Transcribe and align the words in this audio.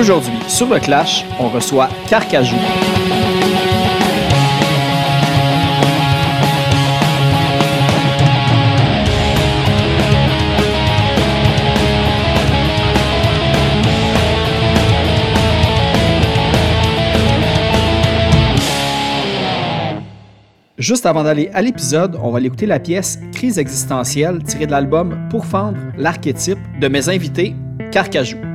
Aujourd'hui, 0.00 0.32
sur 0.48 0.66
le 0.66 0.78
Clash, 0.78 1.26
on 1.38 1.50
reçoit 1.50 1.90
Carcajou. 2.08 2.56
Juste 20.78 21.04
avant 21.04 21.24
d'aller 21.24 21.50
à 21.52 21.60
l'épisode, 21.60 22.18
on 22.22 22.30
va 22.30 22.38
aller 22.38 22.46
écouter 22.46 22.64
la 22.64 22.80
pièce 22.80 23.18
Crise 23.34 23.58
existentielle 23.58 24.42
tirée 24.44 24.64
de 24.64 24.70
l'album 24.70 25.28
Pour 25.28 25.44
fendre 25.44 25.76
l'archétype 25.98 26.58
de 26.80 26.88
mes 26.88 27.10
invités, 27.10 27.54
Carcajou. 27.92 28.49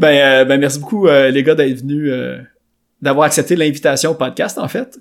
Ben, 0.00 0.46
ben 0.46 0.58
merci 0.60 0.78
beaucoup, 0.80 1.06
les 1.08 1.42
gars, 1.42 1.54
d'être 1.54 1.80
venus, 1.80 2.12
d'avoir 3.02 3.26
accepté 3.26 3.54
l'invitation 3.56 4.10
au 4.10 4.14
podcast, 4.14 4.58
en 4.58 4.68
fait. 4.68 4.98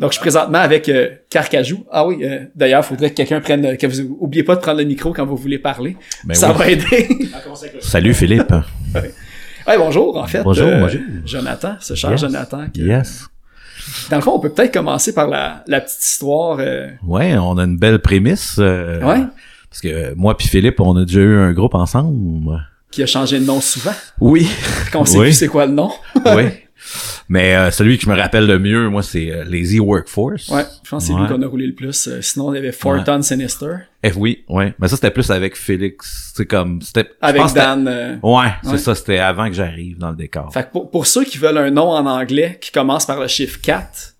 Donc, 0.00 0.10
je 0.10 0.14
suis 0.14 0.20
présentement 0.20 0.58
avec 0.58 0.88
euh, 0.88 1.10
Carcajou. 1.28 1.84
Ah 1.90 2.06
oui, 2.06 2.20
euh, 2.24 2.44
d'ailleurs, 2.54 2.82
il 2.82 2.86
faudrait 2.86 3.10
que 3.10 3.14
quelqu'un 3.16 3.40
prenne... 3.40 3.64
euh, 3.66 3.76
que 3.76 3.86
vous 3.86 4.16
oubliez 4.20 4.42
pas 4.42 4.56
de 4.56 4.60
prendre 4.60 4.78
le 4.78 4.84
micro 4.84 5.12
quand 5.12 5.26
vous 5.26 5.36
voulez 5.36 5.58
parler. 5.58 5.96
Ben 6.24 6.34
Ça 6.34 6.50
oui. 6.52 6.58
va 6.58 6.70
aider. 6.70 7.08
Salut 7.80 8.14
Philippe. 8.14 8.50
ouais, 8.94 9.76
bonjour, 9.78 10.16
en 10.16 10.26
fait. 10.26 10.42
Bonjour, 10.42 10.66
euh, 10.68 10.80
bonjour. 10.80 11.00
Jonathan, 11.26 11.74
ce 11.80 11.94
cher 11.94 12.12
Yes. 12.12 12.20
Jonathan. 12.22 12.66
qui- 12.72 12.82
Yes. 12.82 13.26
Dans 14.08 14.16
le 14.16 14.22
fond, 14.22 14.32
on 14.36 14.40
peut 14.40 14.50
peut-être 14.50 14.72
commencer 14.72 15.12
par 15.12 15.28
la, 15.28 15.62
la 15.66 15.82
petite 15.82 16.02
histoire. 16.02 16.56
euh, 16.60 16.88
Ouais, 17.06 17.36
on 17.36 17.58
a 17.58 17.64
une 17.64 17.76
belle 17.76 17.98
prémisse. 17.98 18.56
euh, 18.58 19.02
Ouais. 19.02 19.20
Parce 19.68 19.80
que 19.82 19.88
euh, 19.88 20.14
moi 20.16 20.36
puis 20.38 20.48
Philippe, 20.48 20.80
on 20.80 20.96
a 20.96 21.04
déjà 21.04 21.20
eu 21.20 21.36
un 21.36 21.52
groupe 21.52 21.74
ensemble. 21.74 22.66
Qui 22.94 23.02
a 23.02 23.06
changé 23.06 23.38
de 23.38 23.44
nom 23.44 23.60
souvent. 23.60 23.94
Oui. 24.20 24.48
Qu'on 24.92 25.04
sait 25.04 25.18
Oui. 25.18 25.24
plus 25.26 25.32
c'est 25.34 25.48
quoi 25.48 25.66
le 25.66 25.72
nom. 25.72 25.90
oui. 26.34 26.44
Mais 27.30 27.54
euh, 27.56 27.70
celui 27.70 27.96
que 27.96 28.04
je 28.04 28.10
me 28.10 28.14
rappelle 28.14 28.46
le 28.46 28.58
mieux, 28.58 28.90
moi, 28.90 29.02
c'est 29.02 29.30
euh, 29.30 29.44
Lazy 29.44 29.80
Workforce. 29.80 30.50
Ouais, 30.50 30.66
je 30.84 30.90
pense 30.90 31.04
que 31.08 31.14
c'est 31.14 31.18
lui 31.18 31.26
qu'on 31.26 31.40
a 31.40 31.46
roulé 31.46 31.66
le 31.66 31.74
plus. 31.74 32.06
Euh, 32.08 32.18
sinon, 32.20 32.52
il 32.52 32.56
y 32.56 32.58
avait 32.58 32.72
Forton 32.72 33.22
Sinister. 33.22 33.76
Eh 34.02 34.12
oui, 34.12 34.44
ouais. 34.50 34.74
Mais 34.78 34.88
ça, 34.88 34.96
c'était 34.96 35.10
plus 35.10 35.30
avec 35.30 35.56
Félix. 35.56 36.32
C'est 36.36 36.44
comme... 36.44 36.82
c'était 36.82 37.08
Avec 37.22 37.42
Dan. 37.54 37.88
euh, 37.88 38.16
Ouais, 38.22 38.48
c'est 38.62 38.70
Ouais. 38.72 38.78
ça. 38.78 38.94
C'était 38.94 39.18
avant 39.18 39.46
que 39.48 39.54
j'arrive 39.54 39.96
dans 39.96 40.10
le 40.10 40.16
décor. 40.16 40.52
Fait 40.52 40.64
que 40.64 40.72
pour, 40.72 40.90
pour 40.90 41.06
ceux 41.06 41.24
qui 41.24 41.38
veulent 41.38 41.56
un 41.56 41.70
nom 41.70 41.88
en 41.90 42.04
anglais 42.04 42.58
qui 42.60 42.70
commence 42.70 43.06
par 43.06 43.18
le 43.18 43.28
chiffre 43.28 43.58
4, 43.62 44.13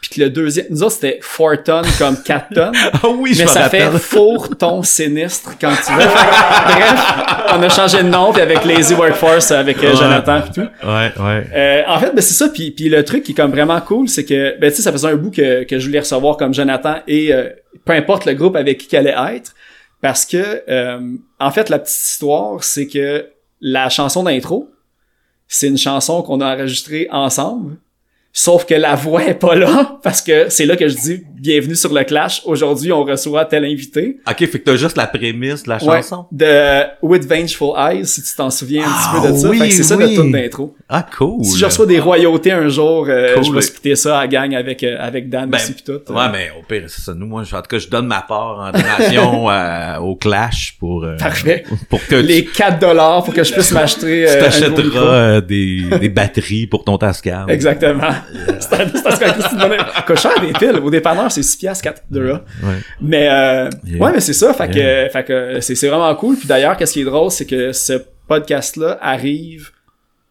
puis 0.00 0.10
que 0.10 0.20
le 0.20 0.30
deuxième, 0.30 0.66
nous 0.70 0.82
autres 0.82 0.94
c'était 0.94 1.18
Forton 1.22 1.82
comme 1.98 2.22
4 2.22 2.46
tonnes, 2.54 2.72
Ah 2.94 3.08
oui, 3.08 3.34
mais 3.38 3.46
ça 3.46 3.68
fait 3.68 3.90
four 3.98 4.56
ton 4.56 4.82
sinistre 4.82 5.52
quand 5.60 5.72
tu 5.84 5.92
veux. 5.92 5.98
Bref, 5.98 7.04
on 7.54 7.62
a 7.62 7.68
changé 7.68 8.02
de 8.02 8.08
nom 8.08 8.32
puis 8.32 8.40
avec 8.42 8.64
Lazy 8.64 8.94
Workforce, 8.94 9.50
avec 9.52 9.82
euh, 9.84 9.90
Ouais. 9.90 9.96
Jonathan 9.96 10.38
et 10.38 10.50
tout. 10.52 10.60
Ouais, 10.86 11.12
ouais. 11.18 11.46
Euh, 11.54 11.82
en 11.88 11.98
fait, 11.98 12.12
ben 12.14 12.20
c'est 12.20 12.34
ça. 12.34 12.48
Puis, 12.48 12.70
puis 12.70 12.88
le 12.88 13.04
truc 13.04 13.22
qui 13.24 13.32
est 13.32 13.34
comme 13.34 13.50
vraiment 13.50 13.80
cool, 13.80 14.08
c'est 14.08 14.24
que 14.24 14.58
ben 14.58 14.70
tu 14.70 14.76
sais, 14.76 14.82
ça 14.82 14.92
faisait 14.92 15.08
un 15.08 15.16
bout 15.16 15.30
que, 15.30 15.64
que 15.64 15.78
je 15.78 15.86
voulais 15.86 16.00
recevoir 16.00 16.36
comme 16.36 16.54
Jonathan 16.54 16.96
et 17.06 17.32
euh, 17.34 17.48
peu 17.84 17.92
importe 17.92 18.24
le 18.26 18.34
groupe 18.34 18.56
avec 18.56 18.78
qui 18.78 18.86
qu'elle 18.86 19.08
allait 19.08 19.36
être, 19.36 19.52
parce 20.00 20.24
que 20.24 20.62
euh, 20.68 21.00
en 21.38 21.50
fait 21.50 21.68
la 21.68 21.78
petite 21.78 21.94
histoire, 21.96 22.62
c'est 22.64 22.86
que 22.86 23.26
la 23.60 23.88
chanson 23.88 24.22
d'intro, 24.22 24.70
c'est 25.48 25.66
une 25.66 25.78
chanson 25.78 26.22
qu'on 26.22 26.40
a 26.40 26.54
enregistrée 26.54 27.08
ensemble. 27.10 27.76
Sauf 28.32 28.64
que 28.64 28.74
la 28.74 28.94
voix 28.94 29.24
est 29.24 29.34
pas 29.34 29.56
là, 29.56 29.98
parce 30.04 30.22
que 30.22 30.48
c'est 30.50 30.64
là 30.64 30.76
que 30.76 30.86
je 30.86 30.94
dis 30.94 31.22
bienvenue 31.36 31.74
sur 31.74 31.92
le 31.92 32.04
Clash. 32.04 32.42
Aujourd'hui, 32.44 32.92
on 32.92 33.02
reçoit 33.02 33.44
tel 33.44 33.64
invité. 33.64 34.18
Ok, 34.28 34.36
fait 34.38 34.46
que 34.46 34.58
t'as 34.58 34.76
juste 34.76 34.96
la 34.96 35.08
prémisse 35.08 35.64
de 35.64 35.70
la 35.70 35.82
Ouais, 35.82 35.96
chanson? 35.96 36.26
de 36.30 36.82
With 37.02 37.24
Vengeful 37.26 37.70
Eyes, 37.76 38.06
si 38.06 38.22
tu 38.22 38.28
t'en 38.36 38.50
souviens 38.50 38.84
un 38.84 38.86
Ah, 38.88 39.10
petit 39.14 39.26
peu 39.26 39.32
de 39.32 39.38
ça. 39.38 39.48
oui, 39.48 39.58
Fait 39.58 39.68
que 39.68 39.74
c'est 39.74 39.82
ça 39.82 39.96
notre 39.96 40.14
tune 40.14 40.30
d'intro. 40.30 40.76
Ah, 40.88 41.04
cool. 41.18 41.44
Si 41.44 41.58
je 41.58 41.64
reçois 41.64 41.86
des 41.86 41.98
royautés 41.98 42.52
un 42.52 42.68
jour, 42.68 43.06
euh, 43.08 43.34
Cool. 43.34 43.44
je 43.44 43.52
vais 43.52 43.60
splitter 43.62 43.96
ça 43.96 44.20
à 44.20 44.26
gang 44.28 44.54
avec, 44.54 44.84
euh, 44.84 44.96
avec 45.00 45.28
Dan 45.28 45.50
Ben, 45.50 45.56
aussi 45.58 45.72
pis 45.72 45.82
tout. 45.82 45.92
euh. 45.92 46.12
Ouais, 46.14 46.28
mais 46.30 46.50
au 46.56 46.62
pire, 46.62 46.84
c'est 46.86 47.00
ça. 47.00 47.14
Nous, 47.14 47.26
moi, 47.26 47.42
je- 47.42 47.56
en 47.56 47.62
tout 47.62 47.68
cas, 47.68 47.78
je 47.78 47.88
donne 47.88 48.06
ma 48.06 48.20
part 48.22 48.60
en 48.60 48.70
donation 48.70 49.50
euh, 49.50 49.96
au 49.98 50.14
Clash 50.14 50.76
pour, 50.78 51.02
euh, 51.04 51.16
Parfait. 51.16 51.64
pour 51.88 52.04
que 52.06 52.14
Les 52.14 52.44
4 52.44 52.78
dollars 52.78 53.24
pour 53.24 53.34
que 53.34 53.42
je 53.42 53.52
puisse 53.52 53.72
m'acheter 53.72 54.24
tu 54.24 54.28
euh, 54.28 54.40
t'achèteras 54.40 55.40
des, 55.40 55.82
des 56.00 56.08
batteries 56.10 56.68
pour 56.68 56.84
ton 56.84 56.96
Tascam. 56.96 57.48
Exactement. 57.50 58.02
C'est 58.60 59.56
bonne- 59.56 59.78
Coûte 60.06 60.18
cher 60.18 60.40
des 60.40 60.52
piles. 60.52 60.76
Au 60.82 60.90
dépanneur, 60.90 61.30
c'est 61.32 61.42
6 61.42 61.56
piastres 61.56 61.84
4 61.84 62.02
de 62.10 62.20
là. 62.20 62.44
Ouais. 62.62 62.74
Mais 63.00 63.28
euh, 63.30 63.68
Yeah. 63.84 63.98
ouais, 64.04 64.12
mais 64.12 64.20
c'est 64.20 64.32
ça. 64.32 64.52
Fait 64.54 64.68
que, 64.70 64.78
Yeah. 64.78 65.08
fait 65.10 65.24
que 65.24 65.60
c'est 65.60 65.74
c'est 65.74 65.88
vraiment 65.88 66.14
cool. 66.14 66.36
Puis 66.36 66.46
d'ailleurs, 66.48 66.76
qu'est-ce 66.76 66.92
qui 66.94 67.00
est 67.00 67.04
drôle, 67.04 67.30
c'est 67.30 67.46
que 67.46 67.72
ce 67.72 67.94
podcast-là 68.28 68.98
arrive 69.02 69.70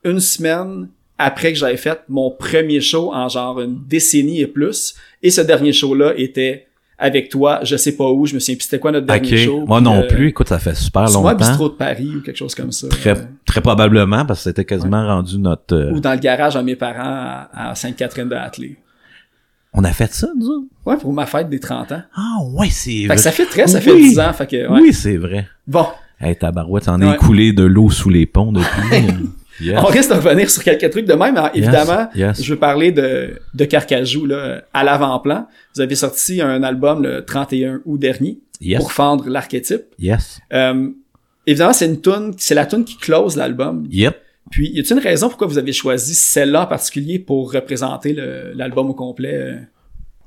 une 0.04 0.20
semaine 0.20 0.88
après 1.18 1.52
que 1.52 1.60
j'avais 1.60 1.76
fait 1.78 2.00
mon 2.08 2.32
premier 2.32 2.80
show 2.80 3.14
en 3.14 3.28
genre 3.28 3.60
une 3.60 3.78
décennie 3.88 4.40
et 4.42 4.48
plus. 4.48 4.96
Et 5.22 5.30
ce 5.32 5.42
dernier 5.42 5.74
show-là 5.74 6.14
était 6.16 6.68
avec 7.00 7.30
toi, 7.30 7.60
je 7.63 7.78
sais 7.78 7.96
pas 7.96 8.10
où, 8.12 8.25
je 8.25 8.36
me 8.36 8.40
souviens 8.40 8.56
plus 8.56 8.63
c'était 8.66 8.80
quoi 8.80 8.92
notre 8.92 9.06
dernier 9.07 9.31
Ok. 9.34 9.38
show. 9.38 9.66
Moi 9.66 9.80
non 9.81 10.01
euh, 10.01 10.07
plus. 10.07 10.28
Écoute, 10.30 10.50
ça 10.50 10.60
fait 10.60 10.75
super 10.75 11.06
longtemps. 11.06 11.34
bistrot 11.36 11.69
de 11.69 11.74
Paris 11.75 12.12
ou 12.18 12.22
quelque 12.22 12.36
chose 12.38 12.54
comme 12.54 12.72
ça. 12.72 12.88
Très, 12.90 13.12
Euh, 13.12 13.22
très 13.46 13.62
probablement 13.62 14.25
parce 14.25 14.40
que 14.40 14.44
c'était 14.50 14.66
quasiment 14.66 15.06
rendu 15.07 15.38
notre. 15.40 15.75
euh, 15.75 15.92
ou 15.94 16.00
dans 16.01 16.12
le 16.13 16.19
garage 16.19 16.56
à 16.56 16.62
mes 16.62 16.75
parents 16.75 17.00
à, 17.00 17.69
à 17.72 17.75
Sainte-Catherine 17.75 18.28
de 18.30 18.36
Hatley. 18.36 18.75
On 19.74 19.84
a 19.84 19.92
fait 19.94 20.12
ça, 20.12 20.28
nous? 20.38 20.68
Ouais, 20.86 20.98
pour 20.98 21.13
ma 21.13 21.25
fête 21.25 21.48
des 21.50 21.60
30 21.60 21.92
ans. 21.92 22.01
Ah 22.16 22.38
ouais, 22.54 22.69
c'est 22.72 22.90
Fait 23.02 23.06
vrai. 23.07 23.16
que 23.16 23.22
ça 23.22 23.31
fait 23.31 23.45
très, 23.45 23.68
ça 23.68 23.80
fait 23.80 23.92
Oui. 23.94 24.10
10 24.10 24.19
ans. 24.19 24.34
Fait 24.34 24.48
que, 24.48 24.68
ouais. 24.68 24.81
Oui, 24.81 24.94
c'est 24.94 25.18
vrai. 25.18 25.48
Bon, 25.68 25.86
Hey, 26.19 26.36
tabarouette, 26.36 26.84
t'en 26.86 27.00
Ouais. 27.02 27.13
es 27.13 27.18
coulé 27.18 27.54
de 27.54 27.63
l'eau 27.63 27.90
sous 27.90 28.10
les 28.10 28.25
ponts 28.25 28.52
depuis. 28.52 28.68
Yes. 29.62 29.80
on 29.82 29.88
risque 29.88 30.10
de 30.10 30.16
revenir 30.16 30.50
sur 30.50 30.64
quelques 30.64 30.90
trucs 30.90 31.06
de 31.06 31.14
même. 31.14 31.36
mais 31.36 31.50
évidemment, 31.54 32.08
yes. 32.16 32.42
je 32.42 32.54
veux 32.54 32.60
parler 32.60 32.92
de, 32.92 33.40
de 33.54 33.66
Carcajou 33.66 34.26
là, 34.26 34.64
à 34.74 34.84
l'avant-plan. 34.84 35.48
Vous 35.76 35.82
avez 35.82 35.96
sorti 35.96 36.42
un 36.42 36.64
album 36.64 37.04
le 37.04 37.26
31 37.26 37.82
août 37.86 37.98
dernier 37.98 38.40
pour 38.78 38.92
fendre 38.92 39.30
l'archétype. 39.30 39.84
Yes. 39.98 40.40
Euh, 40.54 40.90
évidemment, 41.46 41.74
c'est 41.74 41.88
une 41.88 42.02
tune, 42.02 42.34
c'est 42.38 42.56
la 42.56 42.66
tune 42.66 42.84
qui 42.86 42.98
close 42.98 43.36
l'album. 43.36 43.88
Yep. 43.90 44.18
Puis, 44.52 44.72
y 44.72 44.80
a-t-il 44.80 44.98
une 44.98 45.04
raison 45.04 45.30
pourquoi 45.30 45.48
vous 45.48 45.58
avez 45.58 45.74
choisi 45.74 46.16
celle-là 46.16 46.64
en 46.64 46.66
particulier 46.66 47.20
pour 47.20 47.54
représenter 47.54 48.16
l'album 48.56 48.90
au 48.90 48.94
complet? 48.94 49.60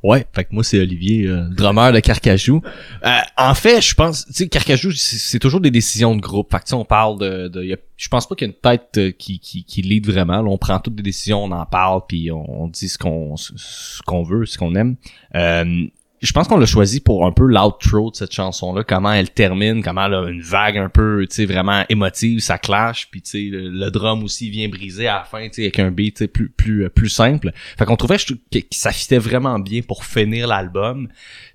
Ouais, 0.02 0.26
fait 0.34 0.44
que 0.44 0.48
moi 0.52 0.64
c'est 0.64 0.80
Olivier, 0.80 1.28
euh, 1.28 1.48
drummer 1.50 1.92
de 1.92 2.00
Carcajou. 2.00 2.60
Euh, 3.04 3.18
en 3.36 3.54
fait, 3.54 3.80
je 3.80 3.94
pense, 3.94 4.26
tu 4.26 4.32
sais, 4.32 4.48
Carcajou, 4.48 4.90
c'est 4.90 5.38
toujours 5.38 5.60
des 5.60 5.70
décisions 5.70 6.16
de 6.16 6.20
groupe. 6.20 6.50
Fait 6.50 6.58
que 6.58 6.74
on 6.74 6.84
parle 6.84 7.20
de, 7.20 7.48
de 7.48 7.78
je 7.96 8.08
pense 8.08 8.26
pas 8.26 8.34
qu'il 8.34 8.48
y 8.48 8.50
a 8.50 8.52
une 8.52 8.60
tête 8.60 8.98
euh, 8.98 9.12
qui, 9.12 9.38
qui, 9.38 9.64
qui 9.64 9.80
lead 9.82 10.10
vraiment. 10.10 10.40
On 10.40 10.58
prend 10.58 10.80
toutes 10.80 10.96
des 10.96 11.04
décisions, 11.04 11.44
on 11.44 11.52
en 11.52 11.66
parle, 11.66 12.00
puis 12.08 12.32
on, 12.32 12.66
dit 12.66 12.88
ce 12.88 12.98
qu'on 12.98 13.36
qu'on 14.04 14.22
veut, 14.24 14.44
ce 14.44 14.58
qu'on 14.58 14.74
aime. 14.74 14.96
Euh, 15.36 15.86
je 16.22 16.32
pense 16.32 16.46
qu'on 16.48 16.56
l'a 16.56 16.66
choisi 16.66 17.00
pour 17.00 17.26
un 17.26 17.32
peu 17.32 17.44
l'outro 17.46 18.10
de 18.12 18.16
cette 18.16 18.32
chanson-là, 18.32 18.84
comment 18.84 19.12
elle 19.12 19.30
termine, 19.30 19.82
comment 19.82 20.06
elle 20.06 20.14
a 20.14 20.28
une 20.28 20.40
vague 20.40 20.78
un 20.78 20.88
peu, 20.88 21.26
tu 21.28 21.34
sais, 21.34 21.44
vraiment 21.46 21.84
émotive, 21.88 22.38
ça 22.38 22.58
clash, 22.58 23.08
puis 23.10 23.20
tu 23.22 23.30
sais, 23.30 23.48
le, 23.50 23.90
drum 23.90 24.22
aussi 24.22 24.48
vient 24.48 24.68
briser 24.68 25.08
à 25.08 25.18
la 25.18 25.24
fin, 25.24 25.46
tu 25.48 25.54
sais, 25.54 25.62
avec 25.62 25.78
un 25.80 25.90
beat, 25.90 26.26
plus 26.28 26.48
plus 26.48 26.84
euh, 26.84 26.88
plus 26.88 27.08
simple. 27.08 27.50
Fait 27.76 27.84
qu'on 27.84 27.96
trouvait 27.96 28.18
je- 28.18 28.34
que, 28.34 28.64
ça 28.70 28.92
fitait 28.92 29.18
vraiment 29.18 29.58
bien 29.58 29.82
pour 29.82 30.04
finir 30.04 30.46
l'album. 30.46 31.08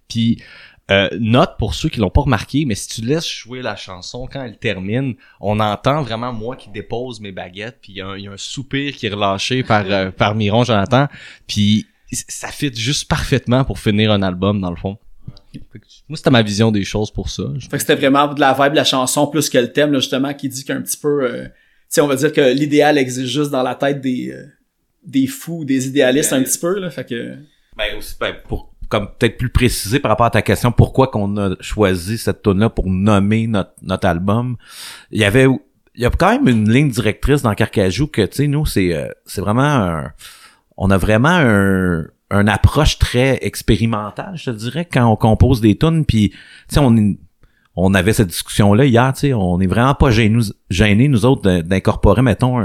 Puis 0.10 0.42
euh, 0.90 1.10
note 1.20 1.56
pour 1.60 1.74
ceux 1.74 1.90
qui 1.90 2.00
l'ont 2.00 2.10
pas 2.10 2.22
remarqué, 2.22 2.64
mais 2.66 2.76
si 2.76 2.88
tu 2.88 3.02
laisses 3.02 3.28
jouer 3.30 3.62
la 3.62 3.76
chanson 3.76 4.26
quand 4.32 4.42
elle 4.44 4.58
termine, 4.58 5.16
on 5.42 5.60
entend 5.60 6.02
vraiment 6.02 6.32
moi 6.32 6.56
qui 6.56 6.70
dépose 6.70 7.20
mes 7.20 7.32
baguettes, 7.34 7.80
puis 7.82 7.94
il 7.94 7.98
y, 7.98 8.02
a 8.02 8.08
un- 8.08 8.18
il 8.18 8.24
y 8.24 8.28
a 8.28 8.32
un 8.32 8.38
soupir 8.38 8.96
qui 8.96 9.06
est 9.08 9.14
relâché 9.14 9.64
par 9.64 9.84
euh, 9.90 10.12
par 10.12 10.36
Miron 10.36 10.64
Jonathan, 10.64 11.08
puis 11.46 11.86
ça 12.12 12.48
fit 12.50 12.74
juste 12.74 13.08
parfaitement 13.08 13.64
pour 13.64 13.80
finir 13.80 14.12
un 14.12 14.22
album 14.22 14.62
dans 14.62 14.70
le 14.70 14.76
fond. 14.78 14.98
Moi 16.08 16.18
c'était 16.18 16.30
ma 16.30 16.42
vision 16.42 16.72
des 16.72 16.84
choses 16.84 17.12
pour 17.12 17.30
ça. 17.30 17.44
Je- 17.58 17.68
Fait 17.68 17.78
que 17.78 17.80
c'était 17.80 17.96
vraiment 17.96 18.34
de 18.34 18.40
la 18.40 18.54
vibe 18.54 18.72
de 18.72 18.76
la 18.78 18.84
chanson 18.84 19.28
plus 19.28 19.50
que 19.50 19.58
le 19.58 19.72
thème, 19.72 19.92
là, 19.92 20.00
justement, 20.00 20.34
qui 20.34 20.50
dit 20.50 20.64
qu'un 20.64 20.82
petit 20.82 20.98
peu, 20.98 21.24
euh, 21.24 21.46
tu 21.46 21.50
sais, 21.90 22.02
on 22.02 22.08
va 22.08 22.16
dire 22.16 22.32
que 22.32 22.54
l'idéal 22.54 22.98
existe 22.98 23.28
juste 23.28 23.52
dans 23.52 23.64
la 23.64 23.76
tête 23.76 24.00
des, 24.02 24.32
euh, 24.32 24.46
des 25.04 25.26
fous, 25.28 25.66
des 25.66 25.88
idéalistes 25.88 26.34
un 26.34 26.44
petit 26.44 26.60
peu, 26.60 26.80
là. 26.80 26.90
Fait 26.90 27.06
que, 27.06 27.36
Ben 27.76 27.98
aussi, 27.98 28.16
ben, 28.20 28.36
pour 28.48 28.74
comme 28.90 29.08
peut-être 29.20 29.38
plus 29.38 29.50
préciser 29.50 30.00
par 30.00 30.10
rapport 30.10 30.28
à 30.28 30.32
ta 30.32 30.42
question, 30.42 30.72
pourquoi 30.72 31.08
qu'on 31.08 31.36
a 31.38 31.56
choisi 31.60 32.18
cette 32.18 32.42
tune 32.42 32.60
là 32.60 32.70
pour 32.70 32.90
nommer 32.90 33.46
notre 33.48 33.72
notre 33.82 34.08
album. 34.08 34.56
Il 35.12 35.20
y 35.20 35.26
avait 35.26 35.46
il 35.96 36.02
y 36.04 36.06
a 36.06 36.10
quand 36.10 36.32
même 36.32 36.48
une 36.48 36.72
ligne 36.72 36.90
directrice 36.90 37.42
dans 37.42 37.54
Carcajou 37.54 38.08
que 38.08 38.22
tu 38.22 38.36
sais 38.38 38.48
nous 38.48 38.66
c'est 38.66 38.94
euh, 38.96 39.10
c'est 39.26 39.42
vraiment 39.42 39.62
un, 39.64 40.14
on 40.78 40.90
a 40.92 40.98
vraiment 40.98 41.30
un 41.30 42.06
une 42.30 42.50
approche 42.50 43.00
très 43.00 43.40
expérimentale, 43.42 44.34
je 44.36 44.52
te 44.52 44.56
dirais 44.56 44.86
quand 44.86 45.06
on 45.06 45.16
compose 45.16 45.62
des 45.62 45.78
tunes 45.78 46.06
puis 46.06 46.32
tu 46.32 46.38
sais 46.70 46.80
on 46.80 47.16
on 47.80 47.94
avait 47.94 48.12
cette 48.12 48.28
discussion 48.28 48.74
là 48.74 48.86
hier, 48.86 49.14
tu 49.14 49.20
sais, 49.20 49.34
on 49.34 49.60
est 49.62 49.68
vraiment 49.68 49.94
pas 49.94 50.10
gênés 50.12 51.08
nous 51.08 51.26
autres 51.26 51.42
d'in- 51.44 51.62
d'incorporer 51.62 52.22
mettons 52.22 52.60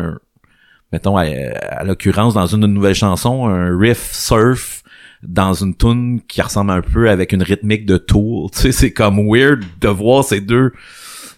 mettons 0.92 1.16
à, 1.16 1.84
l'occurrence 1.84 2.34
dans 2.34 2.46
une 2.46 2.66
nouvelle 2.66 2.94
chanson 2.94 3.46
un 3.46 3.78
riff 3.78 4.12
surf 4.12 4.82
dans 5.22 5.54
une 5.54 5.76
tune 5.76 6.20
qui 6.26 6.42
ressemble 6.42 6.72
un 6.72 6.82
peu 6.82 7.08
avec 7.08 7.32
une 7.32 7.44
rythmique 7.44 7.86
de 7.86 7.96
Tool. 7.96 8.50
Tu 8.50 8.58
sais, 8.58 8.72
c'est 8.72 8.92
comme 8.92 9.20
weird 9.32 9.62
de 9.80 9.88
voir 9.88 10.24
ces 10.24 10.40
deux 10.40 10.72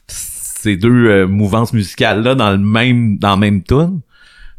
ces 0.07 0.77
deux 0.79 1.07
euh, 1.09 1.27
mouvances 1.27 1.75
musicales 1.75 2.23
là 2.23 2.35
dans 2.35 2.51
le 2.53 2.57
même 2.59 3.19
dans 3.19 3.31
la 3.31 3.37
même 3.37 3.63
tune. 3.63 4.01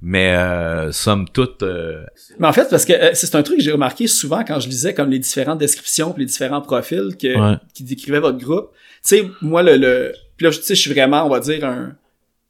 Mais 0.01 0.35
euh, 0.35 0.91
somme 0.91 1.27
toute 1.29 1.63
euh, 1.63 2.03
mais 2.37 2.47
en 2.47 2.53
fait, 2.53 2.67
parce 2.69 2.85
que 2.85 2.93
euh, 2.93 3.11
c'est 3.13 3.33
un 3.35 3.41
truc 3.43 3.57
que 3.57 3.63
j'ai 3.63 3.71
remarqué 3.71 4.07
souvent 4.07 4.43
quand 4.43 4.59
je 4.59 4.67
lisais 4.67 4.93
comme 4.93 5.09
les 5.09 5.19
différentes 5.19 5.57
descriptions 5.59 6.11
pis 6.11 6.19
les 6.21 6.25
différents 6.27 6.61
profils 6.61 7.15
que, 7.19 7.27
Ouais. 7.51 7.57
qui 7.73 7.83
décrivaient 7.83 8.19
votre 8.19 8.37
groupe. 8.37 8.71
Tu 8.71 9.17
sais, 9.17 9.25
moi, 9.41 9.63
le, 9.63 9.77
le, 9.77 10.13
puis 10.37 10.45
là, 10.45 10.51
tu 10.51 10.61
sais, 10.61 10.75
je 10.75 10.81
suis 10.81 10.91
vraiment, 10.93 11.25
on 11.25 11.29
va 11.29 11.39
dire, 11.39 11.63
un, 11.65 11.95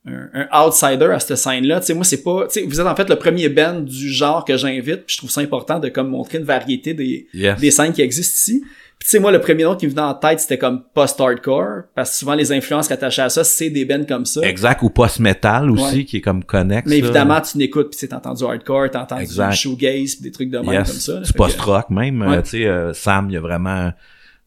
un, 0.08 0.30
un 0.34 0.66
outsider 0.68 1.06
à 1.06 1.20
cette 1.20 1.38
scène-là. 1.38 1.80
Tu 1.80 1.88
sais, 1.88 1.94
moi, 1.94 2.04
c'est 2.04 2.24
pas, 2.24 2.48
tu 2.48 2.60
sais, 2.60 2.66
vous 2.66 2.80
êtes 2.82 2.88
en 2.88 2.96
fait 2.96 3.10
le 3.10 3.16
premier 3.16 3.48
band 3.50 3.80
du 3.82 4.10
genre 4.10 4.44
que 4.44 4.58
j'invite, 4.58 5.06
puis 5.06 5.14
je 5.14 5.18
trouve 5.18 5.30
ça 5.32 5.42
important 5.42 5.80
de 5.80 5.90
comme 5.90 6.10
montrer 6.10 6.40
une 6.40 6.44
variété 6.46 6.94
des, 6.94 7.28
yes. 7.34 7.60
des 7.60 7.72
scènes 7.72 7.94
qui 7.94 8.02
existent 8.02 8.36
ici. 8.36 8.64
Puis 9.06 9.12
tu 9.12 9.18
sais, 9.18 9.20
moi, 9.20 9.32
le 9.32 9.40
premier 9.40 9.66
nom 9.66 9.76
qui 9.76 9.86
me 9.86 9.92
venait 9.92 10.02
en 10.02 10.16
tête, 10.16 10.40
c'était 10.40 10.58
comme 10.58 10.82
post-hardcore, 10.96 11.84
parce 11.94 12.10
que 12.10 12.16
souvent, 12.18 12.34
les 12.34 12.52
influences 12.52 12.88
rattachées 12.88 13.22
à 13.22 13.30
ça, 13.30 13.44
c'est 13.44 13.70
des 13.70 13.86
bands 13.86 14.04
comme 14.04 14.26
ça. 14.26 14.42
Exact, 14.42 14.82
ou 14.82 14.90
post-metal 14.90 15.70
aussi, 15.70 15.98
Ouais. 15.98 16.06
qui 16.06 16.18
est 16.18 16.22
comme 16.22 16.44
connexe. 16.44 16.88
Mais 16.90 17.00
là. 17.00 17.06
évidemment, 17.06 17.40
tu 17.42 17.60
n'écoutes, 17.60 17.90
puis 17.90 17.98
tu 17.98 18.00
sais, 18.00 18.08
t'entends 18.08 18.34
du 18.34 18.44
hardcore, 18.44 18.90
t'entends 18.90 19.18
du 19.18 19.22
Exact. 19.22 19.54
shoegaze, 19.54 20.16
puis 20.16 20.24
des 20.24 20.32
trucs 20.32 20.50
de 20.50 20.58
même 20.58 20.72
Yes. 20.74 20.90
comme 20.90 21.00
ça. 21.00 21.14
là. 21.14 21.20
Du 21.20 21.32
que- 21.32 21.38
post-rock 21.38 21.90
même. 21.92 22.20
Ouais. 22.22 22.38
euh, 22.38 22.42
tu 22.42 22.50
sais, 22.50 22.66
euh, 22.66 22.94
Sam, 22.94 23.28
il 23.30 23.34
y 23.34 23.38
a 23.38 23.42
vraiment... 23.42 23.92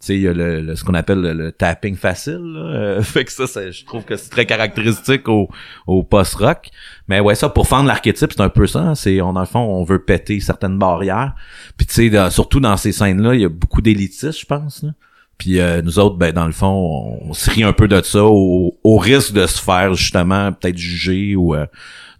Sais, 0.00 0.14
il 0.14 0.22
y 0.22 0.28
a 0.28 0.32
le, 0.32 0.60
le- 0.60 0.76
ce 0.76 0.84
qu'on 0.84 0.94
appelle 0.94 1.20
le, 1.20 1.32
le 1.32 1.50
tapping 1.50 1.96
facile. 1.96 2.38
Là. 2.40 2.60
Euh, 2.60 3.02
fait 3.02 3.24
que 3.24 3.32
ça, 3.32 3.46
je 3.70 3.84
trouve 3.84 4.04
que 4.04 4.16
c'est 4.16 4.30
très 4.30 4.46
caractéristique 4.46 5.28
au, 5.28 5.48
au 5.88 6.04
post-rock. 6.04 6.68
Mais 7.08 7.18
ouais, 7.18 7.34
ça, 7.34 7.48
pour 7.48 7.66
fendre 7.66 7.88
l'archétype, 7.88 8.30
c'est 8.32 8.40
un 8.40 8.48
peu 8.48 8.66
ça. 8.68 8.78
hein. 8.80 8.94
C'est, 8.94 9.20
on, 9.20 9.32
dans 9.32 9.40
le 9.40 9.46
fond, 9.46 9.58
on 9.60 9.82
veut 9.82 9.98
péter 10.04 10.38
certaines 10.38 10.78
barrières. 10.78 11.34
Puis 11.76 11.86
tu 11.86 12.10
sais, 12.10 12.30
surtout 12.30 12.60
dans 12.60 12.76
ces 12.76 12.92
scènes-là, 12.92 13.34
il 13.34 13.40
y 13.40 13.44
a 13.44 13.48
beaucoup 13.48 13.80
d'élitistes, 13.82 14.38
je 14.40 14.46
pense. 14.46 14.84
Là. 14.84 14.90
Puis 15.36 15.58
euh, 15.60 15.82
nous 15.82 15.98
autres, 15.98 16.16
ben 16.16 16.32
dans 16.32 16.46
le 16.46 16.52
fond, 16.52 17.18
on, 17.22 17.32
se 17.32 17.50
rit 17.50 17.62
un 17.64 17.72
peu 17.72 17.88
de 17.88 18.00
ça 18.02 18.24
au, 18.24 18.78
au 18.84 18.98
risque 18.98 19.32
de 19.32 19.46
se 19.46 19.60
faire 19.60 19.94
justement 19.94 20.52
peut-être 20.52 20.78
juger 20.78 21.34
ou 21.36 21.54
euh, 21.54 21.66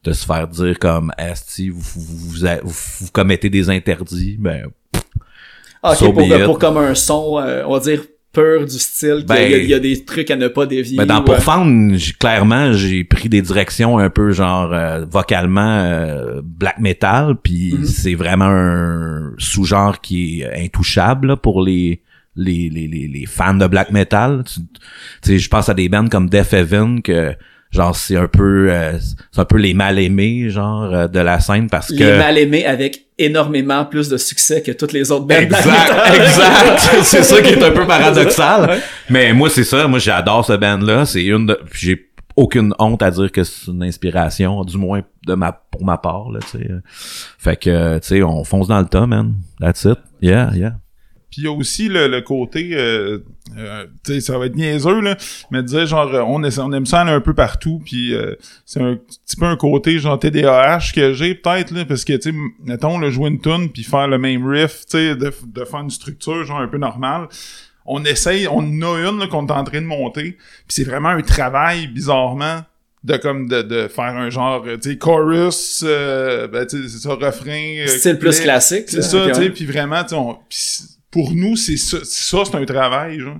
de 0.04 0.12
se 0.12 0.24
faire 0.24 0.46
dire 0.48 0.78
comme 0.78 1.12
Asti, 1.18 1.68
vous, 1.68 1.80
vous, 1.80 2.00
vous, 2.16 2.46
vous- 2.64 2.70
vous 3.00 3.10
commettez 3.12 3.50
des 3.50 3.70
interdits. 3.70 4.36
Ben 4.38 4.66
Ah, 5.82 5.92
ok, 5.92 5.96
So 5.98 6.12
pour, 6.12 6.28
pour 6.44 6.58
comme 6.58 6.76
un 6.78 6.94
son, 6.94 7.38
euh, 7.40 7.62
on 7.66 7.72
va 7.74 7.80
dire, 7.80 8.02
pur 8.32 8.66
du 8.66 8.78
style, 8.78 9.24
Ben, 9.26 9.36
y 9.50 9.54
a- 9.54 9.58
il 9.58 9.68
y, 9.68 9.74
a 9.74 9.78
des 9.78 10.04
trucs 10.04 10.30
à 10.30 10.36
ne 10.36 10.48
pas 10.48 10.66
dévier. 10.66 10.96
Ben, 10.98 11.06
dans 11.06 11.20
ou, 11.20 11.24
Pour 11.24 11.34
euh, 11.34 11.96
clairement, 12.20 12.72
j'ai 12.72 13.02
pris 13.04 13.28
des 13.28 13.40
directions 13.42 13.98
un 13.98 14.10
peu 14.10 14.32
genre 14.32 14.72
euh, 14.72 15.04
vocalement 15.10 15.80
euh, 15.80 16.40
black 16.44 16.78
metal, 16.78 17.36
puis 17.42 17.74
Mhm. 17.78 17.84
c'est 17.84 18.14
vraiment 18.14 18.44
un 18.50 19.32
sous-genre 19.38 20.00
qui 20.00 20.42
est 20.42 20.64
intouchable 20.64 21.28
là, 21.28 21.36
pour 21.36 21.62
les 21.62 22.02
les, 22.36 22.68
les, 22.70 22.86
les, 22.86 23.08
les 23.08 23.26
fans 23.26 23.54
de 23.54 23.66
black 23.66 23.90
metal. 23.90 24.44
Tu 24.46 24.60
tu 24.60 24.66
sais, 25.22 25.38
je 25.40 25.48
pense 25.48 25.68
à 25.68 25.74
des 25.74 25.88
bands 25.88 26.08
comme 26.08 26.28
Death 26.28 26.52
Heaven 26.52 27.02
que 27.02 27.34
genre 27.70 27.94
c'est 27.94 28.16
un 28.16 28.28
peu 28.28 28.70
euh, 28.70 28.98
c'est 29.32 29.40
un 29.40 29.44
peu 29.44 29.58
les 29.58 29.74
mal 29.74 29.98
aimés 29.98 30.50
genre 30.50 30.84
euh, 30.84 31.08
de 31.08 31.20
la 31.20 31.40
scène 31.40 31.68
parce 31.68 31.90
les 31.90 31.98
que 31.98 32.18
mal 32.18 32.38
aimés 32.38 32.64
avec 32.64 33.06
énormément 33.18 33.84
plus 33.84 34.08
de 34.08 34.16
succès 34.16 34.62
que 34.62 34.72
toutes 34.72 34.92
les 34.92 35.10
autres 35.10 35.26
bandes. 35.26 35.42
Exact, 35.42 36.14
exact. 36.14 36.78
c'est 37.02 37.22
ça 37.22 37.42
qui 37.42 37.50
est 37.50 37.62
un 37.62 37.72
peu 37.72 37.86
paradoxal. 37.86 38.70
Ouais. 38.70 38.78
Mais 39.10 39.32
moi, 39.32 39.50
c'est 39.50 39.64
ça. 39.64 39.88
Moi, 39.88 39.98
j'adore 39.98 40.44
ce 40.44 40.52
band-là. 40.52 41.04
C'est 41.04 41.24
une 41.24 41.46
de, 41.46 41.58
j'ai 41.72 42.10
aucune 42.36 42.72
honte 42.78 43.02
à 43.02 43.10
dire 43.10 43.32
que 43.32 43.42
c'est 43.42 43.72
une 43.72 43.82
inspiration, 43.82 44.62
du 44.62 44.78
moins 44.78 45.02
de 45.26 45.34
ma, 45.34 45.50
pour 45.50 45.84
ma 45.84 45.98
part, 45.98 46.30
là, 46.30 46.38
tu 46.40 46.58
sais. 46.58 46.68
Fait 47.36 47.56
que, 47.56 47.98
tu 47.98 48.06
sais, 48.06 48.22
on 48.22 48.44
fonce 48.44 48.68
dans 48.68 48.78
le 48.78 48.86
tas, 48.86 49.06
man. 49.06 49.34
That's 49.58 49.84
it. 49.84 49.98
Yeah, 50.22 50.52
yeah. 50.54 50.74
Puis 51.30 51.42
il 51.42 51.44
y 51.44 51.46
a 51.48 51.52
aussi 51.52 51.88
le, 51.88 52.06
le 52.06 52.22
côté, 52.22 52.70
euh, 52.72 53.18
euh, 53.58 53.86
tu 54.04 54.14
sais, 54.14 54.20
ça 54.20 54.38
va 54.38 54.46
être 54.46 54.54
niaiseux, 54.56 55.00
là, 55.00 55.16
mais 55.50 55.62
dire 55.62 55.86
genre, 55.86 56.12
euh, 56.14 56.22
on, 56.26 56.42
essa- 56.44 56.64
on 56.64 56.72
aime 56.72 56.86
ça 56.86 57.00
aller 57.00 57.10
un 57.10 57.20
peu 57.20 57.34
partout, 57.34 57.80
puis 57.84 58.14
euh, 58.14 58.34
c'est 58.64 58.80
un 58.80 58.96
petit 58.96 59.36
peu 59.36 59.46
un 59.46 59.56
côté 59.56 59.98
genre 59.98 60.18
TDAH 60.18 60.92
que 60.94 61.12
j'ai 61.12 61.34
peut-être, 61.34 61.70
là, 61.72 61.84
parce 61.84 62.04
que, 62.04 62.12
tu 62.14 62.30
sais, 62.30 62.36
mettons, 62.64 62.98
le 62.98 63.10
jouer 63.10 63.28
une 63.30 63.40
tune 63.40 63.70
puis 63.70 63.82
faire 63.84 64.08
le 64.08 64.18
même 64.18 64.46
riff, 64.48 64.80
tu 64.86 64.98
sais, 64.98 65.16
de, 65.16 65.32
de 65.46 65.64
faire 65.64 65.80
une 65.80 65.90
structure 65.90 66.44
genre 66.44 66.60
un 66.60 66.68
peu 66.68 66.78
normale, 66.78 67.28
on 67.86 68.04
essaye, 68.04 68.46
on 68.48 68.58
en 68.58 68.82
a 68.82 69.08
une 69.10 69.28
qu'on 69.28 69.46
est 69.46 69.52
en 69.52 69.64
train 69.64 69.80
de 69.80 69.86
monter, 69.86 70.32
puis 70.32 70.38
c'est 70.68 70.84
vraiment 70.84 71.08
un 71.08 71.22
travail, 71.22 71.86
bizarrement, 71.86 72.60
de 73.04 73.16
comme 73.16 73.48
de, 73.48 73.62
de 73.62 73.86
faire 73.88 74.04
un 74.16 74.28
genre, 74.28 74.64
euh, 74.66 74.76
tu 74.76 74.90
sais, 74.90 74.98
chorus, 74.98 75.82
euh, 75.86 76.48
ben, 76.48 76.66
tu 76.66 76.82
sais, 76.82 76.88
c'est 76.88 76.98
ça, 76.98 77.14
refrain... 77.14 77.76
euh, 77.78 77.86
Style 77.86 78.18
plus 78.18 78.40
classique. 78.40 78.84
C'est 78.88 79.02
ça, 79.02 79.18
tu 79.34 79.34
sais, 79.44 79.50
puis 79.50 79.66
vraiment, 79.66 80.02
tu 80.02 80.16
sais, 80.50 80.84
pour 81.10 81.32
nous, 81.32 81.56
c'est 81.56 81.76
ça, 81.76 81.98
ça 82.04 82.44
c'est 82.44 82.56
un 82.56 82.64
travail, 82.64 83.20
genre. 83.20 83.38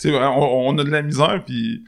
Tu 0.00 0.08
sais, 0.08 0.14
on, 0.14 0.68
on 0.68 0.78
a 0.78 0.84
de 0.84 0.90
la 0.90 1.02
misère, 1.02 1.42
puis 1.46 1.84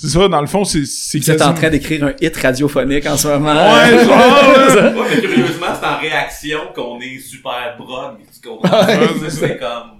c'est 0.00 0.06
ça, 0.06 0.28
dans 0.28 0.40
le 0.40 0.46
fond, 0.46 0.64
c'est 0.64 0.86
c'est 0.86 1.18
Vous 1.18 1.28
êtes 1.28 1.42
en 1.42 1.54
train 1.54 1.70
d'écrire 1.70 2.04
un 2.04 2.12
hit 2.20 2.36
radiophonique 2.36 3.04
en 3.06 3.16
ce 3.16 3.26
moment. 3.26 3.52
Ouais, 3.52 4.04
genre. 4.04 4.94
Ouais, 4.96 5.06
mais 5.10 5.20
curieusement, 5.20 5.66
c'est 5.74 5.86
en 5.86 5.98
réaction 5.98 6.58
qu'on 6.72 7.00
est 7.00 7.18
super 7.18 7.74
prog. 7.76 8.18
Tu 8.32 8.48
comprends? 8.48 8.86
Ouais, 8.86 9.28
c'est 9.28 9.58
comme... 9.58 9.98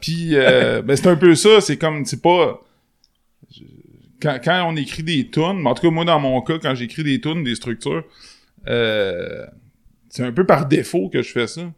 Puis, 0.00 0.30
euh, 0.32 0.80
ben, 0.80 0.96
c'est 0.96 1.08
un 1.08 1.16
peu 1.16 1.34
ça, 1.34 1.60
c'est 1.60 1.76
comme, 1.76 2.06
c'est 2.06 2.22
pas... 2.22 2.58
Quand, 4.22 4.38
quand 4.42 4.64
on 4.66 4.76
écrit 4.76 5.02
des 5.02 5.28
tunes, 5.28 5.60
mais 5.60 5.68
en 5.68 5.74
tout 5.74 5.82
cas, 5.82 5.90
moi, 5.90 6.06
dans 6.06 6.18
mon 6.18 6.40
cas, 6.40 6.58
quand 6.58 6.74
j'écris 6.74 7.04
des 7.04 7.20
tunes, 7.20 7.44
des 7.44 7.54
structures, 7.54 8.04
euh, 8.66 9.44
c'est 10.08 10.24
un 10.24 10.32
peu 10.32 10.46
par 10.46 10.64
défaut 10.64 11.10
que 11.10 11.20
je 11.20 11.30
fais 11.30 11.46
ça. 11.46 11.70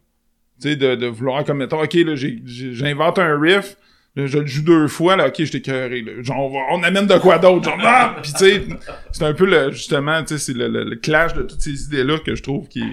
De, 0.61 1.07
vouloir, 1.07 1.43
comme, 1.43 1.57
mettons, 1.57 1.81
OK, 1.81 1.93
là, 1.93 2.13
j'invente 2.15 3.19
un 3.19 3.39
riff, 3.39 3.77
je 4.15 4.37
le 4.37 4.45
joue 4.45 4.63
deux 4.63 4.87
fois, 4.87 5.15
là, 5.15 5.27
OK, 5.27 5.43
je 5.43 5.51
t'ai 5.51 5.61
cœuré, 5.61 6.01
là. 6.01 6.21
Genre, 6.21 6.51
on, 6.71 6.83
amène 6.83 7.07
de 7.07 7.17
quoi 7.17 7.39
d'autre, 7.39 7.63
genre, 7.63 7.79
ah! 7.81 8.17
Tu 8.23 8.31
sais, 8.31 8.63
c'est 9.11 9.23
un 9.23 9.33
peu, 9.33 9.45
le, 9.45 9.71
justement, 9.71 10.21
tu 10.21 10.37
sais, 10.37 10.37
c'est 10.37 10.53
le, 10.53 10.95
clash 10.95 11.33
de 11.33 11.43
toutes 11.43 11.61
ces 11.61 11.85
idées-là 11.85 12.19
que 12.19 12.35
je 12.35 12.43
trouve 12.43 12.67
qui, 12.67 12.83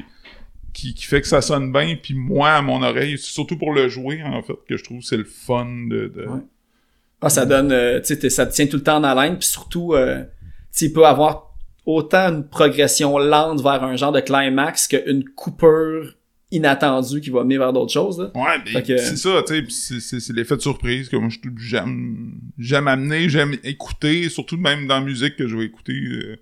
qui, 0.73 0.95
fait 1.03 1.21
que 1.21 1.27
ça 1.27 1.43
sonne 1.43 1.73
bien, 1.73 1.97
puis 2.01 2.15
moi, 2.15 2.53
à 2.53 2.63
mon 2.63 2.83
oreille, 2.83 3.19
c'est 3.19 3.33
surtout 3.33 3.59
pour 3.59 3.73
le 3.73 3.89
jouer, 3.89 4.23
en 4.23 4.43
fait, 4.43 4.55
que 4.69 4.77
je 4.77 4.85
trouve 4.85 5.03
c'est 5.03 5.17
le 5.17 5.25
fun 5.25 5.67
de... 5.89 6.13
Ah, 7.21 7.29
ça 7.29 7.47
donne, 7.47 7.73
euh, 7.73 8.01
tu 8.01 8.31
ça 8.31 8.47
tient 8.47 8.67
tout 8.67 8.77
le 8.77 8.83
temps 8.83 9.01
la 9.01 9.27
ligne, 9.27 9.37
puis 9.37 9.49
surtout, 9.49 9.95
euh, 9.95 10.23
tu 10.73 10.93
peut 10.93 11.05
avoir 11.05 11.53
autant 11.85 12.29
une 12.29 12.47
progression 12.47 13.19
lente 13.19 13.61
vers 13.63 13.83
un 13.83 13.97
genre 13.97 14.13
de 14.13 14.21
climax 14.21 14.87
qu'une 14.87 15.25
coupure 15.25 16.15
inattendue 16.51 17.21
qui 17.21 17.31
va 17.31 17.45
mener 17.45 17.59
vers 17.59 17.73
d'autres 17.73 17.93
choses. 17.93 18.19
Là. 18.19 18.31
Ouais, 18.35 18.59
ben, 18.73 18.83
que- 18.83 18.97
c'est 18.97 19.17
ça, 19.17 19.43
tu 19.47 19.55
sais, 19.55 19.63
pis 19.63 19.73
c'est- 20.01 20.33
l'effet 20.33 20.57
de 20.57 20.63
surprise 20.63 21.09
que 21.09 21.17
moi 21.17 21.29
je- 21.29 21.39
j'aime 21.59 22.41
j'aime 22.59 22.89
amener, 22.89 23.29
j'aime 23.29 23.57
écouter, 23.65 24.29
surtout 24.31 24.57
même 24.57 24.87
dans 24.87 24.99
la 25.01 25.05
musique 25.05 25.37
que 25.37 25.47
je 25.47 25.57
vais 25.57 25.65
écouter. 25.67 25.93
euh, 25.93 26.37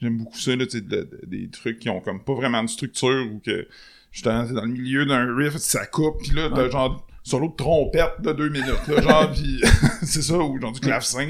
j'aime 0.00 0.16
beaucoup 0.18 0.38
ça, 0.38 0.56
là, 0.56 0.64
tu 0.66 0.78
sais, 0.78 0.80
de- 0.80 0.88
de- 1.02 1.20
des 1.26 1.48
trucs 1.50 1.78
qui 1.78 1.88
ont 1.88 2.00
comme 2.00 2.22
pas 2.24 2.34
vraiment 2.34 2.62
de 2.64 2.68
structure 2.68 3.26
ou 3.32 3.38
que 3.38 3.68
justement 4.10 4.42
dans 4.44 4.64
le 4.64 4.72
milieu 4.72 5.06
d'un 5.06 5.34
riff, 5.36 5.56
ça 5.56 5.86
coupe, 5.86 6.20
pis 6.22 6.32
là 6.34 6.50
t'as 6.52 6.64
Ouais. 6.64 6.70
genre 6.70 7.06
solo 7.22 7.48
de 7.48 7.54
trompette 7.56 8.20
de 8.22 8.32
deux 8.32 8.48
minutes, 8.48 8.86
là, 8.88 9.02
genre, 9.02 9.30
pis 9.32 9.60
c'est 10.02 10.22
ça, 10.22 10.38
ou 10.38 10.60
genre 10.60 10.72
du 10.72 10.80
clavecin, 10.80 11.26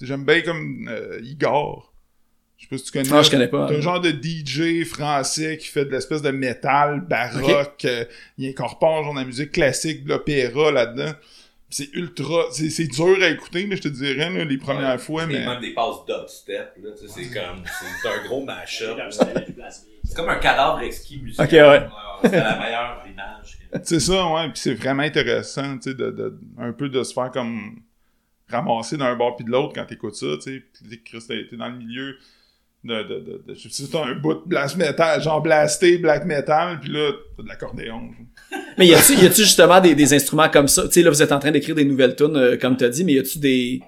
J'aime 0.00 0.24
bien 0.24 0.40
comme 0.40 0.88
euh, 0.90 1.20
Igor. 1.22 1.91
Je 2.62 2.66
sais 2.66 2.70
pas 2.70 2.78
si 2.78 2.84
tu 2.84 2.92
connais. 2.92 3.12
Ah, 3.12 3.22
je 3.22 3.30
connais 3.30 3.48
pas. 3.48 3.66
C'est 3.68 3.76
un 3.76 3.80
genre 3.80 4.00
de 4.00 4.10
DJ 4.10 4.84
français 4.84 5.58
qui 5.58 5.66
fait 5.66 5.84
de 5.84 5.90
l'espèce 5.90 6.22
de 6.22 6.30
métal 6.30 7.00
baroque. 7.00 7.84
euh, 7.84 8.04
il 8.38 8.48
incorpore 8.48 9.02
genre 9.02 9.14
de 9.14 9.18
la 9.18 9.24
musique 9.24 9.50
classique, 9.50 10.04
de 10.04 10.10
l'opéra 10.10 10.70
là-dedans. 10.70 11.12
C'est 11.70 11.92
ultra... 11.94 12.44
C'est 12.52 12.70
c'est 12.70 12.86
dur 12.86 13.16
à 13.20 13.28
écouter, 13.28 13.66
là, 13.66 13.74
je 13.76 13.80
te 13.80 13.88
dirais, 13.88 14.30
là, 14.30 14.44
les 14.44 14.58
premières 14.58 15.00
fois, 15.00 15.26
mais... 15.26 15.44
même 15.44 15.60
des 15.60 15.74
passes 15.74 16.04
dubstep, 16.06 16.74
là, 16.82 16.90
tu 16.92 17.08
sais, 17.08 17.14
c'est 17.14 17.30
comme, 17.34 17.64
c'est 18.02 18.08
un 18.08 18.26
gros 18.26 18.44
mashup. 18.44 18.96
C'est 20.04 20.14
comme 20.14 20.28
un 20.28 20.36
cadavre 20.38 20.80
exquis 20.82 21.18
musical. 21.20 21.46
Ok, 21.46 21.52
ouais. 21.52 22.30
C'est 22.30 22.36
la 22.36 22.58
meilleure 22.58 23.02
image. 23.10 23.58
C'est 23.82 24.00
ça, 24.00 24.26
ouais. 24.28 24.44
Puis 24.50 24.60
c'est 24.60 24.74
vraiment 24.74 25.02
intéressant, 25.02 25.78
tu 25.78 25.90
sais, 25.90 25.94
de, 25.96 26.10
de, 26.10 26.38
un 26.58 26.72
peu 26.72 26.88
de 26.88 27.02
se 27.02 27.12
faire 27.12 27.30
comme 27.30 27.80
ramasser 28.50 28.98
d'un 28.98 29.16
bord 29.16 29.34
puis 29.34 29.46
de 29.46 29.50
l'autre 29.50 29.72
quand 29.74 29.86
t'écoutes 29.86 30.14
ça, 30.14 30.26
tu 30.36 30.42
sais. 30.42 30.62
Puis 30.88 31.02
Chris, 31.02 31.24
t'es 31.26 31.46
t'es 31.48 31.56
dans 31.56 31.68
le 31.68 31.78
milieu 31.78 32.16
de... 32.84 33.02
de, 33.02 33.20
de, 33.20 33.44
de 33.46 33.54
je 33.54 33.68
sais 33.68 33.84
pas, 33.88 34.02
t'as 34.04 34.10
un 34.10 34.14
bout 34.14 34.34
de 34.34 34.42
blast 34.46 34.76
metal, 34.76 35.22
genre 35.22 35.40
blasté, 35.40 35.98
black 35.98 36.24
metal, 36.24 36.80
puis 36.80 36.90
là, 36.90 37.10
t'as 37.36 37.42
de 37.42 37.48
l'accordéon. 37.48 38.10
Mais 38.78 38.86
y 38.86 38.94
a-tu, 38.94 39.14
y 39.14 39.26
a-tu 39.26 39.42
justement 39.42 39.80
des, 39.80 39.94
des 39.94 40.14
instruments 40.14 40.48
comme 40.48 40.68
ça? 40.68 40.84
Tu 40.84 40.92
sais, 40.92 41.02
là, 41.02 41.10
vous 41.10 41.22
êtes 41.22 41.32
en 41.32 41.38
train 41.38 41.50
d'écrire 41.50 41.74
des 41.74 41.84
nouvelles 41.84 42.16
tunes, 42.16 42.36
euh, 42.36 42.56
comme 42.56 42.76
t'as 42.76 42.88
dit, 42.88 43.04
mais 43.04 43.14
y 43.14 43.18
a-tu 43.18 43.38
des, 43.38 43.82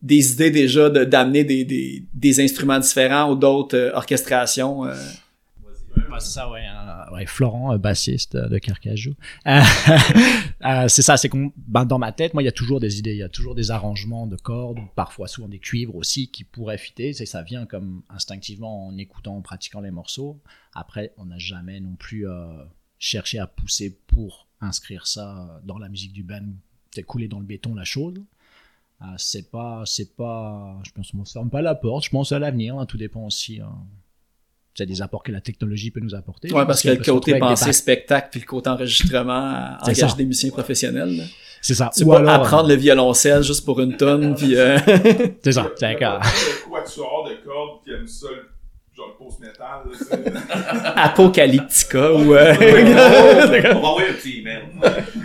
des 0.00 0.32
idées 0.32 0.50
déjà 0.50 0.90
de, 0.90 1.04
d'amener 1.04 1.44
des, 1.44 1.64
des, 1.64 2.04
des 2.12 2.40
instruments 2.40 2.78
différents 2.78 3.30
ou 3.30 3.36
d'autres 3.36 3.76
euh, 3.76 3.94
orchestrations? 3.94 4.86
euh? 4.86 4.94
Ouais, 5.96 6.18
c'est 6.18 6.30
ça, 6.30 6.50
ouais. 6.50 6.60
euh, 6.60 7.01
ouais, 7.12 7.26
Florent, 7.26 7.74
euh, 7.74 7.78
bassiste 7.78 8.34
euh, 8.34 8.48
de 8.48 8.58
Carcajou. 8.58 9.14
Euh, 10.64 10.86
c'est 10.86 11.02
ça, 11.02 11.16
c'est 11.16 11.28
qu'on, 11.28 11.52
ben, 11.56 11.84
dans 11.84 11.98
ma 11.98 12.12
tête, 12.12 12.34
moi, 12.34 12.42
il 12.42 12.46
y 12.46 12.48
a 12.48 12.52
toujours 12.52 12.78
des 12.78 13.00
idées, 13.00 13.10
il 13.14 13.18
y 13.18 13.22
a 13.24 13.28
toujours 13.28 13.56
des 13.56 13.72
arrangements 13.72 14.28
de 14.28 14.36
cordes, 14.36 14.78
parfois 14.94 15.26
souvent 15.26 15.48
des 15.48 15.58
cuivres 15.58 15.96
aussi 15.96 16.28
qui 16.30 16.44
pourraient 16.44 16.78
fitter. 16.78 17.12
Ça 17.12 17.42
vient 17.42 17.66
comme 17.66 18.02
instinctivement 18.08 18.86
en 18.86 18.96
écoutant, 18.96 19.36
en 19.38 19.42
pratiquant 19.42 19.80
les 19.80 19.90
morceaux. 19.90 20.40
Après, 20.72 21.14
on 21.16 21.24
n'a 21.24 21.38
jamais 21.38 21.80
non 21.80 21.96
plus 21.96 22.26
cherché 23.00 23.40
à 23.40 23.48
pousser 23.48 23.98
pour 24.06 24.46
inscrire 24.60 25.08
ça 25.08 25.60
dans 25.64 25.78
la 25.78 25.88
musique 25.88 26.12
du 26.12 26.22
band. 26.22 26.46
C'est 26.92 27.02
couler 27.02 27.26
dans 27.26 27.40
le 27.40 27.46
béton 27.46 27.74
la 27.74 27.84
chose. 27.84 28.22
C'est 29.16 29.50
pas, 29.50 29.82
c'est 29.84 30.14
pas, 30.14 30.78
je 30.84 30.92
pense 30.92 31.10
qu'on 31.10 31.24
se 31.24 31.32
ferme 31.32 31.50
pas 31.50 31.60
la 31.62 31.74
porte. 31.74 32.04
Je 32.04 32.10
pense 32.10 32.30
à 32.30 32.38
l'avenir. 32.38 32.78
hein, 32.78 32.86
tout 32.86 32.98
dépend 32.98 33.26
aussi. 33.26 33.60
hein, 33.60 33.78
c'est 34.74 34.86
des 34.86 35.02
apports 35.02 35.22
que 35.22 35.32
la 35.32 35.40
technologie 35.40 35.90
peut 35.90 36.00
nous 36.00 36.14
apporter. 36.14 36.52
Ouais, 36.52 36.64
parce 36.66 36.82
que 36.82 36.88
le 36.90 36.96
qu'on 36.96 37.14
côté 37.14 37.38
pensée 37.38 37.72
spectacle 37.72 38.28
puis 38.30 38.40
le 38.40 38.46
côté 38.46 38.70
enregistrement 38.70 39.54
euh, 39.54 39.66
C'est 39.84 39.90
engage 39.98 40.10
ça. 40.10 40.16
des 40.16 40.24
musiciens 40.24 40.50
professionnels. 40.50 41.16
là. 41.16 41.24
C'est 41.60 41.74
ça. 41.74 41.90
Tu 41.96 42.02
Ou 42.04 42.12
alors, 42.14 42.34
apprendre 42.34 42.68
le 42.68 42.74
violoncelle 42.74 43.42
juste 43.42 43.64
pour 43.64 43.80
une 43.80 43.96
tonne 43.96 44.34
puis 44.34 44.56
euh, 44.56 44.78
C'est 45.44 45.52
ça. 45.52 45.70
C'est. 45.76 45.92
Le 45.92 45.96
quatuor 45.98 47.28
de 47.28 47.44
cordes 47.44 47.84
qui 47.84 47.90
aime 47.92 48.06
ça 48.08 48.26
genre 48.94 49.16
post-metal, 49.16 49.82
là, 49.86 49.92
c'est- 49.98 50.96
Apocalyptica 50.96 52.12
ou... 52.12 52.34
euh, 52.34 52.54
On 53.74 53.80
va 53.80 53.88
envoyer 53.88 54.08
un 54.10 54.12
petit 54.14 54.40
email. 54.40 54.62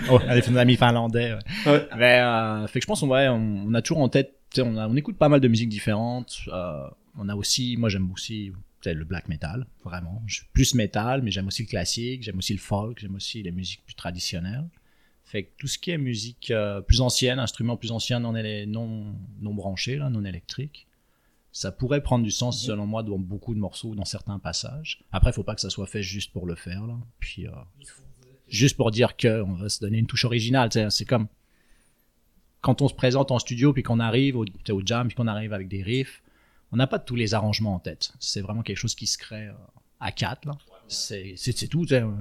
Oh, 0.09 0.19
avec 0.27 0.49
nos 0.49 0.57
amis 0.57 0.75
finlandais. 0.77 1.33
ouais. 1.33 1.71
Ouais. 1.71 1.87
Mais, 1.97 2.19
euh, 2.21 2.67
fait 2.67 2.79
que 2.79 2.83
je 2.83 2.87
pense, 2.87 3.01
ouais, 3.01 3.27
on, 3.27 3.65
on 3.67 3.73
a 3.73 3.81
toujours 3.81 3.99
en 3.99 4.09
tête, 4.09 4.33
tu 4.53 4.61
sais, 4.61 4.67
on, 4.67 4.77
a- 4.77 4.87
on 4.87 4.95
écoute 4.95 5.17
pas 5.17 5.27
mal 5.29 5.39
de 5.41 5.47
musiques 5.47 5.69
différentes. 5.69 6.33
euh, 6.47 6.87
on 7.19 7.27
a 7.29 7.35
aussi, 7.35 7.75
moi 7.77 7.89
j'aime 7.89 8.09
aussi 8.13 8.51
sais, 8.89 8.93
le 8.93 9.05
black 9.05 9.27
metal, 9.27 9.67
vraiment. 9.83 10.23
Je 10.25 10.35
suis 10.35 10.45
plus 10.53 10.73
metal, 10.75 11.21
mais 11.21 11.31
j'aime 11.31 11.47
aussi 11.47 11.63
le 11.63 11.67
classique, 11.67 12.23
j'aime 12.23 12.37
aussi 12.37 12.53
le 12.53 12.59
folk, 12.59 12.99
j'aime 12.99 13.15
aussi 13.15 13.43
les 13.43 13.51
musiques 13.51 13.83
plus 13.85 13.95
traditionnelles. 13.95 14.67
Fait 15.23 15.43
que 15.43 15.51
tout 15.57 15.67
ce 15.67 15.77
qui 15.77 15.91
est 15.91 15.97
musique 15.97 16.51
euh, 16.51 16.79
plus 16.81 17.01
ancienne, 17.01 17.39
instruments 17.39 17.75
plus 17.75 17.91
anciens 17.91 18.19
non, 18.19 18.31
non, 18.31 19.15
non 19.41 19.53
branchés, 19.53 19.97
là, 19.97 20.09
non 20.09 20.23
électriques, 20.23 20.87
ça 21.51 21.71
pourrait 21.71 22.01
prendre 22.01 22.23
du 22.23 22.31
sens 22.31 22.63
selon 22.63 22.85
moi 22.85 23.03
dans 23.03 23.19
beaucoup 23.19 23.53
de 23.53 23.59
morceaux, 23.59 23.95
dans 23.95 24.05
certains 24.05 24.39
passages. 24.39 25.03
Après, 25.11 25.31
il 25.31 25.33
faut 25.33 25.43
pas 25.43 25.55
que 25.55 25.61
ça 25.61 25.69
soit 25.69 25.87
fait 25.87 26.03
juste 26.03 26.31
pour 26.31 26.45
le 26.45 26.55
faire, 26.55 26.85
là. 26.87 26.97
Puis, 27.19 27.47
euh, 27.47 27.51
juste 28.47 28.77
pour 28.77 28.91
dire 28.91 29.17
que 29.17 29.41
on 29.41 29.55
va 29.55 29.69
se 29.69 29.79
donner 29.79 29.97
une 29.97 30.07
touche 30.07 30.23
originale. 30.23 30.69
C'est 30.91 31.05
comme 31.05 31.27
quand 32.61 32.81
on 32.81 32.87
se 32.87 32.93
présente 32.93 33.31
en 33.31 33.39
studio 33.39 33.73
puis 33.73 33.83
qu'on 33.83 33.99
arrive 33.99 34.37
au 34.37 34.45
jam 34.85 35.07
puis 35.07 35.15
qu'on 35.15 35.27
arrive 35.27 35.53
avec 35.53 35.67
des 35.67 35.83
riffs, 35.83 36.21
on 36.71 36.77
n'a 36.77 36.87
pas 36.87 36.99
tous 36.99 37.15
les 37.15 37.33
arrangements 37.33 37.75
en 37.75 37.79
tête. 37.79 38.13
C'est 38.19 38.41
vraiment 38.41 38.61
quelque 38.61 38.77
chose 38.77 38.95
qui 38.95 39.07
se 39.07 39.17
crée 39.17 39.47
euh, 39.47 39.53
à 39.99 40.11
quatre. 40.11 40.47
C'est 40.87 41.35
tout. 41.69 41.87
sais, 41.87 42.01
euh, 42.01 42.11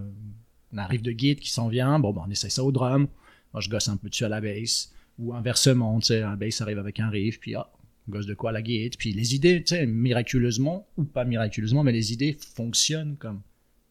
On 0.73 0.79
arrive 0.79 1.03
de 1.03 1.13
guide 1.13 1.41
qui 1.41 1.51
s'en 1.51 1.69
vient. 1.69 1.99
Bon, 1.99 2.13
ben, 2.13 2.25
on 2.27 2.31
essaie 2.31 2.51
ça 2.51 2.63
au 2.63 2.73
drum. 2.73 3.09
Moi, 3.53 3.61
je 3.61 3.69
gosse 3.69 3.89
un 3.89 3.97
peu 3.97 4.09
dessus 4.09 4.25
à 4.25 4.29
la 4.29 4.41
bass. 4.41 4.93
Ou 5.19 5.35
inversement, 5.35 5.99
tu 6.01 6.09
sais, 6.09 6.23
un 6.23 6.37
bass 6.37 6.61
arrive 6.61 6.79
avec 6.79 7.01
un 7.01 7.09
riff, 7.09 7.41
puis 7.41 7.55
ah, 7.55 7.71
on 8.07 8.13
gosse 8.13 8.27
de 8.27 8.35
quoi 8.35 8.51
à 8.51 8.53
la 8.53 8.63
guide. 8.63 8.97
Puis 8.99 9.13
les 9.13 9.35
idées, 9.35 9.63
tu 9.63 9.75
sais, 9.75 9.87
miraculeusement, 9.87 10.87
ou 10.99 11.05
pas 11.05 11.25
miraculeusement, 11.25 11.83
mais 11.83 11.93
les 11.93 12.13
idées 12.13 12.37
fonctionnent 12.39 13.17
comme 13.17 13.41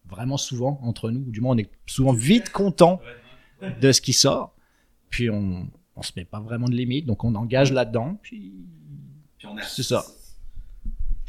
vraiment 0.07 0.37
souvent 0.37 0.79
entre 0.83 1.09
nous. 1.09 1.31
Du 1.31 1.41
moins, 1.41 1.55
on 1.55 1.57
est 1.57 1.69
souvent 1.87 2.13
vite 2.13 2.51
content 2.51 3.01
de 3.81 3.91
ce 3.91 4.01
qui 4.01 4.13
sort. 4.13 4.55
Puis 5.09 5.29
on, 5.31 5.67
on 5.95 6.01
se 6.03 6.11
met 6.15 6.25
pas 6.25 6.39
vraiment 6.39 6.67
de 6.67 6.75
limite, 6.75 7.05
donc 7.05 7.23
on 7.23 7.33
engage 7.35 7.71
là-dedans. 7.71 8.19
Puis 8.21 8.53
c'est 9.67 9.83
ça. 9.83 10.05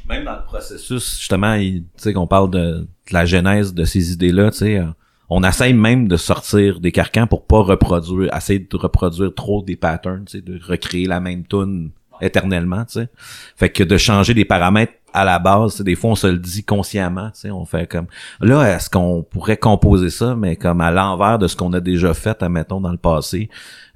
Même 0.09 0.25
dans 0.25 0.37
le 0.37 0.45
processus, 0.45 1.19
justement, 1.19 1.57
tu 1.59 1.83
sais, 1.97 2.13
qu'on 2.13 2.27
parle 2.27 2.51
de, 2.51 2.87
la 3.11 3.25
genèse 3.25 3.75
de 3.75 3.85
ces 3.85 4.13
idées-là, 4.13 4.51
tu 4.51 4.59
sais, 4.59 4.79
euh, 4.79 4.87
on 5.29 5.43
essaye 5.43 5.75
même 5.75 6.07
de 6.09 6.17
sortir 6.17 6.81
des 6.81 6.93
carcans 6.93 7.27
pour 7.27 7.47
pas 7.47 7.61
reproduire, 7.61 8.35
essayer 8.35 8.61
de 8.61 8.77
reproduire 8.77 9.35
trop 9.35 9.63
des 9.63 9.77
patterns, 9.77 10.25
tu 10.25 10.39
sais, 10.39 10.41
de 10.41 10.61
recréer 10.63 11.07
la 11.07 11.21
même 11.21 11.45
tune 11.47 11.91
éternellement, 12.21 12.85
tu 12.85 13.01
sais. 13.01 13.09
Fait 13.57 13.71
que 13.71 13.83
de 13.83 13.97
changer 13.97 14.35
des 14.35 14.45
paramètres 14.45 14.95
à 15.13 15.25
la 15.25 15.39
base, 15.39 15.81
des 15.81 15.95
fois 15.95 16.11
on 16.11 16.15
se 16.15 16.27
le 16.27 16.39
dit 16.39 16.65
consciemment, 16.65 17.31
tu 17.31 17.41
sais, 17.41 17.51
on 17.51 17.65
fait 17.65 17.87
comme 17.87 18.07
là 18.41 18.75
est-ce 18.75 18.91
qu'on 18.91 19.23
pourrait 19.23 19.57
composer 19.57 20.11
ça 20.11 20.35
mais 20.37 20.57
comme 20.57 20.81
à 20.81 20.91
l'envers 20.91 21.39
de 21.39 21.47
ce 21.47 21.57
qu'on 21.57 21.73
a 21.73 21.81
déjà 21.81 22.13
fait 22.15 22.43
admettons 22.43 22.81
dans 22.81 22.91
le 22.91 22.99
passé, 22.99 23.49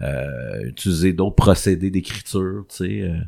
euh, 0.02 0.64
utiliser 0.64 1.12
d'autres 1.12 1.36
procédés 1.36 1.90
d'écriture, 1.90 2.64
tu 2.68 2.76
sais. 2.76 3.00
euh, 3.02 3.18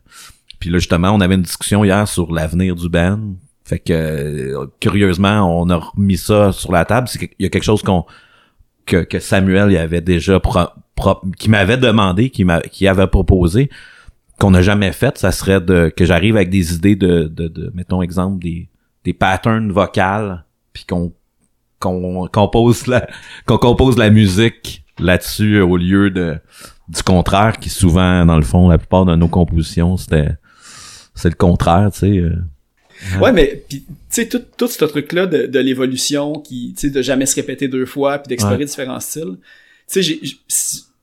puis 0.62 0.70
là, 0.70 0.78
justement, 0.78 1.10
on 1.10 1.20
avait 1.20 1.34
une 1.34 1.42
discussion 1.42 1.82
hier 1.82 2.06
sur 2.06 2.32
l'avenir 2.32 2.76
du 2.76 2.88
band. 2.88 3.18
Fait 3.64 3.80
que, 3.80 4.68
curieusement, 4.78 5.60
on 5.60 5.68
a 5.70 5.76
remis 5.76 6.16
ça 6.16 6.52
sur 6.52 6.70
la 6.70 6.84
table. 6.84 7.08
Qu'il 7.08 7.30
y 7.40 7.46
a 7.46 7.48
quelque 7.48 7.64
chose 7.64 7.82
qu'on 7.82 8.06
que, 8.86 8.98
que 8.98 9.18
Samuel 9.18 9.72
il 9.72 9.76
avait 9.76 10.00
déjà 10.00 10.38
pro- 10.38 10.70
qui 11.36 11.50
m'avait 11.50 11.78
demandé, 11.78 12.30
qui 12.30 12.46
qui 12.70 12.86
avait 12.86 13.08
proposé, 13.08 13.70
qu'on 14.38 14.52
n'a 14.52 14.62
jamais 14.62 14.92
fait. 14.92 15.18
Ça 15.18 15.32
serait 15.32 15.60
de 15.60 15.92
que 15.96 16.04
j'arrive 16.04 16.36
avec 16.36 16.48
des 16.48 16.76
idées 16.76 16.94
de, 16.94 17.24
de, 17.24 17.48
de 17.48 17.72
mettons 17.74 18.00
exemple 18.00 18.40
des 18.40 18.68
des 19.04 19.14
patterns 19.14 19.72
vocales, 19.72 20.44
puis 20.72 20.84
qu'on 20.84 21.12
qu'on 21.80 22.28
compose 22.32 22.86
la 22.86 23.08
qu'on 23.46 23.58
compose 23.58 23.98
la 23.98 24.10
musique 24.10 24.84
là-dessus 25.00 25.60
au 25.60 25.76
lieu 25.76 26.10
de 26.10 26.38
du 26.88 27.02
contraire 27.02 27.58
qui 27.58 27.68
souvent 27.68 28.24
dans 28.26 28.36
le 28.36 28.44
fond 28.44 28.68
la 28.68 28.78
plupart 28.78 29.06
de 29.06 29.16
nos 29.16 29.26
compositions 29.26 29.96
c'était 29.96 30.36
c'est 31.14 31.28
le 31.28 31.34
contraire 31.34 31.90
tu 31.92 31.98
sais 32.00 32.18
euh. 32.18 32.32
Ouais, 33.20 33.32
mais 33.32 33.64
puis 33.68 33.80
tu 33.88 33.94
sais 34.10 34.28
tout, 34.28 34.42
tout 34.56 34.68
ce 34.68 34.84
truc 34.84 35.12
là 35.12 35.26
de, 35.26 35.46
de 35.46 35.58
l'évolution 35.58 36.34
qui 36.34 36.72
tu 36.78 36.86
sais 36.88 36.92
de 36.92 37.02
jamais 37.02 37.26
se 37.26 37.34
répéter 37.34 37.66
deux 37.68 37.86
fois 37.86 38.18
puis 38.18 38.28
d'explorer 38.28 38.58
Ouais. 38.58 38.64
différents 38.64 39.00
styles. 39.00 39.38
Tu 39.90 40.02
sais 40.02 40.20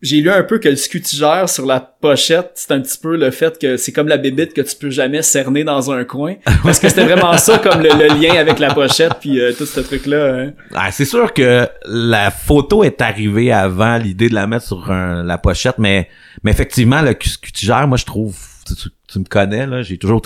j'ai 0.02 0.22
lu 0.22 0.30
un 0.30 0.44
peu 0.44 0.60
que 0.60 0.70
le 0.70 0.78
scutigère 0.78 1.50
sur 1.50 1.66
la 1.66 1.82
pochette, 1.82 2.52
c'est 2.56 2.72
un 2.72 2.80
petit 2.80 2.98
peu 2.98 3.18
le 3.18 3.32
fait 3.32 3.60
que 3.60 3.76
c'est 3.76 3.92
comme 3.92 4.08
la 4.08 4.16
bébite 4.16 4.54
que 4.54 4.62
tu 4.62 4.74
peux 4.78 4.90
jamais 4.90 5.22
cerner 5.22 5.66
dans 5.66 5.92
un 5.92 6.06
coin 6.06 6.36
parce 6.64 6.80
que 6.80 6.88
c'était 6.88 7.04
vraiment 7.04 7.38
ça 7.38 7.58
comme 7.58 7.82
le, 7.82 7.90
le 7.90 8.08
lien 8.18 8.36
avec 8.40 8.60
la 8.60 8.74
pochette 8.74 9.16
puis 9.20 9.42
euh, 9.42 9.52
tout 9.52 9.66
ce 9.66 9.82
truc 9.82 10.06
là. 10.06 10.52
Ah, 10.74 10.90
c'est 10.94 11.04
sûr 11.04 11.34
que 11.34 11.68
la 11.86 12.32
photo 12.32 12.86
est 12.86 13.02
arrivée 13.02 13.52
avant 13.52 13.98
l'idée 13.98 14.30
de 14.30 14.36
la 14.36 14.48
mettre 14.48 14.68
sur 14.68 14.90
un- 14.90 15.22
la 15.22 15.38
pochette, 15.38 15.78
mais, 15.80 16.08
mais 16.44 16.52
effectivement, 16.52 17.02
le 17.02 17.14
cutigère, 17.14 17.86
moi, 17.86 17.98
je 17.98 18.06
trouve, 18.06 18.38
tu, 18.76 18.90
tu- 18.90 18.90
tu 19.08 19.20
me 19.20 19.26
connais, 19.26 19.66
là, 19.68 19.82
j'ai 19.82 19.98
toujours 19.98 20.22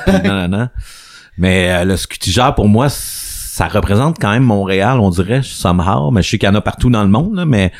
nan, 0.06 0.22
nan, 0.22 0.50
nan. 0.50 0.70
Mais 1.38 1.70
euh, 1.72 1.84
le 1.84 1.96
scutigère, 1.96 2.54
pour 2.54 2.68
moi, 2.68 2.88
ça 2.88 3.68
représente 3.68 4.18
quand 4.20 4.30
même 4.30 4.42
Montréal, 4.42 5.00
on 5.00 5.10
dirait, 5.10 5.40
somehow, 5.42 6.10
mais 6.10 6.22
je 6.22 6.30
sais 6.30 6.38
qu'il 6.38 6.48
y 6.48 6.52
en 6.52 6.54
a 6.54 6.60
partout 6.60 6.90
dans 6.90 7.02
le 7.02 7.08
monde, 7.10 7.34
là, 7.36 7.44
mais 7.46 7.72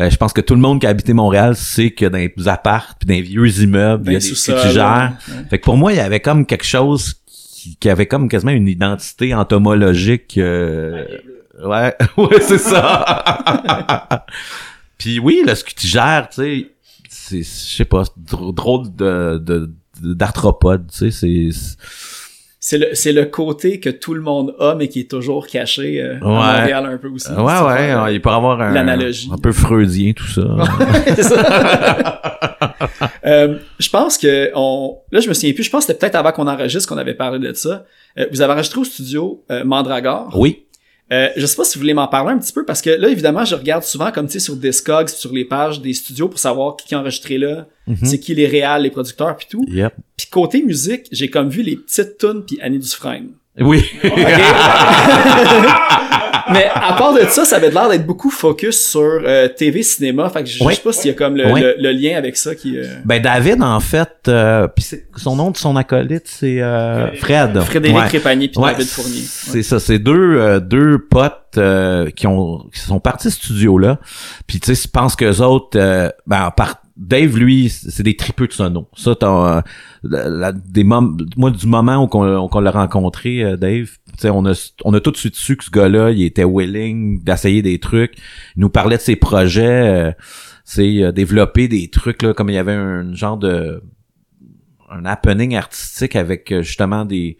euh, 0.00 0.08
je 0.10 0.16
pense 0.16 0.32
que 0.32 0.40
tout 0.40 0.54
le 0.54 0.60
monde 0.60 0.80
qui 0.80 0.86
a 0.86 0.90
habité 0.90 1.12
Montréal 1.12 1.54
sait 1.56 1.90
que 1.90 2.06
dans 2.06 2.18
les 2.18 2.32
apparts 2.48 2.94
puis 2.98 3.06
dans 3.06 3.14
les 3.14 3.22
vieux 3.22 3.60
immeubles, 3.60 4.04
il 4.06 4.12
y 4.12 4.16
a 4.16 4.18
les 4.18 4.28
des 4.28 4.34
scutigères. 4.34 5.12
ouais. 5.28 5.44
Fait 5.50 5.58
que 5.58 5.64
pour 5.64 5.76
moi, 5.76 5.92
il 5.92 5.96
y 5.96 6.00
avait 6.00 6.20
comme 6.20 6.46
quelque 6.46 6.64
chose 6.66 7.14
qui, 7.26 7.76
qui 7.76 7.88
avait 7.90 8.06
comme 8.06 8.28
quasiment 8.28 8.52
une 8.52 8.68
identité 8.68 9.34
entomologique. 9.34 10.36
euh, 10.38 11.04
ouais, 11.64 11.94
ouais, 12.16 12.40
c'est 12.40 12.58
ça. 12.58 14.24
Puis 14.98 15.18
oui, 15.18 15.42
le 15.46 15.54
scutigère, 15.54 16.28
tu 16.30 16.42
sais, 16.42 16.70
c'est, 17.32 17.70
je 17.70 17.76
sais 17.76 17.84
pas, 17.84 18.02
drôle 18.16 18.94
de, 18.94 19.38
de, 19.38 19.70
d'arthropode, 20.02 20.86
tu 20.90 21.10
sais, 21.10 21.10
c'est, 21.10 21.48
C'est 22.60 22.78
le 22.78 22.86
c'est 22.94 23.12
le 23.12 23.24
côté 23.26 23.80
que 23.80 23.90
tout 23.90 24.14
le 24.14 24.20
monde 24.20 24.54
a 24.60 24.74
mais 24.76 24.86
qui 24.88 25.00
est 25.00 25.10
toujours 25.10 25.46
caché 25.48 26.00
euh, 26.00 26.16
à. 26.22 26.58
Montréal 26.60 26.86
un 26.86 26.96
peu 26.98 27.08
aussi. 27.08 27.30
ouais, 27.32 27.60
ouais, 27.96 28.14
il 28.14 28.20
peut 28.22 28.30
avoir 28.30 28.60
un, 28.60 28.72
L'analogie. 28.72 29.28
un 29.32 29.38
peu 29.38 29.50
freudien, 29.52 30.12
tout 30.12 30.28
ça. 30.28 30.42
C'est 31.16 31.22
ça. 31.24 32.18
Euh, 33.24 33.58
je 33.78 33.88
pense 33.88 34.18
que 34.18 34.50
on 34.54 34.98
là 35.12 35.20
je 35.20 35.28
me 35.28 35.34
souviens 35.34 35.52
plus 35.52 35.62
je 35.62 35.70
pense 35.70 35.86
que 35.86 35.92
c'était 35.92 36.00
peut-être 36.00 36.16
avant 36.16 36.32
qu'on 36.32 36.46
enregistre 36.48 36.88
qu'on 36.88 36.98
avait 36.98 37.14
parlé 37.14 37.38
de 37.38 37.52
ça 37.54 37.84
Euh, 38.18 38.26
vous 38.32 38.40
avez 38.40 38.52
enregistré 38.52 38.80
au 38.80 38.84
studio 38.84 39.44
euh, 39.50 39.64
Mandragore? 39.64 40.32
Oui. 40.36 40.64
Euh, 41.12 41.28
je 41.36 41.44
sais 41.46 41.56
pas 41.56 41.64
si 41.64 41.76
vous 41.76 41.82
voulez 41.82 41.94
m'en 41.94 42.08
parler 42.08 42.32
un 42.32 42.38
petit 42.38 42.52
peu 42.52 42.64
parce 42.64 42.80
que 42.82 42.90
là 42.90 43.08
évidemment 43.08 43.44
je 43.44 43.54
regarde 43.54 43.82
souvent 43.84 44.10
comme 44.10 44.26
tu 44.26 44.32
sais 44.34 44.38
sur 44.40 44.56
Discogs 44.56 45.08
sur 45.10 45.32
les 45.32 45.44
pages 45.44 45.80
des 45.80 45.92
studios 45.92 46.28
pour 46.28 46.38
savoir 46.38 46.76
qui 46.76 46.94
a 46.94 47.00
enregistré 47.00 47.38
là 47.38 47.66
Mhm. 47.88 47.96
c'est 48.04 48.20
qui 48.20 48.32
les 48.34 48.46
réals 48.46 48.82
les 48.82 48.90
producteurs 48.90 49.36
puis 49.36 49.46
tout 49.50 49.64
Yep. 49.68 49.92
puis 50.16 50.26
côté 50.28 50.62
musique 50.62 51.06
j'ai 51.10 51.28
comme 51.28 51.48
vu 51.48 51.62
les 51.62 51.76
petites 51.76 52.16
tunes 52.18 52.44
puis 52.46 52.58
Annie 52.62 52.78
Dufresne 52.78 53.30
Oui. 53.60 53.84
Mais 56.52 56.68
à 56.74 56.94
part 56.94 57.14
de 57.14 57.20
ça, 57.28 57.44
ça 57.44 57.56
avait 57.56 57.70
l'air 57.70 57.88
d'être 57.88 58.04
beaucoup 58.06 58.28
focus 58.30 58.78
sur 58.90 59.00
euh, 59.00 59.48
TV 59.48 59.82
cinéma. 59.82 60.28
Fait 60.28 60.42
que 60.42 60.48
je 60.48 60.62
Ouais. 60.62 60.74
sais 60.74 60.82
pas 60.82 60.92
s'il 60.92 61.10
y 61.10 61.14
a 61.14 61.16
comme 61.16 61.36
le, 61.36 61.50
Ouais. 61.50 61.60
le- 61.60 61.76
le 61.78 61.92
lien 61.92 62.16
avec 62.18 62.36
ça 62.36 62.54
qui. 62.54 62.76
euh, 62.76 62.84
Ben 63.04 63.22
David, 63.22 63.62
en 63.62 63.78
fait, 63.80 64.10
euh, 64.28 64.66
c'est- 64.76 65.06
son 65.16 65.36
nom 65.36 65.50
de 65.50 65.56
son 65.56 65.76
acolyte, 65.76 66.24
c'est 66.26 66.60
euh, 66.60 67.12
Fred. 67.14 67.60
Frédéric 67.60 67.96
Ouais. 67.96 68.08
Trépanier 68.08 68.48
puis 68.48 68.58
Ouais, 68.60 68.72
David 68.72 68.86
Fournier. 68.88 69.20
C'est 69.24 69.62
ça, 69.62 69.78
c'est 69.80 69.98
deux 69.98 70.36
euh, 70.38 70.60
deux 70.60 70.98
potes 70.98 71.38
euh, 71.58 72.10
qui 72.10 72.26
ont 72.26 72.66
qui 72.74 72.80
sont 72.80 73.00
partis 73.00 73.30
ce 73.30 73.36
studio 73.36 73.78
là. 73.78 73.98
Puis 74.46 74.58
tu 74.60 74.74
sais, 74.74 74.82
je 74.82 74.88
pense 74.90 75.14
que 75.16 75.40
autres 75.42 75.78
euh, 75.78 76.10
ben 76.26 76.50
par 76.56 76.81
Dave 76.96 77.38
lui, 77.38 77.70
c'est 77.70 78.02
des 78.02 78.16
tripeux 78.16 78.46
de 78.46 78.52
sono. 78.52 78.88
Ça 78.94 79.14
t'as 79.14 79.62
euh, 80.04 80.52
des 80.66 80.84
moi 80.84 81.50
du 81.50 81.66
moment 81.66 82.04
où 82.04 82.06
qu'on 82.06 82.60
l'a 82.60 82.70
rencontré 82.70 83.42
euh, 83.42 83.56
Dave, 83.56 83.90
on 84.24 84.44
a 84.46 84.72
on 84.84 84.92
a 84.92 85.00
tout 85.00 85.10
de 85.10 85.16
suite 85.16 85.34
su 85.34 85.56
que 85.56 85.64
ce 85.64 85.70
gars-là, 85.70 86.10
il 86.10 86.22
était 86.22 86.44
willing 86.44 87.22
d'essayer 87.24 87.62
des 87.62 87.78
trucs, 87.78 88.14
il 88.56 88.60
nous 88.60 88.68
parlait 88.68 88.96
de 88.96 89.02
ses 89.02 89.16
projets 89.16 90.08
euh, 90.08 90.12
c'est 90.64 91.12
développer 91.12 91.66
des 91.68 91.88
trucs 91.88 92.22
là 92.22 92.34
comme 92.34 92.50
il 92.50 92.54
y 92.54 92.58
avait 92.58 92.72
un 92.72 93.14
genre 93.14 93.38
de 93.38 93.82
un 94.90 95.04
happening 95.06 95.56
artistique 95.56 96.14
avec 96.16 96.54
justement 96.60 97.04
des 97.04 97.38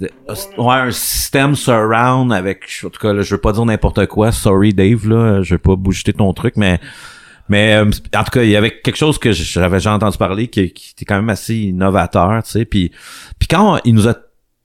de- 0.00 0.10
ouais, 0.58 0.74
un 0.74 0.90
système 0.90 1.54
surround 1.54 2.32
avec, 2.32 2.64
en 2.84 2.88
tout 2.90 3.00
cas, 3.00 3.12
là, 3.12 3.22
je 3.22 3.34
veux 3.34 3.40
pas 3.40 3.52
dire 3.52 3.64
n'importe 3.66 4.06
quoi. 4.06 4.32
Sorry, 4.32 4.72
Dave, 4.72 5.06
là, 5.08 5.42
je 5.42 5.54
veux 5.54 5.58
pas 5.58 5.76
bouger 5.76 6.12
ton 6.12 6.32
truc, 6.32 6.56
mais, 6.56 6.80
mais, 7.50 7.74
euh, 7.74 7.84
en 7.84 8.24
tout 8.24 8.30
cas, 8.30 8.42
il 8.42 8.50
y 8.50 8.56
avait 8.56 8.80
quelque 8.80 8.96
chose 8.96 9.18
que 9.18 9.32
j'avais 9.32 9.76
déjà 9.76 9.92
entendu 9.92 10.16
parler 10.16 10.48
qui, 10.48 10.70
qui 10.72 10.92
était 10.92 11.04
quand 11.04 11.16
même 11.16 11.28
assez 11.28 11.56
innovateur, 11.56 12.42
tu 12.42 12.50
sais. 12.50 12.64
Puis, 12.64 12.90
puis 13.38 13.48
quand 13.48 13.80
il 13.84 13.94
nous 13.94 14.08
a, 14.08 14.14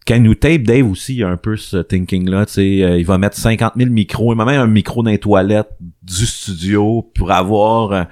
quand 0.08 0.16
il 0.16 0.22
nous 0.22 0.36
tape, 0.36 0.62
Dave 0.62 0.90
aussi, 0.90 1.16
il 1.16 1.24
a 1.24 1.30
un 1.30 1.38
peu 1.38 1.58
ce 1.58 1.78
thinking-là, 1.78 2.46
tu 2.46 2.54
sais. 2.54 2.84
euh, 2.84 2.98
il 2.98 3.06
va 3.06 3.18
mettre 3.18 3.36
50 3.38 3.74
000 3.76 3.90
micros, 3.90 4.34
il 4.34 4.38
m'a 4.38 4.46
même 4.46 4.62
un 4.62 4.68
micro 4.68 5.04
dans 5.04 5.10
les 5.10 5.18
toilettes 5.18 5.72
du 6.04 6.26
studio 6.26 7.12
pour 7.16 7.32
avoir, 7.32 7.92
euh, 7.92 8.04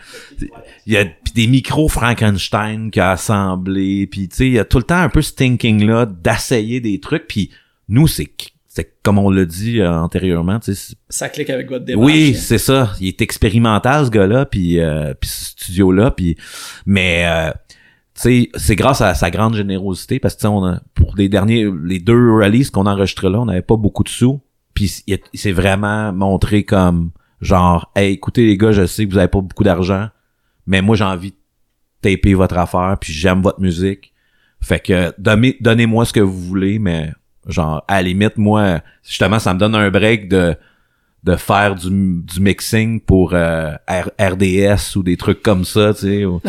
il 0.87 0.93
y 0.93 0.97
a 0.97 1.05
des 1.35 1.47
micros 1.47 1.87
Frankenstein 1.87 2.91
qu'il 2.91 3.01
a 3.01 3.11
assemblés 3.11 4.07
puis 4.07 4.27
tu 4.27 4.35
sais 4.35 4.47
il 4.47 4.53
y 4.53 4.59
a 4.59 4.65
tout 4.65 4.77
le 4.77 4.83
temps 4.83 4.97
un 4.97 5.09
peu 5.09 5.21
ce 5.21 5.33
thinking 5.33 5.85
là 5.85 6.05
d'essayer 6.05 6.79
des 6.79 6.99
trucs 6.99 7.27
puis 7.27 7.49
nous, 7.89 8.07
c'est 8.07 8.25
c'est 8.75 8.95
comme 9.03 9.19
on 9.19 9.29
l'a 9.29 9.45
dit 9.45 9.81
euh, 9.81 9.91
antérieurement, 9.91 10.59
tu 10.59 10.73
sais, 10.73 10.95
Ça 11.09 11.29
clique 11.29 11.49
avec 11.51 11.69
votre 11.69 11.85
démarche. 11.85 12.05
oui, 12.05 12.33
c'est 12.33 12.57
ça. 12.57 12.91
Il 12.99 13.07
est 13.07 13.21
expérimental 13.21 14.05
ce 14.05 14.09
gars-là, 14.09 14.45
puis 14.47 14.79
euh, 14.79 15.13
puis 15.19 15.29
ce 15.29 15.45
studio-là, 15.51 16.09
puis 16.11 16.35
mais 16.87 17.23
euh, 17.27 17.51
tu 18.15 18.21
sais, 18.21 18.49
c'est 18.55 18.75
grâce 18.75 19.01
à 19.01 19.13
sa 19.13 19.29
grande 19.31 19.55
générosité 19.55 20.19
parce 20.19 20.33
que 20.35 20.39
tu 20.39 20.43
sais, 20.43 20.47
on 20.47 20.65
a 20.65 20.81
pour 20.95 21.15
les 21.15 21.29
derniers, 21.29 21.67
les 21.83 21.99
deux 21.99 22.31
releases 22.33 22.69
qu'on 22.71 22.85
a 22.87 22.93
enregistrés 22.93 23.29
là, 23.29 23.39
on 23.41 23.45
n'avait 23.45 23.61
pas 23.61 23.75
beaucoup 23.77 24.03
de 24.03 24.09
sous, 24.09 24.41
puis 24.73 25.03
il, 25.07 25.19
il 25.33 25.39
s'est 25.39 25.51
vraiment 25.51 26.11
montré 26.11 26.63
comme 26.63 27.11
genre, 27.41 27.91
hey, 27.95 28.13
écoutez 28.13 28.45
les 28.45 28.57
gars, 28.57 28.71
je 28.71 28.85
sais 28.85 29.05
que 29.05 29.11
vous 29.11 29.17
avez 29.19 29.27
pas 29.27 29.41
beaucoup 29.41 29.63
d'argent, 29.63 30.07
mais 30.65 30.81
moi 30.81 30.95
j'ai 30.95 31.03
envie 31.03 31.31
de 31.31 31.37
taper 32.01 32.33
votre 32.33 32.57
affaire, 32.57 32.97
puis 32.99 33.13
j'aime 33.13 33.41
votre 33.41 33.59
musique, 33.61 34.13
fait 34.61 34.79
que 34.79 35.13
donnez- 35.19 35.57
donnez-moi 35.61 36.05
ce 36.05 36.13
que 36.13 36.19
vous 36.21 36.39
voulez, 36.39 36.79
mais 36.79 37.11
genre 37.47 37.83
à 37.87 37.95
la 37.95 38.03
limite 38.03 38.37
moi 38.37 38.81
justement 39.07 39.39
ça 39.39 39.53
me 39.53 39.59
donne 39.59 39.75
un 39.75 39.89
break 39.89 40.29
de 40.29 40.55
de 41.23 41.37
faire 41.37 41.75
du, 41.75 41.89
du 41.89 42.41
mixing 42.41 42.99
pour 42.99 43.33
euh, 43.33 43.71
R- 43.87 44.09
RDS 44.19 44.97
ou 44.97 45.03
des 45.03 45.15
trucs 45.15 45.41
comme 45.41 45.63
ça, 45.63 45.93
tu 45.93 46.01
sais. 46.01 46.25
ou- 46.25 46.41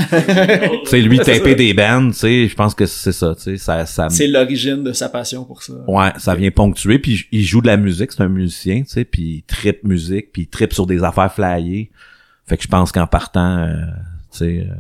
Tu 0.85 0.87
sais, 0.87 1.01
lui 1.01 1.19
taper 1.21 1.55
des 1.55 1.73
bands, 1.75 2.09
tu 2.09 2.15
sais, 2.15 2.49
je 2.49 2.57
pense 2.57 2.75
que 2.75 2.85
c'est 2.87 3.13
ça, 3.13 3.37
tu 3.37 3.43
sais, 3.43 3.57
ça, 3.57 3.87
ça, 3.87 4.09
C'est 4.11 4.27
l'origine 4.27 4.83
de 4.83 4.93
sa 4.93 5.09
passion 5.09 5.45
pour 5.45 5.63
ça. 5.63 5.75
ouais, 5.87 6.11
ça 6.19 6.35
vient 6.35 6.51
ponctuer, 6.51 6.99
puis 6.99 7.25
il 7.31 7.45
joue 7.45 7.61
de 7.61 7.69
la 7.69 7.77
musique, 7.77 8.11
c'est 8.11 8.25
un 8.25 8.29
musicien, 8.29 8.81
tu 8.83 8.89
sais, 8.89 9.05
puis 9.05 9.23
il 9.23 9.43
tripe 9.45 9.85
musique, 9.85 10.33
puis 10.33 10.43
il 10.43 10.47
tripe 10.49 10.73
sur 10.73 10.87
des 10.87 11.05
affaires 11.05 11.33
flyées. 11.33 11.93
Fait 12.45 12.57
que 12.57 12.65
je 12.65 12.69
pense 12.69 12.91
qu'en 12.91 13.07
partant, 13.07 13.59
euh, 13.59 13.77
tu 14.33 14.39
sais, 14.39 14.67
euh, 14.69 14.75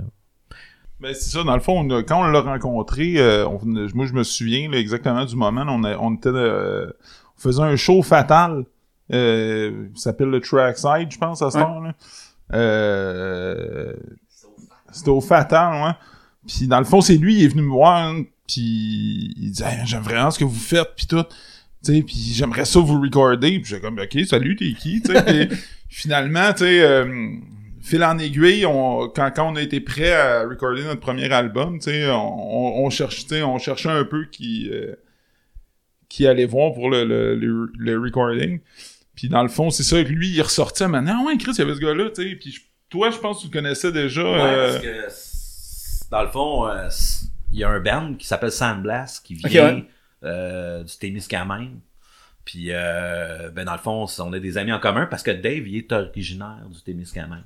Ben, 1.01 1.13
c'est 1.15 1.31
ça, 1.31 1.43
dans 1.45 1.55
le 1.55 1.61
fond, 1.61 1.81
on 1.81 1.91
a- 1.99 2.03
quand 2.03 2.21
on 2.21 2.31
l'a 2.31 2.41
rencontré, 2.41 3.15
euh, 3.19 3.47
on- 3.47 3.61
moi 3.95 4.07
je 4.07 4.13
me 4.13 4.23
souviens 4.23 4.71
là, 4.71 4.79
exactement 4.79 5.25
du 5.25 5.37
moment, 5.37 5.65
on, 5.69 5.85
a- 5.85 5.99
on 5.99 6.15
était 6.15 6.29
euh, 6.31 6.87
on 7.37 7.41
faisait 7.41 7.63
un 7.63 7.77
show 7.77 8.01
fatal, 8.03 8.65
euh, 9.13 9.89
qui 9.95 10.01
s'appelle 10.01 10.29
le 10.29 10.41
Trackside, 10.41 11.11
je 11.11 11.19
pense, 11.19 11.43
à 11.43 11.51
ce 11.51 11.59
Ouais. 11.59 11.63
temps-là. 11.65 11.95
Euh, 12.55 13.93
c'était 14.93 15.11
au 15.11 15.21
fatal, 15.21 15.83
ouais. 15.83 15.93
Puis 16.47 16.67
dans 16.69 16.79
le 16.79 16.85
fond, 16.85 17.01
c'est 17.01 17.17
lui, 17.17 17.35
il 17.37 17.45
est 17.45 17.49
venu 17.49 17.63
me 17.63 17.71
voir, 17.71 17.97
hein, 18.09 18.23
puis 18.47 19.35
il 19.37 19.51
dit 19.51 19.63
Hey, 19.63 19.81
j'aime 19.87 20.03
vraiment 20.03 20.31
ce 20.31 20.39
que 20.39 20.45
vous 20.45 20.55
faites, 20.55 20.91
puis 20.97 21.07
tout. 21.07 21.25
Sais, 21.83 22.03
puis 22.03 22.17
j'aimerais 22.33 22.65
ça 22.65 22.81
vous 22.81 23.01
recorder. 23.01 23.59
Puis 23.61 23.65
j'ai 23.71 23.81
comme 23.81 23.99
OK, 23.99 24.19
salut, 24.27 24.57
t'es 24.57 24.73
qui? 24.73 25.03
Finalement, 25.89 26.53
tu 26.53 26.61
sais, 26.61 26.81
euh, 26.83 27.35
fil 27.85 28.03
en 28.05 28.19
aiguille, 28.19 28.65
on, 28.67 29.09
quand, 29.09 29.31
quand 29.35 29.53
on 29.53 29.57
a 29.57 29.63
été 29.63 29.81
prêt 29.81 30.13
à 30.13 30.43
recorder 30.49 30.83
notre 30.85 31.01
premier 31.01 31.31
album, 31.33 31.79
tu 31.79 31.91
sais, 31.91 32.09
on, 32.11 32.81
on, 32.83 32.87
on 32.87 32.91
cherche, 32.91 33.23
tu 33.23 33.29
sais, 33.35 33.43
on 33.43 33.59
cherchait 33.59 33.91
un 33.91 34.05
peu 34.05 34.25
qui, 34.27 34.71
euh, 34.73 34.95
qui 36.09 36.27
allait 36.27 36.47
voir 36.47 36.73
pour 36.73 36.91
le, 36.91 37.05
le, 37.05 37.35
le, 37.35 37.71
le 37.77 37.99
recording. 38.01 38.61
Puis 39.15 39.29
dans 39.29 39.43
le 39.43 39.49
fond, 39.49 39.71
c'est 39.71 39.83
ça 39.83 40.03
que 40.03 40.09
lui, 40.09 40.29
il 40.31 40.43
ressortait 40.43 40.89
maintenant. 40.89 41.21
Ah 41.23 41.27
ouais, 41.27 41.37
Chris, 41.37 41.53
il 41.55 41.59
y 41.59 41.63
avait 41.63 41.75
ce 41.75 41.81
gars-là, 41.81 42.11
tu 42.11 42.23
sais. 42.23 42.35
Puis 42.37 42.53
je- 42.53 42.61
toi, 42.89 43.11
je 43.11 43.19
pense 43.19 43.37
que 43.39 43.43
tu 43.43 43.49
le 43.49 43.53
connaissais 43.53 43.93
déjà. 43.93 44.23
euh, 44.23 44.73
parce 44.73 44.83
que 44.85 46.11
dans 46.11 46.23
le 46.23 46.29
fond, 46.29 46.67
euh, 46.69 46.89
il 47.53 47.59
y 47.59 47.65
a 47.65 47.69
un 47.69 47.81
band 47.81 48.15
qui 48.15 48.27
s'appelle 48.27 48.51
Sandblast 48.53 49.25
qui 49.25 49.35
vient 49.35 49.75
ouais. 49.77 49.85
euh, 50.25 50.83
du 50.85 50.97
Témiscamingue. 50.97 51.79
Puis, 52.45 52.67
euh, 52.71 53.51
ben 53.51 53.65
dans 53.65 53.73
le 53.73 53.79
fond, 53.79 54.07
on 54.19 54.33
a 54.33 54.39
des 54.39 54.59
amis 54.59 54.73
en 54.73 54.79
commun 54.79 55.07
parce 55.07 55.23
que 55.23 55.31
Dave, 55.31 55.67
il 55.67 55.77
est 55.77 55.93
originaire 55.93 56.67
du 56.71 56.81
Témiscamingue. 56.83 57.45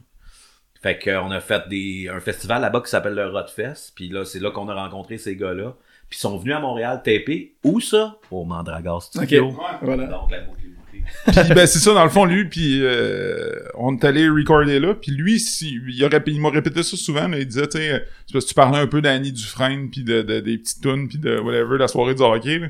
Fait 0.82 0.98
qu'on 0.98 1.30
a 1.30 1.40
fait 1.40 1.62
des, 1.68 2.08
un 2.12 2.20
festival 2.20 2.62
là-bas 2.62 2.80
qui 2.84 2.90
s'appelle 2.90 3.14
le 3.14 3.26
Rotfest. 3.28 3.92
Puis 3.94 4.08
là, 4.08 4.24
c'est 4.24 4.38
là 4.40 4.50
qu'on 4.50 4.68
a 4.68 4.74
rencontré 4.74 5.18
ces 5.18 5.34
gars-là. 5.36 5.74
Puis 6.08 6.18
ils 6.18 6.22
sont 6.22 6.36
venus 6.38 6.54
à 6.54 6.60
Montréal 6.60 7.00
taper. 7.04 7.54
Où 7.64 7.80
ça? 7.80 8.16
Au 8.30 8.44
Mandragore 8.44 9.02
Studio. 9.02 9.48
Ok. 9.48 9.54
Voilà. 9.82 10.06
Donc 10.06 10.30
la 10.30 10.40
boucle 10.42 10.54
puis 11.26 11.54
ben 11.54 11.66
c'est 11.66 11.78
ça 11.78 11.94
dans 11.94 12.04
le 12.04 12.10
fond 12.10 12.26
lui 12.26 12.44
puis 12.50 12.80
euh, 12.84 13.50
on 13.78 13.96
est 13.96 14.04
allé 14.04 14.28
recorder 14.28 14.78
là 14.78 14.92
puis 14.94 15.10
lui 15.10 15.40
si 15.40 15.80
il 15.88 16.04
aurait 16.04 16.22
il 16.26 16.38
m'a 16.38 16.50
répété 16.50 16.82
ça 16.82 16.98
souvent 16.98 17.28
là, 17.28 17.38
il 17.38 17.46
disait 17.46 17.66
tu 17.66 17.78
sais 17.78 18.04
c'est 18.26 18.32
parce 18.34 18.44
que 18.44 18.48
tu 18.50 18.54
parlais 18.54 18.78
un 18.78 18.86
peu 18.86 19.00
d'Annie 19.00 19.32
Dufresne 19.32 19.88
puis 19.90 20.02
de, 20.04 20.20
de 20.20 20.40
des 20.40 20.58
petites 20.58 20.82
tunes 20.82 21.08
puis 21.08 21.16
de 21.16 21.38
whatever 21.38 21.78
la 21.78 21.88
soirée 21.88 22.14
du 22.14 22.20
hockey 22.20 22.58
là. 22.58 22.68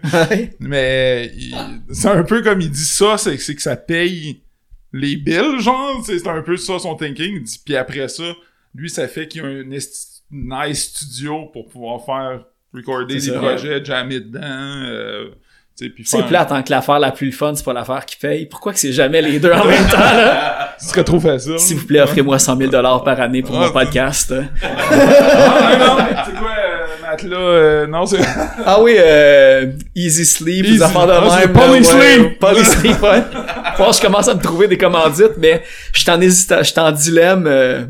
mais 0.61 1.33
il- 1.37 1.53
c'est 1.91 2.09
un 2.09 2.23
peu 2.23 2.41
comme 2.43 2.61
il 2.61 2.71
dit 2.71 2.85
ça 2.85 3.19
c'est 3.19 3.37
c'est 3.39 3.57
que 3.57 3.63
ça 3.63 3.75
paye 3.77 4.41
les 4.93 5.17
bills 5.17 5.61
genre 5.61 6.03
c'est 6.05 6.27
un 6.27 6.43
peu 6.43 6.57
ça 6.57 6.79
son 6.79 6.95
thinking 6.97 7.45
puis 7.65 7.77
après 7.77 8.09
ça 8.09 8.25
lui 8.75 8.89
ça 8.91 9.07
fait 9.09 9.29
qu'il 9.29 9.43
y 9.43 9.45
a 9.45 9.49
un 9.49 9.65
nice 10.31 10.83
studio 10.95 11.47
pour 11.53 11.69
pouvoir 11.69 12.05
faire 12.05 12.45
recorder 12.75 13.15
des 13.15 13.21
ça. 13.21 13.39
projets 13.39 13.85
jammer 13.85 14.21
dedans 14.21 14.41
euh, 14.43 15.31
C'est 15.75 16.27
plate, 16.27 16.49
tant 16.49 16.63
que 16.63 16.71
l'affaire 16.71 16.99
la 16.99 17.13
plus 17.13 17.33
fun, 17.33 17.55
c'est 17.55 17.65
pas 17.65 17.73
l'affaire 17.73 18.05
qui 18.05 18.17
paye. 18.17 18.47
Pourquoi 18.47 18.73
que 18.73 18.79
c'est 18.79 18.93
jamais 18.93 19.23
les 19.23 19.39
deux 19.41 19.53
en 19.53 19.65
même 19.65 19.87
temps, 19.89 19.97
là? 19.99 20.75
ce 20.81 20.89
serait 20.89 21.05
trop 21.05 21.21
facile 21.21 21.59
S'il 21.59 21.77
vous 21.77 21.87
plaît, 21.87 22.01
offrez-moi 22.01 22.39
100 22.39 22.57
000 22.57 22.71
par 22.71 23.21
année 23.21 23.43
pour 23.43 23.57
Ah, 23.57 23.67
mon 23.67 23.73
podcast. 23.73 24.35
Ah, 24.63 25.77
non, 25.79 25.97
mais 25.97 26.15
euh, 27.25 27.85
euh, 27.85 27.87
non, 27.87 28.07
c'est... 28.07 28.19
Ah 28.67 28.81
oui, 28.83 28.95
euh, 28.99 29.73
Easy 29.95 30.25
Sleep, 30.25 30.65
Easy- 30.65 30.75
des 30.77 30.83
affaires 30.83 31.07
de 31.07 31.13
ah, 31.13 31.41
même. 31.41 31.53
Poly 31.53 31.85
Sleep. 31.85 32.39
Poly 32.41 32.65
Sleep, 32.65 33.03
ouais. 33.03 33.23
Faut 33.77 33.87
que 33.91 33.97
je 33.97 34.01
commence 34.01 34.29
à 34.29 34.35
me 34.35 34.41
trouver 34.43 34.69
des 34.69 34.79
commandites, 34.79 35.37
mais 35.39 35.63
je 35.93 36.01
suis 36.01 36.11
en 36.11 36.21
hésita- 36.21 36.59
je 36.59 36.71
suis 36.71 36.81
en 36.81 36.93
dilemme 36.93 37.47
euh, 37.47 37.85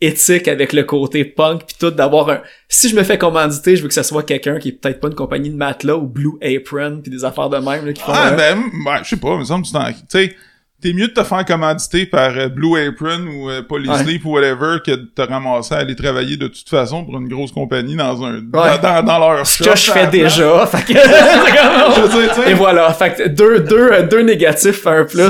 éthique 0.00 0.48
avec 0.48 0.72
le 0.72 0.82
côté 0.82 1.24
punk 1.24 1.62
puis 1.66 1.76
tout 1.78 1.90
d'avoir 1.90 2.28
un... 2.30 2.40
Si 2.68 2.88
je 2.88 2.96
me 2.96 3.02
fais 3.02 3.18
commanditer, 3.18 3.76
je 3.76 3.82
veux 3.82 3.88
que 3.88 3.94
ce 3.94 4.02
soit 4.02 4.22
quelqu'un 4.24 4.58
qui 4.58 4.70
est 4.70 4.72
peut-être 4.72 5.00
pas 5.00 5.08
une 5.08 5.14
compagnie 5.14 5.50
de 5.50 5.56
matelas 5.56 5.96
ou 5.96 6.06
Blue 6.06 6.32
Apron 6.42 7.00
puis 7.02 7.10
des 7.10 7.24
affaires 7.24 7.48
de 7.48 7.58
même 7.58 7.86
là, 7.86 7.92
qui 7.92 8.02
font... 8.02 8.12
Ah, 8.14 8.32
ben, 8.32 8.58
ben, 8.84 8.98
je 9.02 9.10
sais 9.10 9.16
pas, 9.16 9.36
me 9.36 9.44
semble 9.44 9.64
tu 9.64 9.72
t'en- 9.72 9.92
tu 9.92 9.98
sais, 10.08 10.34
t'es 10.82 10.92
mieux 10.92 11.06
de 11.08 11.12
te 11.12 11.22
faire 11.22 11.44
commanditer 11.44 12.06
par 12.06 12.36
euh, 12.36 12.48
Blue 12.48 12.76
Apron 12.76 13.20
ou 13.26 13.48
euh, 13.48 13.62
Polysleep 13.62 14.24
ou 14.24 14.32
whatever 14.32 14.78
que 14.84 14.90
de 14.90 15.04
te 15.14 15.22
ramasser 15.22 15.74
à 15.74 15.78
aller 15.78 15.94
travailler 15.94 16.36
de 16.36 16.48
toute 16.48 16.68
façon 16.68 17.04
pour 17.04 17.16
une 17.18 17.28
grosse 17.28 17.52
compagnie 17.52 17.94
dans 17.96 18.22
un, 18.24 18.40
dans, 18.42 18.78
dans, 18.82 19.02
dans 19.04 19.18
leur 19.18 19.46
ce 19.46 19.58
que 19.62 19.76
je 19.76 19.90
à 19.90 19.94
fais 19.94 20.06
déjà. 20.08 20.66
fait 20.66 20.92
que- 20.92 20.98
Je 20.98 22.34
sais, 22.34 22.50
Et 22.50 22.54
voilà, 22.54 22.92
fait 22.92 23.14
que 23.14 23.28
deux, 23.28 23.60
deux, 23.60 23.92
euh, 23.92 24.02
deux 24.06 24.22
négatifs, 24.22 24.86
un 24.86 25.04
plus, 25.04 25.16
bien. 25.18 25.28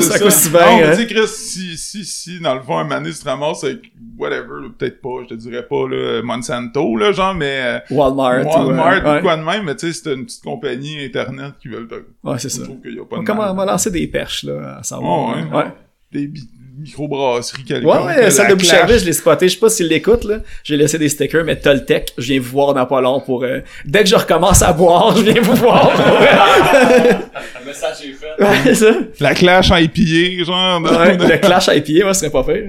mais 0.79 0.83
hein. 0.85 0.91
tu 0.93 0.97
sais, 1.03 1.07
Chris, 1.07 1.29
si, 1.29 1.77
si, 1.77 2.05
si, 2.05 2.41
dans 2.41 2.55
le 2.55 2.63
fond, 2.63 2.79
un 2.79 2.85
mané 2.85 3.13
se 3.13 3.25
ramasse 3.25 3.65
avec 3.65 3.81
whatever, 4.19 4.69
peut-être 4.79 5.01
pas, 5.01 5.09
je 5.23 5.29
te 5.29 5.35
dirais 5.35 5.67
pas, 5.69 5.89
là, 5.89 6.23
Monsanto, 6.23 6.97
là, 6.97 7.13
genre, 7.13 7.35
mais, 7.35 7.83
Walmart. 7.91 8.45
Walmart 8.47 8.67
ou, 8.67 8.71
euh, 8.71 9.11
ou 9.11 9.15
ouais. 9.17 9.21
quoi 9.23 9.37
de 9.37 9.43
même, 9.43 9.65
mais 9.65 9.75
tu 9.75 9.93
sais, 9.93 10.01
c'est 10.05 10.15
une 10.15 10.25
petite 10.25 10.43
compagnie 10.43 11.05
internet 11.05 11.53
qui 11.61 11.69
veulent 11.69 11.89
te... 11.89 11.95
Ouais, 12.23 12.39
c'est 12.39 12.49
Je 12.51 12.57
ça. 12.59 12.65
trouve 12.65 12.81
qu'il 12.81 12.95
y 12.95 13.01
a 13.01 13.05
pas 13.05 13.17
On 13.17 13.23
de 13.23 13.27
commence 13.27 13.45
mal. 13.45 13.53
on 13.53 13.57
va 13.57 13.65
lancer 13.67 13.91
des 13.91 14.07
perches, 14.07 14.45
là, 14.45 14.79
à 14.79 14.83
savoir. 14.83 15.37
Ouais, 15.37 15.42
ouais. 15.51 15.57
ouais. 15.57 15.65
des 16.13 16.27
bi- 16.27 16.49
microbrasseries 16.79 17.63
Ouais, 17.63 17.69
quelconques. 17.69 18.07
ouais, 18.07 18.23
la 18.23 18.31
celle 18.31 18.49
de 18.49 18.55
Boucherville, 18.55 18.99
je 18.99 19.05
l'ai 19.05 19.13
spoté. 19.13 19.47
Je 19.49 19.55
sais 19.55 19.61
pas 19.61 19.69
s'il 19.69 19.87
l'écoute, 19.89 20.25
là. 20.25 20.39
J'ai 20.65 20.77
laissé 20.77 20.99
des 20.99 21.09
stickers, 21.09 21.45
mais 21.45 21.57
Toltec, 21.57 22.13
je 22.19 22.33
viens 22.33 22.41
vous 22.41 22.51
voir 22.51 22.75
dans 22.75 22.87
pas 22.87 23.01
long 23.01 23.21
pour, 23.21 23.45
euh, 23.45 23.61
dès 23.85 24.01
que 24.03 24.09
je 24.09 24.17
recommence 24.17 24.63
à 24.63 24.73
boire, 24.73 25.15
je 25.17 25.23
viens 25.23 25.41
vous 25.41 25.55
voir. 25.55 25.93
Le 27.61 27.67
message 27.67 27.97
est 28.05 28.13
fait. 28.13 28.43
ouais, 28.43 28.57
c'est 28.65 28.75
ça. 28.75 28.93
La 29.21 29.35
Clash 29.35 29.71
IPA, 29.71 30.45
genre. 30.45 30.81
de- 30.81 30.89
Ouais, 30.89 31.17
le 31.17 31.39
clash 31.39 31.69
à 31.69 31.81
pied, 31.81 32.03
moi, 32.03 32.15
ce 32.15 32.21
serait 32.21 32.33
pas 32.33 32.43
fait. 32.45 32.69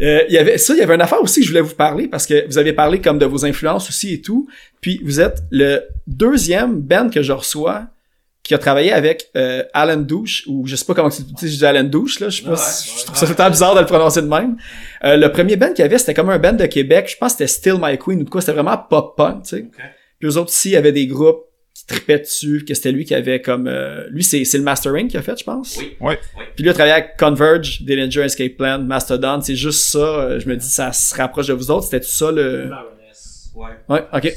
Euh, 0.00 0.24
il 0.28 0.34
y 0.34 0.38
avait 0.38 0.58
ça, 0.58 0.74
il 0.74 0.78
y 0.78 0.82
avait 0.82 0.94
une 0.94 1.00
affaire 1.00 1.22
aussi 1.22 1.40
que 1.40 1.46
je 1.46 1.50
voulais 1.52 1.62
vous 1.62 1.74
parler 1.74 2.06
parce 2.06 2.26
que 2.26 2.46
vous 2.46 2.58
avez 2.58 2.74
parlé 2.74 3.00
comme 3.00 3.18
de 3.18 3.24
vos 3.24 3.46
influences 3.46 3.88
aussi 3.88 4.12
et 4.14 4.20
tout. 4.20 4.46
Puis 4.82 5.00
vous 5.02 5.20
êtes 5.20 5.38
le 5.50 5.80
deuxième 6.06 6.80
band 6.80 7.08
que 7.08 7.22
je 7.22 7.32
reçois 7.32 7.84
qui 8.46 8.54
a 8.54 8.58
travaillé 8.58 8.92
avec 8.92 9.30
euh, 9.36 9.62
Alan 9.74 9.96
Douche 9.96 10.44
ou 10.46 10.66
je 10.66 10.76
sais 10.76 10.84
pas 10.84 10.94
comment 10.94 11.10
tu 11.10 11.16
sais 11.36 11.48
je 11.48 11.56
dis 11.56 11.64
Alan 11.66 11.84
Douche 11.84 12.20
là, 12.20 12.28
je 12.28 12.42
sais 12.42 12.48
pas, 12.48 12.56
si- 12.56 13.00
je 13.00 13.04
trouve 13.04 13.16
ça 13.16 13.26
tout 13.26 13.32
le 13.32 13.36
temps 13.36 13.50
bizarre 13.50 13.74
de 13.74 13.80
le 13.80 13.86
prononcer 13.86 14.22
de 14.22 14.26
même. 14.28 14.56
Euh, 15.04 15.16
le 15.16 15.30
premier 15.32 15.56
band 15.56 15.68
qu'il 15.68 15.80
y 15.80 15.82
avait, 15.82 15.98
c'était 15.98 16.14
comme 16.14 16.30
un 16.30 16.38
band 16.38 16.52
de 16.54 16.66
Québec, 16.66 17.08
je 17.10 17.16
pense 17.16 17.32
que 17.34 17.46
c'était 17.46 17.72
Still 17.72 17.76
My 17.82 17.98
Queen 17.98 18.20
ou 18.20 18.24
de 18.24 18.30
quoi, 18.30 18.40
c'était 18.40 18.52
vraiment 18.52 18.76
pop 18.78 19.16
punk, 19.16 19.42
tu 19.44 19.48
sais. 19.56 19.64
Puis 20.18 20.28
eux 20.28 20.36
autres 20.38 20.48
aussi, 20.50 20.70
il 20.70 20.72
y 20.72 20.76
avait 20.76 20.92
des 20.92 21.06
groupes 21.06 21.42
qui 21.74 21.84
tripaient 21.86 22.20
dessus, 22.20 22.64
que 22.66 22.72
c'était 22.72 22.90
lui 22.92 23.04
qui 23.04 23.14
avait 23.14 23.42
comme 23.42 23.66
euh, 23.68 24.06
lui 24.10 24.24
c'est 24.24 24.44
c'est 24.46 24.56
le 24.56 24.64
mastering 24.64 25.08
qu'il 25.08 25.18
a 25.18 25.22
fait, 25.22 25.38
je 25.38 25.44
pense. 25.44 25.76
Oui. 25.78 25.96
Ouais. 26.00 26.18
Puis 26.54 26.62
lui 26.62 26.70
a 26.70 26.72
travaillé 26.72 26.94
avec 26.94 27.16
Converge, 27.18 27.82
Dillinger 27.82 28.22
Escape 28.22 28.56
Plan, 28.56 28.78
Mastodon, 28.78 29.40
c'est 29.42 29.56
juste 29.56 29.80
ça, 29.90 29.98
euh, 29.98 30.40
je 30.40 30.48
me 30.48 30.56
dis 30.56 30.66
ça 30.66 30.92
se 30.92 31.14
rapproche 31.14 31.48
de 31.48 31.52
vous 31.52 31.70
autres, 31.70 31.84
c'était 31.84 32.00
tout 32.00 32.06
ça 32.10 32.32
le 32.32 32.70
Ouais. 33.54 33.68
Ouais, 33.88 34.04
OK. 34.12 34.32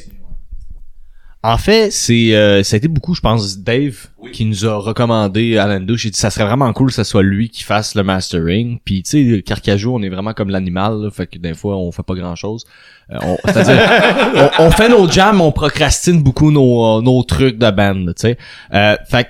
En 1.41 1.57
fait, 1.57 1.89
c'est 1.91 2.35
euh, 2.35 2.63
ça 2.63 2.75
a 2.75 2.77
été 2.77 2.89
beaucoup, 2.89 3.15
je 3.15 3.21
pense, 3.21 3.59
Dave 3.59 4.07
Oui. 4.21 4.31
qui 4.31 4.43
nous 4.43 4.65
a 4.65 4.75
recommandé 4.75 5.57
Alan 5.57 5.79
Douche. 5.79 6.01
J'ai 6.01 6.09
dit 6.09 6.19
ça 6.19 6.29
serait 6.29 6.43
vraiment 6.45 6.71
cool 6.73 6.87
que 6.89 6.93
ce 6.93 7.05
soit 7.05 7.23
lui 7.23 7.49
qui 7.49 7.63
fasse 7.63 7.95
le 7.95 8.03
mastering. 8.03 8.77
Puis 8.83 9.03
tu 9.03 9.35
sais, 9.37 9.41
Carcajou, 9.41 9.93
on 9.95 10.01
est 10.01 10.09
vraiment 10.09 10.33
comme 10.33 10.49
l'animal, 10.49 11.01
là, 11.01 11.09
fait 11.11 11.27
que 11.27 11.37
des 11.37 11.53
fois 11.53 11.77
on 11.77 11.93
fait 11.93 12.03
pas 12.03 12.15
grand 12.15 12.35
chose. 12.35 12.65
C'est-à-dire, 13.45 13.79
on, 14.59 14.65
on 14.65 14.71
fait 14.71 14.89
nos 14.89 15.09
jams, 15.09 15.39
on 15.39 15.53
procrastine 15.53 16.21
beaucoup 16.21 16.51
nos, 16.51 16.97
euh, 16.97 17.01
nos 17.01 17.23
trucs 17.23 17.57
de 17.57 17.71
band, 17.71 18.05
tu 18.07 18.13
sais. 18.17 18.37
Euh, 18.73 18.97
fait 19.09 19.23
que 19.23 19.29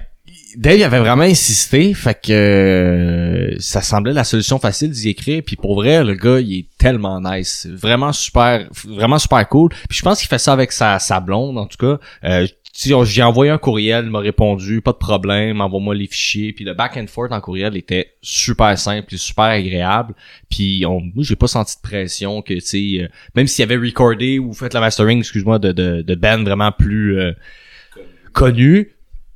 Dave 0.58 0.82
avait 0.82 1.00
vraiment 1.00 1.24
insisté, 1.24 1.94
fait 1.94 2.20
que 2.20 2.32
euh, 2.32 3.56
ça 3.60 3.82
semblait 3.82 4.14
la 4.14 4.24
solution 4.24 4.60
facile 4.60 4.92
d'y 4.92 5.10
écrire. 5.10 5.44
Puis 5.46 5.56
pour 5.56 5.76
vrai, 5.76 6.04
le 6.04 6.16
gars, 6.16 6.40
il 6.40 6.60
est 6.60 6.68
tellement 6.78 7.22
nice, 7.22 7.68
vraiment 7.72 8.12
super, 8.12 8.68
vraiment 8.86 9.20
super 9.20 9.48
cool. 9.48 9.70
Puis 9.90 9.98
je 9.98 10.02
pense 10.02 10.20
qu'il 10.20 10.28
fait 10.28 10.40
ça 10.40 10.54
avec 10.54 10.72
sa, 10.72 11.00
sa 11.00 11.20
blonde, 11.20 11.58
en 11.58 11.66
tout 11.66 11.78
cas. 11.78 12.00
Euh, 12.24 12.48
j'ai 12.82 13.24
envoyé 13.24 13.52
un 13.52 13.58
courriel, 13.58 14.06
il 14.06 14.12
m'a 14.12 14.20
répondu, 14.20 14.82
pas 14.82 14.94
de 14.94 14.98
problème, 14.98 15.60
envoie-moi 15.60 15.96
les 15.96 16.08
fichiers. 16.08 16.54
Puis 16.54 16.64
le 16.64 16.74
back 16.74 16.96
and 16.98 17.08
forth 17.08 17.32
en 17.32 17.42
courriel 17.42 17.76
était 17.76 18.14
super 18.22 18.78
simple 18.78 19.14
et 19.14 19.18
super 19.18 19.46
agréable. 19.46 20.14
Puis 20.50 20.86
on, 20.86 21.02
moi, 21.02 21.24
j'ai 21.24 21.36
pas 21.36 21.48
senti 21.48 21.76
de 21.76 21.82
pression 21.82 22.42
que, 22.42 22.54
tu 22.54 22.62
sais, 22.62 23.04
euh, 23.04 23.08
même 23.36 23.48
s'il 23.48 23.64
avait 23.64 23.76
recordé 23.76 24.40
ou 24.40 24.54
fait 24.54 24.74
la 24.74 24.80
mastering, 24.80 25.20
excuse-moi, 25.20 25.60
de, 25.60 25.72
de, 25.72 26.02
de 26.02 26.44
vraiment 26.44 26.72
plus 26.72 27.20
euh, 27.20 27.34
connu, 28.32 28.92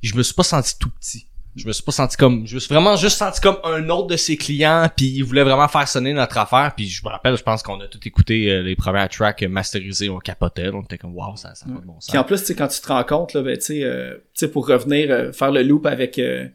je 0.06 0.14
me 0.16 0.22
suis 0.22 0.34
pas 0.34 0.42
senti 0.42 0.78
tout 0.78 0.90
petit. 0.90 1.26
Je 1.56 1.68
me 1.68 1.72
suis 1.72 1.84
pas 1.84 1.92
senti 1.92 2.16
comme, 2.16 2.44
je 2.48 2.56
me 2.56 2.58
suis 2.60 2.74
vraiment 2.74 2.96
juste 2.96 3.16
senti 3.16 3.40
comme 3.40 3.58
un 3.62 3.88
autre 3.88 4.08
de 4.08 4.16
ses 4.16 4.36
clients, 4.36 4.88
puis 4.96 5.06
il 5.06 5.22
voulait 5.22 5.44
vraiment 5.44 5.68
faire 5.68 5.86
sonner 5.86 6.12
notre 6.12 6.36
affaire, 6.36 6.72
puis 6.76 6.88
je 6.88 7.00
me 7.04 7.08
rappelle, 7.10 7.36
je 7.36 7.44
pense 7.44 7.62
qu'on 7.62 7.78
a 7.80 7.86
tout 7.86 8.00
écouté 8.04 8.50
euh, 8.50 8.62
les 8.62 8.74
premières 8.74 9.08
tracks 9.08 9.40
masterisées, 9.44 10.08
on 10.10 10.18
capotait, 10.18 10.70
on 10.74 10.82
était 10.82 10.98
comme 10.98 11.14
wow, 11.14 11.36
ça, 11.36 11.54
ça 11.54 11.66
a 11.68 11.72
pas 11.72 11.80
de 11.80 11.86
bon 11.86 12.00
sens. 12.00 12.08
Puis 12.08 12.18
en 12.18 12.24
plus, 12.24 12.40
tu 12.40 12.46
sais, 12.46 12.54
quand 12.56 12.66
tu 12.66 12.80
te 12.80 12.88
rends 12.88 13.04
compte, 13.04 13.34
là, 13.34 13.42
ben, 13.42 13.56
tu 13.56 13.66
sais, 13.66 13.84
euh, 13.84 14.14
tu 14.14 14.20
sais, 14.34 14.48
pour 14.48 14.66
revenir, 14.66 15.12
euh, 15.12 15.30
faire 15.30 15.52
le 15.52 15.62
loop 15.62 15.86
avec 15.86 16.18
euh, 16.18 16.48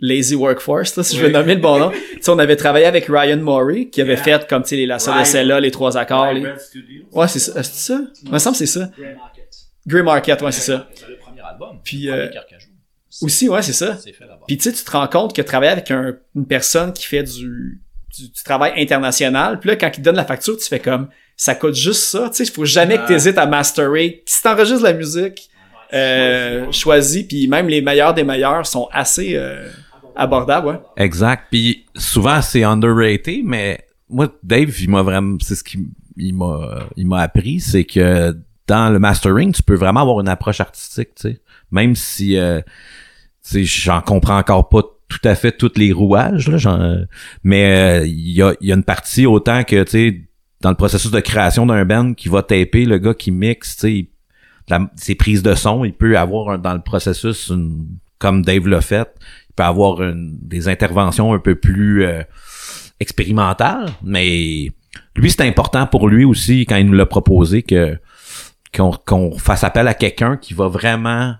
Lazy 0.00 0.34
Workforce, 0.34 0.96
là, 0.96 1.02
si 1.02 1.18
je 1.18 1.24
veux 1.24 1.30
nommer 1.30 1.54
le 1.56 1.60
bon 1.60 1.78
nom. 1.78 1.90
Tu 2.18 2.22
sais, 2.22 2.30
on 2.30 2.38
avait 2.38 2.56
travaillé 2.56 2.86
avec 2.86 3.04
Ryan 3.06 3.36
Murray, 3.36 3.90
qui 3.90 4.00
avait 4.00 4.16
fait, 4.16 4.48
comme, 4.48 4.62
tu 4.62 4.70
sais, 4.70 4.76
les 4.76 4.86
La 4.86 4.98
Sola 4.98 5.26
Cella, 5.26 5.60
les 5.60 5.70
trois 5.70 5.98
accords. 5.98 6.32
les- 6.32 6.40
Ouais, 7.12 7.28
c'est 7.28 7.38
ça. 7.38 7.62
C'est 7.62 7.92
ça? 7.92 8.00
Il 8.24 8.32
me 8.32 8.38
semble 8.38 8.54
que 8.54 8.64
c'est 8.64 8.78
ça. 8.80 8.90
Grey 8.96 9.14
Market. 9.14 9.48
Grey 9.86 10.02
Market, 10.02 10.40
ouais, 10.42 10.52
c'est 10.52 10.72
ça. 10.72 10.88
C'est 10.94 11.06
le 11.06 11.18
premier 11.18 11.42
album. 11.42 11.80
Puis, 11.84 12.06
premier 12.06 12.18
euh. 12.22 12.30
Aussi, 13.22 13.48
ouais, 13.48 13.62
c'est 13.62 13.72
ça. 13.72 13.96
C'est 13.98 14.12
fait 14.12 14.24
là-bas. 14.26 14.44
Puis 14.46 14.56
tu 14.58 14.64
sais, 14.64 14.72
tu 14.72 14.84
te 14.84 14.90
rends 14.90 15.06
compte 15.08 15.34
que 15.34 15.42
travailler 15.42 15.72
avec 15.72 15.90
un- 15.90 16.14
une 16.36 16.46
personne 16.46 16.92
qui 16.92 17.06
fait 17.06 17.22
du, 17.22 17.80
du, 18.16 18.28
du 18.30 18.42
travail 18.44 18.72
international, 18.76 19.58
puis 19.60 19.70
là, 19.70 19.76
quand 19.76 19.88
il 19.88 19.92
te 19.98 20.00
donne 20.00 20.16
la 20.16 20.24
facture, 20.24 20.56
tu 20.56 20.66
fais 20.66 20.80
comme, 20.80 21.08
ça 21.36 21.54
coûte 21.54 21.74
juste 21.74 22.02
ça, 22.02 22.28
tu 22.30 22.36
sais, 22.36 22.44
il 22.44 22.50
faut 22.50 22.64
jamais 22.64 22.98
que 22.98 23.06
tu 23.06 23.12
hésites 23.14 23.38
à 23.38 23.46
masterer. 23.46 24.22
Si 24.26 24.42
t'enregistres 24.42 24.82
la 24.82 24.92
musique, 24.92 25.48
euh, 25.94 26.70
choisis, 26.72 27.22
puis 27.26 27.48
même 27.48 27.68
les 27.68 27.80
meilleurs 27.80 28.12
des 28.14 28.24
meilleurs 28.24 28.66
sont 28.66 28.88
assez 28.92 29.36
euh, 29.36 29.68
abordables, 30.16 30.66
ouais. 30.66 30.80
Exact. 30.96 31.44
Puis 31.50 31.86
souvent 31.96 32.42
c'est 32.42 32.62
underrated, 32.64 33.42
mais 33.44 33.86
moi 34.10 34.28
Dave, 34.42 34.74
il 34.80 34.90
m'a 34.90 35.02
vraiment, 35.02 35.38
c'est 35.40 35.54
ce 35.54 35.64
qu'il 35.64 35.86
il 36.16 36.34
m'a, 36.34 36.88
il 36.96 37.06
m'a 37.06 37.20
appris, 37.22 37.60
c'est 37.60 37.84
que 37.84 38.36
dans 38.66 38.90
le 38.92 38.98
mastering, 38.98 39.52
tu 39.52 39.62
peux 39.62 39.76
vraiment 39.76 40.00
avoir 40.02 40.20
une 40.20 40.28
approche 40.28 40.60
artistique, 40.60 41.14
tu 41.14 41.22
sais, 41.30 41.40
même 41.70 41.94
si, 41.94 42.36
euh, 42.36 42.60
j'en 43.52 44.00
comprends 44.00 44.38
encore 44.38 44.68
pas 44.68 44.82
tout 45.08 45.20
à 45.24 45.34
fait 45.34 45.52
tous 45.52 45.72
les 45.76 45.90
rouages, 45.92 46.48
là, 46.48 46.58
euh, 46.80 47.04
mais 47.42 48.00
euh, 48.02 48.06
il 48.06 48.30
y 48.32 48.42
a, 48.42 48.52
y 48.60 48.72
a 48.72 48.74
une 48.74 48.84
partie 48.84 49.24
autant 49.26 49.64
que, 49.64 49.82
tu 49.84 49.90
sais, 49.90 50.28
dans 50.60 50.68
le 50.70 50.76
processus 50.76 51.10
de 51.10 51.20
création 51.20 51.64
d'un 51.66 51.84
band 51.86 52.12
qui 52.14 52.28
va 52.28 52.42
taper, 52.42 52.84
le 52.84 52.98
gars 52.98 53.14
qui 53.14 53.30
mixe, 53.30 53.76
tu 53.76 54.08
sais, 54.68 54.78
ses 54.96 55.14
prises 55.14 55.42
de 55.42 55.54
son, 55.54 55.84
il 55.84 55.94
peut 55.94 56.18
avoir 56.18 56.50
un- 56.50 56.58
dans 56.58 56.74
le 56.74 56.82
processus 56.82 57.48
une, 57.48 57.86
comme 58.18 58.42
Dave 58.42 58.66
l'a 58.68 58.82
fait, 58.82 59.08
il 59.48 59.54
peut 59.54 59.62
avoir 59.62 60.02
une- 60.02 60.36
des 60.42 60.68
interventions 60.68 61.32
un 61.32 61.38
peu 61.38 61.54
plus 61.54 62.04
euh, 62.04 62.22
expérimentales, 63.00 63.86
mais 64.02 64.70
lui 65.16 65.30
c'est 65.30 65.42
important 65.42 65.86
pour 65.86 66.08
lui 66.08 66.24
aussi 66.24 66.66
quand 66.66 66.76
il 66.76 66.86
nous 66.86 66.92
l'a 66.94 67.06
proposé 67.06 67.62
que 67.62 67.98
qu'on 68.76 68.90
qu'on 69.06 69.38
fasse 69.38 69.64
appel 69.64 69.88
à 69.88 69.94
quelqu'un 69.94 70.36
qui 70.36 70.52
va 70.52 70.68
vraiment 70.68 71.34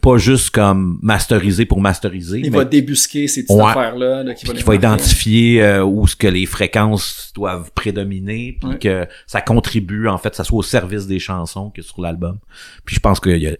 pas 0.00 0.16
juste 0.16 0.50
comme 0.50 0.98
masteriser 1.02 1.66
pour 1.66 1.80
masteriser, 1.80 2.38
Il 2.38 2.50
mais 2.50 2.56
va 2.58 2.64
débusquer 2.64 3.28
ces 3.28 3.42
petites 3.44 3.56
Ouais. 3.56 3.64
affaires-là. 3.70 4.22
là, 4.22 4.32
qui 4.34 4.46
va 4.46 4.54
marquer. 4.54 4.74
identifier 4.74 5.62
euh, 5.62 5.84
où 5.84 6.06
ce 6.06 6.16
que 6.16 6.26
les 6.26 6.46
fréquences 6.46 7.32
doivent 7.34 7.70
prédominer, 7.74 8.56
puis 8.60 8.68
Ouais. 8.70 8.78
que 8.78 9.06
ça 9.26 9.40
contribue 9.42 10.08
en 10.08 10.16
fait, 10.16 10.34
ça 10.34 10.42
soit 10.44 10.58
au 10.58 10.62
service 10.62 11.06
des 11.06 11.18
chansons 11.18 11.70
que 11.70 11.82
sur 11.82 12.00
l'album. 12.00 12.38
Puis 12.86 12.94
je 12.96 13.00
pense 13.00 13.20
que 13.20 13.28
y 13.30 13.46
a- 13.48 13.56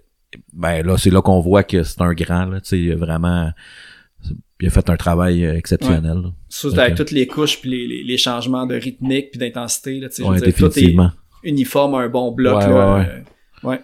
ben 0.53 0.85
là 0.85 0.97
c'est 0.97 1.11
là 1.11 1.21
qu'on 1.23 1.41
voit 1.41 1.63
que 1.63 1.83
c'est 1.83 2.01
un 2.01 2.13
grand 2.15 2.47
là, 2.47 2.61
tu 2.61 2.69
sais 2.71 2.79
il 2.81 2.93
a 2.93 2.97
vraiment 2.97 3.51
il 4.61 4.69
a 4.69 4.71
fait 4.71 4.89
un 4.89 4.97
travail 4.97 5.45
euh, 5.45 5.57
exceptionnel. 5.57 6.23
Surtout 6.49 6.77
Ok. 6.77 6.81
avec 6.81 6.95
toutes 6.95 7.11
les 7.11 7.27
couches 7.27 7.61
puis 7.61 7.69
les, 7.71 7.87
les, 7.87 8.03
les 8.05 8.17
changements 8.17 8.67
de 8.67 8.75
rythmique 8.77 9.31
puis 9.33 9.39
d'intensité, 9.39 10.01
là, 10.01 10.09
tu 10.09 10.17
sais, 10.17 10.23
Ouais, 10.23 10.41
tout 10.53 10.79
est 10.79 10.97
uniforme, 11.43 11.95
un 11.97 12.09
bon 12.09 12.33
bloc, 12.33 12.61
Ouais, 12.63 12.69
là. 12.69 12.95
ouais, 12.95 13.01
ouais. 13.01 13.09
euh, 13.65 13.69
ouais. 13.69 13.81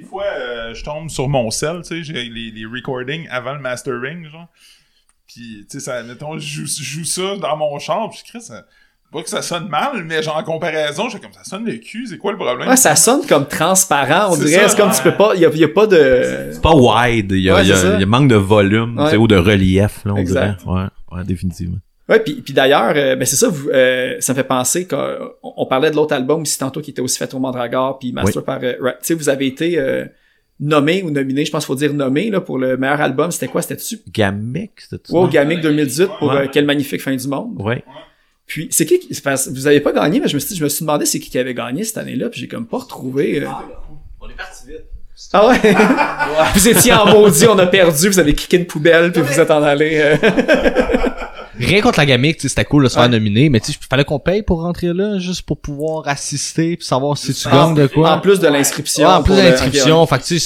Des 0.00 0.06
fois, 0.06 0.24
euh, 0.24 0.74
je 0.74 0.82
tombe 0.84 1.08
sur 1.10 1.28
mon 1.28 1.50
cell, 1.50 1.80
tu 1.82 1.88
sais, 1.88 2.02
j'ai 2.02 2.28
les, 2.28 2.50
les 2.50 2.64
recordings 2.66 3.26
avant 3.30 3.54
le 3.54 3.60
mastering, 3.60 4.28
genre. 4.28 4.48
Puis, 5.26 5.66
tu 5.70 5.78
sais, 5.78 5.80
ça, 5.80 6.02
mettons, 6.02 6.38
je 6.38 6.64
joue, 6.64 7.04
ça 7.04 7.36
dans 7.36 7.56
mon 7.56 7.78
char, 7.78 8.08
puis 8.10 8.20
je 8.34 8.38
ça. 8.40 8.64
Pas 9.12 9.22
que 9.24 9.28
ça 9.28 9.42
sonne 9.42 9.68
mal, 9.68 10.04
mais 10.04 10.22
genre 10.22 10.36
en 10.36 10.44
comparaison, 10.44 11.06
je 11.06 11.10
suis 11.10 11.20
comme 11.20 11.32
ça 11.32 11.42
sonne 11.42 11.64
le 11.64 11.78
cul, 11.78 12.06
c'est 12.06 12.16
quoi 12.16 12.30
le 12.30 12.38
problème? 12.38 12.68
Ouais, 12.68 12.76
ça 12.76 12.94
sonne 12.94 13.26
comme 13.26 13.46
transparent, 13.48 14.32
on 14.32 14.36
dirait. 14.36 14.68
C'est 14.68 14.76
comme 14.76 14.90
ouais. 14.90 14.96
tu 14.96 15.02
peux 15.02 15.16
pas, 15.16 15.32
il 15.34 15.40
y 15.40 15.44
a, 15.46 15.50
y 15.50 15.64
a 15.64 15.68
pas 15.68 15.88
de. 15.88 16.50
C'est 16.52 16.62
pas 16.62 16.74
wide, 16.76 17.32
il 17.32 17.40
y 17.40 17.50
a, 17.50 17.56
Ouais, 17.56 17.62
il 17.62 17.68
y 17.68 17.72
a- 17.72 17.98
y 18.00 18.04
manque 18.06 18.28
de 18.30 18.36
volume, 18.36 18.94
tu 18.96 19.04
sais, 19.06 19.10
Ouais. 19.12 19.16
ou 19.16 19.26
de 19.26 19.34
relief 19.36 20.04
là 20.04 20.12
on 20.14 20.16
Exact. 20.16 20.60
dirait. 20.62 20.72
Ouais, 20.72 20.86
ouais, 21.10 21.24
définitivement. 21.24 21.78
Ouais, 22.10 22.20
puis, 22.20 22.34
puis 22.42 22.52
d'ailleurs, 22.52 22.92
euh, 22.96 23.14
ben 23.16 23.24
c'est 23.24 23.36
ça, 23.36 23.48
vous, 23.48 23.68
euh, 23.70 24.16
ça 24.18 24.32
me 24.32 24.36
fait 24.36 24.44
penser 24.44 24.86
qu'on 24.86 25.30
on 25.42 25.64
parlait 25.66 25.90
de 25.92 25.96
l'autre 25.96 26.12
album 26.14 26.42
aussi 26.42 26.58
tantôt 26.58 26.80
qui 26.80 26.90
était 26.90 27.00
aussi 27.00 27.16
fait 27.16 27.32
au 27.34 27.38
Mandragore 27.38 27.98
puis 28.00 28.12
master 28.12 28.42
par. 28.44 28.58
euh, 28.62 28.72
tu 28.74 28.88
sais, 29.02 29.14
vous 29.14 29.28
avez 29.28 29.46
été 29.46 29.78
euh, 29.78 30.04
nommé 30.58 31.02
ou 31.04 31.10
nominé, 31.10 31.44
je 31.44 31.50
pense 31.52 31.64
qu'il 31.64 31.72
faut 31.72 31.78
dire 31.78 31.94
nommé 31.94 32.28
là 32.30 32.40
pour 32.40 32.58
le 32.58 32.76
meilleur 32.76 33.00
album. 33.00 33.30
C'était 33.30 33.46
quoi? 33.48 33.62
C'était-tu? 33.62 34.00
Gamic, 34.12 34.72
c'était 34.80 35.06
ça? 35.06 35.14
Wow, 35.16 35.28
Gamic 35.28 35.60
2018 35.60 36.08
pour 36.18 36.28
Ouais. 36.30 36.36
euh, 36.36 36.46
Quelle 36.52 36.66
magnifique 36.66 37.00
fin 37.00 37.14
du 37.14 37.28
monde. 37.28 37.54
Ouais. 37.62 37.84
Puis 38.46 38.66
c'est 38.72 38.84
qui 38.86 38.98
qui- 38.98 39.14
c'est 39.14 39.22
parce- 39.22 39.48
vous 39.48 39.68
avez 39.68 39.78
pas 39.80 39.92
gagné, 39.92 40.18
mais 40.18 40.26
je 40.26 40.34
me 40.34 40.40
suis 40.40 40.48
dit, 40.48 40.56
je 40.56 40.64
me 40.64 40.68
suis 40.68 40.80
demandé 40.84 41.06
c'est 41.06 41.20
qui 41.20 41.30
qui 41.30 41.38
avait 41.38 41.54
gagné 41.54 41.84
cette 41.84 41.98
année-là, 41.98 42.28
puis 42.28 42.40
j'ai 42.40 42.48
comme 42.48 42.66
pas 42.66 42.78
retrouvé. 42.78 43.40
euh. 43.42 43.46
On 44.20 44.28
est 44.28 44.34
parti 44.36 44.66
vite. 44.66 44.84
Ah 45.32 45.46
ouais? 45.48 45.58
vous 46.54 46.68
étiez 46.68 46.92
en 46.92 47.06
maudit, 47.06 47.46
on 47.46 47.58
a 47.58 47.66
perdu, 47.66 48.08
vous 48.08 48.18
avez 48.18 48.34
kické 48.34 48.56
une 48.56 48.66
poubelle 48.66 49.12
puis 49.12 49.20
vous 49.22 49.38
êtes 49.38 49.50
en 49.52 49.62
allé. 49.62 50.16
Rien 51.66 51.80
contre 51.82 51.98
la 51.98 52.06
gamique, 52.06 52.36
tu 52.36 52.42
sais, 52.42 52.48
c'était 52.48 52.64
cool 52.64 52.84
de 52.84 52.88
se 52.88 52.94
faire 52.94 53.04
Ouais. 53.04 53.08
nominer, 53.08 53.48
mais 53.48 53.60
tu 53.60 53.72
sais, 53.72 53.78
fallait 53.88 54.04
qu'on 54.04 54.18
paye 54.18 54.42
pour 54.42 54.62
rentrer 54.62 54.92
là, 54.94 55.18
juste 55.18 55.42
pour 55.42 55.58
pouvoir 55.60 56.08
assister 56.08 56.76
puis 56.76 56.86
savoir 56.86 57.16
si 57.18 57.34
tu 57.34 57.48
En- 57.48 57.50
gagnes 57.50 57.74
de 57.74 57.86
quoi. 57.86 58.12
En 58.12 58.20
plus 58.20 58.40
de 58.40 58.48
l'inscription. 58.48 59.06
Ouais, 59.06 59.14
en 59.14 59.22
plus 59.22 59.36
de 59.36 59.42
l'inscription, 59.42 60.06
fait 60.06 60.18
que 60.18 60.24
tu 60.24 60.38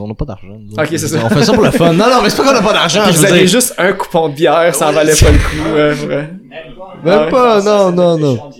on 0.00 0.08
n'a 0.08 0.14
pas 0.14 0.24
d'argent. 0.24 0.58
Ok, 0.76 0.86
c'est 0.90 0.98
ça. 0.98 1.18
On 1.24 1.28
fait 1.28 1.44
ça 1.44 1.52
pour 1.52 1.62
le 1.62 1.70
fun. 1.70 1.92
Non, 1.92 2.10
non, 2.10 2.20
mais 2.22 2.30
c'est 2.30 2.36
pas 2.38 2.44
qu'on 2.44 2.52
n'a 2.52 2.62
pas 2.62 2.72
d'argent. 2.72 3.02
Vous 3.10 3.24
avez 3.24 3.40
dire. 3.40 3.48
juste 3.48 3.74
un 3.78 3.92
coupon 3.92 4.28
de 4.28 4.34
bière, 4.34 4.74
ça 4.74 4.88
en 4.88 4.92
valait 4.92 5.14
pas 5.14 5.30
le 5.30 5.38
coup. 5.38 5.68
euh, 5.68 5.94
vrai. 5.94 6.32
Même 7.04 7.30
pas, 7.30 7.62
non, 7.62 7.92
non, 7.92 8.18
non. 8.18 8.50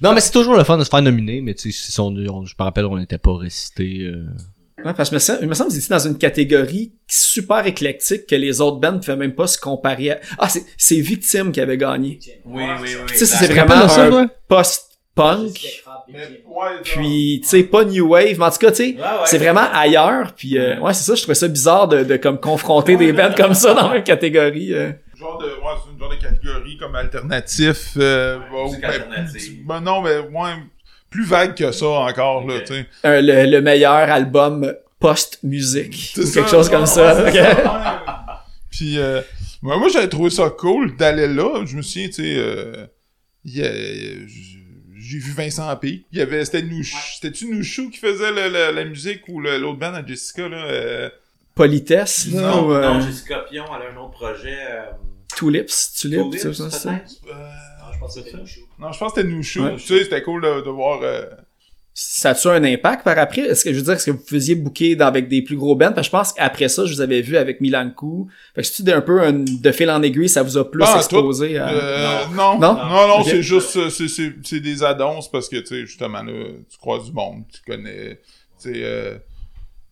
Non, 0.00 0.12
mais 0.14 0.20
c'est 0.20 0.30
toujours 0.30 0.54
le 0.56 0.64
fun 0.64 0.78
de 0.78 0.84
se 0.84 0.88
faire 0.88 1.02
nominer, 1.02 1.40
mais 1.42 1.54
tu 1.54 1.70
sais, 1.72 1.90
si 1.90 2.00
on, 2.00 2.06
on- 2.06 2.44
je 2.46 2.54
me 2.58 2.64
rappelle, 2.64 2.86
on 2.86 2.96
n'était 2.96 3.18
pas 3.18 3.36
récité. 3.36 4.10
Ouais, 4.84 4.92
parce 4.96 5.10
que 5.10 5.14
me 5.16 5.18
semble- 5.18 5.38
il 5.42 5.48
me 5.48 5.54
semble 5.54 5.68
que 5.70 5.74
vous 5.74 5.78
étiez 5.80 5.94
dans 5.94 6.06
une 6.08 6.18
catégorie 6.18 6.92
super 7.08 7.66
éclectique 7.66 8.26
que 8.26 8.34
les 8.36 8.60
autres 8.60 8.78
bands 8.78 8.92
ne 8.92 8.98
pouvaient 8.98 9.16
même 9.16 9.34
pas 9.34 9.46
se 9.46 9.58
comparer 9.58 10.12
à... 10.12 10.18
Ah, 10.38 10.48
c'est, 10.48 10.64
c'est 10.76 11.00
Victime 11.00 11.50
qui 11.52 11.60
avait 11.60 11.76
gagné. 11.76 12.18
Oui, 12.44 12.62
oui, 12.80 12.88
oui. 12.94 13.06
Tu 13.08 13.16
sais, 13.16 13.26
c'est 13.26 13.46
vraiment 13.52 13.88
ça, 13.88 14.06
un 14.06 14.30
post-punk. 14.48 15.66
Mais, 16.10 16.18
ouais, 16.46 16.66
Puis, 16.84 17.40
tu 17.42 17.48
sais, 17.48 17.62
pas 17.64 17.84
New 17.84 18.08
Wave, 18.08 18.38
mais 18.38 18.44
en 18.44 18.50
tout 18.50 18.58
cas, 18.58 18.70
tu 18.70 18.76
sais, 18.76 18.96
c'est 19.26 19.38
vraiment 19.38 19.66
ailleurs. 19.72 20.32
Puis, 20.36 20.56
euh, 20.58 20.78
ouais, 20.80 20.94
c'est 20.94 21.04
ça, 21.04 21.14
je 21.14 21.22
trouvais 21.22 21.34
ça 21.34 21.48
bizarre 21.48 21.88
de, 21.88 22.04
de 22.04 22.16
comme 22.16 22.38
confronter 22.40 22.96
des 22.96 23.12
bands 23.12 23.32
comme 23.36 23.54
ça 23.54 23.74
dans 23.74 23.92
une 23.94 24.02
catégorie. 24.04 24.72
euh. 24.72 24.92
genre 25.18 25.38
de, 25.38 25.46
ouais, 25.46 25.52
c'est 25.84 25.92
une 25.92 25.98
genre 25.98 26.10
de 26.10 26.16
catégorie 26.16 26.76
comme 26.78 26.94
alternatif. 26.94 27.94
Euh, 27.96 28.38
ouais, 28.38 28.78
ben, 28.80 28.88
alternative. 28.90 29.66
ben 29.66 29.80
non, 29.80 30.00
mais 30.02 30.18
ouais, 30.18 30.52
plus 31.10 31.24
vague 31.24 31.54
que 31.54 31.72
ça 31.72 31.86
encore, 31.86 32.46
là, 32.46 32.60
tu 32.60 32.74
sais. 32.74 32.86
Un- 33.04 33.20
le, 33.20 33.46
le 33.50 33.60
meilleur 33.62 33.92
album 34.10 34.72
post-musique. 35.00 36.12
Ça, 36.16 36.22
quelque 36.40 36.50
chose 36.50 36.68
comme 36.68 36.86
ça. 36.86 37.30
ça. 37.32 38.44
Puis, 38.70 38.98
euh, 38.98 39.20
moi, 39.62 39.78
moi, 39.78 39.88
j'avais 39.88 40.08
trouvé 40.08 40.30
ça 40.30 40.50
cool 40.50 40.96
d'aller 40.96 41.26
là. 41.28 41.64
Je 41.66 41.76
me 41.76 41.82
souviens, 41.82 42.08
tu 42.08 42.14
sais, 42.14 42.34
euh, 42.36 42.86
il 43.44 43.56
y 43.56 43.62
a- 43.62 43.72
j'ai 45.00 45.18
vu 45.18 45.32
Vincent 45.32 45.74
P. 45.76 46.04
Il 46.12 46.18
y 46.18 46.20
avait, 46.20 46.44
c'était 46.44 46.62
Nouchou. 46.62 46.96
C'était-tu 47.14 47.46
Nouchou 47.46 47.88
qui 47.90 47.98
faisait 47.98 48.30
le- 48.30 48.48
le- 48.52 48.74
la 48.74 48.84
musique 48.84 49.22
ou 49.28 49.40
l'autre 49.40 49.78
band 49.78 49.94
à 49.94 50.04
Jessica, 50.06 50.48
là? 50.48 50.58
euh, 50.66 51.08
Politesse, 51.54 52.28
là, 52.32 52.42
Non, 52.42 52.68
ou, 52.68 52.72
euh, 52.74 53.00
Jessica 53.00 53.38
Pion, 53.50 53.64
elle 53.74 53.88
a 53.88 53.92
un 53.92 53.96
autre 54.04 54.10
projet. 54.12 54.56
Tulips, 55.36 55.72
Tulips, 55.96 56.44
sais, 58.08 58.20
ça, 58.22 58.30
ça. 58.30 58.36
euh, 58.38 58.44
non, 58.78 58.92
je 58.92 58.98
pense 58.98 59.12
que 59.12 59.20
c'était 59.20 59.28
Nouchou. 59.32 59.62
Ouais. 59.64 59.76
Tu 59.76 59.80
sais, 59.86 60.04
c'était 60.04 60.22
cool 60.22 60.42
de, 60.42 60.60
de 60.64 60.70
voir... 60.70 61.00
euh, 61.02 61.24
Ça 61.94 62.30
a-tu 62.30 62.46
un 62.48 62.62
impact 62.62 63.02
par 63.04 63.18
après? 63.18 63.40
Est-ce 63.42 63.64
que 63.64 63.72
je 63.72 63.78
veux 63.78 63.84
dire, 63.84 63.94
est-ce 63.94 64.06
que 64.06 64.12
vous 64.12 64.24
faisiez 64.24 64.54
booker 64.54 64.94
dans- 64.94 65.06
avec 65.06 65.26
des 65.28 65.42
plus 65.42 65.56
gros 65.56 65.74
bands? 65.74 65.92
Parce 65.92 66.02
que 66.02 66.04
je 66.06 66.10
pense 66.10 66.32
qu'après 66.32 66.68
ça, 66.68 66.84
je 66.86 66.92
vous 66.92 67.00
avais 67.00 67.22
vu 67.22 67.36
avec 67.36 67.60
Milan 67.60 67.90
Kou. 67.90 68.30
Fait 68.54 68.62
que 68.62 68.68
c'est 68.68 68.92
un 68.92 69.00
peu 69.00 69.20
un- 69.20 69.32
de 69.32 69.72
fil 69.72 69.90
en 69.90 70.00
aiguille, 70.02 70.28
ça 70.28 70.42
vous 70.44 70.56
a 70.56 70.70
plus 70.70 70.84
exposé 70.96 71.58
à... 71.58 71.68
Euh, 71.70 72.24
non. 72.34 72.58
Non? 72.60 72.74
Non, 72.74 73.08
non, 73.08 73.24
c'est 73.24 73.42
juste, 73.42 73.76
euh, 73.76 73.90
c'est, 73.90 74.06
c'est, 74.08 74.32
c'est 74.44 74.60
des 74.60 74.84
addons, 74.84 75.20
c'est 75.20 75.30
parce 75.32 75.48
que, 75.48 75.56
tu 75.56 75.66
sais, 75.66 75.80
justement, 75.86 76.22
là, 76.22 76.32
tu 76.70 76.78
croises 76.78 77.04
du 77.06 77.12
monde, 77.12 77.42
tu 77.52 77.60
connais, 77.68 78.20
tu 78.62 78.72
sais, 78.72 78.80
euh, 78.84 79.18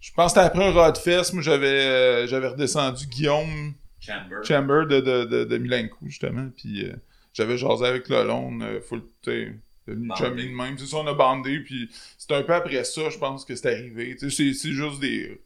je 0.00 0.12
pense 0.14 0.32
que 0.32 0.38
c'était 0.38 0.46
après 0.46 0.64
un 0.64 0.70
Rodfest, 0.72 1.32
moi, 1.32 1.42
j'avais, 1.42 1.66
euh, 1.66 2.26
j'avais 2.28 2.46
redescendu 2.48 3.06
Guillaume 3.08 3.72
Chamber. 3.98 4.36
Chamber 4.44 4.86
de, 4.88 5.00
de, 5.00 5.24
de, 5.24 5.44
de 5.44 5.58
Milenko, 5.58 5.96
justement, 6.06 6.46
puis 6.56 6.84
euh, 6.84 6.92
j'avais 7.36 7.58
jasé 7.58 7.84
avec 7.84 8.08
Lolone, 8.08 8.62
euh, 8.62 8.80
full, 8.80 9.02
tu 9.22 9.30
sais, 9.30 9.52
devenu 9.86 10.08
chummy 10.16 10.44
de 10.44 10.54
même, 10.54 10.78
c'est 10.78 10.86
ça, 10.86 10.96
on 10.96 11.06
a 11.06 11.12
bandé, 11.12 11.60
puis 11.60 11.90
c'est 12.16 12.32
un 12.32 12.42
peu 12.42 12.54
après 12.54 12.82
ça, 12.84 13.10
je 13.10 13.18
pense 13.18 13.44
que 13.44 13.54
c'est 13.54 13.70
arrivé, 13.70 14.16
tu 14.18 14.30
sais, 14.30 14.54
c'est, 14.54 14.70
juste 14.70 15.00
des, 15.00 15.38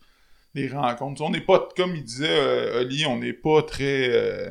les 0.54 0.68
rencontres. 0.68 1.20
On 1.22 1.30
n'est 1.30 1.40
pas, 1.40 1.68
comme 1.76 1.96
il 1.96 2.04
disait 2.04 2.28
euh, 2.28 2.82
Oli, 2.82 3.04
on 3.06 3.18
n'est 3.18 3.32
pas 3.32 3.62
très... 3.62 4.08
euh, 4.08 4.50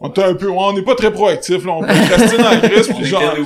on 0.00 0.12
est 0.12 0.18
un 0.18 0.34
peu... 0.34 0.48
ouais, 0.48 0.56
on 0.58 0.72
n'est 0.72 0.82
pas 0.82 0.96
très 0.96 1.12
proactif, 1.12 1.64
là. 1.64 1.72
On 1.72 1.82
procrastine 1.82 2.40
en 2.40 2.60
crise, 2.60 2.88
puis 2.88 3.04
genre... 3.04 3.36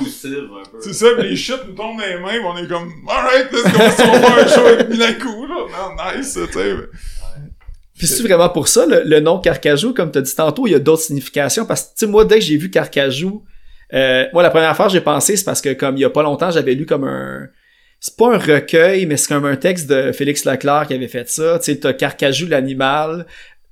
C'est 0.79 0.93
ça, 0.93 1.07
pis 1.15 1.23
les 1.23 1.35
shit 1.35 1.59
nous 1.67 1.73
tombent 1.73 1.99
dans 1.99 2.07
les 2.07 2.19
mains, 2.19 2.39
pis 2.39 2.45
on 2.45 2.57
est 2.57 2.67
comme, 2.67 2.91
alright, 3.07 3.51
let's 3.51 3.63
go, 3.63 3.79
si 3.95 4.01
on 4.01 4.19
va 4.19 4.41
un 4.41 4.47
show 4.47 4.65
avec 4.65 4.89
Milaku, 4.89 5.45
là. 5.45 5.65
Non, 5.69 6.17
nice, 6.17 6.33
tu 6.33 6.53
sais. 6.53 6.75
Puis 7.97 8.07
c'est 8.07 8.23
vraiment 8.23 8.49
pour 8.49 8.67
ça, 8.67 8.85
le, 8.85 9.03
le 9.05 9.19
nom 9.21 9.39
Carcajou, 9.39 9.93
comme 9.93 10.11
tu 10.11 10.17
as 10.17 10.21
dit 10.21 10.35
tantôt, 10.35 10.67
il 10.67 10.71
y 10.71 10.75
a 10.75 10.79
d'autres 10.79 11.03
significations. 11.03 11.65
Parce 11.65 11.83
que, 11.83 11.87
tu 11.87 11.93
sais, 11.99 12.07
moi, 12.07 12.25
dès 12.25 12.35
que 12.39 12.41
j'ai 12.45 12.57
vu 12.57 12.69
Carcajou, 12.69 13.43
euh, 13.93 14.25
moi, 14.33 14.43
la 14.43 14.49
première 14.49 14.75
fois 14.75 14.87
que 14.87 14.91
j'ai 14.91 15.01
pensé, 15.01 15.37
c'est 15.37 15.45
parce 15.45 15.61
que, 15.61 15.71
comme 15.73 15.95
il 15.95 16.01
y 16.01 16.05
a 16.05 16.09
pas 16.09 16.23
longtemps, 16.23 16.51
j'avais 16.51 16.73
lu 16.73 16.85
comme 16.85 17.05
un... 17.05 17.47
C'est 18.01 18.17
pas 18.17 18.33
un 18.35 18.37
recueil, 18.37 19.05
mais 19.05 19.15
c'est 19.17 19.29
comme 19.29 19.45
un 19.45 19.55
texte 19.55 19.87
de 19.89 20.11
Félix 20.11 20.43
Leclerc 20.45 20.87
qui 20.87 20.93
avait 20.93 21.07
fait 21.07 21.29
ça. 21.29 21.57
Tu 21.59 21.71
sais, 21.71 21.79
t'as 21.79 21.93
Carcajou 21.93 22.47
l'animal. 22.47 23.25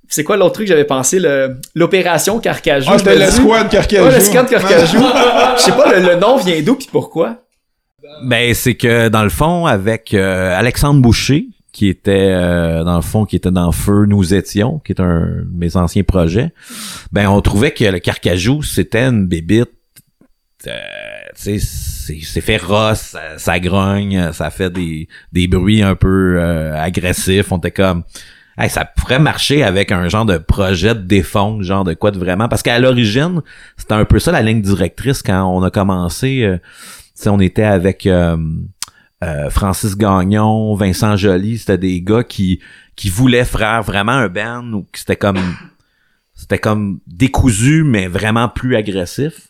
C'est 0.08 0.24
quoi 0.24 0.36
l'autre 0.36 0.54
truc 0.54 0.66
que 0.66 0.72
j'avais 0.72 0.84
pensé? 0.84 1.18
le 1.20 1.56
L'opération 1.74 2.40
Carcajou. 2.40 2.88
Ah, 2.92 2.98
c'était 2.98 3.12
dis- 3.14 3.18
l'escouade 3.18 3.68
Carcajou. 3.70 4.04
Ouais, 4.06 4.12
l'escouade 4.12 4.48
Carcajou. 4.48 4.98
Je 5.58 5.62
sais 5.62 5.72
pas, 5.72 5.98
le, 6.00 6.06
le 6.08 6.16
nom 6.16 6.36
vient 6.38 6.60
d'où 6.62 6.74
puis 6.76 6.88
pourquoi? 6.90 7.42
Ben 8.24 8.54
c'est 8.54 8.74
que 8.74 9.08
dans 9.08 9.22
le 9.24 9.30
fond 9.30 9.66
avec 9.66 10.14
euh, 10.14 10.58
Alexandre 10.58 11.00
Boucher 11.00 11.46
qui 11.74 11.88
était 11.88 12.30
euh, 12.30 12.84
dans 12.84 12.94
le 12.94 13.02
fond 13.02 13.26
qui 13.26 13.34
était 13.34 13.50
dans 13.50 13.72
Feu 13.72 14.06
nous 14.06 14.32
étions 14.32 14.78
qui 14.78 14.92
est 14.92 15.00
un 15.00 15.26
de 15.26 15.48
mes 15.52 15.76
anciens 15.76 16.04
projets 16.04 16.52
ben 17.10 17.28
on 17.28 17.40
trouvait 17.40 17.72
que 17.72 17.84
le 17.84 17.98
carcajou 17.98 18.62
c'était 18.62 19.02
une 19.02 19.26
bébite 19.26 19.70
euh, 20.68 20.70
c'est 21.34 21.58
c'est 21.58 22.40
féroce 22.40 23.00
ça, 23.00 23.38
ça 23.38 23.58
grogne 23.58 24.32
ça 24.32 24.50
fait 24.50 24.70
des 24.70 25.08
des 25.32 25.48
bruits 25.48 25.82
un 25.82 25.96
peu 25.96 26.36
euh, 26.38 26.80
agressifs 26.80 27.50
on 27.50 27.58
était 27.58 27.72
comme 27.72 28.04
Hey, 28.56 28.70
ça 28.70 28.84
pourrait 28.84 29.18
marcher 29.18 29.64
avec 29.64 29.90
un 29.90 30.08
genre 30.08 30.24
de 30.24 30.38
projet 30.38 30.94
de 30.94 31.00
défense, 31.00 31.64
genre 31.64 31.82
de 31.82 31.92
quoi 31.92 32.12
de 32.12 32.20
vraiment. 32.20 32.46
Parce 32.46 32.62
qu'à 32.62 32.78
l'origine, 32.78 33.42
c'était 33.76 33.94
un 33.94 34.04
peu 34.04 34.20
ça 34.20 34.30
la 34.30 34.42
ligne 34.42 34.62
directrice 34.62 35.24
quand 35.24 35.44
on 35.52 35.60
a 35.64 35.72
commencé. 35.72 36.44
euh, 36.44 36.58
on 37.26 37.40
était 37.40 37.64
avec 37.64 38.06
euh, 39.24 39.50
Francis 39.50 39.96
Gagnon, 39.96 40.74
Vincent 40.74 41.16
Joly, 41.16 41.58
c'était 41.58 41.78
des 41.78 42.00
gars 42.00 42.24
qui 42.24 42.60
qui 42.96 43.08
voulaient 43.08 43.44
faire 43.44 43.82
vraiment 43.82 44.12
un 44.12 44.28
band 44.28 44.72
ou 44.72 44.82
qui 44.92 45.00
c'était 45.00 45.16
comme 45.16 45.38
c'était 46.34 46.58
comme 46.58 47.00
décousu 47.06 47.84
mais 47.84 48.06
vraiment 48.06 48.48
plus 48.48 48.76
agressif. 48.76 49.48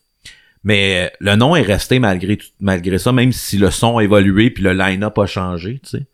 Mais 0.62 1.12
le 1.20 1.36
nom 1.36 1.56
est 1.56 1.62
resté 1.62 1.98
malgré 1.98 2.38
malgré 2.60 2.98
ça, 2.98 3.12
même 3.12 3.32
si 3.32 3.58
le 3.58 3.70
son 3.70 3.98
a 3.98 4.04
évolué 4.04 4.50
puis 4.50 4.62
le 4.62 4.72
line-up 4.72 5.18
a 5.18 5.26
changé, 5.26 5.80
tu 5.82 5.98
sais. 5.98 6.06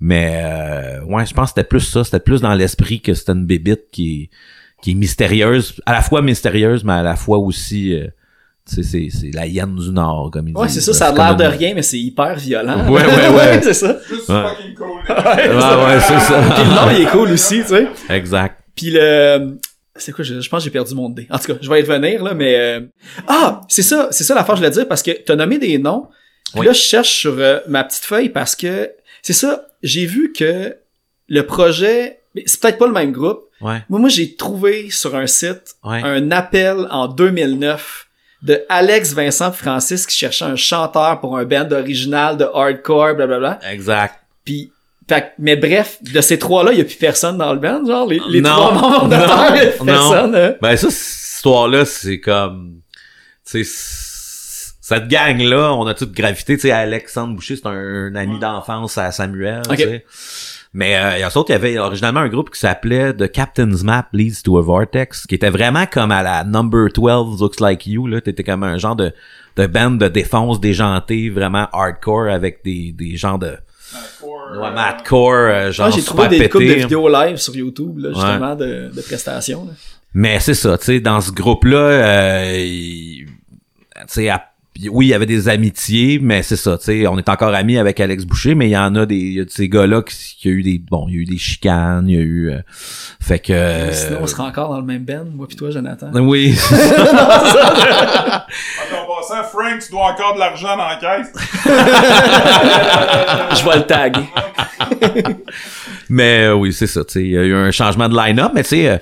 Mais 0.00 0.42
euh, 0.44 1.04
ouais, 1.04 1.24
je 1.24 1.32
pense 1.34 1.50
que 1.52 1.54
c'était 1.60 1.68
plus 1.68 1.80
ça, 1.80 2.04
c'était 2.04 2.20
plus 2.20 2.40
dans 2.40 2.54
l'esprit 2.54 3.00
que 3.00 3.14
c'était 3.14 3.32
une 3.32 3.46
bébite 3.46 3.90
qui 3.92 4.30
qui 4.82 4.90
est 4.90 4.94
mystérieuse, 4.94 5.80
à 5.86 5.92
la 5.92 6.02
fois 6.02 6.22
mystérieuse 6.22 6.84
mais 6.84 6.92
à 6.94 7.02
la 7.02 7.16
fois 7.16 7.38
aussi 7.38 7.94
euh, 7.94 8.08
c'est 8.66 8.82
c'est 8.82 9.30
la 9.32 9.46
hyène 9.46 9.76
du 9.76 9.90
nord 9.90 10.30
comme 10.32 10.48
ils 10.48 10.56
Ouais, 10.56 10.66
disent, 10.66 10.76
c'est 10.84 10.92
ça, 10.92 11.12
ça 11.12 11.22
a 11.22 11.34
l'air 11.34 11.36
de 11.36 11.44
rien, 11.56 11.74
mais 11.74 11.82
c'est 11.82 11.98
hyper 11.98 12.34
violent. 12.36 12.88
Ouais, 12.88 13.04
ouais, 13.04 13.28
ouais. 13.36 13.60
c'est 13.62 13.74
ça. 13.74 13.96
Juste 14.08 14.28
Ouais. 14.28 14.42
fucking 14.48 14.74
cool. 14.74 14.88
Ouais, 15.08 15.48
Ouais, 15.48 15.84
ouais, 15.84 16.00
c'est 16.00 16.20
ça. 16.20 16.42
Puis 16.54 16.64
le 16.64 16.70
nom, 16.70 16.90
il 16.96 17.02
est 17.02 17.10
cool 17.10 17.30
aussi, 17.32 17.60
tu 17.60 17.68
sais. 17.68 17.88
Exact. 18.08 18.60
Puis 18.74 18.90
le... 18.90 19.58
C'est 19.96 20.10
quoi, 20.12 20.24
je, 20.24 20.40
je 20.40 20.48
pense 20.48 20.60
que 20.60 20.64
j'ai 20.64 20.70
perdu 20.70 20.94
mon 20.94 21.08
dé. 21.10 21.26
En 21.30 21.38
tout 21.38 21.52
cas, 21.52 21.58
je 21.60 21.68
vais 21.70 21.80
y 21.80 21.82
revenir, 21.84 22.22
là, 22.24 22.34
mais... 22.34 22.56
euh, 22.56 22.80
Ah! 23.28 23.60
C'est 23.68 23.82
ça, 23.82 24.08
c'est 24.10 24.24
ça 24.24 24.34
l'affaire, 24.34 24.56
je 24.56 24.60
voulais 24.60 24.70
dire, 24.72 24.88
parce 24.88 25.02
que 25.02 25.12
t'as 25.12 25.36
nommé 25.36 25.58
des 25.58 25.78
noms. 25.78 26.08
Puis 26.52 26.60
Oui. 26.60 26.66
là, 26.66 26.72
je 26.72 26.80
cherche 26.80 27.10
sur 27.10 27.34
euh, 27.38 27.60
ma 27.68 27.84
petite 27.84 28.04
feuille 28.04 28.28
parce 28.30 28.56
que... 28.56 28.90
C'est 29.22 29.32
ça, 29.34 29.66
j'ai 29.82 30.06
vu 30.06 30.32
que 30.32 30.74
le 31.28 31.42
projet... 31.46 32.20
mais 32.34 32.42
C'est 32.46 32.60
peut-être 32.60 32.78
pas 32.78 32.86
le 32.86 32.92
même 32.92 33.12
groupe. 33.12 33.42
Ouais, 33.60 33.82
Moi, 33.88 34.00
moi 34.00 34.08
j'ai 34.08 34.34
trouvé 34.34 34.90
sur 34.90 35.14
un 35.14 35.26
site 35.28 35.76
ouais. 35.84 36.02
un 36.02 36.30
appel 36.32 36.86
en 36.90 37.06
2009 37.08 38.03
de 38.44 38.62
Alex 38.68 39.12
Vincent 39.14 39.50
Francis 39.52 40.06
qui 40.06 40.16
cherchait 40.16 40.44
un 40.44 40.54
chanteur 40.56 41.18
pour 41.20 41.36
un 41.36 41.44
band 41.44 41.68
original 41.72 42.36
de 42.36 42.44
hardcore, 42.54 43.14
blablabla. 43.16 43.58
Exact. 43.72 44.14
Puis, 44.44 44.70
fait, 45.08 45.20
que- 45.22 45.26
mais 45.38 45.56
bref, 45.56 45.98
de 46.02 46.20
ces 46.20 46.38
trois-là, 46.38 46.72
il 46.72 46.78
y 46.78 46.80
a 46.80 46.84
plus 46.84 46.94
personne 46.96 47.36
dans 47.38 47.52
le 47.52 47.58
band, 47.58 47.84
genre 47.86 48.06
les, 48.06 48.20
les 48.28 48.40
Non, 48.42 48.50
trois 48.50 48.72
membres 48.74 49.08
non, 49.08 49.16
plus 49.48 49.78
non. 49.80 49.84
personne. 49.86 50.34
hein. 50.36 50.54
Ben 50.62 50.76
ça, 50.76 50.90
cette 50.90 51.36
histoire-là, 51.36 51.84
c'est 51.84 52.20
comme... 52.20 52.80
Tu 53.50 53.64
sais, 53.64 53.70
cette 54.80 55.08
gang-là, 55.08 55.72
on 55.74 55.86
a 55.86 55.94
toute 55.94 56.12
gravité. 56.12 56.56
Tu 56.56 56.62
sais, 56.62 56.70
Alexandre 56.70 57.34
Boucher, 57.34 57.56
c'est 57.56 57.66
un, 57.66 58.14
ami 58.14 58.38
d'enfance 58.38 58.98
à 58.98 59.10
Samuel, 59.12 59.62
Ok. 59.70 59.76
tu 59.76 59.82
sais. 59.84 60.04
Mais 60.76 60.96
euh, 60.96 61.16
il 61.16 61.20
y 61.20 61.22
a 61.22 61.28
autres, 61.28 61.50
il 61.50 61.52
y 61.52 61.54
avait 61.54 61.78
originalement 61.78 62.18
un 62.20 62.28
groupe 62.28 62.50
qui 62.50 62.58
s'appelait 62.58 63.14
The 63.14 63.30
Captain's 63.30 63.84
Map 63.84 64.06
Leads 64.12 64.42
to 64.42 64.58
a 64.58 64.62
Vortex, 64.62 65.24
qui 65.26 65.36
était 65.36 65.48
vraiment 65.50 65.86
comme 65.86 66.10
à 66.10 66.22
la 66.22 66.42
Number 66.42 66.88
12 66.92 67.40
Looks 67.40 67.60
Like 67.60 67.86
You, 67.86 68.08
là. 68.08 68.20
T'étais 68.20 68.42
comme 68.42 68.64
un 68.64 68.76
genre 68.76 68.96
de, 68.96 69.12
de 69.56 69.66
band 69.68 69.92
de 69.92 70.08
défense 70.08 70.60
déjanté, 70.60 71.30
vraiment 71.30 71.68
hardcore, 71.72 72.26
avec 72.28 72.64
des, 72.64 72.92
des 72.92 73.16
genres 73.16 73.38
de... 73.38 73.56
Ouais, 74.60 74.70
madcore, 74.74 75.32
euh, 75.32 75.70
genre 75.70 75.86
Ah, 75.86 75.90
j'ai 75.94 76.02
trouvé 76.02 76.26
des 76.28 76.48
coupes 76.48 76.60
de 76.62 76.66
vidéos 76.74 77.08
live 77.08 77.36
sur 77.36 77.54
YouTube, 77.54 77.98
là, 77.98 78.08
justement, 78.12 78.56
de, 78.56 78.90
de 78.92 79.00
prestations. 79.02 79.66
là. 79.66 79.72
Mais 80.12 80.40
c'est 80.40 80.54
ça, 80.54 80.76
tu 80.78 80.84
sais, 80.86 81.00
dans 81.00 81.20
ce 81.20 81.30
groupe-là, 81.30 81.76
euh, 81.78 82.56
tu 82.56 83.26
sais, 84.08 84.28
à- 84.28 84.44
oui, 84.90 85.06
il 85.06 85.08
y 85.10 85.14
avait 85.14 85.24
des 85.26 85.48
amitiés, 85.48 86.18
mais 86.20 86.42
c'est 86.42 86.56
ça, 86.56 86.76
tu 86.78 86.84
sais, 86.86 87.06
on 87.06 87.16
est 87.18 87.28
encore 87.28 87.54
amis 87.54 87.78
avec 87.78 88.00
Alex 88.00 88.24
Boucher, 88.24 88.54
mais 88.56 88.66
il 88.68 88.72
y 88.72 88.76
en 88.76 88.94
a 88.96 89.06
des, 89.06 89.14
il 89.16 89.32
y 89.34 89.40
a 89.40 89.44
de 89.44 89.50
ces 89.50 89.68
gars-là 89.68 90.02
qui, 90.02 90.36
qui 90.38 90.48
a 90.48 90.50
eu 90.50 90.62
des, 90.62 90.78
bon, 90.78 91.06
il 91.08 91.14
y 91.14 91.18
a 91.18 91.20
eu 91.20 91.24
des 91.24 91.38
chicanes, 91.38 92.08
il 92.08 92.14
y 92.14 92.18
a 92.18 92.22
eu, 92.22 92.50
euh, 92.50 92.58
fait 93.20 93.38
que, 93.38 93.52
euh, 93.52 93.92
Sinon, 93.92 94.18
on 94.22 94.26
sera 94.26 94.44
encore 94.44 94.70
dans 94.70 94.80
le 94.80 94.84
même 94.86 95.04
band, 95.04 95.26
moi 95.34 95.46
pis 95.46 95.54
toi, 95.56 95.70
Jonathan. 95.70 96.10
oui, 96.14 96.56
Attends, 96.72 98.44
en 99.02 99.16
passant, 99.16 99.44
Frank, 99.44 99.80
tu 99.84 99.90
dois 99.92 100.06
encore 100.12 100.34
de 100.34 100.40
l'argent 100.40 100.76
dans 100.76 100.88
la 100.88 100.96
caisse. 100.96 101.32
Je 103.58 103.64
vais 103.70 103.76
le 103.76 103.86
taguer. 103.86 104.24
mais 106.08 106.46
euh, 106.46 106.54
oui, 106.54 106.72
c'est 106.72 106.86
ça, 106.86 107.04
tu 107.04 107.12
sais, 107.14 107.22
il 107.22 107.30
y 107.30 107.38
a 107.38 107.42
eu 107.42 107.54
un 107.54 107.70
changement 107.70 108.08
de 108.08 108.16
line-up, 108.16 108.52
mais 108.54 108.62
tu 108.62 108.70
sais, 108.70 108.88
euh, 108.88 108.98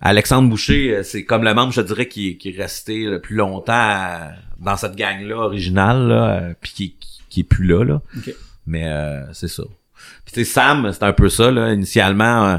Alexandre 0.00 0.48
Boucher, 0.50 1.00
c'est 1.02 1.24
comme 1.24 1.44
le 1.44 1.54
membre, 1.54 1.72
je 1.72 1.80
dirais, 1.80 2.06
qui, 2.08 2.30
est- 2.30 2.36
qui 2.36 2.50
est 2.50 2.60
resté 2.60 3.04
le 3.04 3.20
plus 3.20 3.36
longtemps 3.36 3.72
à- 3.72 4.30
dans 4.58 4.76
cette 4.76 4.96
gang-là 4.96 5.36
originale, 5.36 6.08
là, 6.08 6.28
euh, 6.30 6.54
puis 6.60 6.72
qui, 6.72 6.90
qui, 6.98 7.20
qui 7.30 7.40
est 7.40 7.44
plus 7.44 7.66
là, 7.66 7.84
là. 7.84 8.02
Ok. 8.16 8.34
Mais 8.66 8.88
euh, 8.88 9.32
c'est 9.32 9.48
ça. 9.48 9.62
Puis 10.24 10.34
tu 10.34 10.44
sais, 10.44 10.50
Sam, 10.50 10.90
c'est 10.92 11.02
un 11.02 11.12
peu 11.12 11.28
ça, 11.28 11.50
là. 11.50 11.72
Initialement, 11.72 12.48
euh, 12.48 12.58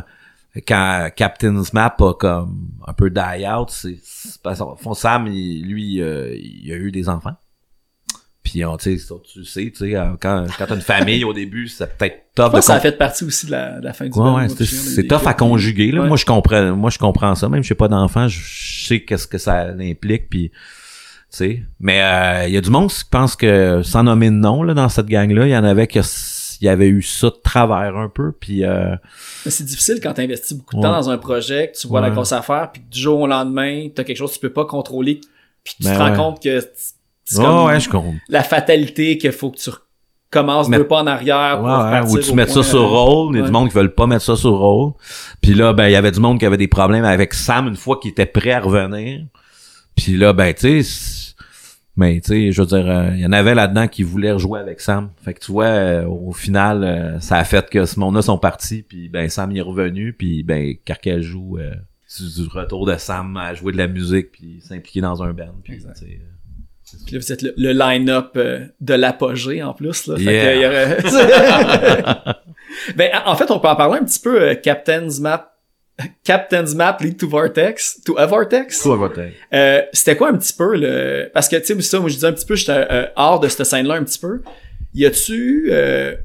quand 0.67 1.09
Captain's 1.15 1.73
Map 1.73 1.95
a 1.99 2.13
comme 2.13 2.69
un 2.87 2.93
peu 2.93 3.09
die 3.09 3.45
out, 3.47 3.69
c'est 3.71 3.97
fond, 4.79 4.93
Sam, 4.93 5.27
il- 5.27 5.65
lui, 5.67 6.01
euh, 6.01 6.33
il 6.35 6.71
a 6.71 6.75
eu 6.75 6.91
des 6.91 7.09
enfants. 7.09 7.35
Puis 8.43 8.63
on, 8.63 8.77
tu 8.77 8.97
sais, 8.99 9.13
tu 9.33 9.43
sais, 9.43 9.71
tu 9.71 9.75
sais, 9.75 9.93
quand, 10.21 10.45
quand 10.57 10.65
t'as 10.67 10.75
une 10.75 10.81
famille 10.81 11.23
au 11.23 11.33
début, 11.33 11.67
c'est 11.67 11.97
peut-être 11.97 12.25
tough 12.35 12.51
que 12.53 12.61
ça 12.61 12.75
a 12.75 12.79
fait 12.79 12.91
partie 12.91 13.23
aussi 13.23 13.47
de 13.47 13.51
la, 13.51 13.79
de 13.79 13.85
la 13.85 13.91
fin 13.93 14.05
du 14.07 14.17
Ouais, 14.19 14.29
ouais, 14.35 14.47
c'est 14.49 15.07
tough 15.07 15.25
à 15.25 15.33
conjuguer 15.33 15.91
là. 15.91 16.01
Ouais. 16.03 16.07
Moi 16.07 16.15
je 16.17 16.25
comprends, 16.25 16.75
moi 16.75 16.91
je 16.91 16.99
comprends 16.99 17.33
ça. 17.33 17.49
Même 17.49 17.63
si 17.63 17.69
j'ai 17.69 17.75
pas 17.75 17.87
d'enfant, 17.87 18.27
je, 18.27 18.39
je 18.39 18.85
sais 18.85 19.01
qu'est-ce 19.03 19.25
que 19.27 19.39
ça 19.39 19.69
implique 19.79 20.29
puis 20.29 20.51
tu 21.31 21.37
sais. 21.37 21.63
Mais 21.79 22.01
euh, 22.01 22.47
il 22.47 22.53
y 22.53 22.57
a 22.57 22.61
du 22.61 22.69
monde 22.69 22.89
qui 22.89 23.03
pense 23.09 23.35
que 23.35 23.81
sans 23.83 24.03
nommer 24.03 24.27
de 24.29 24.35
nom 24.35 24.63
là 24.63 24.73
dans 24.73 24.89
cette 24.89 25.07
gang 25.07 25.29
là, 25.31 25.45
il 25.45 25.51
y 25.51 25.57
en 25.57 25.63
avait 25.63 25.87
il 26.61 26.65
y 26.65 26.69
avait 26.69 26.87
eu 26.87 27.01
ça 27.01 27.27
de 27.27 27.35
travers 27.43 27.97
un 27.97 28.07
peu 28.09 28.31
puis 28.31 28.63
euh, 28.63 28.95
Mais 29.45 29.51
c'est 29.51 29.65
difficile 29.65 29.99
quand 30.01 30.13
t'investis 30.13 30.53
beaucoup 30.57 30.75
de 30.75 30.81
Ouais. 30.81 30.83
temps 30.87 30.91
dans 30.93 31.09
un 31.09 31.17
projet, 31.17 31.71
que 31.73 31.77
tu 31.77 31.87
vois 31.87 31.99
la 32.01 32.09
grosse 32.11 32.31
affaire, 32.31 32.69
puis 32.71 32.81
du 32.89 32.99
jour 32.99 33.19
au 33.19 33.27
lendemain, 33.27 33.87
t'as 33.93 34.03
quelque 34.05 34.17
chose 34.17 34.29
que 34.31 34.35
tu 34.35 34.41
peux 34.41 34.53
pas 34.53 34.65
contrôler, 34.65 35.19
puis 35.63 35.75
tu 35.77 35.83
Ben 35.83 35.93
te 35.93 35.99
rends 35.99 36.11
ouais. 36.11 36.15
compte 36.17 36.41
que 36.41 36.61
c'est 37.25 37.41
comme 37.41 37.65
ouais, 37.65 37.79
je 37.79 37.89
comprends. 37.89 38.13
la 38.29 38.43
fatalité 38.43 39.17
qu'il 39.17 39.31
faut 39.33 39.49
que 39.51 39.57
tu 39.57 39.69
commences 40.31 40.69
Mais- 40.69 40.77
deux 40.77 40.87
pas 40.87 41.01
en 41.01 41.07
arrière 41.07 41.57
pour 41.59 41.67
Ouais, 41.67 42.01
ou 42.09 42.19
tu 42.19 42.33
mets 42.33 42.47
ça 42.47 42.61
sur 42.63 42.81
euh, 42.81 42.85
roll, 42.87 43.33
il 43.33 43.37
y 43.37 43.39
a 43.39 43.41
ouais. 43.41 43.47
du 43.47 43.51
monde 43.53 43.69
qui 43.69 43.75
veulent 43.75 43.93
pas 43.93 44.05
mettre 44.07 44.23
ça 44.23 44.35
sur 44.35 44.51
roll. 44.57 44.93
Puis 45.41 45.53
là 45.55 45.73
ben 45.73 45.87
il 45.87 45.91
y 45.91 45.95
avait 45.95 46.11
du 46.11 46.19
monde 46.19 46.39
qui 46.39 46.45
avait 46.45 46.57
des 46.57 46.67
problèmes 46.67 47.05
avec 47.05 47.33
Sam 47.33 47.67
une 47.67 47.75
fois 47.75 47.99
qu'il 48.01 48.11
était 48.11 48.25
prêt 48.25 48.51
à 48.51 48.59
revenir. 48.59 49.25
Puis 49.95 50.17
là 50.17 50.33
ben 50.33 50.53
tu 50.53 50.83
sais 50.83 51.33
mais 51.97 52.19
tu 52.19 52.27
sais 52.27 52.51
je 52.51 52.61
veux 52.61 52.67
dire 52.67 52.89
euh, 52.89 53.09
il 53.13 53.21
y 53.21 53.25
en 53.25 53.31
avait 53.31 53.55
là-dedans 53.55 53.87
qui 53.87 54.03
voulaient 54.03 54.31
rejouer 54.33 54.59
avec 54.59 54.81
Sam. 54.81 55.11
Fait 55.23 55.33
que 55.33 55.39
tu 55.39 55.51
vois 55.51 55.65
euh, 55.65 56.05
au 56.05 56.33
final 56.33 56.83
euh, 56.83 57.19
ça 57.21 57.37
a 57.37 57.43
fait 57.43 57.69
que 57.69 57.85
ce 57.85 57.99
monde-là 57.99 58.21
sont 58.21 58.37
partis 58.37 58.81
puis 58.83 59.07
ben 59.09 59.29
Sam 59.29 59.51
il 59.51 59.57
est 59.59 59.61
revenu 59.61 60.11
puis 60.13 60.43
ben 60.43 60.75
Carcajou 60.83 61.57
euh, 61.59 61.71
du 62.19 62.47
retour 62.49 62.85
de 62.85 62.95
Sam 62.97 63.37
à 63.37 63.53
jouer 63.53 63.71
de 63.73 63.77
la 63.77 63.87
musique 63.87 64.31
puis 64.33 64.59
s'impliquer 64.61 65.01
dans 65.01 65.23
un 65.23 65.31
band 65.33 65.55
puis 65.63 65.77
Puis 67.05 67.15
là, 67.15 67.19
vous 67.19 67.31
êtes 67.31 67.41
le, 67.41 67.53
le 67.57 67.71
line-up 67.71 68.37
de 68.79 68.93
l'apogée 68.93 69.63
en 69.63 69.73
plus. 69.73 70.05
Là. 70.07 70.17
Fait 70.17 70.23
Yeah. 70.23 70.45
que, 70.45 70.55
il 70.55 70.61
y 70.61 70.65
aurait- 70.65 72.35
ben, 72.95 73.09
en 73.25 73.35
fait, 73.35 73.49
on 73.51 73.59
peut 73.59 73.67
en 73.67 73.75
parler 73.75 73.99
un 73.99 74.03
petit 74.05 74.19
peu. 74.19 74.53
Captain's 74.55 75.19
Map, 75.19 75.54
Captain's 76.23 76.75
Map 76.75 76.97
lead 77.01 77.17
to 77.17 77.27
Vortex, 77.29 78.01
to 78.05 78.17
a 78.17 78.25
Vortex. 78.25 78.81
Toi, 78.81 78.97
va 78.97 79.09
t'aider. 79.09 79.33
Euh, 79.53 79.81
c'était 79.93 80.15
quoi 80.17 80.29
un 80.29 80.37
petit 80.37 80.53
peu 80.53 80.75
le 80.75 81.29
parce 81.33 81.47
que 81.47 81.55
tu 81.55 81.65
sais 81.73 81.81
ça 81.81 81.99
moi 81.99 82.09
je 82.09 82.15
disais 82.15 82.27
un 82.27 82.33
petit 82.33 82.45
peu 82.45 82.55
j'étais 82.55 82.85
euh, 82.91 83.05
hors 83.15 83.39
de 83.39 83.47
cette 83.47 83.65
scène 83.65 83.87
là 83.87 83.95
un 83.95 84.03
petit 84.03 84.19
peu 84.19 84.41
y 84.93 85.05
a-tu 85.05 85.67
euh, 85.71 86.15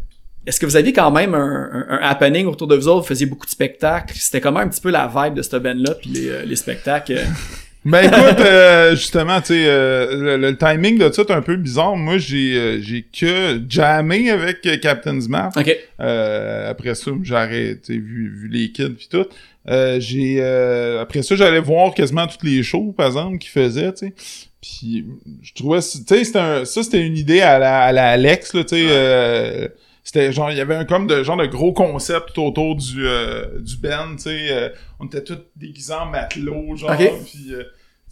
est-ce 0.46 0.58
que 0.58 0.66
vous 0.66 0.76
aviez 0.76 0.92
quand 0.92 1.10
même 1.10 1.34
un, 1.34 1.70
un, 1.72 1.86
un 1.90 1.98
happening 1.98 2.46
autour 2.46 2.66
de 2.66 2.74
vous 2.74 2.88
autres? 2.88 3.02
Vous 3.02 3.06
faisiez 3.08 3.26
beaucoup 3.26 3.44
de 3.44 3.50
spectacles. 3.50 4.14
C'était 4.16 4.40
comment 4.40 4.60
un 4.60 4.68
petit 4.68 4.80
peu 4.80 4.90
la 4.90 5.06
vibe 5.06 5.34
de 5.34 5.42
cette 5.42 5.62
band-là, 5.62 5.94
puis 6.00 6.10
les, 6.10 6.28
euh, 6.30 6.42
les 6.44 6.56
spectacles? 6.56 7.12
euh? 7.12 7.24
Ben 7.82 8.04
écoute, 8.04 8.40
euh, 8.40 8.90
justement, 8.94 9.40
tu 9.40 9.46
sais, 9.48 9.64
euh, 9.66 10.36
le, 10.36 10.36
le 10.36 10.54
timing 10.54 10.98
de 10.98 11.10
ça 11.10 11.22
est 11.22 11.30
un 11.30 11.40
peu 11.40 11.56
bizarre. 11.56 11.96
Moi, 11.96 12.18
j'ai 12.18 12.54
euh, 12.54 12.78
j'ai 12.82 13.02
que 13.04 13.58
jammé 13.70 14.30
avec 14.30 14.60
Captain's 14.82 15.28
Map. 15.30 15.48
OK. 15.56 15.74
Euh, 15.98 16.70
après 16.70 16.94
ça, 16.94 17.10
j'arrête, 17.22 17.80
tu 17.80 17.94
sais, 17.94 17.98
vu, 17.98 18.30
vu 18.36 18.48
les 18.48 18.70
kids 18.70 18.90
puis 18.90 19.08
tout. 19.10 19.24
Euh, 19.68 20.00
j'ai 20.00 20.38
euh, 20.40 21.00
après 21.02 21.22
ça, 21.22 21.36
j'allais 21.36 21.60
voir 21.60 21.92
quasiment 21.94 22.26
toutes 22.26 22.42
les 22.44 22.62
shows, 22.62 22.92
par 22.96 23.08
exemple, 23.08 23.38
qu'ils 23.38 23.50
faisaient, 23.50 23.92
tu 23.92 24.06
sais. 24.08 24.14
Puis 24.62 25.06
je 25.42 25.52
trouvais, 25.54 25.80
tu 25.80 25.86
sais, 26.06 26.24
c'était 26.24 26.38
un, 26.38 26.64
ça 26.64 26.82
c'était 26.82 27.06
une 27.06 27.16
idée 27.16 27.40
à 27.40 27.58
la, 27.58 27.80
à 27.82 27.92
la 27.92 28.08
Alex, 28.10 28.54
là, 28.54 28.64
tu 28.64 28.76
sais. 28.76 28.86
euh, 28.88 29.68
c'était 30.02 30.32
genre, 30.32 30.50
il 30.50 30.56
y 30.56 30.60
avait 30.60 30.74
un 30.74 30.84
comme 30.86 31.06
de 31.06 31.22
genre 31.22 31.36
de 31.36 31.46
gros 31.46 31.72
concept 31.72 32.32
tout 32.34 32.42
autour 32.42 32.74
du 32.76 33.06
euh, 33.06 33.58
du 33.60 33.76
band, 33.76 34.16
tu 34.16 34.22
sais. 34.22 34.48
euh, 34.50 34.68
on 34.98 35.06
était 35.06 35.22
tous 35.22 35.38
déguisés 35.56 35.92
en 35.94 36.06
matelot, 36.06 36.76
genre. 36.76 36.90
Ok. 36.92 37.12
Puis 37.26 37.52
euh, 37.54 37.62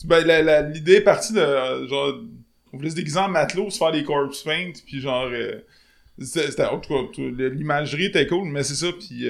ben, 0.04 0.24
la- 0.26 0.42
la- 0.42 0.62
l'idée 0.62 0.96
est 0.96 1.00
partie 1.00 1.32
de 1.32 1.40
genre, 1.88 2.14
on 2.72 2.76
voulait 2.76 2.90
se 2.90 2.94
déguiser 2.94 3.18
en 3.18 3.28
matelot, 3.28 3.70
se 3.70 3.78
faire 3.78 3.90
des 3.92 4.04
corpse 4.04 4.42
paint, 4.42 4.72
puis 4.86 5.00
genre. 5.00 5.28
euh, 5.32 5.60
c'était, 6.20 6.50
c'était- 6.50 6.64
en 6.66 6.78
tout 6.78 6.92
cas, 6.94 7.00
tout- 7.12 7.34
l'imagerie 7.34 8.06
était 8.06 8.26
cool, 8.26 8.48
mais 8.48 8.62
c'est 8.62 8.74
ça, 8.74 8.88
puis 8.98 9.26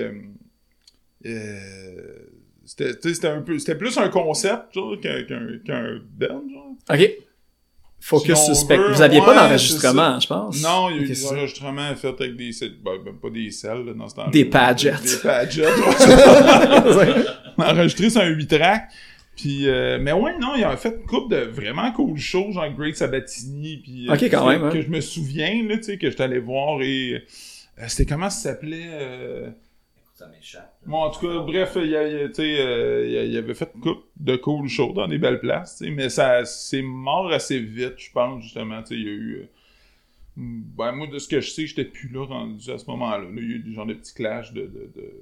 euh, 1.27 2.19
c'était, 2.65 3.75
plus 3.75 3.99
un 3.99 4.09
concept, 4.09 4.75
qu'un, 5.03 5.23
qu'un 5.65 6.01
band, 6.19 6.43
genre. 6.49 6.77
OK. 6.91 7.11
Focus 8.01 8.39
Si 8.53 8.67
veut, 8.67 8.93
Vous 8.93 9.03
aviez 9.03 9.19
ouais, 9.19 9.27
pas 9.27 9.35
d'enregistrement, 9.35 10.21
je 10.21 10.29
pense. 10.29 10.63
Non, 10.63 10.89
il 10.91 10.97
y 10.97 10.99
a 11.01 11.03
eu 11.03 11.07
des 11.07 11.27
enregistrements 11.27 11.95
faits 11.97 12.21
avec 12.21 12.37
des 12.37 12.53
ben, 12.85 12.93
ben, 13.05 13.15
pas 13.21 13.31
des 13.31 13.51
selles, 13.51 13.85
là, 13.85 13.93
dans 13.93 14.09
ce 14.09 14.15
temps-là. 14.15 14.31
Des 14.31 14.45
Padgets. 14.45 14.95
Des 15.03 15.17
Padgets, 15.21 15.67
enregistré 17.59 18.11
sur 18.11 18.21
un 18.21 18.29
8 18.29 18.47
track. 18.47 18.89
Puis, 19.37 19.69
euh, 19.69 19.99
mais 20.01 20.13
ouais, 20.13 20.37
non, 20.39 20.55
il 20.57 20.65
a 20.65 20.77
fait 20.77 20.97
une 21.01 21.07
couple 21.07 21.35
de 21.35 21.43
vraiment 21.43 21.93
cool 21.93 22.19
shows, 22.19 22.53
genre 22.53 22.69
Great 22.77 22.97
Sabatini, 22.97 23.77
puis 23.77 24.09
euh, 24.09 24.15
Ok, 24.15 24.23
quand 24.25 24.49
même, 24.49 24.65
hein. 24.65 24.71
que 24.71 24.83
je 24.83 24.89
me 24.89 25.01
souviens, 25.01 25.65
là, 25.69 25.77
tu 25.77 25.85
sais, 25.85 25.99
que 25.99 26.11
j'étais 26.11 26.25
allé 26.25 26.41
voir 26.41 26.83
et... 26.83 27.25
euh, 27.79 27.85
c'était 27.87 28.07
comment 28.07 28.31
ça 28.31 28.51
s'appelait... 28.51 28.89
Euh... 28.91 29.51
Ça 30.19 30.27
m'échappe. 30.27 30.75
Bon, 30.85 30.99
en 30.99 31.11
tout 31.11 31.21
cas, 31.27 31.39
bref, 31.39 31.75
il, 31.77 31.91
y 31.91 31.97
a- 31.97 32.09
il 32.09 32.17
a, 32.17 32.41
euh, 32.41 33.35
a- 33.35 33.39
avait 33.39 33.55
fait 33.55 33.71
une 33.77 33.81
couple 33.81 34.03
de 34.17 34.35
cool 34.35 34.69
shows 34.69 34.93
dans 34.93 35.07
des 35.07 35.19
belles 35.19 35.39
places, 35.39 35.81
mais 35.83 36.09
ça 36.09 36.45
c'est 36.45 36.83
mort 36.83 37.31
assez 37.31 37.61
vite, 37.61 37.95
je 37.99 38.11
pense, 38.11 38.43
justement, 38.43 38.83
il 38.91 39.01
y 39.01 39.09
a 39.09 39.13
eu... 39.13 39.35
euh, 39.37 39.47
ben, 40.37 40.91
moi, 40.91 41.07
de 41.07 41.19
ce 41.21 41.29
que 41.29 41.41
je 41.41 41.51
sais, 41.51 41.67
j'étais 41.69 41.85
plus 41.85 42.09
là 42.09 42.25
rendu 42.27 42.69
à 42.71 42.79
ce 42.79 42.87
moment-là. 42.87 43.19
Là, 43.25 43.29
il 43.37 43.49
y 43.49 43.53
a 43.53 43.57
eu 43.57 43.59
des 43.61 43.73
genre 43.75 43.87
de 43.87 43.95
petits 43.95 44.15
clashs 44.15 44.53
de... 44.53 44.63
de, 44.63 44.91
de 44.97 45.13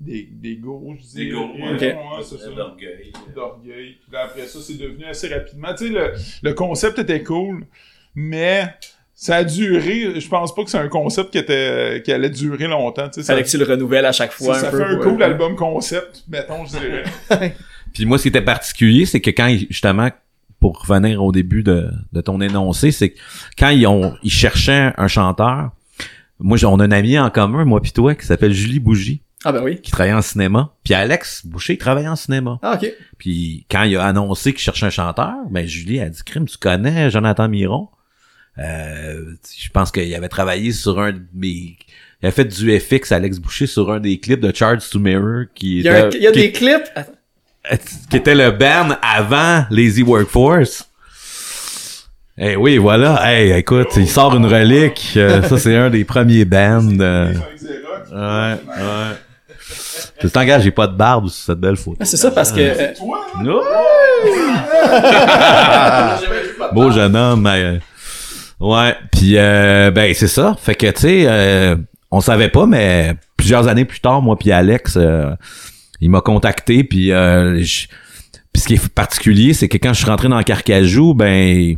des, 0.00 0.24
des 0.24 0.56
go, 0.56 0.94
je 0.98 1.02
dis. 1.02 1.14
Des 1.16 1.30
go, 1.30 1.46
Ouais, 1.54 1.74
ok. 1.74 1.80
ouais, 1.80 2.22
c'est 2.24 2.36
ça 2.38 2.50
D'orgueil. 2.50 3.12
d'orgueil. 3.34 3.98
Puis 4.02 4.12
là, 4.12 4.24
après 4.24 4.46
ça, 4.46 4.58
c'est 4.60 4.76
devenu 4.76 5.04
assez 5.04 5.28
rapidement. 5.28 5.72
Tu 5.74 5.86
sais, 5.86 5.90
le, 5.92 6.12
le 6.42 6.54
concept 6.54 6.98
était 6.98 7.22
cool, 7.22 7.66
mais 8.14 8.74
ça 9.24 9.36
a 9.36 9.44
duré. 9.44 10.18
Je 10.20 10.28
pense 10.28 10.52
pas 10.52 10.64
que 10.64 10.70
c'est 10.70 10.78
un 10.78 10.88
concept 10.88 11.30
qui 11.30 11.38
était 11.38 12.02
qui 12.04 12.10
allait 12.12 12.28
durer 12.28 12.66
longtemps. 12.66 13.08
Tu 13.08 13.20
sais, 13.20 13.22
ça, 13.22 13.34
Fallait 13.34 13.44
que 13.44 13.48
tu 13.50 13.56
le 13.56 13.64
renouvelles 13.64 14.04
à 14.04 14.10
chaque 14.10 14.32
fois. 14.32 14.54
ça, 14.54 14.62
ça 14.62 14.68
un 14.68 14.70
peu, 14.72 14.78
fait 14.78 14.84
un 14.84 14.96
ouais. 14.98 15.04
cool 15.12 15.22
album 15.22 15.54
concept, 15.54 16.24
mettons, 16.28 16.64
je 16.66 16.70
dirais. 16.78 17.54
Puis 17.94 18.04
moi, 18.04 18.18
ce 18.18 18.22
qui 18.22 18.28
était 18.30 18.40
particulier, 18.42 19.06
c'est 19.06 19.20
que 19.20 19.30
quand, 19.30 19.46
ils- 19.46 19.68
justement, 19.70 20.08
pour 20.58 20.80
revenir 20.86 21.22
au 21.22 21.30
début 21.30 21.62
de, 21.62 21.88
de 22.12 22.20
ton 22.20 22.40
énoncé, 22.40 22.90
c'est 22.90 23.10
que 23.10 23.18
quand 23.56 23.68
ils 23.68 23.86
ont 23.86 24.14
ils 24.24 24.30
cherchaient 24.32 24.92
un 24.96 25.06
chanteur, 25.08 25.70
moi, 26.40 26.56
j'ai- 26.56 26.66
on 26.66 26.80
a 26.80 26.84
un 26.84 26.90
ami 26.90 27.16
en 27.16 27.30
commun, 27.30 27.64
moi 27.64 27.80
pis 27.80 27.92
toi, 27.92 28.16
qui 28.16 28.26
s'appelle 28.26 28.52
Julie 28.52 28.80
Bougie, 28.80 29.22
Ah 29.44 29.52
ben 29.52 29.62
oui. 29.62 29.80
qui 29.80 29.92
travaillait 29.92 30.16
en 30.16 30.22
cinéma. 30.22 30.74
Puis 30.82 30.94
Alex 30.94 31.46
Boucher, 31.46 31.74
il 31.74 31.78
travaillait 31.78 32.08
en 32.08 32.16
cinéma. 32.16 32.58
Ah 32.62 32.76
ok. 32.82 32.90
Puis 33.18 33.66
quand 33.70 33.84
il 33.84 33.96
a 33.96 34.04
annoncé 34.04 34.52
qu'il 34.52 34.62
cherchait 34.62 34.86
un 34.86 34.90
chanteur, 34.90 35.34
ben 35.48 35.64
Julie 35.64 36.00
a 36.00 36.08
dit 36.08 36.22
Crime, 36.26 36.46
tu 36.48 36.58
connais 36.58 37.08
Jonathan 37.08 37.48
Miron? 37.48 37.88
Euh, 38.58 39.22
je 39.58 39.68
pense 39.70 39.90
qu'il 39.90 40.14
avait 40.14 40.28
travaillé 40.28 40.72
sur 40.72 41.00
un 41.00 41.12
de 41.12 41.22
mes. 41.34 41.76
Il 42.22 42.28
a 42.28 42.30
fait 42.30 42.44
du 42.44 42.78
FX 42.78 43.10
Alex 43.12 43.38
Boucher 43.38 43.66
sur 43.66 43.90
un 43.90 43.98
des 43.98 44.18
clips 44.20 44.40
de 44.40 44.54
Charge 44.54 44.88
to 44.90 44.98
Mirror 44.98 45.44
qui 45.54 45.78
Il 45.78 45.84
y 45.84 45.88
a, 45.88 46.04
un- 46.04 46.08
était- 46.08 46.18
il 46.18 46.22
y 46.22 46.26
a 46.26 46.32
qui- 46.32 46.38
des 46.40 46.52
clips? 46.52 46.88
Attends. 46.94 47.12
qui 48.10 48.16
était 48.16 48.34
le 48.34 48.50
band 48.50 48.96
avant 49.02 49.64
Lazy 49.70 50.02
Workforce. 50.02 50.88
Eh 52.38 52.56
oui, 52.56 52.76
voilà. 52.78 53.20
Hey, 53.30 53.52
écoute, 53.52 53.88
il 53.96 54.08
sort 54.08 54.34
une 54.36 54.46
relique. 54.46 55.12
Euh, 55.16 55.42
ça, 55.42 55.58
c'est 55.58 55.76
un 55.76 55.90
des 55.90 56.04
premiers 56.04 56.44
bands. 56.44 56.98
euh, 57.00 57.32
ouais, 58.10 58.54
ouais. 58.54 59.16
Tu 60.20 60.30
t'engages, 60.30 60.62
j'ai 60.62 60.70
pas 60.70 60.86
de 60.86 60.96
barbe 60.96 61.28
sur 61.28 61.44
cette 61.46 61.58
belle 61.60 61.76
photo. 61.76 61.98
Ah, 62.00 62.04
C'est 62.04 62.16
ça 62.16 62.30
parce 62.30 62.50
que 62.52 62.60
euh, 62.60 62.92
Toi? 62.96 63.26
Ouais! 63.42 63.52
Beau 66.72 66.90
jeune 66.90 67.16
homme. 67.16 67.42
mais, 67.42 67.62
euh, 67.62 67.78
ouais, 68.62 68.94
puis 69.12 69.34
euh, 69.36 69.90
ben 69.90 70.12
c'est 70.14 70.28
ça. 70.28 70.56
Fait 70.58 70.74
que 70.74 70.86
tu 70.90 71.00
sais, 71.00 71.24
euh, 71.26 71.76
on 72.10 72.20
savait 72.20 72.48
pas, 72.48 72.66
mais 72.66 73.14
plusieurs 73.36 73.68
années 73.68 73.84
plus 73.84 74.00
tard, 74.00 74.22
moi 74.22 74.38
puis 74.38 74.52
Alex, 74.52 74.94
euh, 74.96 75.30
il 76.00 76.10
m'a 76.10 76.20
contacté, 76.20 76.84
puis 76.84 77.12
euh, 77.12 77.62
puis 78.52 78.60
ce 78.62 78.66
qui 78.66 78.74
est 78.74 78.88
particulier, 78.88 79.52
c'est 79.54 79.68
que 79.68 79.78
quand 79.78 79.92
je 79.92 79.98
suis 80.00 80.06
rentré 80.10 80.28
dans 80.28 80.42
Carcajou, 80.42 81.14
ben 81.14 81.76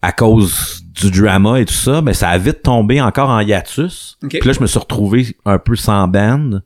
à 0.00 0.12
cause 0.12 0.82
du 0.94 1.10
drama 1.10 1.58
et 1.60 1.64
tout 1.64 1.74
ça, 1.74 2.00
ben 2.00 2.14
ça 2.14 2.28
a 2.28 2.38
vite 2.38 2.62
tombé 2.62 3.00
encore 3.00 3.30
en 3.30 3.40
hiatus. 3.40 4.16
Ok. 4.22 4.30
Puis 4.38 4.48
là, 4.48 4.52
je 4.52 4.60
me 4.60 4.66
suis 4.66 4.78
retrouvé 4.78 5.36
un 5.44 5.58
peu 5.58 5.74
sans 5.76 6.06
band 6.06 6.60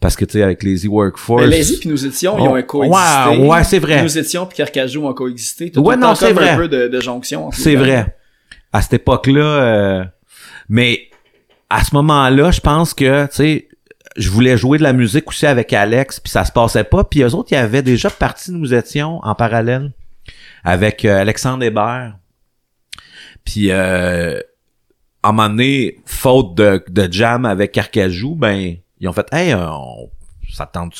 parce 0.00 0.16
que 0.16 0.24
tu 0.24 0.32
sais 0.32 0.42
avec 0.42 0.64
Lazy 0.64 0.88
Workforce. 0.88 1.42
ben, 1.44 1.50
Lazy 1.50 1.78
puis 1.78 1.88
nous 1.88 2.04
étions, 2.04 2.36
ils 2.38 2.42
ont 2.42 2.52
Oh, 2.52 2.56
un 2.56 2.62
coexisté. 2.62 3.38
ouais, 3.40 3.46
ouais, 3.48 3.64
c'est 3.64 3.78
vrai. 3.78 4.02
Nous 4.02 4.18
étions 4.18 4.44
puis 4.46 4.56
Carcajou 4.56 5.06
ont 5.06 5.14
coexisté. 5.14 5.66
Ouais, 5.76 5.94
tout 5.94 6.00
non, 6.00 6.14
c'est 6.16 6.32
vrai. 6.32 6.50
un 6.50 6.56
peu 6.56 6.68
de, 6.68 6.88
de 6.88 7.00
jonction. 7.00 7.50
les 7.50 7.56
C'est 7.62 7.76
vrai. 7.76 8.16
À 8.74 8.82
cette 8.82 8.94
époque-là, 8.94 9.40
euh, 9.40 10.04
mais 10.68 11.08
à 11.70 11.82
ce 11.84 11.94
moment-là, 11.94 12.50
je 12.50 12.60
pense 12.60 12.92
que, 12.92 13.26
tu 13.26 13.34
sais, 13.34 13.68
je 14.16 14.30
voulais 14.30 14.56
jouer 14.56 14.78
de 14.78 14.82
la 14.82 14.92
musique 14.92 15.28
aussi 15.28 15.46
avec 15.46 15.72
Alex, 15.72 16.20
puis 16.20 16.30
ça 16.30 16.44
se 16.44 16.52
passait 16.52 16.84
pas. 16.84 17.04
Puis 17.04 17.22
eux 17.22 17.34
autres, 17.34 17.52
ils 17.52 17.56
avaient 17.56 17.82
déjà 17.82 18.10
parti 18.10 18.52
nous 18.52 18.74
étions 18.74 19.20
en 19.22 19.34
parallèle 19.34 19.92
avec 20.62 21.04
euh, 21.04 21.20
Alexandre 21.20 21.64
Hébert. 21.64 22.16
Puis 23.44 23.70
euh, 23.70 24.38
à 25.22 25.28
un 25.28 25.32
moment 25.32 25.48
donné, 25.48 25.98
faute 26.06 26.54
de, 26.54 26.82
de 26.88 27.12
jam 27.12 27.44
avec 27.44 27.72
Carcajou, 27.72 28.34
ben 28.34 28.76
ils 29.00 29.08
ont 29.08 29.12
fait 29.12 29.26
Hey, 29.32 29.54
on, 29.54 30.10
ça 30.52 30.66
tente. 30.66 30.94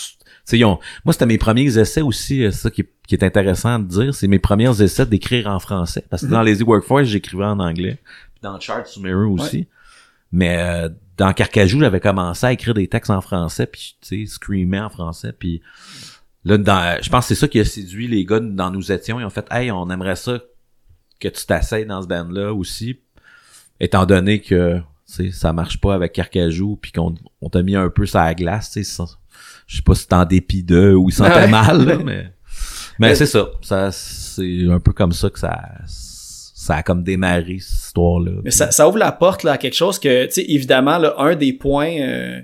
Ils 0.52 0.64
ont, 0.64 0.78
moi, 1.04 1.12
c'était 1.12 1.26
mes 1.26 1.38
premiers 1.38 1.78
essais 1.78 2.02
aussi, 2.02 2.44
euh, 2.44 2.50
ça 2.50 2.70
qui, 2.70 2.82
est- 2.82 2.92
qui 3.08 3.14
est 3.14 3.24
intéressant 3.24 3.78
de 3.78 3.86
dire, 3.88 4.14
c'est 4.14 4.28
mes 4.28 4.38
premiers 4.38 4.82
essais 4.82 5.06
d'écrire 5.06 5.46
en 5.48 5.58
français. 5.58 6.04
Parce 6.10 6.22
que 6.22 6.26
dans 6.30 6.42
Lazy 6.42 6.62
Workforce, 6.62 7.04
j'écrivais 7.08 7.44
en 7.44 7.58
anglais. 7.60 7.98
Puis 8.34 8.40
dans 8.42 8.58
Chart 8.60 8.84
Mirror 8.98 9.32
aussi. 9.32 9.66
Mais 10.32 10.58
euh, 10.58 10.88
dans 11.16 11.32
Carcajou, 11.32 11.80
j'avais 11.80 12.00
commencé 12.00 12.44
à 12.46 12.52
écrire 12.52 12.74
des 12.74 12.88
textes 12.88 13.10
en 13.10 13.20
français, 13.20 13.66
puis 13.66 13.96
tu 14.00 14.26
sais, 14.26 14.32
screamer 14.32 14.80
en 14.80 14.90
français, 14.90 15.32
puis 15.32 15.62
là, 16.44 16.58
dans, 16.58 16.98
je 17.00 17.08
pense 17.08 17.24
que 17.28 17.34
c'est 17.34 17.40
ça 17.40 17.46
qui 17.48 17.60
a 17.60 17.64
séduit 17.64 18.08
les 18.08 18.24
gars 18.24 18.40
dans 18.40 18.70
Nous 18.70 18.90
étions. 18.92 19.20
Ils 19.20 19.24
ont 19.24 19.30
fait, 19.30 19.46
hey, 19.52 19.70
on 19.70 19.88
aimerait 19.90 20.16
ça 20.16 20.40
que 21.20 21.28
tu 21.28 21.46
t'essayes 21.46 21.86
dans 21.86 22.02
ce 22.02 22.08
band-là 22.08 22.52
aussi, 22.52 22.98
étant 23.80 24.04
donné 24.06 24.40
que 24.40 24.78
tu 24.78 24.82
sais, 25.06 25.30
ça 25.30 25.52
marche 25.52 25.80
pas 25.80 25.94
avec 25.94 26.12
Carcajou, 26.12 26.76
puis 26.82 26.90
qu'on 26.90 27.14
on 27.40 27.48
t'a 27.48 27.62
mis 27.62 27.76
un 27.76 27.88
peu 27.90 28.04
sur 28.06 28.18
la 28.18 28.34
glace, 28.34 28.72
tu 28.72 28.82
sais, 28.82 28.90
ça- 28.90 29.04
je 29.66 29.76
sais 29.76 29.82
pas 29.82 29.94
si 29.94 30.02
c'était 30.02 30.14
en 30.14 30.24
dépit 30.24 30.62
d'eux 30.62 30.94
ou 30.94 31.08
ils 31.08 31.12
sentaient 31.12 31.34
ouais. 31.34 31.48
mal, 31.48 31.84
là, 31.86 31.96
mais 32.04 32.04
mais 32.04 33.08
Mais- 33.08 33.14
c'est 33.14 33.26
ça, 33.26 33.48
ça 33.62 33.90
c'est 33.92 34.66
un 34.70 34.78
peu 34.80 34.92
comme 34.92 35.12
ça 35.12 35.28
que 35.30 35.38
ça 35.38 35.58
ça 35.86 36.76
a 36.76 36.82
comme 36.82 37.02
démarré 37.02 37.58
cette 37.60 37.86
histoire-là. 37.86 38.32
Mais 38.42 38.50
ça, 38.50 38.70
ça 38.70 38.88
ouvre 38.88 38.96
la 38.98 39.12
porte 39.12 39.42
là, 39.42 39.52
à 39.52 39.58
quelque 39.58 39.74
chose 39.74 39.98
que, 39.98 40.24
tu 40.26 40.32
sais, 40.32 40.44
évidemment, 40.48 40.96
là, 40.96 41.14
un 41.18 41.34
des 41.34 41.52
points 41.52 41.90
euh, 42.00 42.40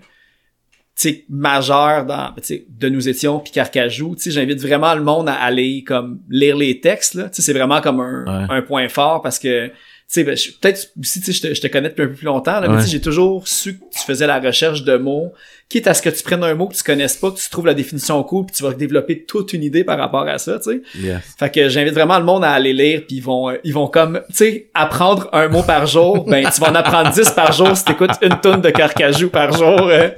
tu 0.94 1.08
sais, 1.08 1.24
majeurs 1.30 2.04
dans, 2.04 2.32
tu 2.36 2.42
sais, 2.42 2.66
de 2.68 2.88
nous 2.90 3.08
étions 3.08 3.38
puis 3.38 3.50
Carcajou, 3.52 4.14
tu 4.16 4.22
sais, 4.24 4.30
j'invite 4.32 4.60
vraiment 4.60 4.94
le 4.94 5.02
monde 5.02 5.28
à 5.30 5.34
aller 5.34 5.82
comme 5.84 6.20
lire 6.28 6.56
les 6.56 6.80
textes, 6.80 7.14
là. 7.14 7.30
Tu 7.30 7.36
sais, 7.36 7.42
c'est 7.42 7.54
vraiment 7.54 7.80
comme 7.80 8.00
un, 8.00 8.24
Ouais. 8.48 8.56
un 8.56 8.60
point 8.62 8.88
fort 8.90 9.22
parce 9.22 9.38
que, 9.38 9.68
tu 9.68 9.72
sais, 10.08 10.24
ben, 10.24 10.36
je- 10.36 10.50
peut-être 10.60 10.92
sais, 11.02 11.32
je 11.32 11.40
te, 11.40 11.54
je 11.54 11.60
te 11.62 11.68
connais 11.68 11.88
depuis 11.88 12.02
un 12.02 12.08
peu 12.08 12.12
plus 12.14 12.26
longtemps, 12.26 12.60
là, 12.60 12.68
mais 12.68 12.74
Ouais. 12.74 12.80
tu 12.80 12.86
sais, 12.86 12.90
j'ai 12.92 13.00
toujours 13.00 13.48
su 13.48 13.78
que 13.78 13.84
tu 13.90 14.00
faisais 14.04 14.26
la 14.26 14.38
recherche 14.38 14.82
de 14.84 14.96
mots, 14.98 15.32
quitte 15.70 15.86
à 15.86 15.94
ce 15.94 16.02
que 16.02 16.10
tu 16.10 16.22
prennes 16.24 16.42
un 16.42 16.54
mot 16.54 16.66
que 16.66 16.74
tu 16.74 16.82
connaisses 16.82 17.16
pas, 17.16 17.30
que 17.30 17.38
tu 17.38 17.48
trouves 17.48 17.64
la 17.64 17.74
définition 17.74 18.22
cool, 18.24 18.44
puis 18.44 18.56
tu 18.56 18.62
vas 18.64 18.74
développer 18.74 19.24
toute 19.24 19.52
une 19.52 19.62
idée 19.62 19.84
par 19.84 19.96
rapport 19.96 20.26
à 20.28 20.36
ça, 20.36 20.58
tu 20.58 20.70
sais. 20.70 20.82
Yes. 20.98 21.20
Fait 21.38 21.48
que 21.48 21.68
j'invite 21.68 21.94
vraiment 21.94 22.18
le 22.18 22.24
monde 22.24 22.44
à 22.44 22.50
aller 22.50 22.72
lire 22.72 23.02
puis 23.06 23.18
ils 23.18 23.22
vont 23.22 23.48
euh, 23.50 23.54
ils 23.64 23.72
vont 23.72 23.86
comme 23.86 24.20
tu 24.28 24.34
sais 24.34 24.70
apprendre 24.74 25.28
un 25.32 25.48
mot 25.48 25.62
par 25.62 25.86
jour, 25.86 26.24
ben 26.28 26.46
tu 26.52 26.60
vas 26.60 26.70
en 26.70 26.74
apprendre 26.74 27.12
10 27.12 27.30
par 27.30 27.52
jour 27.52 27.74
si 27.76 27.84
t'écoutes 27.84 28.10
une 28.20 28.38
tonne 28.40 28.60
de 28.60 28.70
carcajou 28.70 29.30
par 29.30 29.52
jour. 29.52 29.88
euh. 29.88 30.08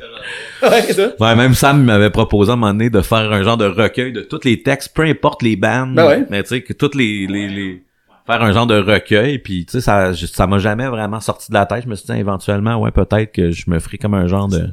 Ouais, 1.21 1.37
même 1.37 1.55
Sam 1.55 1.85
m'avait 1.85 2.11
proposé 2.11 2.51
à 2.51 2.55
un 2.55 2.57
moment 2.57 2.73
donné 2.73 2.89
de 2.89 3.03
faire 3.03 3.31
un 3.31 3.43
genre 3.43 3.57
de 3.59 3.67
recueil 3.67 4.13
de 4.13 4.23
tous 4.23 4.41
les 4.45 4.63
textes, 4.63 4.95
peu 4.95 5.03
importe 5.03 5.43
les 5.43 5.57
bandes. 5.57 5.95
Ben 5.95 6.07
ouais. 6.07 6.25
Mais 6.31 6.43
tu 6.43 6.51
sais, 6.51 6.63
que 6.63 6.73
toutes 6.73 6.95
les, 6.95 7.27
les, 7.27 7.49
les, 7.49 7.83
faire 8.27 8.43
un 8.43 8.53
genre 8.53 8.67
de 8.67 8.79
recueil 8.79 9.39
puis 9.39 9.67
tu 9.67 9.73
sais 9.73 9.81
ça 9.81 10.13
ça 10.15 10.47
m'a 10.47 10.59
jamais 10.59 10.87
vraiment 10.87 11.21
sorti 11.21 11.51
de 11.51 11.55
la 11.55 11.67
tête 11.67 11.83
je 11.85 11.89
me 11.89 11.97
suis 11.97 12.07
dit 12.07 12.19
éventuellement 12.19 12.77
ouais 12.77 12.93
peut-être 12.93 13.33
que 13.33 13.51
je 13.51 13.69
me 13.69 13.79
ferai 13.81 13.99
comme 13.99 14.15
un 14.15 14.29
genre 14.29 14.49
de 14.49 14.69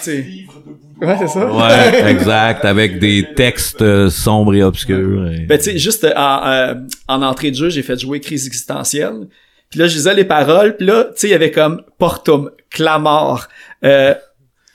C'est- 0.00 0.24
Ouais, 1.00 1.16
c'est 1.18 1.28
ça. 1.28 1.46
ouais 1.50 2.10
exact 2.10 2.64
avec 2.64 2.98
des 2.98 3.26
textes 3.34 3.80
euh, 3.82 4.10
sombres 4.10 4.54
et 4.54 4.62
obscurs 4.62 5.28
et- 5.30 5.40
Ben, 5.46 5.56
tu 5.58 5.64
sais, 5.64 5.78
juste 5.78 6.04
euh, 6.04 6.12
en, 6.16 6.46
euh, 6.46 6.74
en 7.08 7.22
entrée 7.22 7.50
de 7.50 7.56
jeu, 7.56 7.70
j'ai 7.70 7.82
fait 7.82 7.98
jouer 7.98 8.20
Crise 8.20 8.46
existentielle. 8.46 9.28
Puis 9.70 9.78
là, 9.80 9.86
je 9.86 9.94
lisais 9.94 10.14
les 10.14 10.24
paroles. 10.24 10.76
Puis 10.76 10.86
là, 10.86 11.04
tu 11.04 11.10
sais, 11.16 11.28
il 11.28 11.30
y 11.30 11.34
avait 11.34 11.50
comme 11.52 11.82
Portum, 11.98 12.50
Clamor, 12.70 13.46
euh, 13.84 14.14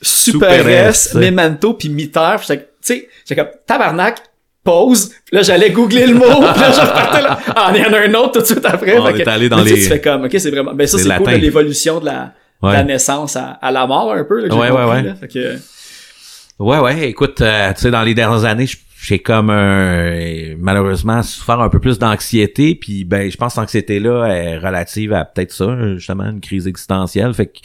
Super 0.01 0.51
Super 0.59 0.87
S. 0.87 1.13
Memento, 1.15 1.73
puis 1.73 1.89
Miter. 1.89 2.37
Tu 2.47 2.57
sais, 2.81 3.07
j'étais 3.27 3.41
comme 3.41 3.51
Tabarnak, 3.67 4.17
pause. 4.63 5.09
Puis 5.25 5.35
là, 5.35 5.41
j'allais 5.43 5.69
googler 5.71 6.07
le 6.07 6.13
mot. 6.15 6.23
puis 6.25 6.61
là, 6.61 6.71
je 6.71 6.79
repartais 6.81 7.21
là. 7.21 7.39
Ah, 7.55 7.71
il 7.75 7.81
y 7.81 7.85
en 7.85 7.93
a 7.93 7.99
un 7.99 8.13
autre 8.15 8.33
tout 8.33 8.39
de 8.41 8.45
suite 8.45 8.65
après. 8.65 8.97
On 8.97 9.05
Fait 9.07 9.19
est 9.19 9.23
que- 9.23 9.29
allé 9.29 9.49
dans 9.49 9.57
mais 9.57 9.63
tu 9.63 9.69
sais, 9.69 9.75
les- 9.75 9.81
Tu 9.83 9.87
fais 9.89 10.01
comme, 10.01 10.23
ok, 10.25 10.35
c'est 10.37 10.49
vraiment... 10.51 10.73
Ben 10.73 10.87
ça, 10.87 10.97
C'est 10.97 11.17
cool, 11.17 11.29
l'évolution 11.33 11.99
de 11.99 12.05
la, 12.05 12.33
Ouais. 12.62 12.74
la 12.74 12.84
naissance 12.84 13.36
à, 13.36 13.51
à 13.51 13.72
la 13.72 13.86
mort, 13.86 14.14
un 14.14 14.24
peu. 14.24 14.41
Là, 14.41 14.49
que 14.49 14.53
Ouais, 14.53 14.62
ouais, 14.62 14.70
compris, 14.70 14.88
ouais. 14.89 15.03
là. 15.03 15.16
Fait 15.16 15.28
que... 15.28 15.58
Ouais, 16.58 16.80
ouais, 16.80 17.10
écoute, 17.10 17.41
euh, 17.41 17.74
tu 17.74 17.82
sais, 17.82 17.91
dans 17.91 18.01
les 18.03 18.14
dernières 18.14 18.45
années, 18.45 18.66
j'ai 19.01 19.20
comme 19.20 19.49
un, 19.49 20.56
malheureusement 20.58 21.22
souffert 21.22 21.60
un 21.60 21.70
peu 21.70 21.80
plus 21.80 21.99
d'anxiété, 21.99 22.76
puis 22.76 23.03
ben, 23.03 23.30
je 23.30 23.38
pense 23.38 23.56
que 23.56 23.60
l'anxiété-là 23.60 24.28
est 24.28 24.58
relative 24.58 25.14
à 25.14 25.26
peut-être 25.26 25.51
ça, 25.51 25.95
justement, 25.95 26.24
une 26.24 26.41
crise 26.41 26.66
existentielle. 26.68 27.34
Fait 27.34 27.47
que 27.47 27.60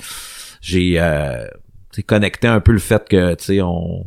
j'ai 0.61 0.97
euh, 0.99 1.47
connecté 2.07 2.49
un 2.49 2.61
peu 2.61 2.73
le 2.73 2.79
fait 2.79 3.09
que, 3.09 3.35
tu 3.35 3.45
sais, 3.45 3.63
on 3.63 4.07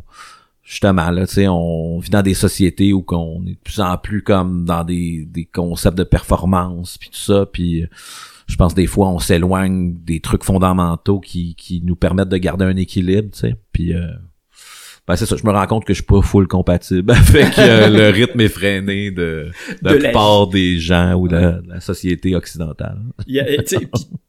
justement, 0.62 1.10
là, 1.10 1.26
tu 1.26 1.34
sais, 1.34 1.48
on 1.48 1.98
vit 1.98 2.10
dans 2.10 2.22
des 2.22 2.34
sociétés 2.34 2.92
où 2.92 3.02
qu'on 3.02 3.42
est 3.46 3.52
de 3.52 3.58
plus 3.62 3.80
en 3.80 3.98
plus 3.98 4.22
comme 4.22 4.64
dans 4.64 4.82
des, 4.82 5.26
des 5.26 5.44
concepts 5.44 5.98
de 5.98 6.04
performance, 6.04 6.96
puis 6.98 7.10
tout 7.10 7.18
ça, 7.18 7.46
puis 7.50 7.86
je 8.46 8.56
pense 8.56 8.74
des 8.74 8.86
fois 8.86 9.08
on 9.08 9.18
s'éloigne 9.18 9.94
des 10.04 10.20
trucs 10.20 10.44
fondamentaux 10.44 11.20
qui, 11.20 11.54
qui 11.56 11.80
nous 11.84 11.96
permettent 11.96 12.28
de 12.28 12.36
garder 12.36 12.64
un 12.64 12.76
équilibre, 12.76 13.30
tu 13.32 13.38
sais, 13.40 13.56
puis 13.72 13.94
euh, 13.94 14.06
ben 15.06 15.16
c'est 15.16 15.26
ça, 15.26 15.36
je 15.36 15.46
me 15.46 15.52
rends 15.52 15.66
compte 15.66 15.84
que 15.84 15.92
je 15.92 15.98
suis 15.98 16.06
pas 16.06 16.22
full 16.22 16.46
compatible 16.48 17.12
avec 17.14 17.58
euh, 17.58 17.88
le 17.88 18.08
rythme 18.14 18.40
effréné 18.40 19.10
de, 19.10 19.50
de 19.82 19.88
De 19.88 19.94
la 19.94 19.98
plupart 20.00 20.46
des 20.46 20.78
gens 20.78 21.12
ou 21.14 21.28
de 21.28 21.36
la, 21.36 21.80
société 21.80 22.34
occidentale. 22.34 22.98
Il 23.26 23.34
y 23.34 23.40
a- 23.40 23.44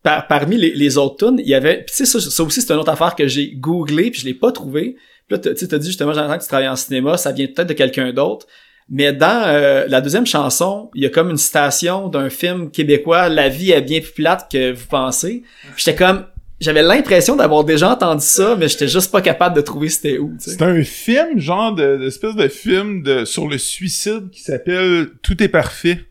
par- 0.03 0.27
parmi 0.27 0.57
les, 0.57 0.73
les 0.75 0.97
autres 0.97 1.27
tunes, 1.27 1.39
il 1.39 1.47
y 1.47 1.53
avait, 1.55 1.77
puis 1.83 1.95
tu 1.95 2.05
sais, 2.05 2.05
ça, 2.05 2.19
ça 2.19 2.43
aussi 2.43 2.61
c'est 2.61 2.73
une 2.73 2.79
autre 2.79 2.91
affaire 2.91 3.15
que 3.15 3.25
j'ai 3.27 3.53
googlé 3.55 4.11
puis 4.11 4.19
je 4.21 4.25
l'ai 4.25 4.33
pas 4.33 4.51
trouvé. 4.51 4.97
Puis 5.27 5.37
là, 5.37 5.39
tu 5.39 5.55
sais, 5.55 5.67
t'as 5.67 5.77
dit 5.77 5.87
justement, 5.87 6.13
j'entends 6.13 6.37
que 6.37 6.41
tu 6.43 6.47
travailles 6.49 6.67
en 6.67 6.75
cinéma, 6.75 7.15
ça 7.17 7.31
vient 7.31 7.47
peut-être 7.47 7.69
de 7.69 7.73
quelqu'un 7.73 8.11
d'autre. 8.11 8.45
Mais 8.89 9.13
dans 9.13 9.43
euh, 9.47 9.85
la 9.87 9.99
deuxième 9.99 10.27
chanson, 10.27 10.91
il 10.93 11.01
y 11.01 11.05
a 11.05 11.09
comme 11.09 11.31
une 11.31 11.37
citation 11.37 12.07
d'un 12.07 12.29
film 12.29 12.69
québécois, 12.69 13.29
La 13.29 13.49
vie 13.49 13.71
est 13.71 13.81
bien 13.81 13.99
plus 13.99 14.11
plate 14.11 14.51
que 14.51 14.73
vous 14.73 14.85
pensez. 14.87 15.43
J'étais 15.75 15.95
comme, 15.95 16.25
j'avais 16.61 16.83
l'impression 16.83 17.35
d'avoir 17.35 17.63
déjà 17.63 17.91
entendu 17.91 18.23
ça, 18.23 18.55
mais 18.55 18.67
j'étais 18.67 18.87
juste 18.87 19.11
pas 19.11 19.21
capable 19.21 19.55
de 19.55 19.61
trouver 19.61 19.89
c'était 19.89 20.19
où. 20.19 20.33
C'est 20.39 20.61
un 20.61 20.83
film, 20.83 21.39
genre 21.39 21.73
de, 21.73 21.97
d'espèce 21.97 22.35
de 22.35 22.47
film 22.47 23.01
de, 23.01 23.25
sur 23.25 23.47
le 23.47 23.57
suicide 23.57 24.29
qui 24.31 24.41
s'appelle 24.41 25.09
Tout 25.23 25.41
est 25.41 25.49
parfait. 25.49 26.05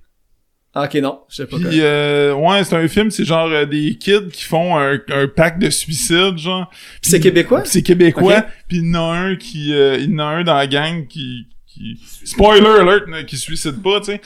Ah, 0.76 0.86
ok, 0.86 0.94
non, 0.96 1.20
je 1.28 1.36
sais 1.36 1.46
pas. 1.46 1.56
Puis 1.56 1.80
euh, 1.82 2.34
ouais, 2.34 2.64
c'est 2.64 2.74
un 2.74 2.88
film, 2.88 3.08
c'est 3.12 3.24
genre 3.24 3.46
euh, 3.46 3.64
des 3.64 3.96
kids 3.96 4.30
qui 4.32 4.42
font 4.42 4.76
un, 4.76 4.98
un 5.08 5.28
pacte 5.28 5.62
de 5.62 5.70
suicide, 5.70 6.36
genre. 6.36 6.68
Puis 7.00 7.12
c'est 7.12 7.20
québécois? 7.20 7.62
C'est 7.64 7.82
québécois. 7.82 8.44
Puis 8.66 8.78
il 8.78 8.86
y 8.86 8.90
en 8.90 8.94
a 8.94 9.16
un 9.16 9.36
qui, 9.36 9.72
euh, 9.72 9.96
il 9.98 10.10
y 10.10 10.14
en 10.16 10.18
a 10.18 10.24
un 10.24 10.42
dans 10.42 10.56
la 10.56 10.66
gang 10.66 11.06
qui, 11.06 11.46
qui 11.74 12.00
spoiler 12.24 12.66
alert, 12.80 13.26
qui 13.26 13.36
suicide 13.36 13.82
pas, 13.82 14.00
tu 14.00 14.06
sais. 14.12 14.20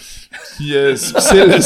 Puis 0.57 0.75
euh, 0.75 0.95
c'est, 0.97 1.19
c'est 1.21 1.47
le- 1.47 1.61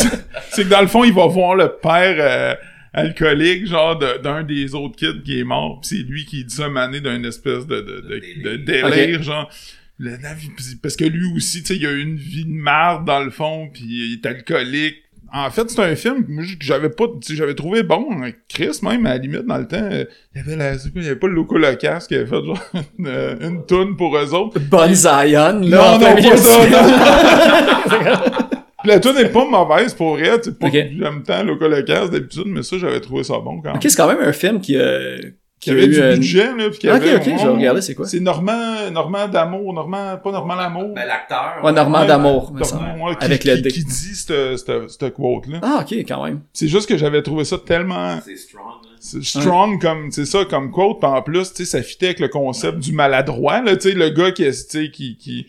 c'est 0.51 0.65
que 0.65 0.69
dans 0.69 0.81
le 0.81 0.87
fond, 0.87 1.05
il 1.05 1.13
va 1.13 1.27
voir 1.27 1.55
le 1.57 1.69
père 1.83 2.17
euh, 2.19 2.55
alcoolique, 2.93 3.67
genre 3.67 3.99
de- 3.99 4.23
d'un 4.23 4.43
des 4.43 4.75
autres 4.75 4.97
kids 4.97 5.23
qui 5.25 5.41
est 5.41 5.45
mort. 5.45 5.81
Puis 5.81 5.97
c'est 5.97 6.03
lui 6.09 6.25
qui 6.25 6.45
dit 6.45 6.55
ça 6.55 6.69
mané 6.69 7.01
d'une 7.01 7.25
espèce 7.25 7.67
de, 7.67 7.81
de, 7.81 8.01
de, 8.01 8.43
de 8.43 8.57
délire, 8.57 9.23
genre. 9.23 9.51
Le- 9.99 10.17
la 10.23 10.35
vie- 10.35 10.51
parce 10.83 10.97
que 10.97 11.05
lui 11.05 11.27
aussi, 11.37 11.61
tu 11.63 11.69
sais, 11.69 11.77
il 11.77 11.87
a 11.87 11.91
eu 11.93 12.01
une 12.03 12.17
vie 12.17 12.45
de 12.45 12.51
marde 12.51 13.05
dans 13.07 13.21
le 13.23 13.31
fond, 13.31 13.69
puis 13.73 13.83
il 13.85 14.13
est 14.15 14.27
alcoolique. 14.27 14.97
En 15.35 15.51
fait, 15.51 15.71
c'est 15.71 15.81
un 15.81 15.97
film 15.97 16.27
que 16.27 16.43
j'avais 16.61 16.91
pas, 16.91 17.05
j'avais 17.31 17.55
trouvé 17.55 17.83
bon. 17.83 18.07
hein, 18.23 18.33
Chris, 18.49 18.79
même, 18.83 19.07
à 19.07 19.15
la 19.15 19.19
limite, 19.19 19.47
dans 19.47 19.57
le 19.57 19.67
temps, 19.67 19.79
euh, 19.81 20.05
il 20.35 20.39
y 20.39 20.41
avait 20.45 20.57
la, 20.57 20.75
il 20.95 21.03
y 21.03 21.07
avait 21.07 21.17
pas 21.17 21.27
le 21.27 21.33
Loco 21.35 21.57
Locas 21.57 22.05
qui 22.07 22.15
avait 22.17 22.27
fait 22.27 22.45
genre 22.45 22.59
une, 22.99 23.07
euh, 23.07 23.35
une 23.41 23.65
toune 23.65 23.97
pour 23.97 24.15
eux 24.17 24.35
autres. 24.35 24.61
Bonne 24.61 24.95
Zion, 24.95 25.23
là. 25.23 25.53
Non, 25.63 25.99
non, 25.99 26.15
pas 26.17 26.37
ça. 26.37 26.59
La 28.85 28.99
toune 28.99 29.17
est 29.19 29.29
pas 29.29 29.45
mauvaise 29.49 29.95
pour 29.95 30.19
elle, 30.19 30.41
tu 30.41 30.51
sais, 30.51 30.57
pas 30.59 30.67
Ok. 30.67 30.73
que 30.73 30.79
j'aime 30.99 31.23
tant 31.23 31.45
Loco 31.45 31.69
Locas 31.69 32.09
d'habitude, 32.09 32.43
mais 32.47 32.65
ça, 32.65 32.77
j'avais 32.79 33.01
trouvé 33.01 33.23
ça 33.23 33.35
bon 33.39 33.61
quand 33.63 33.69
même. 33.69 33.77
Ok, 33.77 33.85
c'est 33.89 33.97
quand 33.97 34.09
même 34.09 34.19
un 34.21 34.33
film 34.33 34.61
qui, 34.61 34.77
euh, 34.77 35.19
Qui 35.63 35.71
avait 35.71 35.87
du 35.87 35.97
une- 35.97 36.15
budget, 36.17 36.57
là, 36.57 36.71
pis 36.71 36.79
qui 36.81 36.89
Ok, 36.89 36.95
avait... 36.97 37.15
ok, 37.15 37.23
je 37.25 37.31
vais 37.31 37.49
regarder, 37.53 37.81
c'est 37.83 37.95
quoi? 37.95 38.05
C'est 38.07 38.19
Normand, 38.19 38.91
Normand 38.91 39.29
d'amour, 39.29 39.73
Normand, 39.73 40.17
pas 40.17 40.33
Normand 40.33 40.57
l'amour. 40.57 40.93
Ben, 40.93 41.07
l'acteur. 41.07 41.61
Ouais, 41.63 41.71
Normand 41.73 42.01
Ouais, 42.01 42.07
d'amour, 42.09 42.53
ouais, 42.53 43.15
Avec 43.21 43.45
le 43.45 43.55
qui, 43.55 43.63
D. 43.63 43.71
qui 43.71 43.85
dit 43.85 44.15
cette, 44.17 44.59
cette, 44.59 44.91
cette 44.91 45.15
quote-là. 45.15 45.61
Ah, 45.63 45.79
ok, 45.83 45.93
quand 46.09 46.25
même. 46.25 46.41
C'est 46.53 46.67
juste 46.67 46.89
que 46.89 46.97
j'avais 46.97 47.23
trouvé 47.23 47.45
ça 47.45 47.59
tellement 47.65 48.19
C'est 48.25 48.37
strong. 48.37 48.65
hein. 48.85 48.89
c'est 48.99 49.23
strong 49.23 49.81
comme, 49.81 50.11
c'est 50.11 50.27
ça, 50.27 50.45
comme 50.45 50.73
quote, 50.73 50.99
pis 50.99 51.07
en 51.07 51.23
plus, 51.23 51.53
tu 51.55 51.65
sais, 51.65 51.65
ça 51.65 51.83
fitait 51.83 52.07
avec 52.07 52.19
le 52.19 52.27
concept 52.29 52.79
du 52.81 52.93
maladroit, 52.93 53.63
là, 53.63 53.77
tu 53.77 53.91
sais, 53.91 53.95
le 53.95 54.09
gars 54.11 54.33
qui, 54.33 54.43
est- 54.43 54.69
tu 54.69 54.85
sais, 54.87 54.91
qui, 54.91 55.17
qui, 55.17 55.47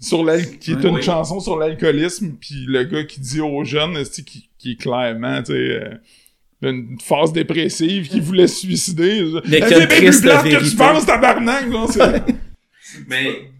sur 0.00 0.24
l'al 0.24 0.58
qui 0.58 0.70
est 0.72 0.82
une 0.82 0.94
Oui. 0.94 1.02
chanson 1.02 1.40
sur 1.40 1.58
l'alcoolisme, 1.58 2.36
puis 2.40 2.64
le 2.66 2.84
gars 2.84 3.04
qui 3.04 3.20
dit 3.20 3.42
aux 3.42 3.64
jeunes, 3.64 3.98
tu 3.98 4.04
sais, 4.06 4.22
qui, 4.22 4.48
qui 4.56 4.72
est 4.72 4.76
clairement, 4.80 5.42
tu 5.42 5.52
sais, 5.52 5.58
euh, 5.58 5.90
une 6.62 6.98
phase 7.00 7.32
dépressive, 7.32 8.08
qui 8.08 8.20
voulait 8.20 8.46
se 8.46 8.60
suicider. 8.60 9.22
Mais 9.48 9.60
La 9.60 9.68
quelle 9.68 9.78
vie 9.88 9.94
est 9.94 10.00
bien 10.00 10.10
plus 10.10 10.20
plate 10.20 10.44
que 10.44 10.70
tu 10.70 10.76
penses, 10.76 11.06
tabarnak, 11.06 11.64
c'est- 11.90 12.24
Mais 13.08 13.50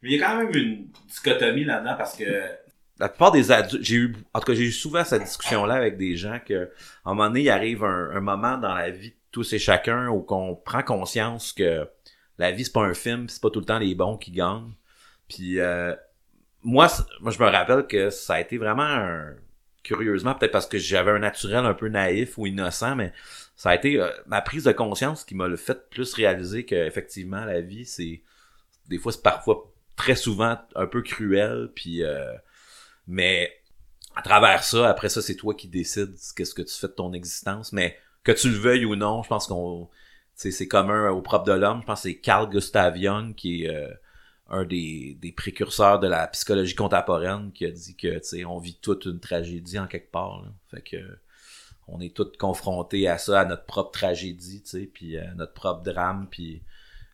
mais 0.00 0.10
il 0.10 0.18
y 0.18 0.22
a 0.22 0.26
quand 0.28 0.36
même 0.38 0.54
une 0.54 0.86
dichotomie 1.08 1.64
là-dedans 1.64 1.94
parce 1.98 2.16
que 2.16 2.24
la 3.00 3.08
plupart 3.08 3.32
des 3.32 3.50
adultes, 3.52 3.82
j'ai 3.84 3.96
eu, 3.96 4.16
en 4.34 4.40
tout 4.40 4.46
cas, 4.46 4.54
j'ai 4.54 4.64
eu 4.64 4.72
souvent 4.72 5.04
cette 5.04 5.22
discussion-là 5.24 5.74
avec 5.74 5.96
des 5.96 6.16
gens 6.16 6.38
que, 6.44 6.70
à 7.04 7.10
un 7.10 7.14
moment 7.14 7.28
donné, 7.28 7.42
il 7.42 7.50
arrive 7.50 7.84
un, 7.84 8.10
un 8.12 8.20
moment 8.20 8.56
dans 8.58 8.74
la 8.74 8.90
vie 8.90 9.10
de 9.10 9.14
tous 9.30 9.52
et 9.52 9.58
chacun 9.58 10.08
où 10.08 10.20
qu'on 10.20 10.54
prend 10.56 10.82
conscience 10.82 11.52
que 11.52 11.86
la 12.38 12.50
vie, 12.52 12.64
c'est 12.64 12.72
pas 12.72 12.82
un 12.84 12.94
film, 12.94 13.26
pis 13.26 13.34
c'est 13.34 13.42
pas 13.42 13.50
tout 13.50 13.60
le 13.60 13.66
temps 13.66 13.78
les 13.78 13.94
bons 13.94 14.16
qui 14.16 14.30
gagnent. 14.32 14.72
Puis, 15.28 15.58
euh, 15.60 15.94
moi, 16.62 16.88
moi, 17.20 17.30
je 17.32 17.38
me 17.42 17.48
rappelle 17.48 17.86
que 17.86 18.10
ça 18.10 18.34
a 18.34 18.40
été 18.40 18.58
vraiment 18.58 18.82
un, 18.84 19.34
curieusement, 19.88 20.34
peut-être 20.34 20.52
parce 20.52 20.66
que 20.66 20.78
j'avais 20.78 21.10
un 21.10 21.18
naturel 21.18 21.64
un 21.64 21.74
peu 21.74 21.88
naïf 21.88 22.36
ou 22.38 22.46
innocent, 22.46 22.94
mais 22.94 23.12
ça 23.56 23.70
a 23.70 23.74
été 23.74 24.00
euh, 24.00 24.10
ma 24.26 24.42
prise 24.42 24.64
de 24.64 24.72
conscience 24.72 25.24
qui 25.24 25.34
m'a 25.34 25.48
le 25.48 25.56
fait 25.56 25.88
plus 25.90 26.12
réaliser 26.14 26.64
que 26.64 26.74
effectivement 26.74 27.44
la 27.44 27.60
vie, 27.60 27.86
c'est 27.86 28.22
des 28.88 28.98
fois 28.98 29.12
c'est 29.12 29.22
parfois 29.22 29.72
très 29.96 30.14
souvent 30.14 30.58
un 30.76 30.86
peu 30.86 31.02
cruel 31.02 31.70
puis 31.74 32.04
euh, 32.04 32.32
mais 33.06 33.52
à 34.14 34.22
travers 34.22 34.62
ça 34.62 34.88
après 34.88 35.08
ça 35.08 35.20
c'est 35.20 35.34
toi 35.34 35.54
qui 35.54 35.68
décides 35.68 36.14
qu'est-ce 36.36 36.54
que 36.54 36.62
tu 36.62 36.74
fais 36.74 36.86
de 36.86 36.92
ton 36.92 37.12
existence 37.12 37.72
mais 37.72 37.98
que 38.22 38.32
tu 38.32 38.48
le 38.48 38.56
veuilles 38.56 38.84
ou 38.84 38.94
non 38.94 39.22
je 39.24 39.28
pense 39.28 39.48
qu'on 39.48 39.88
c'est 40.38 40.68
commun 40.68 41.10
au 41.10 41.20
propre 41.20 41.46
de 41.46 41.52
l'homme. 41.52 41.80
Je 41.80 41.86
pense 41.86 42.02
que 42.02 42.10
c'est 42.10 42.18
Carl 42.18 42.48
Gustav 42.48 42.96
Jung 42.96 43.34
qui 43.34 43.66
euh, 43.66 43.88
un 44.48 44.64
des, 44.64 45.16
des 45.20 45.32
précurseurs 45.32 46.00
de 46.00 46.06
la 46.06 46.26
psychologie 46.28 46.74
contemporaine 46.74 47.52
qui 47.52 47.66
a 47.66 47.70
dit 47.70 47.96
que 47.96 48.18
tu 48.18 48.24
sais 48.24 48.44
on 48.44 48.58
vit 48.58 48.76
toute 48.80 49.04
une 49.04 49.20
tragédie 49.20 49.78
en 49.78 49.86
quelque 49.86 50.10
part 50.10 50.42
là. 50.42 50.48
fait 50.70 50.82
que 50.82 51.18
on 51.86 52.00
est 52.00 52.14
tous 52.14 52.32
confrontés 52.38 53.08
à 53.08 53.18
ça 53.18 53.40
à 53.40 53.44
notre 53.44 53.64
propre 53.64 53.90
tragédie 53.90 54.62
tu 54.62 54.68
sais 54.68 54.90
puis 54.92 55.18
à 55.18 55.34
notre 55.34 55.52
propre 55.52 55.82
drame 55.82 56.28
puis 56.30 56.62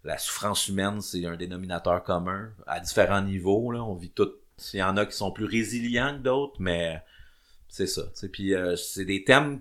la 0.05 0.19
souffrance 0.19 0.69
humaine, 0.69 1.01
c'est 1.01 1.25
un 1.27 1.37
dénominateur 1.37 2.05
commun 2.05 2.51
à 2.67 2.79
différents 2.79 3.23
niveaux. 3.23 3.73
Là. 3.73 3.83
On 3.83 3.95
vit 3.95 4.11
tout. 4.11 4.33
Il 4.73 4.79
y 4.79 4.83
en 4.83 4.97
a 4.97 5.07
qui 5.07 5.17
sont 5.17 5.33
plus 5.33 5.47
résilients 5.47 6.17
que 6.17 6.23
d'autres, 6.23 6.57
mais 6.61 7.03
c'est 7.69 7.87
ça. 7.87 8.03
tu 8.03 8.11
sais. 8.15 8.29
Puis 8.29 8.55
euh, 8.55 8.77
c'est 8.77 9.05
des 9.05 9.25
thèmes 9.25 9.61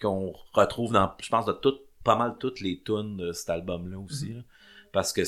qu'on 0.00 0.32
retrouve 0.52 0.92
dans, 0.92 1.12
je 1.20 1.28
pense, 1.28 1.44
de 1.44 1.52
toutes, 1.52 1.82
pas 2.04 2.16
mal 2.16 2.36
toutes 2.38 2.60
les 2.60 2.80
tunes 2.82 3.16
de 3.16 3.32
cet 3.32 3.50
album-là 3.50 3.98
aussi. 3.98 4.32
là. 4.32 4.40
Parce 4.94 5.12
que 5.12 5.20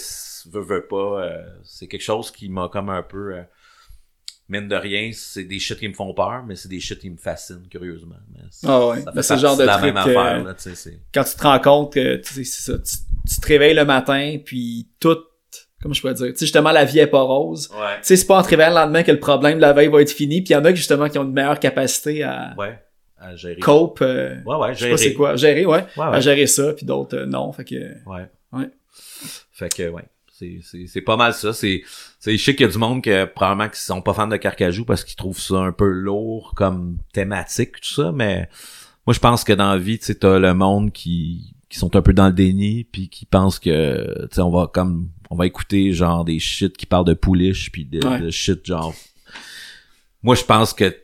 veux, 0.51 0.63
veux 0.63 0.87
pas, 0.87 0.97
euh, 1.25 1.43
c'est 1.65 1.87
quelque 1.89 2.01
chose 2.05 2.31
qui 2.31 2.49
m'a 2.49 2.69
comme 2.73 2.89
un 2.89 3.03
peu 3.03 3.35
euh, 3.35 3.43
mine 4.49 4.69
de 4.69 4.77
rien, 4.77 5.11
c'est 5.13 5.43
des 5.45 5.59
shit 5.59 5.79
qui 5.79 5.89
me 5.89 5.93
font 5.95 6.15
peur, 6.15 6.45
mais 6.47 6.55
c'est 6.55 6.69
des 6.69 6.79
shit 6.81 6.99
qui 7.01 7.11
me 7.11 7.17
fascinent, 7.17 7.67
curieusement. 7.69 8.15
Mais 8.33 8.41
c'est- 8.51 8.67
Ah 8.69 8.87
ouais. 8.87 9.03
Ben, 9.13 9.23
c'est 9.23 9.35
le 9.35 9.41
genre 9.41 9.57
de 9.57 9.65
la 9.65 9.73
truc 9.75 9.85
même 9.87 9.97
affaire, 9.97 10.45
là, 10.45 10.55
quand 11.13 11.25
tu 11.25 11.35
te 11.37 11.43
rends 11.43 11.59
compte 11.59 11.93
que 11.95 12.17
tu 12.17 12.33
sais, 12.35 12.45
c'est 12.45 12.73
ça, 12.73 12.79
tu, 12.79 12.97
tu 13.35 13.41
te 13.41 13.47
réveilles 13.49 13.75
le 13.75 13.85
matin, 13.85 14.39
puis 14.45 14.89
tout, 15.01 15.19
comment 15.83 15.93
je 15.95 16.01
pourrais 16.01 16.15
dire, 16.15 16.27
tu 16.29 16.37
sais, 16.37 16.47
justement, 16.47 16.71
la 16.71 16.85
vie 16.85 17.01
est 17.01 17.07
pas 17.09 17.23
rose. 17.23 17.69
Ouais. 17.73 17.97
Tu 17.99 18.05
sais, 18.05 18.17
c'est 18.17 18.27
pas 18.27 18.39
en 18.39 18.43
te 18.43 18.49
réveillant 18.51 18.71
le 18.71 18.77
lendemain 18.77 19.03
que 19.03 19.11
le 19.11 19.19
problème 19.19 19.57
de 19.57 19.63
la 19.63 19.73
veille 19.73 19.89
va 19.89 20.01
être 20.01 20.13
fini, 20.13 20.43
puis 20.43 20.51
il 20.51 20.53
y 20.53 20.57
en 20.57 20.65
a 20.65 20.71
qui, 20.71 20.77
justement, 20.77 21.09
qui 21.09 21.19
ont 21.19 21.25
une 21.25 21.33
meilleure 21.33 21.59
capacité 21.59 22.23
à 22.23 22.55
Ouais. 22.57 22.79
À 23.19 23.35
gérer. 23.35 23.57
cope, 23.57 24.01
euh, 24.03 24.37
Ouais, 24.45 24.57
ouais, 24.57 24.75
je 24.75 24.81
sais 24.81 24.91
pas 24.91 24.97
gérer. 24.97 25.09
c'est 25.09 25.15
quoi, 25.15 25.37
gérer, 25.37 25.65
ouais, 25.67 25.85
Ouais, 25.97 26.05
à 26.05 26.21
gérer 26.21 26.47
ça, 26.47 26.73
puis 26.75 26.85
d'autres, 26.87 27.17
euh, 27.17 27.27
non, 27.27 27.51
fait 27.51 27.65
que... 27.65 27.75
Ouais. 28.09 28.29
Fait 29.57 29.75
que, 29.75 29.89
ouais. 29.89 30.05
C'est, 30.39 30.59
c'est, 30.63 30.87
c'est 30.87 31.01
pas 31.01 31.17
mal 31.17 31.33
ça. 31.33 31.55
C'est, 31.55 31.83
c'est, 32.21 32.37
je 32.37 32.45
sais 32.45 32.55
qu'il 32.55 32.67
y 32.67 32.69
a 32.69 32.73
du 32.73 32.77
monde 32.77 33.03
que 33.03 33.25
probablement 33.25 33.71
qui 33.71 33.81
sont 33.81 34.03
pas 34.03 34.13
fans 34.13 34.27
de 34.29 34.37
Carcajou 34.37 34.85
parce 34.85 35.03
qu'ils 35.03 35.17
trouvent 35.17 35.41
ça 35.41 35.57
un 35.61 35.73
peu 35.73 35.89
lourd 35.89 36.53
comme 36.55 36.99
thématique, 37.15 37.81
tout 37.81 37.95
ça, 38.03 38.13
mais 38.13 38.51
moi 39.07 39.15
je 39.15 39.19
pense 39.19 39.45
que 39.45 39.55
dans 39.55 39.71
la 39.71 39.79
vie, 39.79 39.99
tu 39.99 40.05
sais, 40.05 40.17
t'as 40.17 40.39
le 40.39 40.53
monde 40.53 40.93
qui, 40.93 41.55
qui 41.71 41.79
sont 41.79 41.97
un 41.97 42.03
peu 42.03 42.13
dans 42.13 42.27
le 42.27 42.35
déni 42.35 42.85
puis 42.85 43.09
qui 43.09 43.25
pensent 43.25 43.59
que, 43.59 44.27
tu 44.29 44.35
sais, 44.35 44.43
on 44.43 44.51
va 44.51 44.67
comme, 44.71 45.09
on 45.31 45.37
va 45.37 45.47
écouter 45.47 45.93
genre 45.95 46.23
des 46.23 46.39
shit 46.39 46.77
qui 46.77 46.85
parlent 46.85 47.07
de 47.07 47.15
pouliche 47.15 47.73
puis 47.73 47.87
de, 47.87 48.07
Ouais. 48.07 48.21
de 48.21 48.29
shit 48.29 48.67
genre. 48.67 48.93
Moi 50.23 50.35
je 50.35 50.45
pense 50.45 50.75
que 50.75 50.95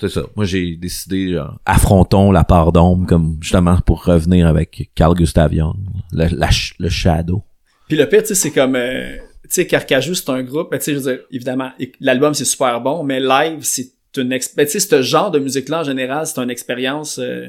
c'est 0.00 0.08
ça. 0.08 0.22
Moi, 0.36 0.44
j'ai 0.44 0.76
décidé, 0.76 1.32
genre, 1.32 1.58
affrontons 1.66 2.30
la 2.30 2.44
part 2.44 2.70
d'ombre, 2.70 3.04
comme, 3.08 3.36
justement, 3.40 3.76
pour 3.80 4.04
revenir 4.04 4.46
avec 4.46 4.92
Carl 4.94 5.12
Gustav 5.16 5.52
Jung, 5.52 5.74
le, 6.12 6.28
la 6.36 6.50
le 6.78 6.88
Shadow. 6.88 7.42
Puis 7.88 7.96
le 7.96 8.08
pire, 8.08 8.22
tu 8.22 8.28
sais, 8.28 8.34
c'est 8.34 8.50
comme... 8.50 8.76
euh, 8.76 9.16
tu 9.44 9.48
sais, 9.50 9.66
Carcajou, 9.66 10.14
c'est 10.14 10.28
un 10.28 10.42
groupe, 10.42 10.70
ben, 10.70 10.78
tu 10.78 10.84
sais, 10.84 10.92
je 10.92 10.98
veux 10.98 11.12
dire, 11.12 11.24
évidemment, 11.30 11.70
l'album, 12.00 12.34
c'est 12.34 12.44
super 12.44 12.80
bon, 12.80 13.02
mais 13.02 13.18
live, 13.18 13.60
c'est 13.62 13.92
une... 14.16 14.32
ex- 14.32 14.54
ben, 14.54 14.66
tu 14.66 14.72
sais, 14.72 14.80
ce 14.80 15.02
genre 15.02 15.30
de 15.30 15.38
musique-là, 15.38 15.80
en 15.80 15.84
général, 15.84 16.26
c'est 16.26 16.38
une 16.38 16.50
expérience 16.50 17.18
euh, 17.18 17.48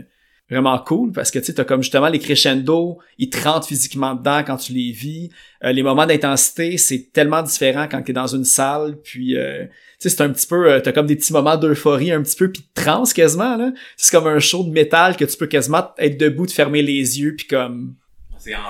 vraiment 0.49 0.79
cool, 0.79 1.11
parce 1.11 1.29
que, 1.29 1.39
tu 1.39 1.45
sais, 1.45 1.53
t'as 1.53 1.65
comme, 1.65 1.83
justement, 1.83 2.07
les 2.07 2.19
crescendo, 2.19 2.99
ils 3.17 3.29
te 3.29 3.41
rentrent 3.43 3.67
physiquement 3.67 4.15
dedans 4.15 4.43
quand 4.47 4.57
tu 4.57 4.71
les 4.73 4.91
vis. 4.91 5.29
Euh, 5.63 5.73
les 5.73 5.83
moments 5.83 6.05
d'intensité, 6.05 6.77
c'est 6.77 7.09
tellement 7.11 7.43
différent 7.43 7.87
quand 7.91 8.01
t'es 8.01 8.13
dans 8.13 8.27
une 8.27 8.45
salle, 8.45 8.97
puis... 9.03 9.37
euh, 9.37 9.65
tu 10.01 10.07
sais, 10.07 10.15
c'est 10.15 10.23
un 10.23 10.29
petit 10.29 10.47
peu, 10.47 10.71
euh, 10.71 10.79
t'as 10.79 10.93
comme 10.93 11.07
des 11.07 11.17
petits 11.17 11.33
moments 11.33 11.57
d'euphorie 11.57 12.13
un 12.13 12.23
petit 12.23 12.37
peu, 12.37 12.49
puis 12.49 12.61
de 12.61 12.81
transe 12.81 13.11
quasiment, 13.11 13.57
là. 13.57 13.73
C'est 13.97 14.15
comme 14.15 14.27
un 14.27 14.39
show 14.39 14.63
de 14.63 14.69
métal 14.69 15.17
que 15.17 15.25
tu 15.25 15.35
peux 15.35 15.47
quasiment 15.47 15.89
être 15.97 16.17
debout, 16.17 16.47
te 16.47 16.53
fermer 16.53 16.81
les 16.81 17.19
yeux, 17.19 17.35
puis 17.35 17.47
comme 17.47 17.95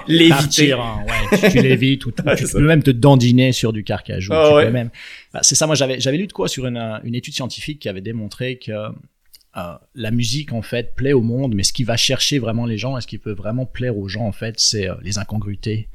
l'éviter. 0.07 0.69
Partir 0.69 0.79
en- 0.81 1.03
ouais, 1.05 1.39
tu, 1.41 1.49
tu 1.51 1.61
l'évites 1.61 2.05
ou 2.05 2.11
tu, 2.11 2.21
Ouais, 2.25 2.35
tu 2.35 2.45
c'est 2.47 2.53
peux 2.53 2.65
même 2.65 2.83
te 2.83 2.91
dandiner 2.91 3.51
sur 3.51 3.73
du 3.73 3.83
carcajou. 3.83 4.31
Ah 4.33 4.45
tu 4.49 4.55
ouais. 4.55 4.65
peux 4.65 4.71
même. 4.71 4.89
Bah, 5.33 5.39
c'est 5.43 5.55
ça, 5.55 5.65
moi 5.67 5.75
j'avais 5.75 5.99
j'avais 5.99 6.17
lu 6.17 6.27
de 6.27 6.33
quoi 6.33 6.47
sur 6.47 6.65
une, 6.65 6.77
euh, 6.77 6.97
une 7.03 7.15
étude 7.15 7.33
scientifique 7.33 7.79
qui 7.79 7.89
avait 7.89 8.01
démontré 8.01 8.57
que 8.57 8.71
euh, 8.71 9.73
la 9.95 10.11
musique 10.11 10.53
en 10.53 10.61
fait 10.61 10.95
plaît 10.95 11.13
au 11.13 11.21
monde, 11.21 11.55
mais 11.55 11.63
ce 11.63 11.73
qui 11.73 11.83
va 11.83 11.97
chercher 11.97 12.39
vraiment 12.39 12.65
les 12.65 12.77
gens 12.77 12.97
et 12.97 13.01
ce 13.01 13.07
qui 13.07 13.17
peut 13.17 13.33
vraiment 13.33 13.65
plaire 13.65 13.97
aux 13.97 14.07
gens 14.07 14.25
en 14.25 14.31
fait, 14.31 14.55
c'est 14.59 14.89
euh, 14.89 14.95
les 15.01 15.17
incongruités, 15.17 15.87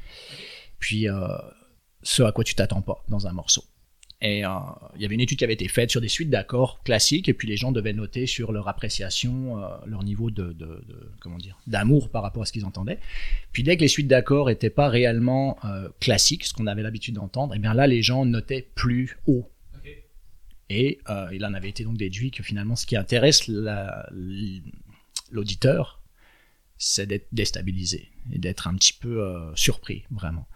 puis 0.79 1.09
euh, 1.09 1.14
ce 2.03 2.22
à 2.22 2.33
quoi 2.33 2.45
tu 2.45 2.55
t'attends 2.55 2.83
pas 2.83 3.05
dans 3.09 3.27
un 3.27 3.33
morceau. 3.33 3.62
Et 4.27 4.43
euh, 4.43 4.49
il 4.97 5.03
y 5.03 5.05
avait 5.05 5.14
une 5.16 5.20
étude 5.20 5.37
qui 5.37 5.45
avait 5.45 5.53
été 5.53 5.68
faite 5.68 5.91
sur 5.91 6.01
des 6.01 6.09
suites 6.09 6.31
d'accords 6.31 6.83
classiques, 6.83 7.29
et 7.29 7.35
puis 7.35 7.47
les 7.47 7.59
gens 7.59 7.72
devaient 7.72 7.93
noter 7.93 8.27
sur 8.27 8.53
leur 8.53 8.68
appréciation, 8.68 9.62
euh, 9.62 9.68
leur 9.85 10.03
niveau 10.03 10.31
de, 10.31 10.45
de, 10.45 10.53
de- 10.64 11.11
comment 11.20 11.37
dire, 11.37 11.59
d'amour 11.66 12.09
par 12.09 12.22
rapport 12.22 12.43
à 12.43 12.47
ce 12.47 12.53
qu'ils 12.53 12.64
entendaient. 12.64 13.01
Puis 13.53 13.62
dès 13.62 13.77
que 13.77 13.83
les 13.83 13.89
suites 13.89 14.09
d'accords 14.09 14.47
n'étaient 14.49 14.70
pas 14.70 14.89
réellement 14.89 15.59
euh, 15.66 15.91
classiques, 16.01 16.45
ce 16.47 16.55
qu'on 16.55 16.66
avait 16.66 16.81
l'habitude 16.83 17.16
d'entendre, 17.16 17.55
et 17.55 17.59
bien 17.59 17.75
là 17.75 17.87
les 17.87 18.01
gens 18.01 18.25
notaient 18.25 18.66
plus 18.75 19.18
haut. 19.27 19.51
Et 20.70 21.01
il 21.33 21.45
en 21.45 21.53
avait 21.53 21.68
été 21.68 21.85
donc 21.85 21.99
déduit 21.99 22.31
que 22.31 22.43
finalement 22.43 22.75
ce 22.77 22.87
qui 22.87 22.97
intéresse 22.97 23.47
la- 23.47 24.09
l'auditeur, 25.31 26.01
c'est 26.79 27.07
d'être 27.07 27.27
déstabilisé 27.33 28.09
et 28.33 28.39
d'être 28.39 28.66
un 28.66 28.75
petit 28.75 28.95
peu 28.95 29.53
surpris, 29.55 30.05
vraiment. 30.11 30.49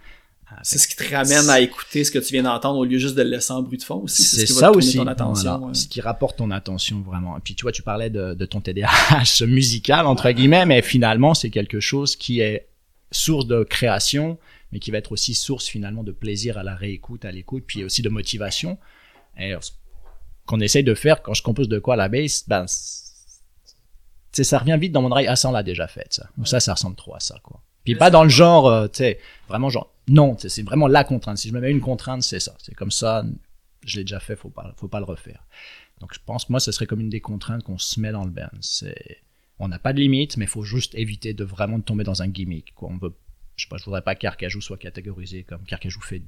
Ah, 0.51 0.61
C'est 0.63 0.79
ce 0.79 0.89
qui 0.89 0.97
te 0.97 1.15
ramène 1.15 1.51
à 1.51 1.61
écouter 1.61 2.05
ce 2.05 2.11
que 2.11 2.19
tu 2.19 2.33
viens 2.33 2.43
d'entendre 2.43 2.79
au 2.79 2.85
lieu 2.85 2.99
juste 2.99 3.15
de 3.17 3.23
le 3.23 3.29
laisser 3.31 3.53
en 3.53 3.63
bruit 3.63 3.77
de 3.77 3.83
fond 3.83 3.97
aussi. 3.97 4.23
C'est 4.23 4.47
ce 4.47 4.55
ça 4.55 4.71
aussi, 4.71 4.97
ton 4.97 5.07
attention. 5.07 5.51
voilà, 5.59 5.67
ouais. 5.67 5.75
ce 5.75 5.87
qui 5.87 6.01
rapporte 6.01 6.39
ton 6.39 6.51
attention 6.51 7.03
vraiment. 7.03 7.37
Et 7.37 7.41
puis 7.41 7.55
tu 7.55 7.63
vois, 7.63 7.73
tu 7.73 7.83
parlais 7.83 8.09
de, 8.09 8.33
de 8.35 8.47
ton 8.47 8.61
TDAH 8.61 9.45
musical 9.47 10.07
entre 10.07 10.31
guillemets, 10.31 10.65
mais 10.65 10.81
finalement 10.81 11.35
c'est 11.35 11.51
quelque 11.51 11.81
chose 11.81 12.17
qui 12.17 12.41
est 12.41 12.69
source 13.11 13.47
de 13.47 13.63
création, 13.63 14.39
mais 14.73 14.79
qui 14.79 14.91
va 14.91 14.99
être 14.99 15.13
aussi 15.13 15.35
source 15.35 15.67
finalement 15.67 16.03
de 16.03 16.13
plaisir 16.13 16.57
à 16.57 16.63
la 16.63 16.75
réécoute, 16.75 17.25
à 17.27 17.33
l'écoute, 17.33 17.65
puis 17.67 17.85
aussi 17.85 18.01
de 18.03 18.09
motivation. 18.09 18.79
Et 19.39 19.55
ce 19.61 19.73
qu'on 20.47 20.61
essaye 20.61 20.85
de 20.85 20.95
faire 20.95 21.23
quand 21.23 21.35
je 21.35 21.43
compose 21.43 21.69
de 21.69 21.79
quoi 21.79 21.95
à 21.95 21.97
la 21.99 22.09
bass, 22.09 22.45
ben 22.49 22.65
ça 24.33 24.59
revient 24.59 24.79
vite 24.81 24.93
dans 24.93 25.03
mon 25.03 25.11
oreille. 25.11 25.27
Ah 25.27 25.37
ça 25.37 25.51
on 25.51 25.53
l'a 25.53 25.63
déjà 25.63 25.87
fait 25.89 26.07
ça. 26.11 26.29
Ça 26.45 26.59
ça 26.61 26.73
ressemble 26.73 26.97
trop 26.97 27.15
à 27.15 27.21
ça 27.21 27.39
quoi. 27.43 27.61
Puis 27.93 27.99
pas 27.99 28.11
dans 28.11 28.23
le 28.23 28.29
genre, 28.29 28.67
euh, 28.67 28.89
tu 28.89 28.99
sais, 28.99 29.19
vraiment 29.49 29.71
genre 29.71 29.93
non, 30.09 30.37
c'est 30.39 30.63
vraiment 30.63 30.89
la 30.89 31.05
contrainte. 31.05 31.39
Si 31.39 31.49
je 31.49 31.55
me 31.55 31.61
mets 31.61 31.71
une 31.71 31.81
contrainte, 31.81 32.23
c'est 32.23 32.41
ça. 32.41 32.55
C'est 32.59 32.75
comme 32.75 32.91
ça, 32.91 33.25
je 33.85 33.97
l'ai 33.97 34.05
déjà 34.05 34.21
fait, 34.21 34.37
faut 34.37 34.49
pas, 34.49 34.73
faut 34.77 34.89
pas 34.89 35.01
le 35.01 35.05
refaire. 35.05 35.45
Donc 36.01 36.15
je 36.15 36.19
pense 36.25 36.47
que 36.47 36.53
moi, 36.53 36.61
ce 36.61 36.73
serait 36.73 36.87
comme 36.87 37.01
une 37.01 37.11
des 37.11 37.21
contraintes 37.21 37.63
qu'on 37.63 37.79
se 37.79 38.01
met 38.01 38.13
dans 38.13 38.25
le 38.25 38.31
band. 38.31 38.49
C'est, 38.61 39.19
on 39.59 39.69
n'a 39.69 39.79
pas 39.79 39.93
de 39.93 40.01
limite, 40.01 40.37
mais 40.37 40.47
il 40.47 40.51
faut 40.51 40.63
juste 40.63 40.95
éviter 40.95 41.35
de 41.35 41.45
vraiment 41.45 41.81
tomber 41.81 42.05
dans 42.05 42.23
un 42.23 42.29
gimmick. 42.29 42.75
Quoi. 42.75 42.91
On 42.91 42.97
veut, 42.97 43.15
je 43.57 43.65
sais 43.65 43.69
pas, 43.69 43.77
je 43.77 43.85
voudrais 43.85 44.03
pas 44.03 44.15
que 44.15 44.21
Carcajou 44.21 44.61
soit 44.61 44.79
catégorisé 44.79 45.43
comme 45.43 45.65
Carcajou 45.65 46.01
fait, 46.01 46.23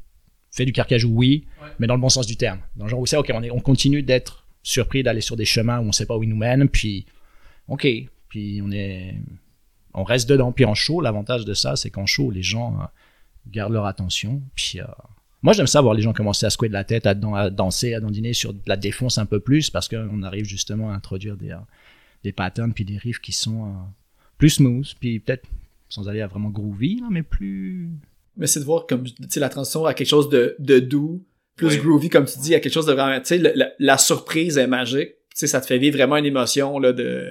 fait 0.51 0.65
du 0.65 0.73
Carcajou, 0.73 1.09
oui, 1.11 1.47
mais 1.79 1.87
dans 1.87 1.95
le 1.95 2.01
bon 2.01 2.09
sens 2.09 2.27
du 2.27 2.37
terme. 2.37 2.61
Dans 2.77 2.85
le 2.85 2.91
genre 2.91 3.01
où 3.01 3.07
c'est, 3.07 3.17
ok, 3.17 3.31
on, 3.33 3.43
est, 3.43 3.51
on 3.51 3.61
continue 3.61 4.03
d'être 4.03 4.47
surpris 4.63 5.03
d'aller 5.03 5.21
sur 5.21 5.37
des 5.37 5.45
chemins 5.45 5.79
où 5.79 5.85
on 5.85 5.93
sait 5.93 6.07
pas 6.07 6.17
où 6.17 6.23
ils 6.23 6.29
nous 6.29 6.37
mènent, 6.37 6.69
puis, 6.69 7.07
ok, 7.69 7.87
puis 8.29 8.61
on 8.63 8.71
est, 8.73 9.15
on 9.95 10.05
reste 10.05 10.29
dedans. 10.29 10.53
Puis 10.53 10.65
en 10.65 10.75
show, 10.75 11.01
l'avantage 11.01 11.45
de 11.45 11.55
ça, 11.55 11.77
c'est 11.77 11.91
qu'en 11.91 12.07
show, 12.07 12.31
les 12.31 12.43
gens 12.43 12.75
euh, 12.81 12.85
gardent 13.51 13.73
leur 13.73 13.87
attention, 13.87 14.43
puis 14.55 14.81
euh, 14.81 14.85
moi, 15.43 15.55
j'aime 15.55 15.67
ça 15.67 15.81
voir 15.81 15.95
les 15.95 16.03
gens 16.03 16.13
commencer 16.13 16.45
à 16.45 16.51
secouer 16.51 16.69
de 16.69 16.75
la 16.75 16.85
tête, 16.85 17.07
à, 17.07 17.15
dan- 17.15 17.35
à 17.35 17.49
danser, 17.49 17.95
à 17.95 18.01
dandiner 18.01 18.35
sur 18.35 18.53
de 18.53 18.61
la 18.67 18.77
défonce 18.77 19.17
un 19.17 19.25
peu 19.27 19.41
plus, 19.41 19.71
parce 19.71 19.89
qu'on 19.89 20.23
arrive 20.23 20.45
justement 20.45 20.91
à 20.91 20.95
introduire 20.95 21.37
des, 21.37 21.51
euh, 21.51 21.57
des 22.25 22.33
patterns 22.33 22.75
puis 22.75 22.85
des 22.85 22.99
riffs 22.99 23.21
qui 23.21 23.33
sont 23.33 23.65
euh, 23.65 23.69
plus 24.37 24.51
smooth, 24.51 24.87
puis 25.01 25.19
peut-être 25.21 25.49
sans 25.89 26.09
aller 26.09 26.21
à 26.21 26.27
vraiment 26.27 26.51
groovy, 26.51 27.01
là, 27.01 27.07
mais 27.11 27.23
plus. 27.23 27.89
Mais 28.37 28.47
c'est 28.47 28.61
de 28.61 28.65
voir 28.65 28.87
comme 28.87 29.05
tu 29.05 29.15
sais 29.29 29.41
la 29.41 29.49
transition 29.49 29.87
à 29.87 29.95
quelque 29.95 30.07
chose 30.09 30.29
de, 30.29 30.55
de 30.59 30.79
doux, 30.79 31.25
plus 31.57 31.79
groovy 31.79 32.09
comme 32.09 32.27
tu 32.27 32.39
dis, 32.39 32.55
à 32.55 32.61
quelque 32.61 32.73
chose 32.73 32.87
de 32.87 32.93
vraiment 32.93 33.19
tu 33.19 33.27
sais 33.27 33.39
la, 33.39 33.71
la 33.79 33.99
surprise 33.99 34.57
est 34.57 34.67
magique. 34.67 35.11
Tu 35.31 35.35
sais 35.35 35.47
ça 35.47 35.61
te 35.61 35.67
fait 35.67 35.79
vivre 35.79 35.97
vraiment 35.97 36.17
une 36.17 36.27
émotion 36.27 36.79
là 36.79 36.93
de 36.93 37.29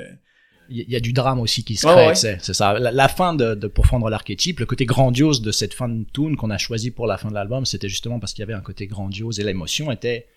Il 0.70 0.90
y, 0.90 0.96
a 0.96 1.00
du 1.00 1.14
drame 1.14 1.40
aussi 1.40 1.64
qui 1.64 1.76
se 1.76 1.88
crée, 1.88 2.08
ouais. 2.08 2.16
c'est 2.16 2.38
c'est 2.42 2.54
ça. 2.54 2.78
La, 2.78 2.92
la 2.92 3.08
fin 3.08 3.34
de, 3.34 3.56
de 3.56 3.68
Pour 3.68 3.88
fendre 3.88 4.10
l'archétype, 4.10 4.60
le 4.60 4.66
côté 4.66 4.86
grandiose 4.86 5.42
de 5.42 5.52
cette 5.52 5.74
fin 5.74 5.90
de 5.90 6.06
tune 6.14 6.38
qu'on 6.38 6.50
a 6.50 6.58
choisi 6.58 6.92
pour 6.92 7.08
la 7.08 7.18
fin 7.18 7.30
de 7.30 7.34
l'album, 7.34 7.66
c'était 7.66 7.90
justement 7.90 8.20
parce 8.20 8.34
qu'il 8.34 8.42
y 8.42 8.44
avait 8.44 8.54
un 8.54 8.62
côté 8.62 8.88
grandiose 8.88 9.40
et 9.40 9.44
l'émotion 9.44 9.92
était 9.92 10.28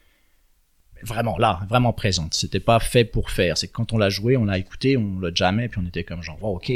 vraiment 1.02 1.36
là, 1.38 1.60
vraiment 1.68 1.92
présente. 1.92 2.34
C'était 2.34 2.60
pas 2.60 2.80
fait 2.80 3.04
pour 3.04 3.30
faire. 3.30 3.58
C'est 3.58 3.68
que 3.68 3.72
quand 3.72 3.92
on 3.92 3.98
l'a 3.98 4.08
joué, 4.08 4.36
on 4.36 4.44
l'a 4.44 4.58
écouté, 4.58 4.96
on 4.96 5.18
l'a 5.20 5.30
jamais, 5.34 5.68
puis 5.68 5.80
on 5.82 5.86
était 5.86 6.04
comme 6.04 6.22
genre, 6.22 6.38
oh, 6.40 6.56
ok, 6.56 6.72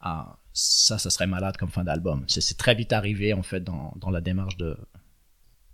ah, 0.00 0.36
ça, 0.52 0.98
ça 0.98 1.10
serait 1.10 1.26
malade 1.26 1.56
comme 1.56 1.70
fin 1.70 1.84
d'album. 1.84 2.24
C'est 2.28 2.40
c'est 2.40 2.56
très 2.56 2.74
vite 2.74 2.92
arrivé 2.92 3.32
en 3.32 3.42
fait 3.42 3.60
dans, 3.64 3.94
dans 3.96 4.10
la 4.10 4.20
démarche 4.20 4.56
de, 4.56 4.76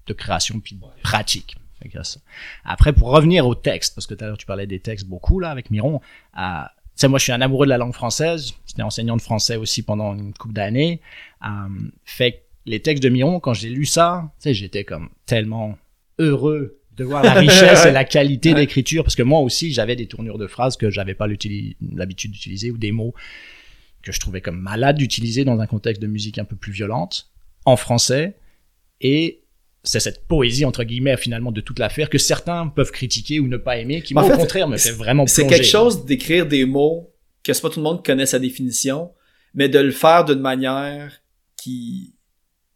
de 0.07 0.13
création 0.13 0.61
puis 0.61 0.77
de 0.77 1.03
pratique. 1.03 1.57
Après, 2.65 2.93
pour 2.93 3.11
revenir 3.11 3.47
au 3.47 3.55
texte, 3.55 3.95
parce 3.95 4.07
que 4.07 4.15
tout 4.15 4.25
à 4.25 4.29
l'heure 4.29 4.39
tu 4.39 4.47
parlais 4.47 4.67
des 4.67 4.81
textes 4.81 5.07
beaucoup 5.07 5.39
là 5.39 5.51
avec 5.51 5.71
Miron, 5.71 6.01
euh, 6.37 6.43
tu 6.43 6.78
sais, 6.99 7.09
moi 7.09 7.19
je 7.19 7.25
suis 7.25 7.33
un 7.33 7.41
amoureux 7.41 7.67
de 7.67 7.71
la 7.71 7.79
langue 7.79 7.95
française. 7.95 8.55
J'étais 8.67 8.83
enseignant 8.83 9.17
de 9.17 9.23
français 9.23 9.57
aussi 9.57 9.83
pendant 9.83 10.15
une 10.15 10.33
couple 10.35 10.55
d'années. 10.55 11.01
Euh, 11.45 11.49
fait 12.05 12.33
que 12.33 12.39
les 12.67 12.81
textes 12.81 13.03
de 13.03 13.09
Miron, 13.09 13.41
quand 13.41 13.55
j'ai 13.55 13.71
lu 13.71 13.87
ça, 13.87 14.31
tu 14.39 14.45
sais, 14.45 14.55
j'étais 14.55 14.85
comme 14.85 15.09
tellement 15.27 15.79
heureux 16.19 16.79
de 16.97 17.05
voir 17.05 17.23
la 17.23 17.33
richesse 17.35 17.87
et 17.87 17.93
la 17.93 18.05
qualité 18.05 18.55
d'écriture, 18.55 19.05
parce 19.05 19.17
que 19.17 19.23
moi 19.23 19.41
aussi 19.41 19.73
j'avais 19.73 19.97
des 19.97 20.07
tournures 20.07 20.39
de 20.39 20.47
phrases 20.47 20.77
que 20.77 20.91
j'avais 20.91 21.15
pas 21.15 21.27
l'habitude 21.27 22.33
d'utiliser 22.33 22.71
ou 22.71 22.77
des 22.77 22.93
mots 22.93 23.15
que 24.03 24.13
je 24.13 24.21
trouvais 24.21 24.41
comme 24.41 24.61
malade 24.61 24.97
d'utiliser 24.97 25.45
dans 25.45 25.61
un 25.61 25.67
contexte 25.67 26.03
de 26.03 26.07
musique 26.07 26.39
un 26.39 26.45
peu 26.45 26.57
plus 26.57 26.73
violente 26.73 27.31
en 27.65 27.77
français 27.77 28.37
et 29.01 29.43
c'est 29.89 30.01
cette 30.01 30.27
poésie 30.27 30.65
entre 30.65 30.85
guillemets 30.85 31.17
finalement 31.17 31.51
de 31.53 31.61
toute 31.61 31.79
l'affaire 31.79 32.11
que 32.11 32.19
certains 32.19 32.69
peuvent 32.69 32.91
critiquer 32.93 33.41
ou 33.41 33.47
ne 33.49 33.57
pas 33.57 33.77
aimer 33.79 34.03
qui 34.03 34.15
En 34.15 34.21
moi 34.21 34.29
fait, 34.31 34.35
au 34.37 34.39
contraire 34.39 34.69
me 34.69 34.77
fait 34.77 34.91
vraiment 34.93 35.27
c'est 35.27 35.47
quelque 35.47 35.65
chose 35.67 36.05
d'écrire 36.05 36.47
des 36.47 36.65
mots 36.65 37.11
que 37.43 37.53
c'est 37.53 37.63
pas 37.63 37.71
tout 37.71 37.81
le 37.81 37.85
monde 37.85 37.99
qui 37.99 38.11
connaît 38.11 38.27
sa 38.27 38.39
définition, 38.39 39.11
mais 39.55 39.69
de 39.69 39.79
le 39.79 39.91
faire 39.93 40.25
d'une 40.25 40.41
manière 40.41 41.13
qui 41.57 42.15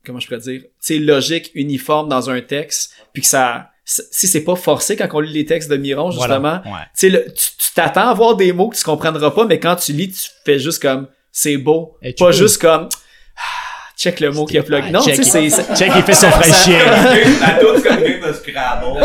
comment 0.05 0.19
je 0.19 0.27
pourrais 0.27 0.41
dire, 0.41 0.63
c'est 0.81 0.99
logique, 0.99 1.51
uniforme 1.55 2.09
dans 2.09 2.29
un 2.31 2.41
texte, 2.41 2.93
puis 3.13 3.23
que 3.23 3.29
ça 3.29 3.69
si 3.85 4.27
c'est 4.29 4.45
pas 4.45 4.55
forcé 4.57 4.97
quand 4.97 5.09
on 5.13 5.21
lit 5.21 5.33
les 5.33 5.45
textes 5.45 5.69
de 5.71 5.77
Miron 5.77 6.11
Voilà. 6.11 6.35
justement, 6.37 6.73
Ouais. 6.75 6.85
tu 6.99 7.11
le- 7.11 7.27
t'attends 7.75 8.09
à 8.09 8.15
voir 8.15 8.37
des 8.37 8.53
mots 8.53 8.69
que 8.69 8.77
tu 8.77 8.85
comprendras 8.85 9.33
pas, 9.33 9.45
mais 9.45 9.59
quand 9.59 9.77
tu 9.77 9.93
lis, 9.93 10.11
tu 10.13 10.29
fais 10.47 10.59
juste 10.59 10.81
comme 10.81 11.09
c'est 11.33 11.57
beau, 11.57 11.97
Et 12.01 12.13
pas 12.15 12.27
peux- 12.27 12.33
juste 12.33 12.59
comme 12.61 12.89
check 14.03 14.21
le 14.21 14.31
mot 14.33 14.45
qui 14.47 14.59
a 14.59 14.63
plug. 14.63 14.91
Non, 14.91 15.01
tu 15.01 15.11
check, 15.15 15.25
sais, 15.25 15.51
c'est 15.51 15.77
check, 15.77 15.93
il 15.97 16.03
fait 16.03 16.15
son 16.15 16.31
frais 16.31 16.53
chien. 16.65 16.79
La 17.41 17.55
toute 17.61 17.77
c'est 17.83 17.89
comme 17.89 17.99
une 17.99 18.05
game 18.21 18.29
de 18.29 18.33
Scrabble. 18.35 19.01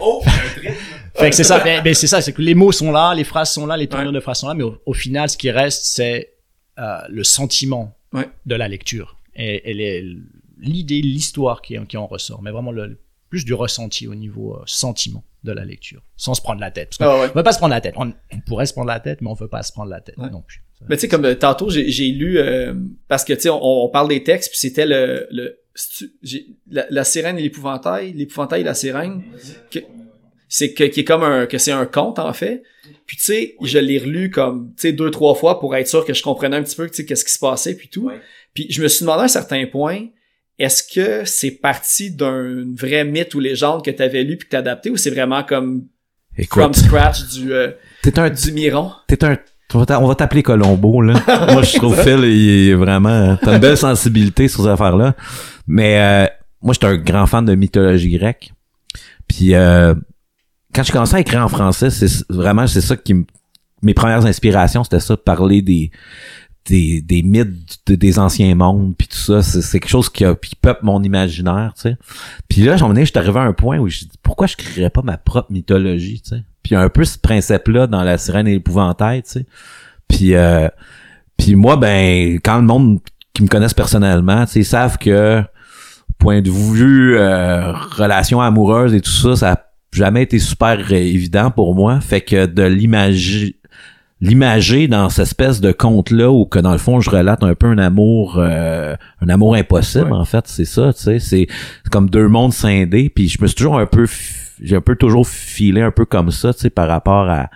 Oh, 0.00 0.22
un 0.26 0.60
trip. 0.60 0.72
Fait 1.14 1.30
que 1.30 1.36
c'est 1.36 1.44
ça, 1.44 1.58
ben, 1.60 1.82
ben, 1.82 1.94
c'est 1.94 2.06
ça, 2.06 2.20
c'est 2.22 2.32
que 2.32 2.40
les 2.42 2.54
mots 2.54 2.72
sont 2.72 2.90
là, 2.90 3.14
les 3.14 3.24
phrases 3.24 3.52
sont 3.52 3.66
là, 3.66 3.76
les 3.76 3.86
tournures 3.86 4.08
Ouais. 4.08 4.14
de 4.14 4.20
phrases 4.20 4.38
sont 4.40 4.48
là, 4.48 4.54
mais 4.54 4.62
au, 4.64 4.78
au 4.86 4.94
final, 4.94 5.28
ce 5.28 5.36
qui 5.36 5.50
reste, 5.50 5.84
c'est 5.84 6.32
euh, 6.78 6.98
le 7.10 7.22
sentiment 7.24 7.94
Ouais. 8.14 8.28
de 8.46 8.54
la 8.54 8.68
lecture 8.68 9.16
et, 9.34 9.70
et 9.70 9.74
les- 9.74 10.16
l'idée, 10.58 11.00
l'histoire 11.02 11.60
qui, 11.62 11.76
qui 11.86 11.96
en 11.96 12.06
ressort, 12.06 12.42
mais 12.42 12.50
vraiment 12.50 12.72
le, 12.72 12.98
plus 13.30 13.44
du 13.44 13.54
ressenti 13.54 14.06
au 14.08 14.14
niveau 14.14 14.54
euh, 14.56 14.62
sentiment. 14.66 15.22
De 15.44 15.52
la 15.52 15.64
lecture, 15.64 16.02
sans 16.16 16.34
se 16.34 16.40
prendre 16.42 16.60
la 16.60 16.70
tête. 16.70 16.90
Parce 16.90 16.98
qu'on 16.98 17.16
Ah 17.18 17.22
ouais. 17.24 17.30
on 17.32 17.38
veut 17.38 17.42
pas 17.42 17.52
se 17.52 17.58
prendre 17.58 17.74
la 17.74 17.80
tête. 17.80 17.94
On, 17.96 18.12
on 18.32 18.40
pourrait 18.46 18.66
se 18.66 18.72
prendre 18.72 18.88
la 18.88 19.00
tête, 19.00 19.20
mais 19.20 19.28
on 19.30 19.34
veut 19.34 19.48
pas 19.48 19.62
se 19.62 19.72
prendre 19.72 19.90
la 19.90 20.00
tête 20.00 20.16
Ouais. 20.18 20.30
non 20.30 20.42
plus. 20.42 20.62
Mais 20.88 20.96
tu 20.96 21.02
sais, 21.02 21.08
comme 21.08 21.24
euh, 21.24 21.34
tantôt, 21.34 21.70
j'ai 21.70 21.90
j'ai 21.90 22.08
lu, 22.08 22.38
euh, 22.38 22.74
parce 23.08 23.24
que 23.24 23.32
tu 23.32 23.42
sais, 23.42 23.50
on, 23.50 23.60
on 23.84 23.88
parle 23.88 24.08
des 24.08 24.22
textes, 24.24 24.50
puis 24.50 24.58
c'était 24.58 24.86
le, 24.86 25.26
le 25.30 25.58
c'est-tu- 25.74 26.12
j'ai- 26.22 26.46
la, 26.70 26.86
la 26.90 27.04
sirène 27.04 27.38
et 27.38 27.42
l'épouvantail, 27.42 28.12
l'épouvantail 28.12 28.60
et 28.62 28.64
la 28.64 28.74
sirène, 28.74 29.22
que- 29.70 29.78
c'est 30.48 30.74
que, 30.74 30.84
qui 30.84 31.00
est 31.00 31.04
comme 31.04 31.22
un, 31.22 31.46
que 31.46 31.56
c'est 31.58 31.72
un 31.72 31.86
conte, 31.86 32.18
en 32.18 32.32
fait. 32.32 32.62
Puis 33.06 33.16
tu 33.16 33.22
sais, 33.22 33.56
je 33.62 33.78
l'ai 33.78 33.98
relu 33.98 34.30
comme, 34.30 34.72
tu 34.76 34.82
sais, 34.82 34.92
deux, 34.92 35.10
trois 35.10 35.34
fois 35.34 35.60
pour 35.60 35.74
être 35.76 35.86
sûr 35.88 36.04
que 36.04 36.12
je 36.14 36.22
comprenais 36.22 36.56
un 36.56 36.62
petit 36.62 36.76
peu, 36.76 36.88
tu 36.88 36.96
sais, 36.96 37.04
qu'est-ce 37.06 37.24
qui 37.24 37.32
se 37.32 37.38
passait, 37.38 37.74
puis 37.76 37.88
tout. 37.88 38.06
Ouais. 38.06 38.20
Puis 38.54 38.66
je 38.70 38.82
me 38.82 38.88
suis 38.88 39.04
demandé 39.04 39.22
à 39.22 39.24
un 39.24 39.28
certain 39.28 39.64
point, 39.66 40.08
est-ce 40.62 40.82
que 40.84 41.24
c'est 41.24 41.50
parti 41.50 42.12
d'un 42.12 42.64
vrai 42.76 43.04
mythe 43.04 43.34
ou 43.34 43.40
légende 43.40 43.84
que 43.84 43.90
tu 43.90 44.00
avais 44.00 44.22
lu 44.22 44.36
puis 44.36 44.46
que 44.46 44.52
t'as 44.52 44.58
adapté, 44.58 44.90
ou 44.90 44.96
c'est 44.96 45.10
vraiment 45.10 45.42
comme 45.42 45.86
from 46.48 46.70
Écoute, 46.70 46.76
scratch 46.76 47.28
du, 47.30 47.52
euh, 47.52 47.72
t'es 48.02 48.16
un, 48.18 48.30
du 48.30 48.52
miron? 48.52 48.92
t'es 49.08 49.24
un, 49.24 49.36
on 49.74 50.06
va 50.06 50.14
t'appeler 50.14 50.44
Colombo, 50.44 51.02
là. 51.02 51.14
moi, 51.52 51.62
je 51.62 51.76
trouve 51.76 52.00
Phil, 52.00 52.20
il 52.24 52.70
est 52.70 52.74
vraiment, 52.74 53.36
t'as 53.42 53.54
une 53.54 53.60
belle 53.60 53.76
sensibilité 53.76 54.46
sur 54.46 54.62
ces 54.62 54.68
affaires-là. 54.68 55.16
Mais, 55.66 56.00
euh, 56.00 56.26
moi, 56.62 56.74
j'étais 56.74 56.86
un 56.86 56.96
grand 56.96 57.26
fan 57.26 57.44
de 57.44 57.54
mythologie 57.56 58.10
grecque. 58.10 58.52
Puis, 59.26 59.54
euh, 59.54 59.94
quand 60.72 60.84
j'ai 60.84 60.92
commencé 60.92 61.16
à 61.16 61.20
écrire 61.20 61.42
en 61.42 61.48
français, 61.48 61.90
c'est 61.90 62.24
vraiment, 62.30 62.68
c'est 62.68 62.80
ça 62.80 62.96
qui 62.96 63.14
me, 63.14 63.24
mes 63.82 63.94
premières 63.94 64.24
inspirations, 64.26 64.84
c'était 64.84 65.00
ça, 65.00 65.16
parler 65.16 65.60
des, 65.60 65.90
des, 66.66 67.00
des 67.00 67.22
mythes 67.22 67.80
de- 67.86 67.94
des 67.94 68.18
anciens 68.18 68.54
mondes 68.54 68.94
puis 68.96 69.08
tout 69.08 69.16
ça 69.16 69.42
c'est 69.42 69.80
quelque 69.80 69.90
chose 69.90 70.08
qui 70.08 70.24
a 70.24 70.34
peuple 70.60 70.80
mon 70.84 71.02
imaginaire 71.02 71.72
tu 71.74 71.82
sais. 71.82 71.96
Puis 72.48 72.62
là 72.62 72.76
j'en 72.76 72.88
venais 72.88 73.04
j'étais 73.04 73.18
arrivé 73.18 73.38
à 73.40 73.42
un 73.42 73.52
point 73.52 73.78
où 73.78 73.88
je 73.88 74.00
dis 74.00 74.10
pourquoi 74.22 74.46
je 74.46 74.56
créerais 74.56 74.90
pas 74.90 75.02
ma 75.02 75.16
propre 75.16 75.52
mythologie 75.52 76.20
tu 76.22 76.30
sais? 76.36 76.42
Puis 76.62 76.74
un 76.76 76.88
peu 76.88 77.04
ce 77.04 77.18
principe 77.18 77.68
là 77.68 77.86
dans 77.86 78.04
la 78.04 78.16
sirène 78.18 78.46
et 78.46 78.52
l'épouvantail 78.52 79.22
tu 79.22 79.30
sais. 79.30 79.46
Puis 80.08 80.34
euh, 80.34 80.68
puis 81.36 81.56
moi 81.56 81.76
ben 81.76 82.34
quand 82.44 82.56
le 82.56 82.62
monde 82.64 83.00
qui 83.34 83.42
me 83.42 83.48
connaissent 83.48 83.74
personnellement 83.74 84.44
tu 84.46 84.52
sais 84.52 84.62
savent 84.62 84.98
que 84.98 85.42
point 86.18 86.40
de 86.42 86.50
vue 86.50 87.16
euh, 87.16 87.72
relation 87.72 88.40
amoureuse 88.40 88.94
et 88.94 89.00
tout 89.00 89.10
ça 89.10 89.34
ça 89.34 89.52
a 89.52 89.62
jamais 89.92 90.22
été 90.22 90.38
super 90.38 90.78
euh, 90.90 90.94
évident 90.94 91.50
pour 91.50 91.74
moi. 91.74 92.00
Fait 92.00 92.20
que 92.20 92.46
de 92.46 92.62
l'imager 92.62 93.56
l'imager 94.22 94.88
dans 94.88 95.10
cette 95.10 95.24
espèce 95.26 95.60
de 95.60 95.72
conte 95.72 96.10
là 96.10 96.30
où 96.30 96.46
que 96.46 96.58
dans 96.60 96.72
le 96.72 96.78
fond 96.78 97.00
je 97.00 97.10
relate 97.10 97.42
un 97.42 97.54
peu 97.54 97.66
un 97.66 97.76
amour 97.78 98.36
euh, 98.38 98.94
un 99.20 99.28
amour 99.28 99.54
impossible 99.56 100.06
Ouais. 100.12 100.12
en 100.18 100.24
fait. 100.24 100.44
C'est 100.46 100.64
ça 100.64 100.92
tu 100.94 101.02
sais. 101.02 101.18
C'est 101.18 101.46
comme 101.90 102.08
deux 102.08 102.28
mondes 102.28 102.52
scindés. 102.54 103.10
Puis 103.10 103.28
je 103.28 103.42
me 103.42 103.46
suis 103.48 103.56
toujours 103.56 103.78
un 103.78 103.86
peu 103.86 104.06
j'ai 104.62 104.76
un 104.76 104.80
peu 104.80 104.94
toujours 104.96 105.26
filé 105.26 105.82
un 105.82 105.90
peu 105.90 106.04
comme 106.04 106.30
ça 106.30 106.54
tu 106.54 106.60
sais 106.60 106.70
par 106.70 106.86
rapport 106.88 107.28
à 107.28 107.50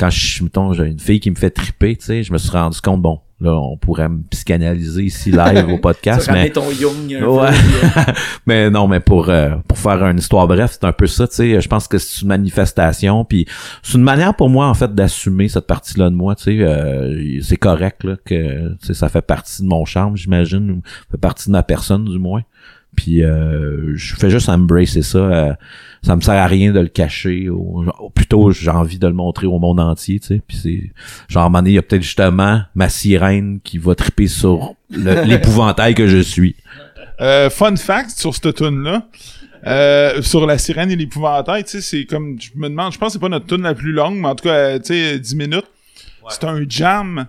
quand 0.00 0.10
je 0.10 0.42
mettons 0.42 0.72
j'ai 0.72 0.84
une 0.86 0.98
fille 0.98 1.20
qui 1.20 1.30
me 1.30 1.36
fait 1.36 1.50
triper 1.50 1.94
tu 1.96 2.06
sais 2.06 2.22
je 2.22 2.32
me 2.32 2.38
suis 2.38 2.50
rendu 2.50 2.80
compte 2.80 3.02
bon 3.02 3.20
là 3.40 3.52
on 3.54 3.76
pourrait 3.76 4.08
me 4.08 4.22
psychanalyser 4.30 5.04
ici 5.04 5.30
live 5.30 5.68
au 5.68 5.78
podcast 5.88 6.22
Ça 6.22 6.32
mais 6.32 6.48
ton 6.50 6.70
Jung 6.70 7.14
un 7.14 7.24
Ouais. 7.26 7.50
peu, 7.50 8.00
euh, 8.00 8.12
mais 8.46 8.70
non, 8.70 8.88
mais 8.88 9.00
pour 9.00 9.28
euh, 9.28 9.56
pour 9.68 9.76
faire 9.78 10.02
une 10.06 10.18
histoire 10.18 10.46
bref, 10.48 10.72
c'est 10.80 10.86
un 10.86 10.92
peu 10.92 11.06
ça, 11.06 11.26
tu 11.28 11.34
sais. 11.36 11.60
Je 11.60 11.68
pense 11.68 11.86
que 11.88 11.96
c'est 11.98 12.22
une 12.22 12.28
manifestation, 12.28 13.24
puis 13.24 13.46
c'est 13.82 13.96
une 13.98 14.04
manière 14.04 14.34
pour 14.34 14.48
moi 14.50 14.66
en 14.68 14.74
fait 14.74 14.94
d'assumer 14.94 15.48
cette 15.48 15.66
partie-là 15.66 16.10
de 16.10 16.14
moi, 16.14 16.34
tu 16.34 16.44
sais. 16.44 16.58
euh, 16.60 17.40
c'est 17.42 17.56
correct 17.56 18.04
là 18.04 18.16
que 18.24 18.70
tu 18.78 18.86
sais, 18.86 18.94
ça 18.94 19.08
fait 19.08 19.22
partie 19.22 19.62
de 19.62 19.68
mon 19.68 19.84
charme, 19.84 20.16
j'imagine, 20.16 20.70
ou 20.70 20.82
fait 21.10 21.18
partie 21.18 21.46
de 21.48 21.52
ma 21.52 21.62
personne 21.62 22.04
du 22.04 22.18
moins. 22.18 22.42
Puis 23.00 23.24
euh, 23.24 23.96
je 23.96 24.14
fais 24.14 24.28
juste 24.28 24.50
embrasser 24.50 25.00
ça. 25.00 25.18
euh, 25.18 25.54
ça 26.02 26.16
me 26.16 26.20
sert 26.20 26.34
à 26.34 26.46
rien 26.46 26.70
de 26.70 26.80
le 26.80 26.88
cacher. 26.88 27.48
Ou, 27.48 27.86
ou 27.98 28.10
plutôt, 28.10 28.50
j'ai 28.50 28.70
envie 28.70 28.98
de 28.98 29.06
le 29.06 29.14
montrer 29.14 29.46
au 29.46 29.58
monde 29.58 29.80
entier, 29.80 30.20
tu 30.20 30.26
sais. 30.26 30.42
Puis 30.46 30.58
c'est 30.58 30.92
genre, 31.28 31.44
à 31.44 31.46
un 31.46 31.48
moment 31.48 31.60
donné, 31.60 31.70
il 31.70 31.74
y 31.74 31.78
a 31.78 31.82
peut-être 31.82 32.02
justement 32.02 32.60
ma 32.74 32.90
sirène 32.90 33.60
qui 33.64 33.78
va 33.78 33.94
triper 33.94 34.26
sur 34.26 34.74
l'épouvantail 34.90 35.94
que 35.94 36.08
je 36.08 36.18
suis. 36.18 36.56
Euh, 37.22 37.48
fun 37.48 37.76
fact 37.76 38.10
sur 38.10 38.34
cette 38.34 38.54
tune 38.54 38.82
là 38.82 39.06
euh, 39.66 40.22
sur 40.22 40.46
la 40.46 40.56
sirène 40.58 40.90
et 40.90 40.96
l'épouvantail, 40.96 41.64
tu 41.64 41.70
sais, 41.70 41.80
c'est 41.80 42.04
comme, 42.04 42.38
je 42.40 42.50
me 42.54 42.68
demande, 42.68 42.92
je 42.92 42.98
pense 42.98 43.08
que 43.08 43.12
c'est 43.14 43.18
pas 43.18 43.28
notre 43.28 43.46
tune 43.46 43.62
la 43.62 43.74
plus 43.74 43.92
longue, 43.92 44.16
mais 44.16 44.28
en 44.28 44.34
tout 44.34 44.44
cas, 44.44 44.78
tu 44.78 44.94
sais, 44.94 45.18
10 45.18 45.36
minutes. 45.36 45.66
C'est 46.28 46.44
un 46.44 46.62
jam 46.68 47.26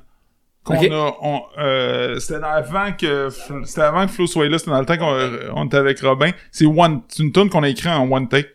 qu'on 0.63 0.75
a, 0.75 1.17
on, 1.21 1.41
euh, 1.57 2.19
c'était 2.19 2.43
avant 2.43 2.91
que, 2.91 3.29
c'était 3.65 3.81
avant 3.81 4.05
que 4.05 4.11
Flo 4.11 4.27
soit 4.27 4.47
là, 4.47 4.59
c'était 4.59 4.71
dans 4.71 4.79
le 4.79 4.85
temps 4.85 4.97
qu'on 4.97 5.55
on 5.55 5.65
était 5.65 5.77
avec 5.77 5.99
Robin. 6.01 6.31
C'est 6.51 6.65
one, 6.65 7.01
c'est 7.07 7.23
une 7.23 7.31
tune 7.31 7.49
qu'on 7.49 7.63
a 7.63 7.69
écrit 7.69 7.89
en 7.89 8.09
one 8.11 8.27
take. 8.27 8.49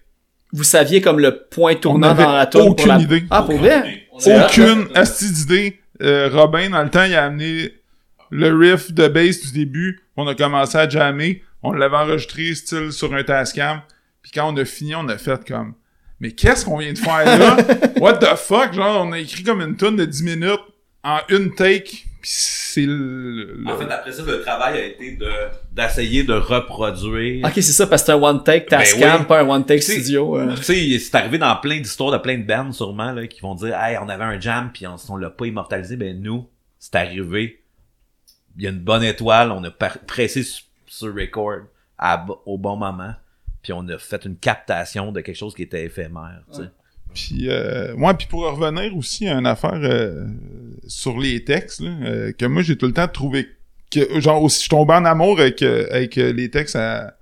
vous 0.52 0.62
saviez 0.62 1.00
comme 1.00 1.18
le 1.18 1.46
point 1.50 1.74
tournant 1.74 2.09
On 2.09 2.11
avait 2.11 2.24
dans 2.24 2.36
la 2.36 2.46
tour 2.46 2.68
aucune 2.68 3.00
idée. 3.00 3.24
Ah, 3.30 3.42
pour 3.42 3.57
vrai? 3.57 4.07
Aucune 4.12 4.86
asti 4.94 5.30
d'idée. 5.32 5.80
Euh, 6.02 6.28
Robin, 6.32 6.70
dans 6.70 6.82
le 6.82 6.90
temps, 6.90 7.04
il 7.04 7.14
a 7.14 7.24
amené 7.24 7.72
le 8.30 8.57
riff 8.57 8.92
de 8.92 9.09
bass 9.09 9.40
du 9.40 9.52
début. 9.52 10.00
On 10.16 10.26
a 10.28 10.34
commencé 10.34 10.78
à 10.78 10.88
jammer. 10.88 11.42
On 11.62 11.72
l'avait 11.72 11.96
enregistré 11.96 12.54
style 12.54 12.92
sur 12.92 13.12
un 13.14 13.24
Tascam. 13.24 13.80
Puis 14.22 14.30
quand 14.32 14.52
on 14.52 14.57
a 14.57 14.64
fini, 14.64 14.94
on 14.94 15.09
a 15.09 15.18
fait 15.18 15.46
comme... 15.46 15.74
Mais 16.20 16.32
qu'est-ce 16.32 16.64
qu'on 16.64 16.78
vient 16.78 16.92
de 16.92 16.98
faire 16.98 17.24
là? 17.24 17.57
What 18.00 18.14
the 18.14 18.36
fuck? 18.36 18.72
Genre, 18.72 19.04
on 19.04 19.12
a 19.12 19.18
écrit 19.18 19.42
comme 19.42 19.61
une 19.61 19.76
tonne 19.76 19.96
de 19.96 20.04
10 20.04 20.22
minutes 20.22 20.61
en 21.07 21.20
une 21.28 21.54
take. 21.54 22.04
Puis 22.20 22.30
c'est 22.34 22.86
le... 22.86 23.54
le- 23.54 23.68
En 23.70 23.78
fait, 23.78 23.84
après 23.90 24.11
ça, 24.11 24.22
le 24.24 24.40
travail 24.42 24.78
a 24.80 24.84
été 24.84 25.12
de 25.16 25.30
d'essayer 25.72 26.24
de 26.24 26.32
reproduire. 26.32 27.44
Ok, 27.46 27.52
c'est 27.54 27.62
ça, 27.62 27.86
parce 27.86 28.02
que 28.02 28.07
c'est 28.07 28.12
un 28.12 28.22
one 28.22 28.42
take 28.42 28.66
Ben 28.70 28.78
Tascam, 28.80 29.20
oui. 29.20 29.26
pas 29.26 29.40
un 29.42 29.48
one 29.48 29.64
take 29.64 29.80
studio. 29.82 30.36
euh. 30.38 30.54
Tu 30.57 30.62
sais, 30.64 30.98
c'est 30.98 31.14
arrivé 31.14 31.38
dans 31.38 31.54
plein 31.57 31.78
d'histoires 31.80 32.11
de 32.11 32.18
plein 32.18 32.36
de 32.38 32.42
bands 32.44 32.72
sûrement 32.72 33.12
là, 33.12 33.26
qui 33.28 33.40
vont 33.40 33.54
dire 33.54 33.76
Hey, 33.80 33.96
on 34.02 34.09
avait 34.09 34.24
un 34.24 34.40
jam 34.40 34.70
puis 34.74 34.86
on, 34.86 34.96
on 35.09 35.16
l'a 35.16 35.30
pas 35.30 35.46
immortalisé. 35.46 35.96
Ben 35.96 36.20
nous, 36.20 36.48
c'est 36.78 36.96
arrivé. 36.96 37.62
Il 38.57 38.64
y 38.64 38.66
a 38.66 38.70
une 38.70 38.80
bonne 38.80 39.04
étoile, 39.04 39.52
on 39.52 39.62
a 39.64 39.70
par- 39.70 39.98
pressé 40.00 40.42
sur, 40.42 40.64
sur 40.86 41.14
record 41.14 41.61
à 41.98 42.26
au 42.46 42.59
bon 42.59 42.76
moment. 42.76 43.14
Puis 43.62 43.72
on 43.72 43.86
a 43.88 43.98
fait 43.98 44.24
une 44.24 44.36
captation 44.36 45.12
de 45.12 45.20
quelque 45.20 45.36
chose 45.36 45.54
qui 45.54 45.62
était 45.62 45.84
éphémère. 45.84 46.40
tu 46.52 46.62
sais. 46.62 46.68
Puis, 47.16 47.48
euh, 47.48 47.94
puis 48.18 48.26
pour 48.28 48.42
revenir 48.42 48.94
aussi 48.94 49.26
à 49.26 49.38
une 49.38 49.46
affaire 49.46 49.80
euh, 49.82 50.26
sur 50.86 51.18
les 51.18 51.42
textes, 51.44 51.80
là, 51.80 51.88
euh, 52.02 52.32
que 52.32 52.44
moi, 52.44 52.60
j'ai 52.60 52.76
tout 52.76 52.84
le 52.84 52.92
temps 52.92 53.08
trouvé 53.08 53.48
que, 53.90 54.20
genre, 54.20 54.42
aussi, 54.42 54.64
je 54.64 54.68
tombé 54.68 54.92
en 54.92 55.06
amour 55.06 55.40
avec, 55.40 55.62
euh, 55.62 55.86
avec 55.90 56.18
euh, 56.18 56.30
les 56.30 56.50
textes 56.50 56.76
à, 56.76 57.16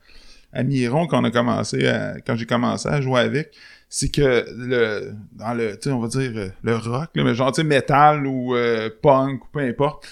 à 0.53 0.63
Miron 0.65 1.07
quand 1.07 1.21
on 1.21 1.25
a 1.25 1.31
commencé 1.31 1.87
à- 1.87 2.17
quand 2.27 2.35
j'ai 2.35 2.45
commencé 2.45 2.89
à 2.89 3.01
jouer 3.01 3.21
avec. 3.21 3.53
C'est 3.89 4.09
que 4.09 4.45
le, 4.57 5.13
dans 5.33 5.55
le, 5.55 5.79
tu 5.79 5.89
on 5.91 6.01
va 6.01 6.09
dire, 6.09 6.51
le 6.63 6.77
rock, 6.77 7.11
là, 7.15 7.23
mais 7.23 7.35
genre, 7.37 7.53
tu 7.53 7.61
sais, 7.61 7.65
metal 7.65 8.27
ou 8.27 8.57
punk 9.01 9.45
ou 9.45 9.49
peu 9.53 9.61
importe, 9.61 10.09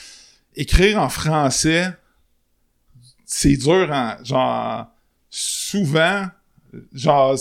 écrire 0.54 1.00
en 1.02 1.08
français, 1.08 1.88
c'est 3.24 3.56
dur 3.56 3.88
en, 3.90 4.14
genre, 4.22 4.86
souvent, 5.28 6.26
genre, 6.94 7.36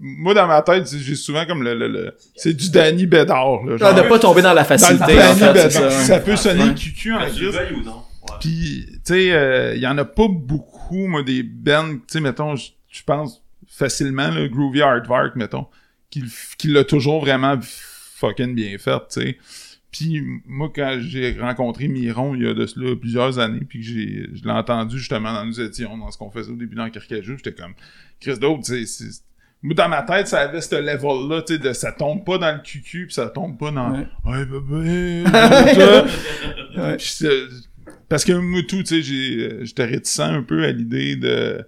moi, 0.00 0.34
dans 0.34 0.46
ma 0.46 0.62
tête, 0.62 0.88
j'ai 0.96 1.14
souvent 1.14 1.44
comme 1.46 1.62
le, 1.62 1.74
le, 1.74 1.88
le- 1.88 2.16
c'est 2.36 2.54
du 2.54 2.70
Danny 2.70 3.06
Bédard, 3.06 3.64
là. 3.64 3.74
Ah, 3.74 3.76
genre. 3.78 3.94
de 3.94 4.08
pas 4.08 4.18
tomber 4.18 4.42
dans 4.42 4.52
la 4.54 4.62
dans 4.62 4.68
facilité, 4.68 5.04
en 5.04 5.06
Danny 5.36 5.40
fait, 5.40 5.70
ça. 5.70 5.90
Ça, 5.90 6.20
peut 6.20 6.36
sonner 6.36 6.64
Ouais. 6.64 6.74
cucu 6.74 7.12
en 7.12 7.20
non? 7.84 8.02
Puis, 8.40 8.86
tu 8.90 9.00
sais, 9.04 9.32
euh, 9.32 9.74
il 9.74 9.80
y 9.80 9.86
en 9.86 9.96
a 9.98 10.04
pas 10.04 10.26
beaucoup, 10.28 11.06
moi, 11.06 11.22
des 11.22 11.42
bands, 11.42 11.90
tu 11.94 12.00
sais, 12.08 12.20
mettons, 12.20 12.56
je 12.56 12.70
je 12.90 13.02
pense 13.02 13.42
facilement, 13.68 14.30
le 14.30 14.48
Groovy 14.48 14.80
Aardvark, 14.80 15.36
mettons, 15.36 15.66
qui, 16.08 16.24
qui 16.56 16.68
l'a 16.68 16.82
toujours 16.82 17.20
vraiment 17.20 17.58
fucking 17.60 18.54
bien 18.54 18.78
fait, 18.78 18.98
tu 19.10 19.20
sais. 19.20 19.38
Puis, 19.92 20.22
moi, 20.44 20.70
quand 20.74 20.98
j'ai 21.00 21.38
rencontré 21.40 21.88
Miron, 21.88 22.34
il 22.34 22.42
y 22.42 22.46
a 22.46 22.52
de 22.54 22.66
cela 22.66 22.94
plusieurs 22.96 23.38
années, 23.38 23.62
puis 23.66 23.80
que 23.80 23.84
j'ai, 23.86 24.26
je 24.34 24.44
l'ai 24.44 24.50
entendu 24.50 24.98
justement 24.98 25.32
dans 25.32 25.44
Nous 25.46 25.60
étions, 25.60 25.96
dans 25.96 26.10
ce 26.10 26.18
qu'on 26.18 26.30
faisait 26.30 26.50
au 26.52 26.56
début 26.56 26.74
dans 26.76 26.90
Carcajou, 26.90 27.36
j'étais 27.36 27.54
comme, 27.54 27.72
Chris 28.20 28.38
d'autre, 28.38 28.62
tu 28.64 28.84
sais, 28.84 28.86
c'est- 28.86 29.22
moi, 29.62 29.74
dans 29.74 29.88
ma 29.88 30.02
tête, 30.02 30.28
ça 30.28 30.40
avait 30.40 30.60
ce 30.60 30.74
level-là, 30.74 31.42
tu 31.42 31.54
sais, 31.54 31.58
de 31.58 31.72
ça 31.72 31.92
tombe 31.92 32.24
pas 32.26 32.36
dans 32.36 32.54
le 32.54 32.60
cucu, 32.62 33.06
puis 33.06 33.14
ça 33.14 33.28
tombe 33.30 33.58
pas 33.58 33.70
dans... 33.70 33.92
Ouais. 33.92 34.06
Ouais, 34.26 34.44
bébé. 34.44 35.24
Ouais. 36.76 36.96
C'est- 36.98 37.30
parce 38.08 38.24
que 38.24 38.32
moi 38.32 38.60
tout, 38.68 38.82
tu 38.82 39.02
sais, 39.02 39.12
euh, 39.12 39.64
j'étais 39.64 39.84
réticent 39.84 40.20
un 40.20 40.42
peu 40.42 40.62
à 40.64 40.72
l'idée 40.72 41.16
de, 41.16 41.64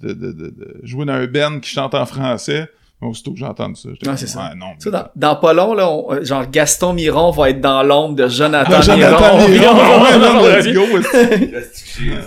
de, 0.00 0.12
de, 0.12 0.32
de, 0.32 0.48
de 0.50 0.80
jouer 0.82 1.06
dans 1.06 1.12
un 1.14 1.26
band 1.26 1.60
qui 1.60 1.70
chante 1.70 1.94
en 1.94 2.04
français. 2.04 2.68
Aussitôt 3.00 3.30
que 3.32 3.38
j'ai 3.38 3.44
entendu 3.44 3.76
ça, 3.80 3.88
j'étais 3.92 4.06
comme, 4.06 4.16
c'est 4.16 4.26
ça. 4.26 4.40
ouais, 4.40 4.56
non. 4.56 4.72
Tu 4.74 4.84
sais, 4.84 4.90
dans, 4.90 5.04
dans 5.14 5.36
pas 5.36 5.52
long, 5.52 5.72
là, 5.74 5.88
on- 5.88 6.12
euh, 6.14 6.24
genre 6.24 6.44
Gaston 6.50 6.94
Miron 6.94 7.30
va 7.30 7.50
être 7.50 7.60
dans 7.60 7.82
l'ombre 7.84 8.16
de 8.16 8.26
Jonathan, 8.26 8.72
Ah, 8.74 8.80
Jonathan 8.80 9.36
Miron. 9.36 9.48
Miron, 9.48 9.74
non, 10.18 10.42
Ouais, 10.42 10.60
let's 10.62 10.74
go, 10.74 10.82
ça 11.02 11.18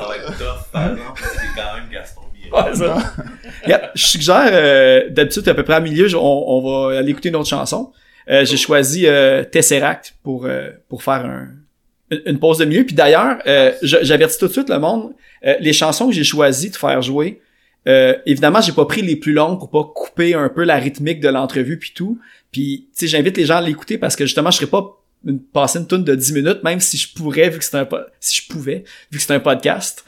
va 0.05 0.15
être 0.15 0.37
tough, 0.37 0.71
par 0.71 0.83
exemple, 0.91 1.11
parce 1.19 1.31
que 1.33 1.39
c'est 1.39 1.61
quand 1.61 1.75
même 1.75 1.89
Gaston 1.91 2.21
Miron. 2.33 2.69
Ouais, 2.69 2.75
ça. 2.75 3.91
Je 3.95 4.01
suggère, 4.07 4.49
euh, 4.51 5.09
d'habitude, 5.09 5.47
à 5.49 5.53
peu 5.53 5.63
près 5.63 5.73
à 5.75 5.79
milieu, 5.81 6.07
je- 6.07 6.15
on, 6.17 6.21
on 6.47 6.87
va 6.89 6.99
aller 6.99 7.11
écouter 7.11 7.29
une 7.29 7.35
autre 7.35 7.49
chanson. 7.49 7.91
Euh, 8.29 8.45
j'ai 8.45 8.55
choisi 8.57 9.07
euh, 9.07 9.43
Tesseract 9.43 10.15
pour, 10.23 10.45
euh, 10.45 10.69
pour 10.87 11.03
faire 11.03 11.25
un, 11.25 11.47
une, 12.25 12.39
pause 12.39 12.59
de 12.59 12.65
milieu. 12.65 12.85
Puis 12.85 12.95
d'ailleurs, 12.95 13.39
euh, 13.45 13.73
j'avertis 13.81 14.37
tout 14.37 14.47
de 14.47 14.51
suite 14.53 14.69
le 14.69 14.79
monde, 14.79 15.11
euh, 15.45 15.55
les 15.59 15.73
chansons 15.73 16.07
que 16.07 16.13
j'ai 16.13 16.23
choisi 16.23 16.69
de 16.69 16.75
faire 16.77 17.01
jouer, 17.01 17.41
Euh, 17.87 18.15
évidemment, 18.25 18.61
j'ai 18.61 18.73
pas 18.73 18.85
pris 18.85 19.01
les 19.01 19.15
plus 19.15 19.33
longues 19.33 19.59
pour 19.59 19.69
pas 19.69 19.83
couper 19.83 20.33
un 20.33 20.49
peu 20.49 20.63
la 20.63 20.75
rythmique 20.75 21.19
de 21.19 21.29
l'entrevue 21.29 21.77
puis 21.77 21.91
tout. 21.95 22.19
Puis, 22.51 22.89
tu 22.91 22.99
sais, 22.99 23.07
j'invite 23.07 23.37
les 23.37 23.45
gens 23.45 23.57
à 23.57 23.61
l'écouter 23.61 23.97
parce 23.97 24.15
que 24.15 24.25
justement, 24.25 24.51
je 24.51 24.57
serais 24.57 24.69
pas 24.69 25.01
une, 25.25 25.39
passer 25.39 25.79
une 25.79 25.87
tune 25.87 26.03
de 26.03 26.15
10 26.15 26.33
minutes, 26.33 26.63
même 26.63 26.79
si 26.79 26.97
je 26.97 27.13
pourrais, 27.13 27.49
vu 27.49 27.57
que 27.59 27.63
c'est 27.63 27.77
un 27.77 27.87
si 28.19 28.41
je 28.41 28.47
pouvais, 28.47 28.83
vu 29.11 29.17
que 29.17 29.23
c'est 29.23 29.33
un 29.33 29.39
podcast. 29.39 30.03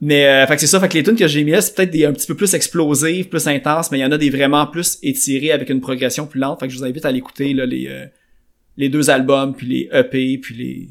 Mais 0.00 0.26
euh, 0.26 0.46
fait 0.46 0.54
que 0.54 0.60
c'est 0.60 0.66
ça, 0.66 0.80
fait 0.80 0.88
que 0.88 0.94
les 0.94 1.02
tunes 1.02 1.16
que 1.16 1.28
j'ai 1.28 1.44
mis 1.44 1.50
là, 1.50 1.60
c'est 1.60 1.74
peut-être 1.74 1.90
des 1.90 2.06
un 2.06 2.12
petit 2.12 2.26
peu 2.26 2.34
plus 2.34 2.54
explosives, 2.54 3.28
plus 3.28 3.46
intenses, 3.46 3.90
mais 3.90 3.98
il 3.98 4.02
y 4.02 4.04
en 4.04 4.12
a 4.12 4.18
des 4.18 4.30
vraiment 4.30 4.66
plus 4.66 4.98
étirées 5.02 5.52
avec 5.52 5.68
une 5.68 5.80
progression 5.80 6.26
plus 6.26 6.40
lente. 6.40 6.60
Fait 6.60 6.68
que 6.68 6.72
je 6.72 6.78
vous 6.78 6.84
invite 6.84 7.04
à 7.04 7.12
l'écouter 7.12 7.52
là, 7.52 7.66
les 7.66 7.88
euh, 7.88 8.06
les 8.76 8.88
deux 8.88 9.10
albums, 9.10 9.54
puis 9.54 9.66
les 9.66 9.88
EP, 9.92 10.38
puis 10.38 10.54
les 10.54 10.88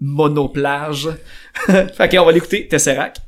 monoplages. 0.00 1.08
fait 1.66 2.08
que 2.08 2.18
on 2.18 2.26
va 2.26 2.32
l'écouter, 2.32 2.66
Tesseract. 2.66 3.20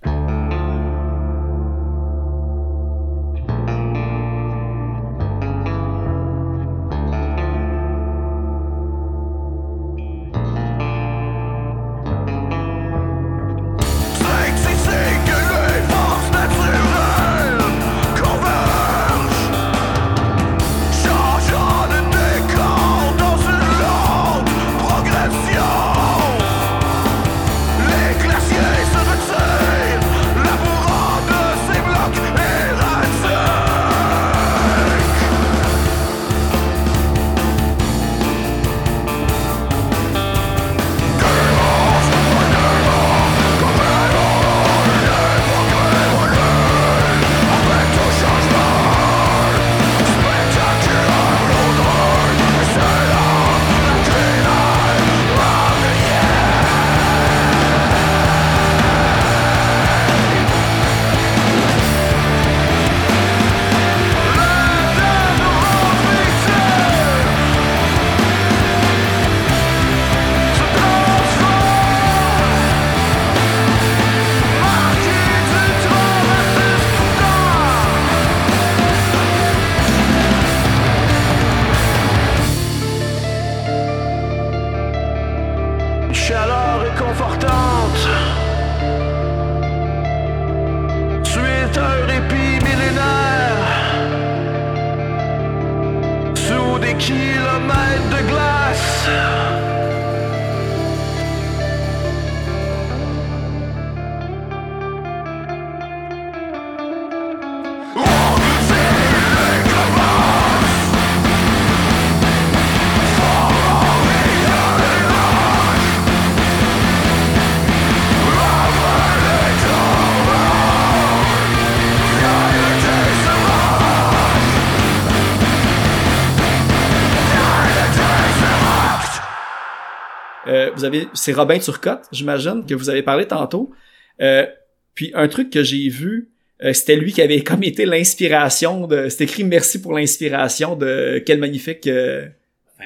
Vous 130.76 130.84
avez, 130.84 131.08
c'est 131.14 131.32
Robin 131.32 131.58
Turcotte, 131.58 132.04
j'imagine, 132.12 132.64
que 132.66 132.74
vous 132.74 132.90
avez 132.90 133.02
parlé 133.02 133.26
tantôt. 133.26 133.72
Euh, 134.20 134.46
puis 134.94 135.10
un 135.14 135.28
truc 135.28 135.50
que 135.50 135.62
j'ai 135.62 135.88
vu, 135.88 136.30
euh, 136.62 136.72
c'était 136.72 136.96
lui 136.96 137.12
qui 137.12 137.20
avait 137.22 137.42
comme 137.42 137.62
été 137.62 137.84
l'inspiration 137.86 138.86
de, 138.86 139.08
c'est 139.08 139.24
écrit 139.24 139.44
merci 139.44 139.80
pour 139.80 139.92
l'inspiration 139.92 140.76
de 140.76 141.22
quel 141.24 141.38
magnifique 141.38 141.86
euh, 141.86 142.26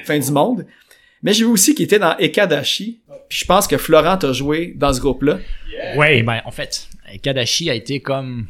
fin 0.04 0.18
du 0.18 0.30
monde. 0.30 0.66
Mais 1.22 1.32
j'ai 1.32 1.44
vu 1.44 1.50
aussi 1.50 1.74
qu'il 1.74 1.84
était 1.84 1.98
dans 1.98 2.16
Ekadashi. 2.16 3.00
Puis 3.28 3.40
je 3.40 3.44
pense 3.44 3.66
que 3.66 3.76
Florent 3.76 4.16
t'a 4.16 4.32
joué 4.32 4.72
dans 4.76 4.92
ce 4.92 5.00
groupe-là. 5.00 5.38
Ouais, 5.96 6.22
ben 6.22 6.40
en 6.46 6.50
fait, 6.50 6.88
Kadashi 7.22 7.70
a 7.70 7.74
été 7.74 8.00
comme 8.00 8.46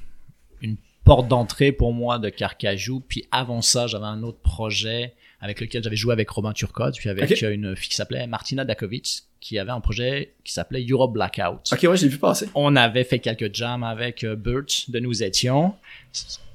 une 0.63 0.77
porte 1.05 1.29
d'entrée 1.29 1.73
pour 1.73 1.93
moi 1.93 2.19
de 2.19 2.29
Carcajou. 2.29 3.03
Puis 3.07 3.27
avant 3.33 3.61
ça, 3.61 3.87
j'avais 3.87 4.07
un 4.07 4.23
autre 4.23 4.41
projet 4.41 5.15
avec 5.41 5.61
lequel 5.61 5.83
j'avais 5.83 5.97
joué 5.97 6.13
avec 6.13 6.29
Robin 6.31 6.53
Turcotte, 6.53 6.97
puis 6.97 7.09
avec 7.09 7.31
Ok. 7.31 7.43
euh, 7.43 7.53
une 7.53 7.75
fille 7.77 7.89
qui 7.91 7.97
s'appelait 7.97 8.27
Martina 8.27 8.65
Dakovic, 8.65 9.23
qui 9.41 9.59
avait 9.59 9.71
un 9.71 9.81
projet 9.81 10.35
qui 10.45 10.53
s'appelait 10.53 10.85
Europe 10.87 11.13
Blackout. 11.15 11.73
Ok, 11.73 11.83
ouais, 11.91 11.97
j'ai 11.97 12.09
vu 12.09 12.19
passer. 12.19 12.49
On 12.55 12.77
avait 12.77 13.05
fait 13.05 13.19
quelques 13.21 13.55
jams 13.55 13.83
avec 13.85 14.23
euh, 14.25 14.37
Burt 14.37 14.91
de 14.91 14.99
Nous 15.01 15.23
étions. 15.23 15.75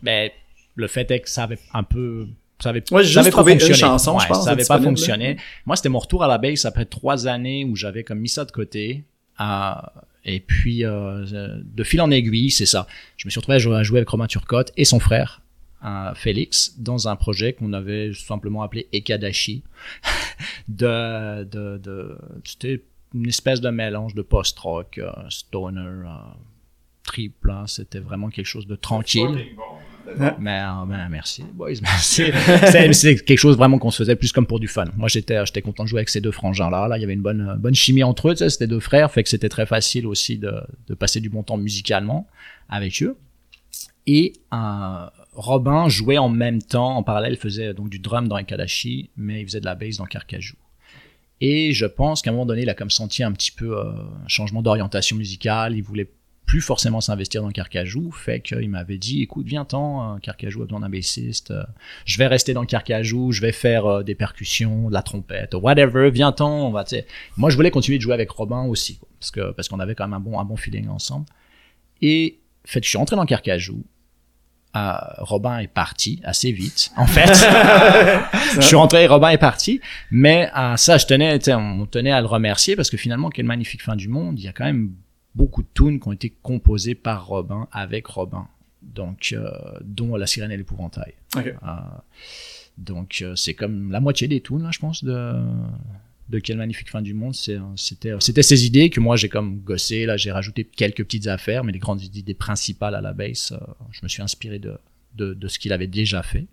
Ben, 0.03 0.29
le 0.75 0.87
fait 0.87 1.09
est 1.11 1.21
que 1.21 1.29
ça 1.29 1.43
avait 1.43 1.57
un 1.73 1.83
peu 1.83 2.27
ça 2.59 2.69
avait, 2.69 2.79
Ouais, 2.91 3.03
ça 3.03 3.19
avait 3.19 3.23
juste 3.25 3.31
trouvé 3.31 3.53
une 3.53 3.59
fonctionné. 3.59 3.79
chanson, 3.79 4.17
je 4.19 4.23
Ouais, 4.23 4.29
pense, 4.29 4.45
Ça 4.45 4.51
avait 4.51 4.63
pas 4.65 4.79
fonctionné. 4.79 5.37
Moi, 5.65 5.75
c'était 5.75 5.89
mon 5.89 5.99
retour 5.99 6.23
à 6.23 6.27
la 6.27 6.37
base 6.37 6.65
après 6.65 6.85
trois 6.85 7.27
années 7.27 7.65
où 7.65 7.75
j'avais 7.75 8.03
comme 8.03 8.19
mis 8.19 8.29
ça 8.29 8.45
de 8.45 8.51
côté. 8.51 9.03
Euh, 9.41 9.71
et 10.23 10.39
puis, 10.39 10.85
euh, 10.85 11.25
de 11.63 11.83
fil 11.83 11.99
en 12.01 12.09
aiguille, 12.11 12.51
c'est 12.51 12.65
ça. 12.65 12.87
Je 13.17 13.27
me 13.27 13.29
suis 13.29 13.39
retrouvé 13.39 13.55
à 13.55 13.59
jouer, 13.59 13.75
à 13.77 13.83
jouer 13.83 13.99
avec 13.99 14.09
Romain 14.09 14.27
Turcotte 14.27 14.71
et 14.77 14.85
son 14.85 14.99
frère, 14.99 15.41
Félix, 16.15 16.75
dans 16.79 17.07
un 17.07 17.15
projet 17.15 17.53
qu'on 17.53 17.73
avait 17.73 18.11
simplement 18.13 18.61
appelé 18.61 18.87
Ekadashi. 18.91 19.63
de, 20.67 21.43
de, 21.43 21.77
de, 21.77 22.17
c'était 22.43 22.83
une 23.13 23.27
espèce 23.27 23.61
de 23.61 23.69
mélange 23.69 24.15
de 24.15 24.21
post-rock, 24.21 24.97
euh, 24.97 25.11
stoner, 25.29 25.79
euh, 25.81 26.07
triple. 27.03 27.51
hein. 27.51 27.65
C'était 27.67 27.99
vraiment 27.99 28.29
quelque 28.29 28.45
chose 28.47 28.67
de 28.67 28.75
tranquille. 28.75 29.47
Mais 30.39 30.61
euh, 30.61 30.85
ben, 30.85 31.07
merci, 31.09 31.43
boys, 31.53 31.71
merci. 31.81 32.25
c'est, 32.93 33.15
quelque 33.23 33.37
chose 33.39 33.57
vraiment 33.57 33.79
qu'on 33.79 33.91
se 33.91 33.97
faisait 33.97 34.15
plus 34.15 34.31
comme 34.31 34.45
pour 34.45 34.59
du 34.59 34.67
fun. 34.67 34.85
Moi, 34.95 35.07
j'étais, 35.07 35.43
j'étais 35.45 35.61
content 35.61 35.83
de 35.83 35.89
jouer 35.89 35.99
avec 35.99 36.09
ces 36.09 36.21
deux 36.21 36.31
frangins-là. 36.31 36.87
Là, 36.87 36.97
il 36.97 37.01
y 37.01 37.03
avait 37.03 37.13
une 37.13 37.21
bonne, 37.21 37.49
euh, 37.49 37.55
bonne 37.55 37.75
chimie 37.75 38.03
entre 38.03 38.29
eux. 38.29 38.33
Tu 38.33 38.39
sais, 38.39 38.49
c'était 38.49 38.67
deux 38.67 38.79
frères, 38.79 39.11
fait 39.11 39.23
que 39.23 39.29
c'était 39.29 39.49
très 39.49 39.65
facile 39.65 40.05
aussi 40.05 40.37
de, 40.37 40.53
de 40.87 40.93
passer 40.93 41.21
du 41.21 41.29
bon 41.29 41.43
temps 41.43 41.57
musicalement 41.57 42.27
avec 42.69 43.01
eux. 43.01 43.17
Et 44.07 44.33
euh, 44.53 45.07
Robin 45.35 45.87
jouait 45.89 46.17
en 46.17 46.29
même 46.29 46.61
temps, 46.61 46.95
en 46.97 47.03
parallèle, 47.03 47.33
il 47.33 47.39
faisait 47.39 47.73
donc 47.73 47.89
du 47.89 47.99
drum 47.99 48.27
dans 48.27 48.37
Ekadashi, 48.37 49.09
mais 49.17 49.41
il 49.41 49.45
faisait 49.45 49.59
de 49.59 49.65
la 49.65 49.75
bass 49.75 49.97
dans 49.97 50.05
Carcajou. 50.05 50.55
Et 51.41 51.73
je 51.73 51.85
pense 51.85 52.21
qu'à 52.21 52.29
un 52.29 52.33
moment 52.33 52.45
donné, 52.45 52.61
il 52.61 52.69
a 52.69 52.73
comme 52.73 52.89
senti 52.89 53.21
un 53.21 53.31
petit 53.31 53.51
peu 53.51 53.77
euh, 53.77 53.91
un 54.23 54.27
changement 54.27 54.61
d'orientation 54.61 55.17
musicale. 55.17 55.75
Il 55.75 55.83
voulait 55.83 56.09
plus 56.45 56.61
forcément 56.61 57.01
s'investir 57.01 57.41
dans 57.41 57.49
Carcajou, 57.49 58.11
fait 58.11 58.39
qu'il 58.41 58.69
m'avait 58.69 58.97
dit, 58.97 59.23
écoute, 59.23 59.47
viens-t'en, 59.47 60.15
euh, 60.15 60.17
Carcajou 60.19 60.61
a 60.61 60.65
besoin 60.65 60.79
d'un 60.79 60.89
bassiste, 60.89 61.51
euh, 61.51 61.63
je 62.05 62.17
vais 62.17 62.27
rester 62.27 62.53
dans 62.53 62.65
Carcajou, 62.65 63.31
je 63.31 63.41
vais 63.41 63.51
faire 63.51 63.85
euh, 63.85 64.03
des 64.03 64.15
percussions, 64.15 64.89
de 64.89 64.93
la 64.93 65.01
trompette, 65.01 65.55
whatever, 65.55 66.11
viens-t'en, 66.11 66.67
on 66.67 66.71
va, 66.71 66.83
tu 66.83 66.95
sais. 66.95 67.07
Moi, 67.37 67.49
je 67.49 67.55
voulais 67.55 67.71
continuer 67.71 67.97
de 67.97 68.03
jouer 68.03 68.13
avec 68.13 68.29
Robin 68.29 68.65
aussi, 68.65 68.97
quoi, 68.97 69.09
parce 69.19 69.31
que 69.31 69.51
parce 69.51 69.67
qu'on 69.67 69.79
avait 69.79 69.95
quand 69.95 70.05
même 70.05 70.13
un 70.13 70.19
bon, 70.19 70.39
un 70.39 70.45
bon 70.45 70.55
feeling 70.55 70.87
ensemble. 70.87 71.25
Et, 72.01 72.39
fait, 72.63 72.83
je 72.83 72.89
suis 72.89 72.97
rentré 72.97 73.15
dans 73.15 73.25
Carcajou, 73.25 73.83
euh, 74.75 74.93
Robin 75.19 75.59
est 75.59 75.67
parti 75.67 76.21
assez 76.23 76.51
vite, 76.51 76.91
en 76.97 77.07
fait. 77.07 77.33
je 78.55 78.61
suis 78.61 78.75
rentré, 78.75 79.07
Robin 79.07 79.29
est 79.29 79.37
parti, 79.37 79.81
mais 80.11 80.49
euh, 80.57 80.75
ça, 80.77 80.97
je 80.97 81.05
tenais, 81.05 81.39
on 81.49 81.85
tenait 81.85 82.11
à 82.11 82.21
le 82.21 82.27
remercier 82.27 82.75
parce 82.75 82.89
que 82.89 82.97
finalement, 82.97 83.29
quelle 83.29 83.45
magnifique 83.45 83.83
fin 83.83 83.95
du 83.95 84.07
monde. 84.07 84.39
Il 84.39 84.45
y 84.45 84.47
a 84.47 84.53
quand 84.53 84.65
même 84.65 84.91
beaucoup 85.35 85.61
de 85.61 85.67
tunes 85.73 85.99
qui 85.99 86.07
ont 86.07 86.13
été 86.13 86.33
composées 86.41 86.95
par 86.95 87.27
Robin 87.27 87.67
avec 87.71 88.07
Robin, 88.07 88.47
donc 88.81 89.33
euh, 89.33 89.49
dont 89.81 90.15
La 90.15 90.25
Sirène 90.25 90.51
et 90.51 90.57
l'épouvantail. 90.57 91.13
Ok. 91.35 91.47
Euh, 91.47 91.71
donc 92.77 93.19
euh, 93.21 93.35
c'est 93.35 93.53
comme 93.53 93.91
la 93.91 93.99
moitié 93.99 94.27
des 94.27 94.41
tunes, 94.41 94.63
là, 94.63 94.71
je 94.71 94.79
pense, 94.79 95.03
de 95.03 95.33
de 96.29 96.39
Quelle 96.39 96.57
magnifique 96.57 96.89
fin 96.89 97.01
du 97.01 97.13
monde, 97.13 97.35
euh, 97.49 97.59
c'était, 97.75 98.11
euh, 98.11 98.19
c'était 98.19 98.41
ces 98.41 98.65
idées 98.65 98.89
que 98.89 98.99
moi 98.99 99.15
j'ai 99.15 99.29
comme 99.29 99.59
gossé. 99.59 100.05
Là, 100.05 100.17
j'ai 100.17 100.31
rajouté 100.31 100.63
quelques 100.63 101.03
petites 101.03 101.27
affaires, 101.27 101.63
mais 101.63 101.71
les 101.71 101.79
grandes 101.79 102.01
idées 102.01 102.33
principales 102.33 102.95
à 102.95 103.01
la 103.01 103.13
base, 103.13 103.51
euh, 103.51 103.73
je 103.91 103.99
me 104.01 104.07
suis 104.07 104.23
inspiré 104.23 104.57
de, 104.57 104.77
de, 105.15 105.33
de 105.33 105.47
ce 105.47 105.59
qu'il 105.59 105.71
avait 105.71 105.87
déjà 105.87 106.23
fait. 106.23 106.47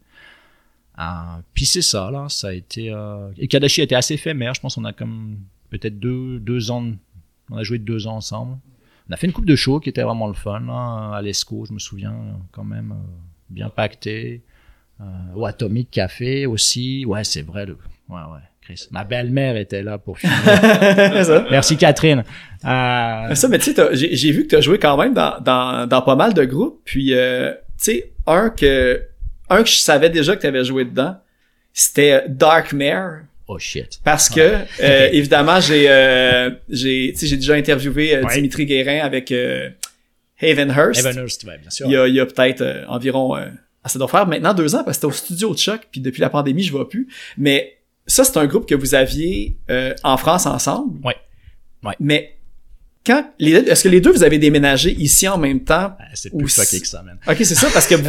Euh, 0.99 1.41
puis 1.55 1.64
c'est 1.64 1.83
ça, 1.83 2.11
là, 2.11 2.29
ça 2.29 2.49
a 2.49 2.53
été. 2.53 2.91
Euh... 2.91 3.31
Et 3.39 3.49
Kadashi 3.49 3.81
a 3.81 3.85
été 3.85 3.95
assez 3.95 4.14
éphémère. 4.14 4.55
Je 4.55 4.61
pense 4.61 4.75
qu'on 4.75 4.85
a 4.85 4.93
comme 4.93 5.39
peut-être 5.70 5.99
deux, 5.99 6.39
deux 6.39 6.70
ans. 6.70 6.93
On 7.51 7.57
a 7.57 7.62
joué 7.62 7.79
deux 7.79 8.07
ans 8.07 8.16
ensemble. 8.16 8.59
On 9.09 9.12
a 9.12 9.16
fait 9.16 9.27
une 9.27 9.33
coupe 9.33 9.47
de 9.47 9.57
show 9.57 9.81
qui 9.81 9.89
était 9.89 10.03
vraiment 10.03 10.29
le 10.29 10.35
fun, 10.35 10.61
là, 10.61 11.16
à 11.16 11.23
l'ESCO, 11.23 11.64
je 11.66 11.73
me 11.73 11.79
souviens, 11.79 12.39
quand 12.53 12.64
même, 12.64 12.93
euh, 12.93 13.11
bien 13.51 13.68
pacté. 13.68 14.43
Euh, 15.01 15.05
au 15.35 15.47
Atomic 15.47 15.91
Café 15.91 16.47
aussi. 16.47 17.05
Ouais, 17.05 17.25
c'est 17.25 17.43
vrai. 17.43 17.66
Le... 17.66 17.77
Ouais, 18.09 18.20
ouais, 18.33 18.41
Chris. 18.63 18.87
Ma 18.93 19.05
belle-mère 19.05 19.57
était 19.57 19.83
là 19.83 19.99
pour 19.99 20.19
ça. 20.21 21.47
Merci 21.51 21.77
Catherine. 21.77 22.25
Euh, 22.65 23.35
Ça, 23.35 23.49
mais 23.49 23.59
tu 23.59 23.73
sais, 23.73 23.89
j'ai 23.93 24.15
j'ai 24.15 24.31
vu 24.33 24.45
que 24.45 24.49
tu 24.51 24.57
as 24.57 24.61
joué 24.61 24.79
quand 24.79 24.97
même 24.97 25.15
dans, 25.15 25.39
dans, 25.41 25.87
dans 25.89 26.03
pas 26.03 26.15
mal 26.17 26.33
de 26.33 26.45
groupes. 26.45 26.81
Puis, 26.85 27.13
euh, 27.15 27.53
tu 27.53 27.59
sais, 27.79 28.13
un 28.27 28.51
que, 28.51 29.03
un 29.51 29.63
que 29.63 29.69
je 29.69 29.77
savais 29.79 30.11
déjà 30.11 30.37
que 30.37 30.41
tu 30.43 30.47
avais 30.47 30.65
joué 30.65 30.85
dedans, 30.85 31.17
c'était 31.73 32.25
Dark 32.29 32.73
Mare. 32.73 33.23
oh 33.49 33.59
shit. 33.59 33.99
Parce 34.05 34.29
que, 34.29 34.41
euh, 34.41 35.09
évidemment, 35.13 35.59
j'ai 35.61 35.87
euh, 35.91 36.51
j'ai 36.69 37.11
tu 37.15 37.19
sais, 37.21 37.27
j'ai 37.27 37.37
déjà 37.37 37.55
interviewé 37.55 38.15
euh, 38.17 38.23
Ouais. 38.23 38.35
Dimitri 38.35 38.65
Guérin 38.67 39.01
avec 39.05 39.33
euh, 39.33 39.71
Havenhurst. 40.41 41.01
Evanhurst, 41.05 41.45
ouais, 41.45 41.59
bien 41.59 41.71
sûr. 41.71 41.87
Il 41.87 41.93
y 41.93 41.97
a, 41.97 42.07
il 42.07 42.15
y 42.15 42.21
a 42.21 42.27
peut-être 42.27 42.65
environ... 42.89 43.37
Euh, 43.37 43.47
ah, 43.85 43.89
ça 43.89 43.99
doit 43.99 44.07
faire 44.07 44.29
maintenant 44.29 44.55
deux 44.55 44.77
ans 44.77 44.85
parce 44.85 44.99
que 44.99 45.03
c'était 45.03 45.07
au 45.07 45.11
studio 45.13 45.53
de 45.53 45.59
choc, 45.59 45.81
puis 45.91 46.01
depuis 46.01 46.21
la 46.21 46.31
pandémie, 46.31 46.63
je 46.63 46.71
vois 46.71 46.89
plus. 46.89 47.09
Mais 47.37 47.79
ça, 48.07 48.24
c'est 48.24 48.36
un 48.36 48.46
groupe 48.46 48.66
que 48.66 48.74
vous 48.74 48.94
aviez 48.94 49.57
euh, 49.70 49.94
en 50.03 50.16
France 50.16 50.46
ensemble? 50.46 50.98
Ouais. 51.05 51.16
Ouais. 51.84 51.94
Mais 52.00 52.36
quand 53.05 53.24
les 53.40 53.53
est-ce 53.53 53.82
que 53.82 53.88
les 53.88 54.00
deux 54.00 54.12
vous 54.12 54.22
avez 54.22 54.38
déménagé 54.38 54.92
ici 54.92 55.26
en 55.26 55.36
même 55.36 55.61
temps? 55.61 55.92
Ah, 55.98 56.05
c'est 56.14 56.30
plus 56.30 56.48
fucké 56.48 56.80
que 56.80 56.86
ça, 56.86 57.03
man. 57.03 57.18
Ok, 57.26 57.36
c'est 57.38 57.57
ça 57.57 57.68
parce 57.72 57.86
que 57.86 57.96
vous 57.96 58.09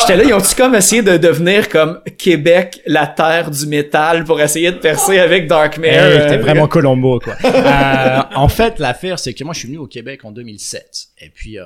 j'étais 0.00 0.16
là, 0.16 0.24
ils 0.24 0.34
ont-tu 0.34 0.54
comme 0.56 0.74
essayé 0.74 1.02
de 1.02 1.16
devenir 1.16 1.68
comme 1.68 2.00
Québec, 2.18 2.80
la 2.86 3.06
terre 3.06 3.50
du 3.50 3.66
métal 3.66 4.24
pour 4.24 4.40
essayer 4.40 4.72
de 4.72 4.78
percer 4.78 5.18
avec 5.18 5.46
Dark 5.46 5.78
Mare 5.78 5.92
Hey, 5.92 6.18
euh, 6.18 6.28
T'es 6.28 6.38
vraiment 6.38 6.66
Colombo, 6.66 7.20
quoi. 7.20 7.36
Euh, 7.44 8.22
en 8.34 8.48
fait, 8.48 8.78
l'affaire, 8.78 9.18
c'est 9.18 9.34
que 9.34 9.44
moi, 9.44 9.54
je 9.54 9.60
suis 9.60 9.68
venu 9.68 9.78
au 9.78 9.86
Québec 9.86 10.24
en 10.24 10.32
2007. 10.32 11.08
Et 11.20 11.30
puis, 11.30 11.58
euh, 11.58 11.64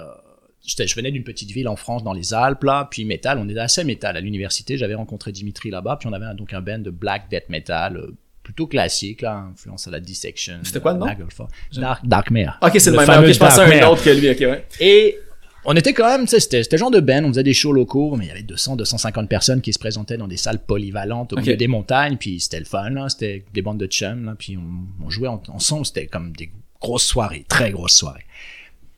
je 0.79 0.95
venais 0.95 1.11
d'une 1.11 1.25
petite 1.25 1.51
ville 1.51 1.69
en 1.69 1.77
France, 1.77 2.03
dans 2.05 2.13
les 2.13 2.33
Alpes, 2.35 2.65
là. 2.65 2.89
Puis 2.91 3.05
métal, 3.05 3.39
on 3.39 3.49
était 3.49 3.59
assez 3.61 3.85
métal. 3.85 4.17
À 4.17 4.21
l'université, 4.21 4.77
j'avais 4.77 4.95
rencontré 4.95 5.33
Dimitri 5.33 5.71
là-bas. 5.71 5.97
Puis 5.99 6.09
on 6.09 6.13
avait 6.13 6.27
un- 6.27 6.35
donc 6.35 6.53
un 6.55 6.61
band 6.61 6.79
de 6.79 6.91
black 6.91 7.29
death 7.31 7.49
metal, 7.49 7.97
euh, 7.97 8.17
plutôt 8.43 8.67
classique, 8.67 9.23
là, 9.23 9.47
influence 9.53 9.87
à 9.87 9.91
la 9.91 10.01
Dissection. 10.01 10.61
C'était 10.63 10.81
quoi 10.81 10.93
le 10.95 10.99
nom? 10.99 11.07
Nagelfar. 11.07 11.49
Dark, 11.75 12.07
Dark 12.07 12.31
Mare. 12.31 12.59
Ok, 12.63 12.73
c'est 12.79 12.91
le, 12.91 12.97
même. 12.97 13.07
fameux 13.07 13.29
Ok, 13.29 13.35
je 13.35 13.39
pensais 13.39 13.61
à 13.61 13.87
un 13.87 13.91
autre 13.91 14.03
que 14.03 14.11
lui. 14.11 14.31
Ok, 14.31 14.39
ouais. 14.41 14.65
Et 14.81 15.19
on 15.67 15.75
était 15.77 15.93
quand 15.93 16.09
même, 16.09 16.23
tu 16.23 16.29
sais, 16.31 16.41
c'était 16.41 16.63
c'était 16.63 16.77
le 16.77 16.81
genre 16.81 16.91
de 16.91 17.01
band, 17.01 17.23
on 17.25 17.29
faisait 17.29 17.43
des 17.43 17.53
shows 17.53 17.73
locaux, 17.75 18.17
mais 18.17 18.25
il 18.25 18.29
y 18.29 18.31
avait 18.31 18.43
200, 18.43 18.77
250 18.77 19.29
personnes 19.29 19.61
qui 19.61 19.73
se 19.75 19.79
présentaient 19.79 20.17
dans 20.17 20.27
des 20.27 20.39
salles 20.39 20.59
polyvalentes 20.65 21.33
au 21.35 21.37
Ok. 21.37 21.43
milieu 21.43 21.57
des 21.57 21.69
montagnes, 21.69 22.17
puis 22.17 22.41
c'était 22.41 22.59
le 22.61 22.65
fun, 22.65 22.89
là, 22.91 23.09
c'était 23.11 23.45
des 23.53 23.61
bandes 23.61 23.79
de 23.79 23.87
chums, 23.87 24.25
là, 24.25 24.35
puis 24.39 24.57
on, 24.57 25.05
on 25.05 25.11
jouait 25.11 25.29
en- 25.29 25.43
ensemble, 25.49 25.85
c'était 25.85 26.07
comme 26.07 26.33
des 26.33 26.51
grosses 26.81 27.05
soirées, 27.05 27.45
très 27.47 27.71
grosses 27.73 27.95
soirées. 27.97 28.25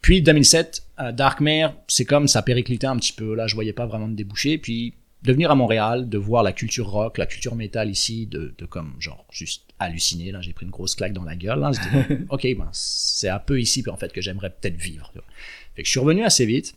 Puis 0.02 0.22
2007, 0.22 0.82
euh, 0.82 0.91
Dark 1.10 1.40
Mare, 1.40 1.74
c'est 1.88 2.04
comme 2.04 2.28
ça 2.28 2.42
périclitait 2.42 2.86
un 2.86 2.96
petit 2.96 3.12
peu, 3.12 3.34
là, 3.34 3.48
je 3.48 3.54
voyais 3.54 3.72
pas 3.72 3.86
vraiment 3.86 4.08
de 4.08 4.14
déboucher, 4.14 4.58
puis 4.58 4.94
de 5.22 5.32
venir 5.32 5.50
à 5.50 5.54
Montréal, 5.54 6.08
de 6.08 6.18
voir 6.18 6.42
la 6.42 6.52
culture 6.52 6.88
rock, 6.88 7.16
la 7.18 7.26
culture 7.26 7.54
métal 7.54 7.88
ici, 7.90 8.26
de, 8.26 8.54
de 8.58 8.66
comme, 8.66 8.94
genre, 8.98 9.24
juste 9.30 9.62
halluciner, 9.78 10.32
là, 10.32 10.40
j'ai 10.40 10.52
pris 10.52 10.66
une 10.66 10.72
grosse 10.72 10.94
claque 10.94 11.12
dans 11.12 11.24
la 11.24 11.36
gueule, 11.36 11.60
là, 11.60 11.72
C'était, 11.72 12.24
ok, 12.28 12.42
ben, 12.56 12.68
c'est 12.72 13.28
un 13.28 13.38
peu 13.38 13.60
ici, 13.60 13.84
en 13.88 13.96
fait, 13.96 14.12
que 14.12 14.20
j'aimerais 14.20 14.50
peut-être 14.50 14.76
vivre. 14.76 15.12
Fait 15.74 15.82
que 15.82 15.86
je 15.86 15.90
suis 15.90 16.00
revenu 16.00 16.24
assez 16.24 16.46
vite. 16.46 16.74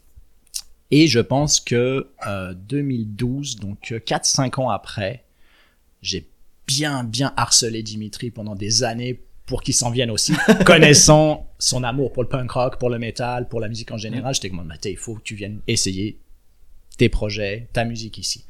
Et 0.91 1.07
je 1.07 1.19
pense 1.19 1.59
que 1.59 2.07
euh, 2.27 2.53
2012, 2.53 3.57
donc 3.57 3.91
euh, 3.91 3.99
4-5 3.99 4.61
ans 4.61 4.69
après, 4.69 5.23
j'ai 6.03 6.27
bien, 6.67 7.03
bien 7.03 7.33
harcelé 7.37 7.81
Dimitri 7.81 8.29
pendant 8.29 8.55
des 8.55 8.83
années 8.83 9.19
pour 9.45 9.61
qu'il 9.61 9.73
s'en 9.75 9.91
vienne 9.91 10.09
aussi, 10.09 10.33
connaissant 10.65 11.51
son 11.59 11.83
amour 11.83 12.11
pour 12.11 12.23
le 12.23 12.29
punk 12.29 12.51
rock, 12.51 12.79
pour 12.79 12.89
le 12.89 12.97
metal, 12.99 13.47
pour 13.47 13.59
la 13.59 13.67
musique 13.67 13.91
en 13.91 13.97
général. 13.97 14.33
J'étais 14.33 14.49
comme, 14.49 14.63
Mathé, 14.65 14.91
il 14.91 14.97
faut 14.97 15.15
que 15.15 15.21
tu 15.23 15.35
viennes 15.35 15.61
essayer 15.67 16.19
tes 16.97 17.09
projets, 17.09 17.67
ta 17.73 17.85
musique 17.85 18.17
ici. 18.17 18.45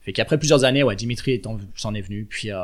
Fait 0.00 0.12
qu'après 0.12 0.36
plusieurs 0.38 0.64
années, 0.64 0.82
ouais, 0.82 0.96
Dimitri 0.96 1.40
s'en 1.76 1.94
est 1.94 2.00
venu, 2.00 2.26
puis 2.26 2.50
euh, 2.50 2.60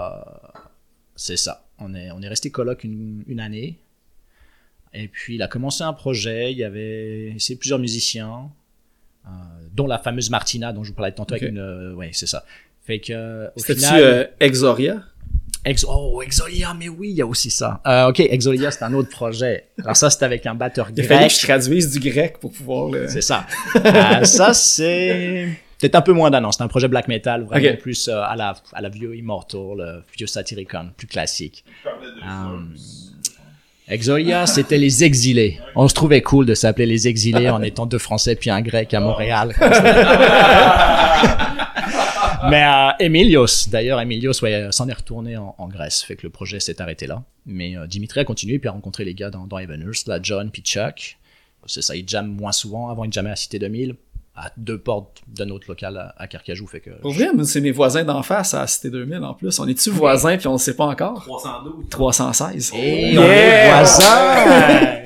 c'est 1.17 1.37
ça. 1.37 1.67
On 1.79 1.95
est, 1.95 2.11
on 2.11 2.21
est 2.21 2.29
resté 2.29 2.51
coloc 2.51 2.85
une, 2.85 3.25
une 3.27 3.41
année. 3.41 3.79
Et 4.93 5.09
puis 5.09 5.37
il 5.37 5.43
a 5.43 5.49
commencé 5.49 5.83
un 5.85 5.93
projet, 5.93 6.53
il 6.53 6.59
y 6.59 6.65
avait 6.65 7.35
c'est 7.39 7.57
plusieurs 7.57 7.79
musiciens, 7.79 8.51
euh, 9.27 9.31
dont 9.73 9.87
la 9.87 9.99
fameuse 9.99 10.31
Martina 10.31 10.73
dont 10.73 10.83
je 10.83 10.91
vous 10.91 10.97
parlais 10.97 11.13
tantôt 11.13 11.35
Ok. 11.35 11.43
avec 11.43 11.53
une 11.53 11.59
euh, 11.61 11.95
ouais, 11.95 12.11
c'est 12.13 12.27
ça. 12.27 12.45
Fait 12.83 12.99
que 12.99 13.49
au 13.55 13.61
final 13.63 14.01
euh, 14.03 14.25
Exoria? 14.41 15.05
Ex- 15.65 15.85
oh, 15.87 16.23
Exolia, 16.23 16.75
mais 16.79 16.89
oui, 16.89 17.11
il 17.11 17.17
y 17.17 17.23
a 17.23 17.27
aussi 17.27 17.51
ça. 17.51 17.81
Euh, 17.87 18.09
ok, 18.09 18.21
Exolia, 18.21 18.71
c'est 18.71 18.83
un 18.83 18.95
autre 18.95 19.11
projet. 19.11 19.67
Alors 19.83 19.97
ça, 19.97 20.09
c'était 20.09 20.25
avec 20.25 20.47
un 20.47 20.55
batteur 20.55 20.89
Il 20.97 21.01
a 21.01 21.05
fallu 21.05 21.19
que 21.21 21.25
grec. 21.27 21.39
je 21.39 21.47
traduise 21.47 21.91
du 21.91 22.01
grec 22.11 22.39
pour 22.41 22.51
pouvoir 22.53 22.89
le... 22.91 23.09
C'est 23.09 23.21
ça. 23.21 23.47
Euh, 23.77 24.25
ça, 24.25 24.55
c'est 24.55 25.49
peut-être 25.79 25.97
un 25.97 26.01
peu 26.03 26.13
moins 26.13 26.31
d'un 26.31 26.43
an. 26.45 26.53
C'est 26.53 26.63
un 26.63 26.69
projet 26.69 26.89
black 26.89 27.09
metal, 27.09 27.45
vraiment 27.45 27.77
plus 27.77 28.09
euh, 28.09 28.23
à 28.23 28.37
la 28.37 28.55
à 28.73 28.81
la 28.81 28.89
vieux 28.89 29.15
Immortal, 29.17 29.61
le 29.77 30.03
vieux 30.17 30.27
Satyricon, 30.27 30.91
plus 30.97 31.07
classique. 31.07 31.63
Euh, 31.87 32.59
Exolia, 33.89 34.47
c'était 34.47 34.79
les 34.79 35.05
exilés. 35.05 35.59
On 35.75 35.89
se 35.89 35.95
trouvait 35.95 36.23
cool 36.23 36.47
de 36.47 36.55
s'appeler 36.55 36.87
les 36.87 37.07
exilés 37.09 37.51
en 37.51 37.61
étant 37.61 37.85
deux 37.87 37.99
Français 37.99 38.35
puis 38.37 38.49
un 38.49 38.63
Grec 38.63 38.95
à 38.95 39.01
Montréal. 39.01 39.55
Mais 42.51 42.65
euh, 42.65 42.91
Emilios, 43.05 43.69
d'ailleurs, 43.69 44.01
Emilios 44.01 44.41
ouais, 44.43 44.69
s'en 44.71 44.89
est 44.89 44.93
retourné 44.93 45.37
en, 45.37 45.55
en 45.59 45.69
Grèce, 45.69 46.03
fait 46.03 46.17
que 46.17 46.23
le 46.25 46.31
projet 46.31 46.61
s'est 46.61 46.81
arrêté 46.81 47.07
là. 47.07 47.23
Mais 47.47 47.77
euh, 47.77 47.87
Dimitri 47.87 48.21
a 48.21 48.25
continué 48.25 48.59
puis 48.59 48.69
a 48.69 48.73
rencontré 48.73 49.05
les 49.05 49.15
gars 49.15 49.31
dans, 49.31 49.47
dans 49.47 49.59
Evanhurst, 49.59 50.09
là, 50.09 50.19
John 50.23 50.51
puis 50.51 50.63
Chuck. 50.63 51.19
C'est 51.67 51.83
ça, 51.83 51.95
il 51.95 52.09
jamme 52.09 52.29
moins 52.29 52.53
souvent. 52.53 52.89
Avant, 52.89 53.05
il 53.05 53.13
jammait 53.13 53.31
à 53.31 53.37
Cité 53.37 53.59
2000, 53.59 53.95
à 54.35 54.51
deux 54.57 54.79
portes 54.79 55.21
d'un 55.29 55.51
autre 55.51 55.67
local 55.69 55.97
à, 55.99 56.15
à 56.17 56.27
Carcajou, 56.27 56.67
fait 56.67 56.81
que... 56.81 56.91
Pour 57.03 57.13
vrai, 57.13 57.29
c'est 57.45 57.61
mes 57.61 57.71
voisins 57.73 58.05
d'en 58.05 58.23
face 58.23 58.55
à 58.55 58.67
Cité 58.67 58.89
2000 58.91 59.19
en 59.23 59.35
plus. 59.35 59.59
On 59.59 59.69
est-tu 59.69 59.91
voisins 59.91 60.37
puis 60.39 60.47
on 60.47 60.55
ne 60.55 60.59
sait 60.59 60.75
pas 60.75 60.87
encore? 60.87 61.23
312. 61.27 61.89
316. 61.91 62.73
Et 62.75 63.13
Yeah! 63.13 63.21
on 63.21 63.25
est 63.25 63.71
voisins! 63.71 65.01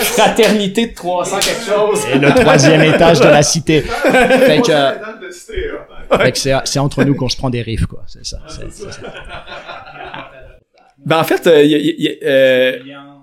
Fraternité 0.00 0.86
de 0.88 0.94
300 0.94 1.36
quelque 1.40 1.64
chose. 1.64 2.04
Et 2.12 2.18
le 2.18 2.30
troisième 2.30 2.82
étage 2.82 3.20
de 3.20 3.26
la 3.28 3.42
cité. 3.42 3.80
Fait 3.82 4.62
que, 4.62 4.70
euh, 4.70 4.92
fait 6.18 6.32
que 6.32 6.38
c'est, 6.38 6.78
entre 6.78 7.04
nous 7.04 7.14
qu'on 7.14 7.28
se 7.28 7.36
prend 7.36 7.50
des 7.50 7.62
riffs, 7.62 7.86
quoi. 7.86 8.02
C'est 8.06 8.24
ça. 8.24 8.38
Ben 11.04 11.18
en 11.18 11.24
fait, 11.24 11.46
euh, 11.46 11.62
y 11.62 11.72
y 11.72 12.18
euh, 12.22 12.78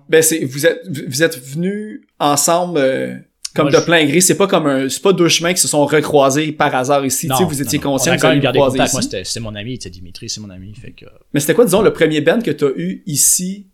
ben 0.09 0.23
c'est 0.23 0.43
vous 0.45 0.65
êtes 0.65 0.81
vous 1.07 1.21
êtes 1.21 1.39
venus 1.39 2.01
ensemble 2.19 2.79
euh, 2.79 3.15
comme 3.53 3.69
Moi, 3.69 3.79
de 3.79 3.85
plein 3.85 4.03
gré. 4.05 4.19
C'est 4.19 4.37
pas 4.37 4.47
comme 4.47 4.65
un 4.65 4.89
c'est 4.89 5.01
pas 5.01 5.13
deux 5.13 5.27
chemins 5.27 5.53
qui 5.53 5.61
se 5.61 5.67
sont 5.67 5.85
recroisés 5.85 6.51
par 6.51 6.73
hasard 6.73 7.05
ici. 7.05 7.27
Tu 7.27 7.35
sais, 7.35 7.43
vous 7.43 7.61
étiez 7.61 7.77
non, 7.79 7.85
non. 7.85 7.91
conscient 7.91 8.15
que 8.15 8.21
quand 8.21 8.29
vous 8.29 8.45
alliez 8.47 8.57
croiser 8.57 8.77
contact. 8.77 8.93
Moi, 8.93 9.01
ici. 9.01 9.09
c'était, 9.11 9.23
c'est 9.23 9.39
mon 9.39 9.53
ami, 9.53 9.77
c'est 9.81 9.89
Dimitri, 9.89 10.27
c'est 10.27 10.41
mon 10.41 10.49
ami. 10.49 10.73
Fait 10.73 10.91
que, 10.91 11.05
Mais 11.33 11.39
c'était 11.39 11.53
quoi, 11.53 11.65
disons, 11.65 11.81
le 11.81 11.93
premier 11.93 12.21
band 12.21 12.41
que 12.41 12.51
t'as 12.51 12.71
eu 12.75 13.03
ici 13.05 13.67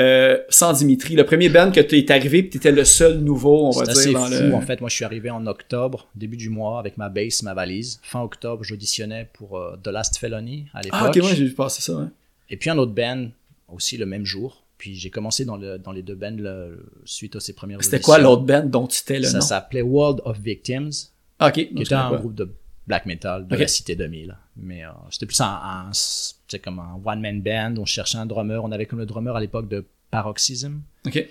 euh, 0.00 0.38
sans 0.48 0.72
Dimitri? 0.72 1.14
Le 1.14 1.24
premier 1.24 1.48
band 1.48 1.70
que 1.70 1.80
t'es 1.80 2.10
arrivé 2.10 2.42
pis 2.42 2.50
t'étais 2.50 2.72
le 2.72 2.84
seul 2.84 3.18
nouveau, 3.18 3.66
on 3.66 3.70
va 3.70 3.84
c'est 3.94 4.08
dire, 4.08 4.18
dans 4.18 4.26
fou, 4.26 4.32
le... 4.32 4.54
en 4.54 4.60
fait. 4.62 4.80
Moi, 4.80 4.88
je 4.88 4.94
suis 4.96 5.04
arrivé 5.04 5.30
en 5.30 5.46
octobre, 5.46 6.08
début 6.14 6.36
du 6.36 6.48
mois, 6.48 6.78
avec 6.78 6.96
ma 6.96 7.08
bass, 7.08 7.42
ma 7.42 7.54
valise. 7.54 8.00
Fin 8.02 8.22
octobre, 8.22 8.64
j'auditionnais 8.64 9.28
pour 9.32 9.58
euh, 9.58 9.76
The 9.82 9.88
Last 9.88 10.18
Felony 10.18 10.66
à 10.74 10.82
l'époque. 10.82 11.00
Ah, 11.02 11.08
ok, 11.10 11.16
moi 11.18 11.30
j'ai 11.34 11.44
vu 11.44 11.52
passer 11.54 11.82
ça, 11.82 11.94
ouais. 11.94 12.06
Et 12.48 12.56
puis 12.56 12.70
un 12.70 12.78
autre 12.78 12.92
band, 12.92 13.28
aussi 13.68 13.96
le 13.96 14.06
même 14.06 14.24
jour. 14.24 14.64
Puis 14.78 14.94
j'ai 14.96 15.10
commencé 15.10 15.44
dans, 15.44 15.56
le, 15.58 15.76
dans 15.78 15.92
les 15.92 16.02
deux 16.02 16.14
bands 16.14 16.34
le- 16.38 16.82
suite 17.04 17.36
à 17.36 17.40
ces 17.40 17.52
premières 17.52 17.84
C'était 17.84 18.00
quoi 18.00 18.18
l'autre 18.18 18.42
band 18.42 18.64
dont 18.64 18.86
tu 18.86 19.00
étais 19.02 19.18
le 19.18 19.26
Ça 19.26 19.40
s'appelait 19.42 19.82
World 19.82 20.22
of 20.24 20.38
Victims. 20.38 20.90
Ah, 21.38 21.48
ok. 21.48 21.54
qui 21.54 21.82
était 21.82 21.94
un 21.94 22.14
groupe 22.16 22.34
de 22.34 22.50
black 22.86 23.04
metal 23.06 23.46
de 23.46 23.54
Ok. 23.54 23.60
la 23.60 23.68
cité 23.68 23.94
2000. 23.94 24.34
Mais 24.56 24.84
euh, 24.84 24.88
c'était 25.10 25.26
plus 25.26 25.40
un, 25.40 25.44
un 25.46 25.88
c'est 25.92 26.34
comme 26.58 26.78
un 26.80 27.00
one 27.04 27.20
man 27.20 27.40
band. 27.40 27.74
On 27.78 27.84
cherchait 27.86 28.18
un 28.18 28.26
drummer. 28.26 28.62
On 28.64 28.72
avait 28.72 28.86
comme 28.86 28.98
le 28.98 29.06
drummer 29.06 29.34
à 29.36 29.40
l'époque 29.40 29.68
de 29.68 29.84
Paroxysm. 30.10 30.80
Ok. 31.06 31.26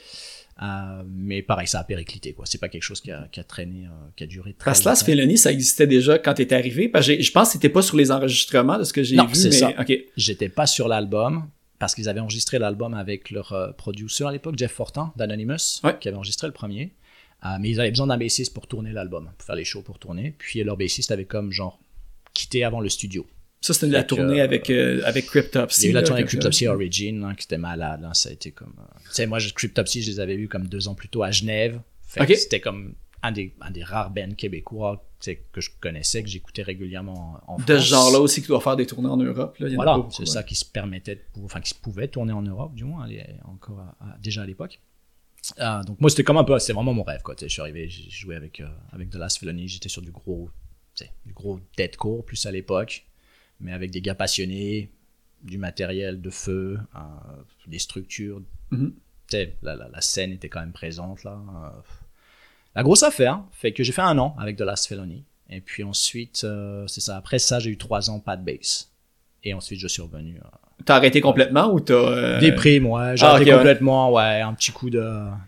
Euh, 0.61 1.03
mais 1.07 1.41
pareil, 1.41 1.67
ça 1.67 1.79
a 1.79 1.83
périclité 1.85 2.33
quoi. 2.33 2.45
C'est 2.45 2.57
pas 2.57 2.67
quelque 2.67 2.83
chose 2.83 2.99
qui 2.99 3.11
a, 3.11 3.27
qui 3.31 3.39
a 3.39 3.43
traîné, 3.45 3.85
euh, 3.85 3.89
qui 4.17 4.25
a 4.25 4.27
duré 4.27 4.53
très 4.53 4.65
Parce 4.71 4.81
que 4.81 4.89
là. 4.89 4.95
Felony, 4.95 5.37
ça 5.37 5.51
existait 5.53 5.87
déjà 5.87 6.19
quand 6.19 6.33
t'étais 6.33 6.55
arrivé? 6.55 6.89
Parce 6.89 7.07
que 7.07 7.21
je 7.21 7.31
pense 7.31 7.49
que 7.49 7.53
t'étais 7.53 7.69
pas 7.69 7.81
sur 7.81 7.95
les 7.95 8.11
enregistrements 8.11 8.77
de 8.77 8.83
ce 8.83 8.91
que 8.91 9.01
j'ai 9.03 9.15
Non, 9.15 9.25
vu, 9.25 9.35
c'est 9.35 9.49
mais 9.49 9.55
ça. 9.55 9.71
ok. 9.79 9.93
J'étais 10.17 10.49
pas 10.49 10.65
sur 10.67 10.87
l'album 10.89 11.47
parce 11.79 11.95
qu'ils 11.95 12.09
avaient 12.09 12.19
enregistré 12.19 12.59
l'album 12.59 12.93
avec 12.93 13.31
leur 13.31 13.53
euh, 13.53 13.71
producer 13.71 14.25
à 14.25 14.31
l'époque, 14.33 14.55
Jeff 14.57 14.73
Fortin 14.73 15.13
d'Anonymous, 15.15 15.79
Ouais. 15.85 15.95
qui 15.97 16.09
avait 16.09 16.17
enregistré 16.17 16.45
le 16.47 16.53
premier. 16.53 16.91
Mais 17.61 17.69
ils 17.69 17.79
avaient 17.79 17.89
besoin 17.91 18.07
d'un 18.07 18.17
bassiste 18.17 18.53
pour 18.53 18.67
tourner 18.67 18.91
l'album, 18.91 19.29
pour 19.37 19.45
faire 19.45 19.55
les 19.55 19.63
shows 19.63 19.81
pour 19.81 19.97
tourner. 19.97 20.35
Puis 20.37 20.61
leur 20.61 20.75
bassiste 20.75 21.09
avait 21.11 21.23
comme 21.23 21.53
genre 21.53 21.79
quitté 22.33 22.65
avant 22.65 22.81
le 22.81 22.89
studio. 22.89 23.25
Ça, 23.61 23.73
c'était 23.73 23.87
la 23.87 24.03
tournée 24.03 24.39
euh, 24.41 24.43
avec, 24.45 24.69
euh, 24.69 25.01
avec 25.05 25.25
Cryptopsy. 25.25 25.81
Il 25.81 25.83
y 25.85 25.87
a 25.87 25.91
eu 25.91 25.93
la 25.93 26.03
tournée 26.03 26.23
que- 26.23 26.27
Cryptopsy 26.29 26.67
Origin, 26.67 27.19
là, 27.21 27.33
qui 27.35 27.43
était 27.45 27.57
malade. 27.57 28.01
Là. 28.01 28.13
Ça 28.13 28.29
a 28.29 28.31
été 28.31 28.51
comme. 28.51 28.73
euh, 28.79 28.99
Tu 29.07 29.11
sais, 29.15 29.25
moi, 29.27 29.39
je- 29.39 29.53
Cryptopsy, 29.53 30.01
je 30.01 30.11
les 30.11 30.19
avais 30.21 30.35
vus 30.37 30.47
comme 30.47 30.67
deux 30.67 30.87
ans 30.87 30.95
plus 30.95 31.09
tôt 31.09 31.23
à 31.23 31.31
Genève. 31.31 31.79
Fait 32.07 32.25
que 32.25 32.31
Ok. 32.31 32.37
C'était 32.37 32.61
comme 32.61 32.95
un 33.21 33.31
des, 33.33 33.53
un 33.59 33.69
des 33.71 33.83
rares 33.83 34.11
bands 34.11 34.33
québécois 34.35 35.05
que 35.51 35.59
je 35.59 35.69
connaissais, 35.81 36.23
que 36.23 36.29
j'écoutais 36.29 36.61
régulièrement 36.63 37.41
en, 37.45 37.55
en 37.55 37.57
De 37.57 37.63
France. 37.63 37.79
ce 37.83 37.89
genre-là 37.89 38.19
aussi 38.21 38.41
qui 38.41 38.47
doit 38.47 38.61
faire 38.61 38.77
des 38.77 38.85
tournées 38.85 39.09
en 39.09 39.17
Europe. 39.17 39.57
Là. 39.59 39.67
Il 39.67 39.73
y 39.73 39.77
en 39.77 39.81
a 39.81 39.83
Voilà, 39.83 40.07
c'est 40.11 40.19
ouais. 40.21 40.25
ça 40.25 40.43
qui 40.43 40.55
se 40.55 40.63
permettait, 40.63 41.15
de 41.15 41.21
enfin 41.43 41.59
qui 41.59 41.69
se 41.71 41.75
pouvait 41.75 42.07
tourner 42.07 42.31
en 42.31 42.41
Europe, 42.41 42.73
du 42.73 42.85
moins, 42.85 43.05
encore 43.43 43.79
à- 43.81 43.97
à- 43.99 44.17
déjà 44.23 44.43
à 44.43 44.45
l'époque. 44.45 44.79
Donc 45.85 45.99
moi 45.99 46.09
c'était 46.09 46.23
comme 46.23 46.37
un 46.37 46.43
peu, 46.45 46.57
c'est 46.59 46.71
vraiment 46.73 46.93
mon 46.93 47.03
rêve 47.03 47.21
quoi. 47.21 47.35
Je 47.39 47.47
suis 47.47 47.61
arrivé, 47.61 47.89
j'ai 47.89 48.09
joué 48.09 48.35
avec 48.37 48.61
euh, 48.61 48.67
avec 48.93 49.09
The 49.09 49.15
Last 49.15 49.39
Felony, 49.39 49.67
j'étais 49.67 49.89
sur 49.89 50.01
du 50.01 50.11
gros, 50.11 50.49
du 51.25 51.33
gros 51.33 51.59
deathcore 51.77 52.23
plus 52.23 52.45
à 52.45 52.51
l'époque, 52.51 53.05
mais 53.59 53.73
avec 53.73 53.91
des 53.91 54.01
gars 54.01 54.15
passionnés, 54.15 54.89
du 55.43 55.57
matériel 55.57 56.21
de 56.21 56.29
feu, 56.29 56.79
euh, 56.95 56.99
des 57.67 57.79
structures. 57.79 58.41
Tu 58.71 58.93
sais, 59.29 59.55
la, 59.61 59.75
la, 59.75 59.87
la 59.87 60.01
scène 60.01 60.31
était 60.31 60.49
quand 60.49 60.59
même 60.59 60.73
présente 60.73 61.23
là. 61.23 61.31
euh, 61.31 61.81
la 62.75 62.83
grosse 62.83 63.03
affaire 63.03 63.43
fait 63.51 63.71
que 63.71 63.83
j'ai 63.83 63.91
fait 63.91 64.01
un 64.01 64.17
an 64.17 64.35
avec 64.37 64.57
The 64.57 64.61
Last 64.61 64.87
Felony. 64.87 65.23
Et 65.49 65.61
puis 65.61 65.83
ensuite, 65.83 66.41
euh, 66.43 66.85
c'est 66.87 67.01
ça. 67.01 67.17
Après 67.17 67.39
ça, 67.39 67.59
j'ai 67.59 67.71
eu 67.71 67.77
trois 67.77 68.09
ans 68.09 68.19
pas 68.19 68.37
de 68.37 68.43
bass. 68.45 68.91
Et 69.43 69.53
ensuite, 69.53 69.79
je 69.79 69.87
suis 69.87 70.01
revenu. 70.01 70.39
T'as 70.85 70.97
arrêté 70.97 71.21
complètement 71.21 71.73
ou 71.73 71.79
t'as... 71.79 72.39
Déprime, 72.39 72.85
ouais. 72.85 73.15
J'ai 73.15 73.25
ah, 73.25 73.31
arrêté 73.31 73.51
complètement, 73.51 74.11
ouais. 74.11 74.41
Un 74.41 74.53
petit 74.53 74.71
coup 74.71 74.89
de, 74.89 75.01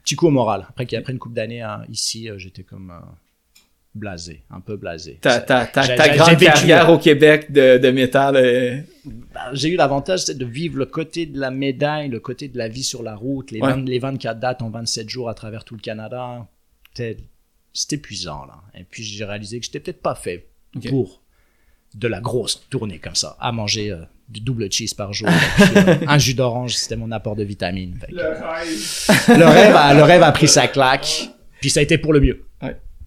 petit 0.03 0.15
coup 0.15 0.27
au 0.27 0.31
moral. 0.31 0.65
Après, 0.69 0.87
après 0.95 1.13
une 1.13 1.19
coupe 1.19 1.33
d'années 1.33 1.61
hein, 1.61 1.85
ici, 1.89 2.29
j'étais 2.37 2.63
comme 2.63 2.93
blasé, 3.93 4.43
un 4.49 4.61
peu 4.61 4.77
blasé. 4.77 5.17
Ta, 5.21 5.39
ta, 5.41 5.65
ta, 5.65 5.85
ta 5.87 6.09
grande 6.15 6.29
vécu, 6.31 6.45
carrière 6.45 6.89
au 6.89 6.97
Québec 6.97 7.51
de, 7.51 7.77
de 7.77 7.91
métal. 7.91 8.35
euh, 8.37 8.77
Bah, 9.33 9.49
J'ai 9.53 9.69
eu 9.69 9.75
l'avantage 9.75 10.25
de 10.25 10.45
vivre 10.45 10.77
le 10.77 10.85
côté 10.85 11.25
de 11.25 11.39
la 11.39 11.51
médaille, 11.51 12.07
le 12.09 12.19
côté 12.19 12.47
de 12.47 12.57
la 12.57 12.67
vie 12.69 12.83
sur 12.83 13.03
la 13.03 13.15
route, 13.15 13.51
les, 13.51 13.59
Ouais. 13.59 13.69
20 13.73 13.85
les 13.87 13.99
24 13.99 14.39
dates 14.39 14.61
en 14.61 14.69
27 14.69 15.09
jours 15.09 15.29
à 15.29 15.33
travers 15.33 15.63
tout 15.65 15.75
le 15.75 15.81
Canada. 15.81 16.47
C'était 16.93 17.17
c'était 17.73 17.95
épuisant, 17.97 18.45
là. 18.45 18.55
Et 18.77 18.83
puis, 18.83 19.01
j'ai 19.03 19.23
réalisé 19.23 19.59
que 19.59 19.65
j'étais 19.65 19.79
peut-être 19.79 20.01
pas 20.01 20.15
fait 20.15 20.47
pour 20.89 21.21
de 21.95 22.07
la 22.07 22.19
grosse 22.21 22.65
tournée 22.69 22.99
comme 22.99 23.15
ça, 23.15 23.35
à 23.39 23.51
manger 23.51 23.91
euh, 23.91 23.97
du 24.29 24.39
double 24.41 24.71
cheese 24.71 24.93
par 24.95 25.11
jour. 25.13 25.27
puis, 25.57 25.65
euh, 25.77 25.95
un 26.07 26.17
jus 26.17 26.33
d'orange, 26.33 26.75
c'était 26.75 26.95
mon 26.97 27.11
apport 27.11 27.35
de 27.35 27.43
vitamines. 27.43 27.97
Que, 28.09 28.13
le, 28.13 29.45
rêve 29.45 29.75
a, 29.75 29.93
le 29.93 30.03
rêve 30.03 30.23
a 30.23 30.31
pris 30.31 30.47
sa 30.47 30.67
claque, 30.67 31.29
puis 31.59 31.69
ça 31.69 31.79
a 31.81 31.83
été 31.83 31.97
pour 31.97 32.13
le 32.13 32.19
mieux. 32.21 32.45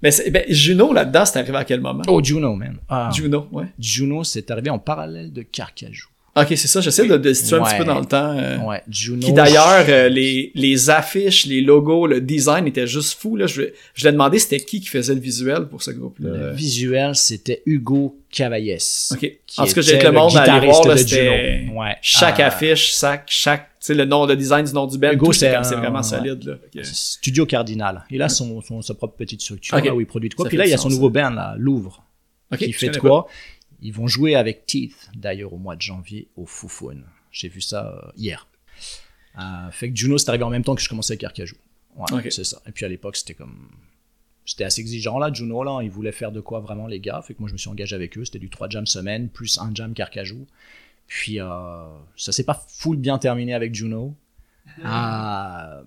Mais 0.04 0.10
ben, 0.30 0.44
Juno, 0.50 0.92
là-dedans, 0.92 1.24
c'est 1.24 1.38
arrivé 1.38 1.56
à 1.56 1.64
quel 1.64 1.80
moment? 1.80 2.02
Oh, 2.08 2.22
Juno, 2.22 2.54
man. 2.54 2.76
Ah, 2.90 3.08
Juno, 3.10 3.48
ouais. 3.52 3.64
Juno, 3.78 4.22
c'est 4.22 4.50
arrivé 4.50 4.68
en 4.68 4.78
parallèle 4.78 5.32
de 5.32 5.40
Carcajou. 5.40 6.08
Ok, 6.36 6.46
c'est 6.50 6.66
ça. 6.66 6.80
J'essaie 6.80 7.06
de, 7.06 7.16
de 7.16 7.32
situer 7.32 7.56
un 7.56 7.62
petit 7.62 7.76
peu 7.76 7.84
dans 7.84 8.00
le 8.00 8.06
temps. 8.06 8.36
euh, 8.36 8.58
Ouais, 8.58 8.82
Juno. 8.88 9.24
Qui 9.24 9.32
d'ailleurs, 9.32 9.84
euh, 9.88 10.08
les, 10.08 10.50
les 10.56 10.90
affiches, 10.90 11.46
les 11.46 11.60
logos, 11.60 12.08
le 12.08 12.20
design 12.20 12.66
étaient 12.66 12.88
juste 12.88 13.20
fou. 13.20 13.36
Là. 13.36 13.46
Je, 13.46 13.62
je 13.94 14.04
l'ai 14.04 14.10
demandé 14.12 14.40
c'était 14.40 14.58
qui 14.58 14.80
qui 14.80 14.88
faisait 14.88 15.14
le 15.14 15.20
visuel 15.20 15.66
pour 15.68 15.82
ce 15.82 15.92
groupe-là. 15.92 16.30
Le 16.30 16.50
visuel, 16.52 17.14
c'était 17.14 17.62
Hugo 17.66 18.18
Cavaillès. 18.32 19.12
Ok. 19.14 19.20
qui 19.46 19.60
En 19.60 19.64
tout 19.66 19.74
cas, 19.74 19.80
j'ai 19.80 19.94
était 19.94 20.04
le 20.06 20.12
monde 20.12 20.36
à 20.36 20.42
aller 20.42 20.66
voir, 20.66 20.86
là, 20.88 20.94
de 20.94 20.98
c'était 20.98 21.60
Juno. 21.66 21.80
Ouais. 21.80 21.96
chaque 22.02 22.40
Ah, 22.40 22.46
affiche, 22.48 22.96
chaque, 22.98 23.24
chaque, 23.28 23.68
tu 23.78 23.86
sais, 23.86 23.94
le 23.94 24.04
nom, 24.04 24.26
le 24.26 24.34
design 24.34 24.64
du 24.66 24.72
nom 24.72 24.86
du 24.86 24.98
tout, 24.98 25.32
c'est 25.32 25.52
vraiment 25.52 26.02
solide, 26.02 26.42
là. 26.74 26.82
Studio 26.82 27.46
Cardinal. 27.46 28.02
Il 28.10 28.20
a 28.22 28.28
son, 28.28 28.60
son, 28.60 28.82
sa 28.82 28.94
propre 28.94 29.14
petite 29.16 29.40
structure 29.40 29.76
Ok. 29.78 29.84
là, 29.84 29.94
où 29.94 30.00
il 30.00 30.06
produit 30.06 30.30
de 30.30 30.34
quoi. 30.34 30.46
Ça 30.46 30.48
Puis 30.48 30.58
là, 30.58 30.66
il 30.66 30.70
y 30.70 30.74
a 30.74 30.78
son 30.78 30.84
sens, 30.84 30.94
nouveau 30.94 31.10
band, 31.10 31.30
là, 31.30 31.54
Louvre, 31.58 32.02
Ok, 32.52 32.58
qui 32.58 32.72
fait 32.72 32.88
de 32.88 32.98
quoi 32.98 33.26
Ils 33.80 33.92
vont 33.92 34.06
jouer 34.06 34.34
avec 34.34 34.66
Teeth, 34.66 35.10
d'ailleurs, 35.14 35.52
au 35.52 35.58
mois 35.58 35.76
de 35.76 35.82
janvier, 35.82 36.28
au 36.36 36.46
Foufoune. 36.46 37.04
J'ai 37.30 37.48
vu 37.48 37.60
ça 37.60 37.88
euh, 37.88 38.12
hier. 38.16 38.46
Euh, 39.38 39.70
fait 39.70 39.90
que 39.90 39.96
Juno, 39.96 40.18
c'est 40.18 40.28
arrivé 40.28 40.44
en 40.44 40.50
même 40.50 40.64
temps 40.64 40.74
que 40.74 40.82
je 40.82 40.88
commençais 40.88 41.12
avec 41.12 41.20
Carcajou. 41.20 41.56
Ouais, 41.96 42.30
c'est 42.30 42.44
ça. 42.44 42.60
Et 42.66 42.72
puis 42.72 42.84
à 42.84 42.88
l'époque, 42.88 43.16
c'était 43.16 43.34
comme. 43.34 43.68
C'était 44.46 44.64
assez 44.64 44.80
exigeant 44.80 45.18
là, 45.18 45.32
Juno, 45.32 45.64
là. 45.64 45.80
Ils 45.82 45.90
voulaient 45.90 46.12
faire 46.12 46.30
de 46.30 46.40
quoi 46.40 46.60
vraiment, 46.60 46.86
les 46.86 47.00
gars. 47.00 47.22
Fait 47.22 47.34
que 47.34 47.40
moi, 47.40 47.48
je 47.48 47.54
me 47.54 47.58
suis 47.58 47.70
engagé 47.70 47.96
avec 47.96 48.18
eux. 48.18 48.24
C'était 48.24 48.38
du 48.38 48.50
3 48.50 48.68
jams 48.68 48.86
semaine, 48.86 49.28
plus 49.28 49.58
un 49.58 49.74
jam 49.74 49.94
Carcajou. 49.94 50.46
Puis 51.06 51.40
euh, 51.40 51.46
ça 52.16 52.32
s'est 52.32 52.44
pas 52.44 52.62
full 52.68 52.96
bien 52.96 53.18
terminé 53.18 53.54
avec 53.54 53.74
Juno. 53.74 54.14
Ah, 54.82 55.82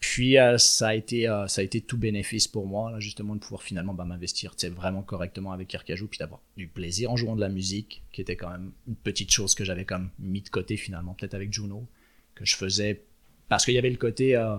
puis 0.00 0.38
euh, 0.38 0.58
ça 0.58 0.88
a 0.88 0.94
été 0.94 1.28
euh, 1.28 1.46
ça 1.48 1.60
a 1.60 1.64
été 1.64 1.80
tout 1.80 1.98
bénéfice 1.98 2.46
pour 2.46 2.66
moi 2.66 2.92
là, 2.92 3.00
justement 3.00 3.34
de 3.34 3.40
pouvoir 3.40 3.62
finalement 3.62 3.94
bah, 3.94 4.04
m'investir 4.04 4.54
vraiment 4.74 5.02
correctement 5.02 5.52
avec 5.52 5.68
Carcajou 5.68 6.06
puis 6.06 6.18
d'avoir 6.18 6.40
du 6.56 6.68
plaisir 6.68 7.10
en 7.10 7.16
jouant 7.16 7.34
de 7.34 7.40
la 7.40 7.48
musique 7.48 8.04
qui 8.12 8.20
était 8.20 8.36
quand 8.36 8.50
même 8.50 8.72
une 8.86 8.94
petite 8.94 9.32
chose 9.32 9.54
que 9.54 9.64
j'avais 9.64 9.84
comme 9.84 10.10
mis 10.18 10.42
de 10.42 10.48
côté 10.48 10.76
finalement 10.76 11.14
peut-être 11.14 11.34
avec 11.34 11.52
Juno 11.52 11.86
que 12.36 12.44
je 12.44 12.56
faisais 12.56 13.02
parce 13.48 13.64
qu'il 13.64 13.74
y 13.74 13.78
avait 13.78 13.90
le 13.90 13.96
côté 13.96 14.36
euh, 14.36 14.56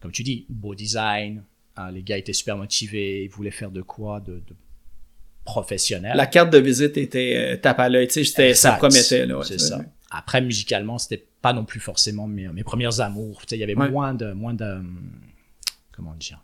comme 0.00 0.12
tu 0.12 0.22
dis 0.22 0.46
beau 0.48 0.76
design 0.76 1.42
euh, 1.78 1.90
les 1.90 2.02
gars 2.02 2.16
étaient 2.16 2.32
super 2.32 2.56
motivés 2.56 3.24
ils 3.24 3.30
voulaient 3.30 3.50
faire 3.50 3.72
de 3.72 3.82
quoi 3.82 4.20
de, 4.20 4.34
de 4.34 4.54
professionnel 5.44 6.16
La 6.16 6.26
carte 6.26 6.50
de 6.50 6.58
visite 6.58 6.96
était 6.96 7.58
tape 7.60 7.80
à 7.80 7.88
l'œil, 7.90 8.08
tu 8.08 8.24
sais, 8.24 8.54
ça 8.54 8.72
promettait, 8.72 9.26
là. 9.26 9.38
ouais, 9.38 9.44
c'est 9.44 9.60
ça. 9.60 9.84
Après, 10.10 10.40
musicalement, 10.40 10.96
c'était 10.96 11.26
pas 11.44 11.52
non 11.52 11.66
plus 11.66 11.78
forcément 11.80 12.26
mes, 12.26 12.48
mes 12.48 12.64
premières 12.64 13.00
amours. 13.00 13.42
Tu 13.42 13.48
sais, 13.48 13.56
il 13.58 13.60
y 13.60 13.62
avait 13.64 13.76
Ouais. 13.76 13.90
moins 13.90 14.14
de, 14.14 14.32
moins 14.32 14.54
de, 14.54 14.82
comment 15.92 16.14
dire, 16.14 16.42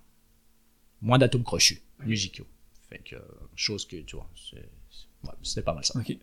moins 1.01 1.17
d'atomes 1.19 1.43
crochus 1.43 1.81
musicaux. 2.05 2.47
Fait 2.91 2.99
que, 2.99 3.17
chose 3.57 3.87
que, 3.89 3.97
tu 4.03 4.17
vois, 4.17 4.29
c'est- 4.37 4.69
c'est- 4.91 5.27
ouais, 5.27 5.35
c'était 5.43 5.63
pas 5.63 5.73
mal 5.73 5.85
ça. 5.87 5.99
OK. 5.99 6.19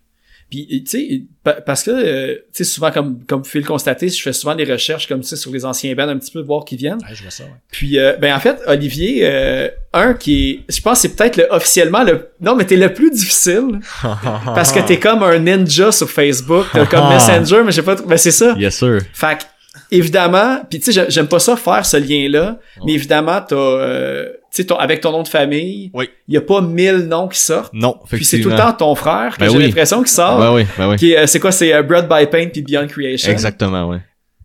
Puis, 0.49 0.83
tu 0.85 0.89
sais, 0.89 1.21
pa- 1.43 1.59
parce 1.59 1.83
que, 1.83 1.91
euh, 1.91 2.35
tu 2.35 2.41
sais, 2.53 2.63
souvent, 2.63 2.89
comme, 2.89 3.19
comme 3.25 3.41
vous 3.41 3.49
pouvez 3.49 3.61
le 3.61 3.67
constater, 3.67 4.07
je 4.07 4.21
fais 4.21 4.31
souvent 4.31 4.55
des 4.55 4.63
recherches 4.63 5.05
comme 5.07 5.21
ça 5.21 5.35
sur 5.35 5.51
les 5.51 5.65
anciens 5.65 5.93
bands, 5.93 6.07
un 6.07 6.17
petit 6.17 6.31
peu, 6.31 6.39
voir 6.41 6.63
qui 6.63 6.77
viennent. 6.77 6.99
Ouais, 7.01 7.13
je 7.13 7.21
vois 7.21 7.31
ça, 7.31 7.43
ouais. 7.43 7.49
Puis, 7.69 7.99
euh, 7.99 8.13
ben, 8.15 8.33
en 8.33 8.39
fait, 8.39 8.57
Olivier, 8.65 9.19
euh, 9.23 9.67
un 9.93 10.13
qui 10.13 10.49
est, 10.69 10.71
je 10.73 10.79
pense 10.81 10.99
c'est 11.01 11.15
peut-être 11.15 11.35
le, 11.35 11.47
officiellement 11.49 12.03
le, 12.03 12.29
non, 12.39 12.55
mais 12.55 12.65
t'es 12.65 12.77
le 12.77 12.93
plus 12.93 13.11
difficile. 13.11 13.79
parce 14.45 14.71
que 14.71 14.79
t'es 14.79 14.99
comme 14.99 15.21
un 15.23 15.37
ninja 15.39 15.91
sur 15.91 16.09
Facebook, 16.09 16.65
t'as 16.71 16.85
comme 16.85 17.09
Messenger, 17.13 17.63
mais 17.65 17.71
je 17.71 17.75
sais 17.77 17.83
pas, 17.83 17.95
trop- 17.97 18.07
ben, 18.07 18.17
c'est 18.17 18.31
ça. 18.31 18.55
Yes, 18.57 18.77
sir. 18.77 18.99
Fait 19.13 19.37
que, 19.39 19.43
évidemment, 19.91 20.61
puis 20.69 20.79
tu 20.79 20.85
sais, 20.85 20.91
j'ai- 20.93 21.09
j'aime 21.11 21.27
pas 21.27 21.39
ça 21.39 21.55
faire 21.55 21.85
ce 21.85 21.97
lien-là, 21.97 22.57
mais 22.85 22.93
évidemment, 22.93 23.41
t'as, 23.41 23.55
euh, 23.55 24.29
tu 24.57 24.63
sais, 24.63 24.67
ton- 24.67 24.75
avec 24.77 25.01
ton 25.01 25.11
nom 25.11 25.23
de 25.23 25.27
famille, 25.27 25.91
Oui. 25.93 26.09
il 26.27 26.33
y 26.33 26.37
a 26.37 26.41
pas 26.41 26.61
mille 26.61 27.05
noms 27.07 27.27
qui 27.27 27.39
sortent. 27.39 27.73
Non, 27.73 27.97
Puis 28.11 28.25
c'est 28.25 28.39
tout 28.39 28.49
le 28.49 28.55
temps 28.55 28.73
ton 28.73 28.95
frère 28.95 29.35
que 29.35 29.41
Ben 29.41 29.49
j'ai 29.51 29.57
oui. 29.57 29.63
l'impression 29.65 30.01
qui 30.03 30.11
sort. 30.11 30.39
Ben 30.39 30.53
oui, 30.53 30.63
ben 30.77 30.89
oui. 30.89 30.95
Qui 30.97 31.11
est, 31.13 31.19
euh, 31.19 31.27
c'est 31.27 31.39
quoi, 31.39 31.51
c'est 31.51 31.73
euh, 31.73 31.83
Blood 31.83 32.07
by 32.09 32.25
Pain 32.27 32.47
puis 32.51 32.61
Beyond 32.61 32.87
Creation. 32.87 33.31
Exactement, 33.31 33.89
ouais. 33.89 33.99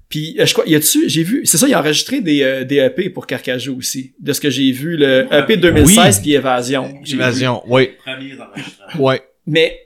Puis 0.08 0.36
euh, 0.38 0.44
je 0.46 0.52
crois, 0.52 0.64
y 0.66 0.74
a-tu, 0.74 1.08
j'ai 1.08 1.22
vu, 1.22 1.40
c'est 1.44 1.56
ça, 1.56 1.66
il 1.66 1.72
a 1.74 1.80
enregistré 1.80 2.20
des, 2.20 2.42
euh, 2.42 2.64
des 2.64 2.76
EP 2.76 3.08
pour 3.08 3.26
Carcajou 3.26 3.78
aussi. 3.78 4.12
De 4.20 4.32
ce 4.34 4.40
que 4.42 4.50
j'ai 4.50 4.70
vu, 4.70 4.96
le 4.98 5.26
EP 5.32 5.56
2016 5.56 6.20
puis 6.20 6.34
Évasion. 6.34 6.92
Évasion, 7.10 7.62
oui, 7.66 7.90
Premier 8.04 8.32
enregistrement. 8.38 9.04
ouais. 9.06 9.22
Mais 9.46 9.78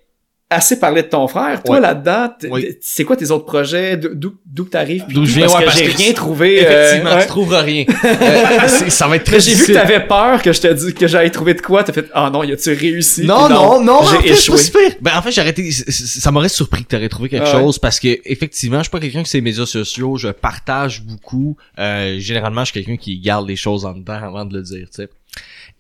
assez 0.49 0.78
parlé 0.78 1.03
de 1.03 1.09
ton 1.09 1.26
frère. 1.26 1.61
Toi 1.64 1.74
Ouais. 1.76 1.80
là-dedans, 1.80 2.28
Oui. 2.51 2.76
c'est 2.80 3.05
quoi 3.05 3.16
tes 3.16 3.30
autres 3.32 3.47
projets? 3.47 3.97
D'où- 3.97 4.36
que 4.64 4.70
t'arrives? 4.70 5.05
D'où 5.09 5.24
je 5.24 5.34
viens, 5.34 5.47
parce 5.47 5.59
ouais, 5.59 5.64
que 5.66 5.90
j'ai 5.90 6.05
rien 6.05 6.12
trouvé. 6.12 6.64
euh, 6.64 6.70
Effectivement, 6.84 7.14
ouais. 7.16 7.22
tu 7.22 7.26
trouveras 7.28 7.62
rien. 7.62 7.84
Euh, 8.05 8.68
ça 8.68 9.07
va 9.09 9.16
être 9.16 9.24
très 9.24 9.40
j'ai 9.40 9.55
vu 9.55 9.66
que 9.66 9.72
t'avais 9.72 10.07
peur 10.07 10.40
que 10.42 10.53
je 10.53 10.61
te 10.61 10.72
dis 10.72 10.94
que 10.94 11.07
j'allais 11.07 11.30
trouver 11.30 11.55
de 11.55 11.61
quoi. 11.61 11.82
T'as 11.84 11.92
fait, 11.92 12.07
ah 12.14 12.30
non, 12.32 12.42
y 12.44 12.53
a-tu 12.53 12.72
réussi? 12.72 13.24
Non, 13.24 13.49
non, 13.49 13.82
non, 13.82 13.94
en 13.99 14.03
j'ai 14.05 14.28
fait, 14.28 14.34
c'est 14.34 14.53
échoué. 14.53 14.97
Ben, 15.01 15.12
en 15.16 15.22
fait, 15.22 15.30
j'ai 15.32 15.40
arrêté, 15.40 15.70
ça 15.70 16.30
m'aurait 16.30 16.49
surpris 16.49 16.84
que 16.84 16.88
t'aurais 16.88 17.09
trouvé 17.09 17.28
quelque 17.28 17.47
Ah 17.49 17.53
chose 17.61 17.78
parce 17.78 17.99
que, 18.01 18.09
effectivement, 18.24 18.78
je 18.78 18.84
suis 18.84 18.90
pas 18.90 19.01
quelqu'un 19.01 19.22
qui 19.22 19.30
sait 19.30 19.38
les 19.38 19.42
médias 19.42 19.66
sociaux, 19.66 20.16
je 20.16 20.28
partage 20.28 21.03
beaucoup, 21.03 21.57
euh, 21.78 22.18
généralement, 22.18 22.64
je 22.64 22.72
suis 22.72 22.82
quelqu'un 22.84 22.97
qui 22.97 23.18
garde 23.18 23.47
les 23.49 23.57
choses 23.57 23.84
en 23.84 23.92
dedans 23.94 24.20
avant 24.22 24.44
de 24.44 24.57
le 24.57 24.62
dire, 24.62 24.86
tu 24.88 25.03
sais. 25.03 25.09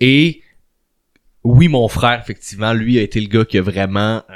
Et, 0.00 0.42
oui, 1.44 1.68
mon 1.68 1.88
frère, 1.88 2.20
effectivement, 2.22 2.72
lui 2.72 2.98
a 2.98 3.02
été 3.02 3.20
le 3.20 3.28
gars 3.28 3.44
qui 3.44 3.58
a 3.58 3.62
vraiment, 3.62 4.22
euh, 4.28 4.32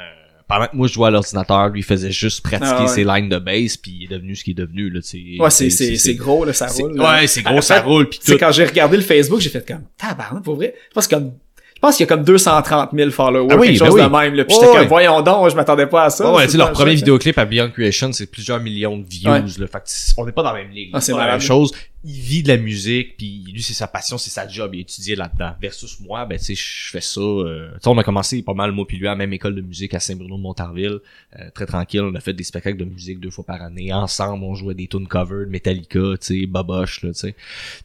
pendant 0.51 0.67
que 0.67 0.75
moi 0.75 0.87
je 0.87 0.93
jouais 0.93 1.07
à 1.07 1.11
l'ordinateur, 1.11 1.69
lui 1.69 1.81
faisait 1.83 2.11
juste 2.11 2.41
pratiquer 2.41 2.69
Ah 2.71 2.81
ouais. 2.83 2.87
ses 2.89 3.03
lignes 3.03 3.29
de 3.29 3.39
base 3.39 3.77
puis 3.77 3.97
il 4.01 4.03
est 4.05 4.07
devenu 4.15 4.35
ce 4.35 4.43
qu'il 4.43 4.51
est 4.51 4.61
devenu, 4.61 4.89
là, 4.89 4.99
tu. 5.01 5.37
Ouais, 5.39 5.49
c'est, 5.49 5.69
c'est, 5.69 5.95
c'est 5.95 6.15
gros, 6.15 6.43
là, 6.45 6.53
ça 6.53 6.67
roule. 6.67 6.95
là. 6.97 7.21
Ouais, 7.21 7.27
c'est 7.27 7.41
gros, 7.41 7.61
ça 7.61 7.75
fait, 7.75 7.81
roule 7.87 8.07
C'est 8.19 8.37
quand 8.37 8.51
j'ai 8.51 8.65
regardé 8.65 8.97
le 8.97 9.03
Facebook, 9.03 9.39
j'ai 9.39 9.49
fait 9.49 9.65
comme, 9.65 9.83
tabarnak, 9.97 10.43
pour 10.43 10.55
vrai. 10.55 10.73
Je 10.89 10.93
pense 10.93 11.07
comme, 11.07 11.31
je 11.75 11.79
pense 11.87 11.95
qu'il 11.97 12.03
y 12.05 12.09
a 12.09 12.15
comme 12.15 12.23
230 12.23 12.89
000 12.93 13.09
followers, 13.09 13.47
Ah 13.49 13.55
oui, 13.57 13.67
quelque 13.69 13.79
ben 13.79 13.85
chose 13.87 13.95
oui. 13.95 14.03
de 14.03 14.07
même, 14.07 14.33
là. 14.35 14.45
Puis 14.45 14.55
j'étais 14.55 14.71
comme, 14.77 14.87
voyons 14.87 15.21
donc, 15.21 15.49
je 15.49 15.55
m'attendais 15.55 15.87
pas 15.87 16.03
à 16.05 16.09
ça. 16.11 16.25
Ouais, 16.29 16.35
ouais, 16.35 16.41
C'est 16.43 16.47
tu 16.47 16.51
sais, 16.51 16.57
leur 16.59 16.71
premier 16.73 16.93
vidéoclip 16.95 17.37
à 17.39 17.45
Beyond 17.45 17.71
Creation, 17.71 18.11
c'est 18.13 18.27
plusieurs 18.29 18.59
millions 18.59 18.97
de 18.97 19.05
views, 19.07 19.31
Ouais. 19.31 19.39
là. 19.39 19.67
Fait 19.67 20.13
on 20.17 20.25
n'est 20.25 20.31
pas 20.31 20.43
dans 20.43 20.53
la 20.53 20.61
même 20.61 20.71
ligue. 20.71 20.91
Ah, 20.93 21.01
c'est 21.01 21.13
la 21.13 21.25
même 21.25 21.41
chose. 21.41 21.71
Il 22.03 22.19
vit 22.19 22.41
de 22.41 22.47
la 22.47 22.57
musique, 22.57 23.15
puis 23.17 23.43
lui 23.53 23.61
c'est 23.61 23.75
sa 23.75 23.87
passion, 23.87 24.17
c'est 24.17 24.31
sa 24.31 24.47
job, 24.47 24.73
il 24.73 24.81
étudie 24.81 25.15
là-dedans. 25.15 25.53
Versus 25.61 25.99
moi, 25.99 26.25
ben 26.25 26.37
tu 26.37 26.45
sais, 26.45 26.55
je 26.55 26.89
fais 26.89 27.01
ça. 27.01 27.21
Euh, 27.21 27.71
tu 27.81 27.89
on 27.89 27.97
a 27.97 28.03
commencé 28.03 28.41
pas 28.41 28.55
mal 28.55 28.71
moi 28.71 28.87
puis 28.87 28.97
lui 28.97 29.07
à 29.07 29.11
la 29.11 29.15
même 29.15 29.33
école 29.33 29.53
de 29.53 29.61
musique 29.61 29.93
à 29.93 29.99
Saint-Bruno 29.99 30.37
de 30.37 30.41
Montarville, 30.41 30.99
euh, 31.39 31.49
très 31.53 31.67
tranquille. 31.67 32.01
On 32.01 32.15
a 32.15 32.19
fait 32.19 32.33
des 32.33 32.43
spectacles 32.43 32.77
de 32.77 32.85
musique 32.85 33.19
deux 33.19 33.29
fois 33.29 33.43
par 33.43 33.61
année 33.61 33.93
ensemble. 33.93 34.43
On 34.43 34.55
jouait 34.55 34.73
des 34.73 34.87
tunes 34.87 35.07
covered, 35.07 35.49
Metallica, 35.49 35.99
tu 36.19 36.47
sais, 36.47 36.99
tu 36.99 37.13
sais. 37.13 37.35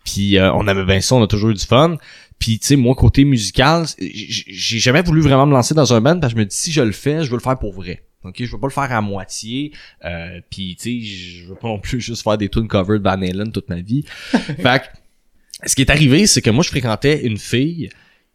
Puis 0.05 0.39
euh, 0.39 0.53
on 0.55 0.67
avait 0.67 0.85
bien 0.85 1.01
ça, 1.01 1.15
on 1.15 1.23
a 1.23 1.27
toujours 1.27 1.51
eu 1.51 1.55
du 1.55 1.65
fun. 1.65 1.99
Puis 2.39 2.59
tu 2.59 2.69
sais, 2.69 2.77
moi 2.77 2.95
côté 2.95 3.25
musical, 3.25 3.85
j'ai 3.99 4.79
jamais 4.79 5.03
voulu 5.03 5.21
vraiment 5.21 5.47
me 5.47 5.53
lancer 5.53 5.75
dans 5.75 5.93
un 5.93 6.01
band 6.01 6.21
parce 6.21 6.33
que 6.33 6.39
je 6.39 6.45
me 6.45 6.49
dis 6.49 6.57
si 6.57 6.73
je 6.73 6.83
le 6.83 6.93
fais, 6.93 7.23
je 7.23 7.31
veux 7.31 7.37
le 7.37 7.43
faire 7.43 7.59
pour 7.59 7.73
vrai. 7.73 8.03
Ok, 8.27 8.37
je 8.39 8.51
veux 8.51 8.61
pas 8.61 8.67
le 8.67 8.73
faire 8.73 8.93
à 8.93 9.01
moitié. 9.01 9.73
Euh, 10.05 10.41
puis 10.51 10.77
tu 10.77 11.01
sais, 11.01 11.07
je 11.07 11.49
veux 11.49 11.55
pas 11.55 11.69
non 11.69 11.79
plus 11.79 12.01
juste 12.01 12.23
faire 12.23 12.39
des 12.39 12.49
tunes 12.49 12.69
covered 12.69 13.03
Van 13.03 13.21
Halen 13.23 13.53
toute 13.53 13.69
ma 13.69 13.81
vie. 13.81 14.05
fait 14.31 14.63
que, 14.63 15.69
ce 15.69 15.75
qui 15.75 15.83
est 15.83 15.91
arrivé, 15.91 16.27
c'est 16.27 16.43
que 16.43 16.51
moi 16.51 16.63
je 16.63 16.69
fréquentais 16.69 17.25
une 17.27 17.39
fille 17.39 17.89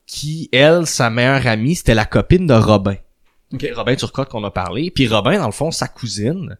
qui, 0.06 0.50
elle, 0.52 0.86
sa 0.88 1.10
meilleure 1.10 1.48
amie, 1.48 1.76
c'était 1.76 1.96
la 1.96 2.06
copine 2.06 2.48
de 2.48 2.54
Robin. 2.54 2.96
Ok. 3.54 3.66
Robin 3.76 3.96
Turcotte 3.96 4.30
qu'on 4.30 4.44
a 4.44 4.52
parlé. 4.52 4.92
Puis 4.92 5.08
Robin, 5.08 5.38
dans 5.38 5.46
le 5.46 5.52
fond, 5.52 5.72
sa 5.72 5.88
cousine, 5.88 6.58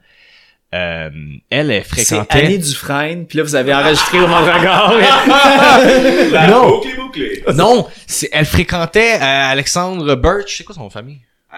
euh, 0.74 1.10
elle, 1.50 1.72
elle 1.72 1.84
C'est 1.84 2.06
fréquentait... 2.06 2.46
Annie 2.46 2.60
Dufresne, 2.60 3.26
puis 3.26 3.38
là, 3.38 3.44
vous 3.44 3.56
avez 3.56 3.74
enregistré 3.74 4.20
au 4.22 4.28
mon 4.28 4.40
regard. 4.40 4.94
non, 6.48 6.82
non, 7.54 7.88
c'est, 8.08 8.30
elle 8.32 8.46
fréquentait 8.46 9.16
euh, 9.16 9.52
Alexandre 9.52 10.16
Birch, 10.16 10.58
c'est 10.58 10.64
quoi 10.64 10.76
son 10.76 10.90
famille? 10.90 11.20
Euh, 11.54 11.58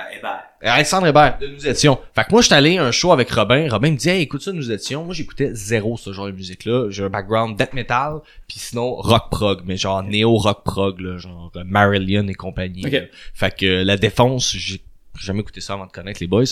Alexandre 0.64 1.08
Hébert, 1.08 1.38
de 1.40 1.48
Nous 1.48 1.68
étions. 1.68 2.00
Fait 2.16 2.24
que 2.24 2.32
moi, 2.32 2.42
j'étais 2.42 2.56
allé 2.56 2.78
à 2.78 2.86
un 2.86 2.92
show 2.92 3.12
avec 3.12 3.30
Robin. 3.32 3.68
Robin 3.70 3.92
me 3.92 3.98
dit, 3.98 4.10
hey, 4.10 4.22
écoute 4.22 4.42
ça, 4.42 4.52
Nous 4.54 4.72
étions. 4.72 5.04
Moi, 5.04 5.14
j'écoutais 5.14 5.54
zéro 5.54 5.98
ce 5.98 6.14
genre 6.14 6.28
de 6.28 6.32
musique-là. 6.32 6.90
J'ai 6.90 7.04
un 7.04 7.10
background 7.10 7.58
death 7.58 7.74
metal, 7.74 8.20
puis 8.48 8.60
sinon 8.60 8.96
rock 8.96 9.30
prog, 9.30 9.62
mais 9.66 9.78
genre 9.78 10.02
néo 10.04 10.36
rock 10.38 10.64
prog, 10.64 11.00
là, 11.02 11.18
genre 11.18 11.52
euh, 11.56 11.64
Marillion 11.66 12.28
et 12.28 12.34
compagnie. 12.34 12.86
Ok. 12.86 12.92
là. 12.92 13.02
Fait 13.34 13.56
que 13.56 13.66
euh, 13.66 13.84
la 13.84 13.98
défense, 13.98 14.56
j'ai 14.56 14.82
jamais 15.20 15.42
écouté 15.42 15.62
ça 15.62 15.74
avant 15.74 15.86
de 15.86 15.92
connaître 15.92 16.20
les 16.22 16.28
boys. 16.28 16.46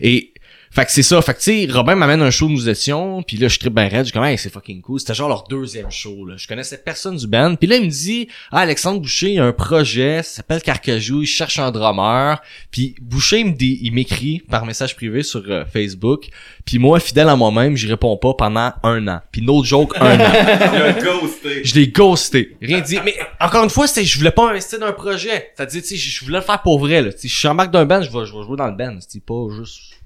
Et 0.00 0.31
fait 0.72 0.86
que 0.86 0.90
c'est 0.90 1.02
ça. 1.02 1.20
Fait 1.20 1.34
que 1.34 1.38
tu 1.38 1.66
sais, 1.66 1.72
Robin 1.72 1.94
m'amène 1.94 2.22
un 2.22 2.30
show 2.30 2.46
de 2.46 2.52
Nous 2.52 2.68
étions, 2.68 3.22
puis 3.22 3.36
là, 3.36 3.48
je 3.48 3.58
tripe 3.58 3.74
ben 3.74 3.88
raide. 3.88 4.00
Je 4.00 4.04
dis 4.04 4.12
comme, 4.12 4.24
hey, 4.24 4.38
c'est 4.38 4.50
fucking 4.50 4.80
cool. 4.80 4.98
C'était 4.98 5.12
genre 5.12 5.28
leur 5.28 5.44
deuxième 5.44 5.90
show, 5.90 6.24
là. 6.24 6.34
Je 6.38 6.48
connaissais 6.48 6.78
personne 6.78 7.16
du 7.16 7.26
band. 7.26 7.56
Puis 7.56 7.68
là, 7.68 7.76
il 7.76 7.84
me 7.84 7.90
dit, 7.90 8.28
ah, 8.50 8.60
Alexandre 8.60 9.00
Boucher, 9.00 9.28
il 9.28 9.34
y 9.34 9.38
a 9.38 9.44
un 9.44 9.52
projet, 9.52 10.22
ça 10.22 10.36
s'appelle 10.36 10.62
Carcajou, 10.62 11.22
il 11.22 11.26
cherche 11.26 11.58
un 11.58 11.70
drummer. 11.70 12.40
Puis 12.70 12.94
Boucher, 13.02 13.40
il 13.40 13.46
me 13.46 13.52
dit, 13.52 13.80
il 13.82 13.92
m'écrit 13.92 14.40
par 14.40 14.64
message 14.64 14.96
privé 14.96 15.22
sur 15.22 15.42
euh, 15.48 15.64
Facebook. 15.66 16.28
Puis 16.64 16.78
moi, 16.78 17.00
fidèle 17.00 17.28
à 17.28 17.36
moi-même, 17.36 17.76
j'y 17.76 17.86
réponds 17.86 18.16
pas 18.16 18.32
pendant 18.32 18.72
un 18.82 19.08
an. 19.08 19.20
Puis 19.30 19.42
no 19.42 19.62
joke, 19.62 19.94
un 20.00 20.18
an. 20.20 20.32
Je 21.64 21.74
l'ai 21.74 21.88
ghosté. 21.88 22.56
Rien 22.62 22.80
dit. 22.80 22.98
Mais 23.04 23.14
encore 23.40 23.64
une 23.64 23.70
fois, 23.70 23.86
c'est 23.86 24.04
je 24.04 24.18
voulais 24.18 24.30
pas 24.30 24.48
investir 24.48 24.78
dans 24.78 24.86
un 24.86 24.92
projet. 24.92 25.52
C'est-à-dire, 25.54 25.82
tu 25.82 25.88
sais, 25.88 25.96
je 25.96 26.24
voulais 26.24 26.38
le 26.38 26.44
faire 26.44 26.62
pour 26.62 26.78
vrai, 26.78 27.02
là. 27.02 27.12
Tu 27.12 27.20
sais, 27.20 27.28
je 27.28 27.36
suis 27.36 27.48
en 27.48 27.54
d'un 27.54 27.84
band, 27.84 28.02
je 28.02 28.10
vais, 28.10 28.26
je 28.26 28.32
vais 28.32 28.42
jouer 28.42 28.56
dans 28.56 28.66
le 28.66 28.76
band. 28.76 28.98
C'est 29.06 29.24
pas 29.24 29.46
juste, 29.56 30.01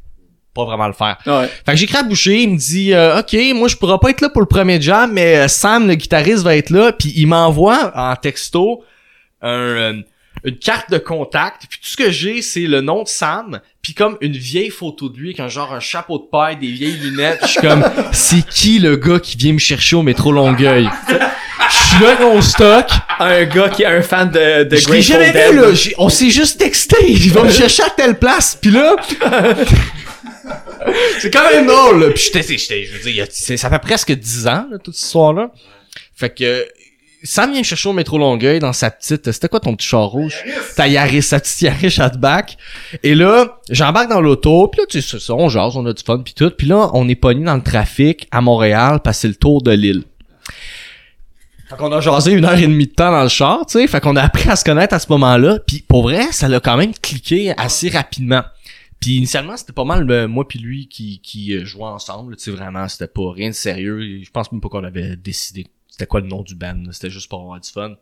pas 0.57 0.65
vraiment 0.65 0.87
le 0.87 0.95
faire. 0.95 1.19
Ouais. 1.27 1.49
Fait 1.65 1.73
que 1.73 1.77
j'écris 1.77 1.99
à 1.99 2.03
Boucher, 2.03 2.43
il 2.43 2.51
me 2.51 2.57
dit 2.57 2.95
euh, 2.95 3.21
OK, 3.21 3.37
moi 3.55 3.69
je 3.69 3.77
pourrais 3.77 3.99
pas 4.01 4.11
être 4.11 4.23
là 4.23 4.31
pour 4.31 4.41
le 4.41 4.49
premier 4.49 4.81
jam, 4.81 5.13
mais 5.13 5.37
euh, 5.37 5.49
Sam, 5.49 5.87
le 5.87 5.95
guitariste, 5.95 6.43
va 6.43 6.57
être 6.57 6.71
là. 6.71 6.93
Puis 6.93 7.13
il 7.15 7.27
m'envoie 7.27 7.93
en 7.95 8.17
texto 8.17 8.83
un, 9.43 9.49
euh, 9.49 10.03
une 10.45 10.57
carte 10.57 10.91
de 10.91 10.99
contact. 10.99 11.67
Puis 11.69 11.79
tout 11.81 11.89
ce 11.89 11.97
que 11.97 12.11
j'ai, 12.11 12.41
c'est 12.41 12.67
le 12.67 12.81
nom 12.81 13.03
de 13.03 13.09
Sam, 13.09 13.61
puis 13.83 13.93
comme 13.93 14.17
une 14.21 14.37
vieille 14.37 14.71
photo 14.71 15.09
de 15.09 15.19
lui 15.19 15.29
avec 15.29 15.41
un 15.41 15.49
genre 15.49 15.73
un 15.75 15.81
chapeau 15.81 16.19
de 16.19 16.25
paille, 16.25 16.57
des 16.57 16.71
vieilles 16.73 16.99
lunettes. 16.99 17.41
Je 17.43 17.49
suis 17.49 17.61
comme 17.61 17.85
c'est 18.13 18.47
qui 18.49 18.79
le 18.79 18.97
gars 18.97 19.21
qui 19.21 19.37
vient 19.37 19.53
me 19.53 19.59
chercher 19.59 19.97
au 19.97 20.03
métro 20.03 20.33
Longueuil? 20.33 20.89
Je 21.69 21.77
suis 21.77 22.05
là 22.05 22.17
mon 22.21 22.41
stock. 22.41 22.87
Un 23.19 23.45
gars 23.45 23.69
qui 23.69 23.83
est 23.83 23.87
un 23.87 24.03
fan 24.03 24.31
de, 24.31 24.65
de 24.65 24.77
Je 24.77 24.89
l'ai 24.91 25.03
jamais 25.03 25.33
vu, 25.33 25.57
là. 25.57 25.69
On 25.99 26.09
s'est 26.09 26.31
juste 26.31 26.59
texté. 26.59 26.97
Il 27.09 27.33
va 27.33 27.43
me 27.43 27.51
chercher 27.63 27.83
à 27.83 27.91
telle 27.91 28.19
place. 28.19 28.59
Puis 28.61 28.71
là... 28.71 28.97
c'est 31.21 31.33
quand 31.33 31.51
même 31.51 31.67
drôle, 31.67 32.01
là. 32.01 32.11
Puis 32.11 32.31
j'étais, 32.33 32.57
j'étais, 32.57 32.85
je 32.85 32.97
veux 32.97 33.13
dire, 33.13 33.27
ça 33.31 33.71
fait 33.71 33.79
presque 33.79 34.13
10 34.13 34.47
ans, 34.47 34.67
là, 34.71 34.79
toute 34.83 34.95
cette 34.95 35.05
histoire-là. 35.05 35.51
Fait 36.15 36.31
que... 36.31 36.67
Sam 37.25 37.51
vient 37.51 37.61
me 37.61 37.65
chercher 37.65 37.89
au 37.89 37.93
métro 37.93 38.19
Longueuil 38.19 38.61
dans 38.61 38.73
sa 38.73 38.91
petite... 38.91 39.33
C'était 39.33 39.49
quoi 39.49 39.59
ton 39.59 39.75
petit 39.75 39.89
char 39.89 40.07
rouge? 40.07 40.45
Ta 40.77 40.87
Yaris, 40.87 41.23
sa 41.23 41.41
petite 41.41 41.61
Yaris 41.63 41.97
Hatchback. 41.99 42.57
Et 43.03 43.17
là, 43.17 43.59
j'embarque 43.69 44.11
dans 44.11 44.21
l'auto. 44.21 44.69
Puis 44.69 44.81
là, 44.81 44.87
tu 44.89 45.03
sais, 45.03 45.33
on 45.33 45.49
jase, 45.49 45.77
on 45.77 45.85
a 45.87 45.93
du 45.93 46.03
fun, 46.05 46.19
puis 46.19 46.35
tout. 46.35 46.51
Puis 46.51 46.69
là, 46.69 46.91
on 46.93 47.09
est 47.09 47.17
pogné 47.17 47.45
dans 47.45 47.57
le 47.57 47.63
trafic 47.63 48.29
à 48.31 48.41
Montréal, 48.41 49.01
parce 49.03 49.17
que 49.17 49.21
c'est 49.23 49.29
le 49.29 49.35
tour 49.35 49.61
de 49.63 49.73
l'île. 49.73 50.05
Fait 51.69 51.77
qu'on 51.77 51.91
a 51.91 52.01
jasé 52.01 52.33
une 52.33 52.45
heure 52.45 52.59
et 52.59 52.63
demie 52.63 52.87
de 52.87 52.93
temps 52.93 53.11
dans 53.11 53.25
le 53.25 53.29
char, 53.29 53.67
tu 53.67 53.81
sais. 53.81 53.87
Fait 53.89 54.01
qu'on 54.01 54.15
a 54.15 54.23
appris 54.23 54.49
à 54.49 54.55
se 54.55 54.65
connaître 54.65 54.95
à 54.95 55.01
ce 55.01 55.07
moment-là. 55.09 55.59
Puis 55.67 55.83
pour 55.87 56.03
vrai, 56.03 56.29
ça 56.31 56.49
l'a 56.49 56.61
quand 56.61 56.77
même 56.77 56.93
cliqué 56.95 57.53
assez 57.57 57.89
rapidement. 57.89 58.43
Puis 59.01 59.17
initialement, 59.17 59.57
c'était 59.57 59.73
pas 59.73 59.85
mal 59.85 60.11
euh, 60.11 60.27
moi 60.27 60.49
puis 60.49 60.59
lui 60.59 60.89
qui, 60.89 61.21
qui 61.21 61.55
euh, 61.55 61.65
jouait 61.65 61.85
ensemble. 61.85 62.37
Tu 62.37 62.45
sais, 62.45 62.51
vraiment, 62.51 62.89
c'était 62.89 63.07
pas 63.09 63.33
rien 63.33 63.51
de 63.51 63.55
sérieux. 63.55 64.23
Je 64.23 64.31
pense 64.31 64.51
même 64.51 64.61
pas 64.61 64.69
qu'on 64.69 64.85
avait 64.85 65.17
décidé 65.17 65.67
c'était 65.97 66.07
quoi 66.07 66.21
le 66.21 66.27
nom 66.27 66.43
du 66.43 66.55
band. 66.55 66.93
C'était 66.93 67.09
juste 67.09 67.31
pour 67.31 67.41
avoir 67.41 67.59
du 67.59 67.71
fun. 67.71 67.97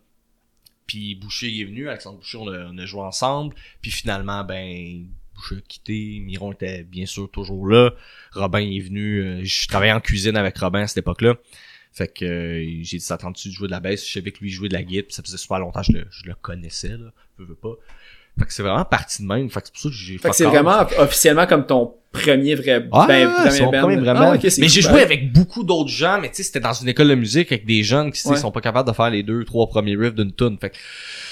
Puis 0.88 1.14
Boucher 1.14 1.60
est 1.60 1.64
venu, 1.64 1.88
Alexandre 1.88 2.18
Boucher, 2.18 2.38
on 2.38 2.48
a, 2.48 2.66
on 2.66 2.86
joué 2.86 3.02
ensemble. 3.02 3.54
Puis 3.80 3.92
finalement, 3.92 4.42
ben, 4.42 5.06
Boucher 5.32 5.56
a 5.56 5.60
quitté. 5.60 6.18
Miron 6.18 6.50
était 6.50 6.82
bien 6.82 7.06
sûr 7.06 7.30
toujours 7.30 7.68
là. 7.68 7.92
Robin 8.32 8.58
est 8.58 8.80
venu. 8.80 9.22
euh, 9.22 9.44
je 9.44 9.68
travaillais 9.68 9.92
en 9.92 10.00
cuisine 10.00 10.36
avec 10.36 10.58
Robin 10.58 10.82
à 10.82 10.86
cette 10.88 10.98
époque-là. 10.98 11.36
Fait 11.92 12.08
que 12.08 12.24
euh, 12.24 12.82
j'ai 12.82 12.98
dit 12.98 13.04
ça 13.04 13.16
tente 13.16 13.46
de 13.46 13.52
jouer 13.52 13.68
de 13.68 13.72
la 13.72 13.78
basse, 13.78 14.04
je 14.04 14.14
savais 14.14 14.32
que 14.32 14.40
lui 14.40 14.50
jouait 14.50 14.68
de 14.68 14.74
la 14.74 14.82
guitare, 14.82 15.14
ça 15.14 15.22
faisait 15.22 15.36
super 15.36 15.60
longtemps 15.60 15.82
que 15.82 15.92
je 15.92 15.98
le, 15.98 16.06
je 16.10 16.26
le 16.26 16.34
connaissais 16.34 16.88
là, 16.88 17.12
veux, 17.38 17.44
veux 17.44 17.54
pas. 17.54 17.74
Fait 18.38 18.46
que 18.46 18.52
c'est 18.52 18.62
vraiment 18.64 18.84
parti 18.84 19.22
de 19.22 19.28
même, 19.28 19.48
fait 19.48 19.60
que 19.60 19.66
c'est 19.66 19.72
pour 19.72 19.82
ça 19.82 19.88
que 19.90 19.94
j'ai 19.94 20.18
Fait 20.18 20.30
que 20.30 20.34
c'est 20.36 20.44
vraiment 20.44 20.84
officiellement 20.98 21.46
comme 21.46 21.66
ton 21.66 21.94
premier 22.10 22.54
vrai 22.56 22.84
Ah, 22.92 23.06
ben, 23.08 23.28
mon 23.28 23.70
band. 23.70 23.80
premier 23.82 23.96
vraiment. 23.96 24.32
Ah, 24.32 24.38
mais 24.58 24.68
j'ai 24.68 24.80
joué 24.82 25.02
avec 25.02 25.32
beaucoup 25.32 25.62
d'autres 25.64 25.90
gens, 25.90 26.18
mais 26.20 26.28
tu 26.30 26.36
sais, 26.36 26.42
c'était 26.44 26.60
dans 26.60 26.72
une 26.72 26.88
école 26.88 27.08
de 27.08 27.14
musique 27.14 27.50
avec 27.52 27.64
des 27.66 27.82
jeunes 27.84 28.10
qui 28.12 28.26
Ouais. 28.28 28.36
sont 28.36 28.50
pas 28.50 28.60
capables 28.60 28.88
de 28.88 28.94
faire 28.94 29.10
les 29.10 29.22
deux, 29.22 29.44
trois 29.44 29.68
premiers 29.68 29.96
riffs 29.96 30.14
d'une 30.14 30.32
tune. 30.32 30.56
Fait 30.60 30.70
que 30.70 30.76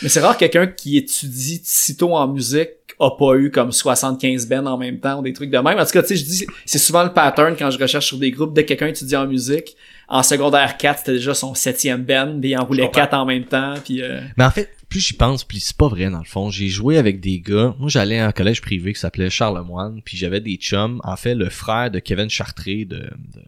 Mais 0.03 0.09
c'est 0.09 0.21
rare 0.21 0.35
que 0.35 0.41
quelqu'un 0.41 0.67
qui 0.69 0.97
étudie 0.97 1.61
si 1.65 1.97
tôt 1.97 2.15
en 2.15 2.29
musique 2.29 2.69
a 3.01 3.11
pas 3.11 3.35
eu 3.37 3.51
comme 3.51 3.73
75 3.73 4.47
bands 4.49 4.67
en 4.67 4.79
même 4.79 5.01
temps 5.01 5.19
ou 5.19 5.23
des 5.23 5.33
trucs 5.33 5.51
de 5.51 5.59
même. 5.59 5.79
En 5.79 5.85
tout 5.85 5.91
cas, 5.93 6.03
tu 6.03 6.09
sais, 6.09 6.17
je 6.17 6.25
dis, 6.25 6.47
c'est 6.67 6.79
souvent 6.79 7.03
le 7.03 7.13
pattern 7.13 7.57
quand 7.59 7.71
je 7.71 7.79
recherche 7.79 8.07
sur 8.07 8.19
des 8.19 8.31
groupes. 8.31 8.55
Dès 8.55 8.63
que 8.63 8.69
quelqu'un 8.69 8.87
étudie 8.89 9.17
en 9.17 9.27
musique, 9.27 9.77
en 10.09 10.23
secondaire 10.23 10.77
4, 10.77 10.99
c'était 11.01 11.13
déjà 11.15 11.35
son 11.35 11.55
septième 11.55 12.03
band, 12.05 12.39
puis 12.41 12.51
il 12.51 12.57
en 12.59 12.65
roulait 12.65 12.91
quatre 12.91 13.15
en 13.15 13.25
même 13.25 13.45
temps, 13.45 13.75
puis 13.85 14.03
euh, 14.03 14.21
Mais 14.37 14.45
en 14.45 14.51
fait, 14.51 14.69
plus 14.93 15.01
j'y 15.01 15.15
pense, 15.15 15.43
plus 15.43 15.61
c'est 15.61 15.77
pas 15.77 15.89
vrai 15.89 16.11
dans 16.11 16.19
le 16.19 16.25
fond. 16.27 16.51
J'ai 16.51 16.69
joué 16.69 16.99
avec 16.99 17.19
des 17.19 17.41
gars. 17.41 17.75
Moi, 17.79 17.89
j'allais 17.89 18.19
à 18.19 18.27
un 18.27 18.33
collège 18.33 18.61
privé 18.61 18.93
qui 18.93 19.01
s'appelait 19.01 19.31
Charlemagne, 19.31 20.03
puis 20.05 20.19
j'avais 20.19 20.43
des 20.43 20.57
chums. 20.57 21.01
En 21.03 21.17
fait, 21.17 21.35
le 21.35 21.49
frère 21.49 21.91
de 21.91 21.99
Kevin 21.99 22.29
Chartré 22.29 22.85
de, 22.85 22.99
de, 22.99 23.43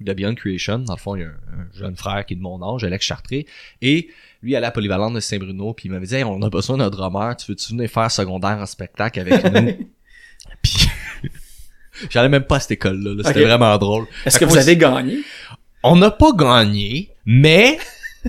de 0.00 0.12
Beyond 0.14 0.34
Creation, 0.34 0.78
dans 0.78 0.94
le 0.94 0.98
fond, 0.98 1.16
il 1.16 1.20
y 1.20 1.24
a 1.24 1.26
un, 1.26 1.30
un 1.30 1.68
jeune 1.78 1.96
frère 1.96 2.24
qui 2.24 2.32
est 2.32 2.36
de 2.38 2.40
mon 2.40 2.62
âge, 2.62 2.82
Alex 2.82 3.04
Chartré, 3.04 3.44
et 3.82 4.08
lui 4.42 4.52
il 4.52 4.56
allait 4.56 4.64
à 4.64 4.68
la 4.68 4.70
polyvalente 4.70 5.12
de 5.12 5.20
Saint-Bruno, 5.20 5.74
puis 5.74 5.88
il 5.88 5.92
m'avait 5.92 6.06
dit 6.06 6.14
hey, 6.14 6.24
on 6.24 6.40
a 6.40 6.48
besoin 6.48 6.78
d'un 6.78 6.88
drummer, 6.88 7.36
tu 7.36 7.52
veux-tu 7.52 7.72
venir 7.74 7.90
faire 7.90 8.10
secondaire 8.10 8.56
en 8.58 8.64
spectacle 8.64 9.20
avec 9.20 9.44
nous? 9.44 9.86
puis 10.62 10.88
j'allais 12.08 12.30
même 12.30 12.44
pas 12.44 12.56
à 12.56 12.60
cette 12.60 12.70
école-là, 12.70 13.16
là. 13.16 13.22
c'était 13.22 13.44
vraiment 13.44 13.76
drôle. 13.76 14.06
est-ce 14.24 14.38
que 14.38 14.46
vous 14.46 14.56
avez 14.56 14.78
gagné? 14.78 15.18
on 15.82 15.96
n'a 15.96 16.10
pas 16.10 16.32
gagné, 16.32 17.10
mais 17.26 17.78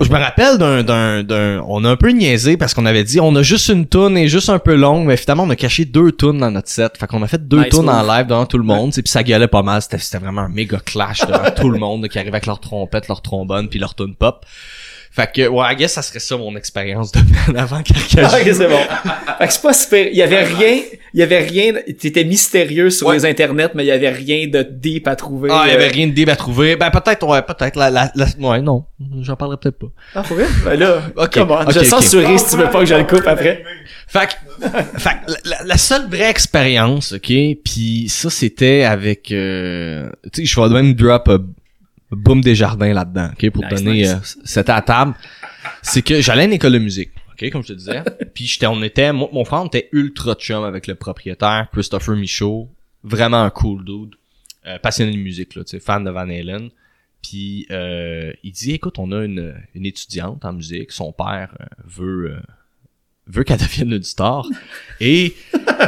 je 0.04 0.10
me 0.10 0.18
rappelle 0.18 0.58
d'un, 0.58 0.82
d'un, 0.82 1.22
d'un, 1.22 1.64
on 1.66 1.84
a 1.84 1.90
un 1.90 1.96
peu 1.96 2.10
niaisé 2.10 2.56
parce 2.56 2.74
qu'on 2.74 2.84
avait 2.86 3.04
dit, 3.04 3.18
on 3.20 3.34
a 3.34 3.42
juste 3.42 3.68
une 3.68 3.86
toune 3.86 4.18
et 4.18 4.28
juste 4.28 4.50
un 4.50 4.58
peu 4.58 4.74
longue, 4.74 5.06
mais 5.06 5.16
finalement 5.16 5.44
on 5.44 5.50
a 5.50 5.56
caché 5.56 5.84
deux 5.84 6.12
tunes 6.12 6.38
dans 6.38 6.50
notre 6.50 6.68
set. 6.68 6.98
Fait 6.98 7.06
qu'on 7.06 7.22
a 7.22 7.26
fait 7.26 7.46
deux 7.46 7.60
Nice 7.60 7.70
tunes 7.70 7.88
en 7.88 8.02
live 8.02 8.26
devant 8.26 8.46
tout 8.46 8.58
le 8.58 8.64
monde, 8.64 8.92
puis 8.92 9.02
ça 9.06 9.22
gueulait 9.22 9.48
pas 9.48 9.62
mal. 9.62 9.80
C'était, 9.80 10.18
vraiment 10.18 10.42
un 10.42 10.48
méga 10.48 10.78
clash 10.78 11.20
devant 11.20 11.50
tout 11.56 11.70
le 11.70 11.78
monde 11.78 12.08
qui 12.08 12.18
arrivait 12.18 12.34
avec 12.34 12.46
leur 12.46 12.60
trompette, 12.60 13.08
leur 13.08 13.22
trombone 13.22 13.68
puis 13.68 13.78
leur 13.78 13.94
tune 13.94 14.14
pop. 14.14 14.44
Fait 15.16 15.32
que, 15.32 15.48
ouais, 15.48 15.72
I 15.72 15.76
guess 15.76 15.94
ça 15.94 16.02
serait 16.02 16.18
ça 16.18 16.36
mon 16.36 16.54
expérience 16.56 17.10
de 17.10 17.20
band 17.20 17.54
avant 17.58 17.78
Ah, 17.78 17.82
Carcajou. 17.82 18.36
ok, 18.50 18.54
c'est 18.54 18.68
bon. 18.68 18.78
Fait 19.38 19.46
que 19.46 19.52
c'est 19.54 19.62
pas 19.62 19.72
super. 19.72 20.06
Il 20.08 20.16
y 20.16 20.22
avait 20.22 20.42
rien, 20.44 20.78
il 21.14 21.20
y 21.20 21.22
avait 21.22 21.38
rien, 21.40 21.72
t'étais 21.98 22.22
mystérieux 22.24 22.90
sur 22.90 23.06
Ouais. 23.06 23.14
les 23.14 23.24
internets, 23.24 23.70
mais 23.74 23.84
il 23.84 23.86
y 23.86 23.92
avait 23.92 24.10
rien 24.10 24.46
de 24.46 24.62
deep 24.62 25.08
à 25.08 25.16
trouver. 25.16 25.48
Ah, 25.50 25.62
il 25.66 25.70
y 25.70 25.72
euh. 25.72 25.76
avait 25.76 25.88
rien 25.88 26.06
de 26.08 26.12
deep 26.12 26.28
à 26.28 26.36
trouver. 26.36 26.76
Ben, 26.76 26.90
peut-être, 26.90 27.26
ouais, 27.26 27.40
peut-être. 27.40 27.76
La, 27.78 27.88
la, 27.88 28.12
la- 28.14 28.26
ouais, 28.46 28.60
non. 28.60 28.84
J'en 29.22 29.36
parlerai 29.36 29.56
peut-être 29.58 29.78
pas. 29.78 29.86
Ah, 30.14 30.22
pour 30.22 30.36
vrai? 30.36 30.46
Ben 30.66 30.78
là, 30.78 31.02
Ok, 31.16 31.32
come 31.34 31.50
on. 31.50 31.62
ok, 31.62 31.72
je 31.72 31.78
ok. 31.78 31.84
censurerai 31.86 32.36
si 32.36 32.50
tu 32.50 32.56
veux 32.58 32.68
pas 32.70 32.80
que 32.80 32.86
je 32.86 32.94
le 32.94 33.04
coupe 33.04 33.26
après. 33.26 33.64
Fait 34.08 34.28
que, 34.28 34.66
fait 34.98 35.10
que 35.26 35.32
la, 35.48 35.56
la- 35.64 35.78
seule 35.78 36.08
vraie 36.10 36.28
expérience, 36.30 37.12
ok, 37.12 37.32
puis 37.64 38.06
ça 38.08 38.28
c'était 38.30 38.84
avec, 38.84 39.32
euh, 39.32 40.08
tu 40.32 40.42
sais, 40.42 40.44
je 40.44 40.60
vais 40.60 40.68
même 40.68 40.92
drop 40.94 41.28
euh, 41.28 41.38
Boom 42.10 42.40
Desjardins 42.40 42.92
là-dedans, 42.92 43.30
ok, 43.32 43.50
pour 43.50 43.66
te 43.68 43.74
donner, 43.74 44.02
nice. 44.02 44.10
euh, 44.10 44.40
c'était 44.44 44.72
à 44.72 44.82
table. 44.82 45.14
C'est 45.82 46.02
que 46.02 46.20
j'allais 46.20 46.42
à 46.42 46.44
une 46.44 46.52
école 46.52 46.72
de 46.72 46.78
musique, 46.78 47.10
ok, 47.32 47.50
comme 47.50 47.62
je 47.62 47.68
te 47.68 47.72
disais, 47.72 48.02
puis 48.34 48.46
j'étais, 48.46 48.66
on 48.66 48.82
était, 48.82 49.12
mon, 49.12 49.28
mon 49.32 49.44
frère 49.44 49.62
on 49.62 49.66
était 49.66 49.88
ultra 49.92 50.34
chum 50.34 50.64
avec 50.64 50.86
le 50.86 50.94
propriétaire, 50.94 51.68
Christopher 51.72 52.16
Michaud, 52.16 52.68
vraiment 53.02 53.42
un 53.42 53.50
cool 53.50 53.84
dude, 53.84 54.14
euh, 54.66 54.78
passionné 54.78 55.12
de 55.12 55.18
musique 55.18 55.54
là, 55.54 55.64
tu 55.64 55.70
sais, 55.70 55.80
fan 55.80 56.04
de 56.04 56.10
Van 56.10 56.28
Halen. 56.28 56.70
Puis 57.22 57.66
euh, 57.72 58.32
il 58.44 58.52
dit 58.52 58.72
écoute, 58.72 58.98
on 58.98 59.10
a 59.10 59.24
une, 59.24 59.54
une 59.74 59.86
étudiante 59.86 60.44
en 60.44 60.52
musique, 60.52 60.92
son 60.92 61.12
père 61.12 61.56
euh, 61.60 61.64
veut 61.84 62.30
euh, 62.32 62.40
veut 63.28 63.42
qu'elle 63.44 63.58
devienne 63.58 63.92
une 63.92 64.02
star. 64.02 64.46
Et 65.00 65.34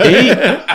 et, 0.04 0.30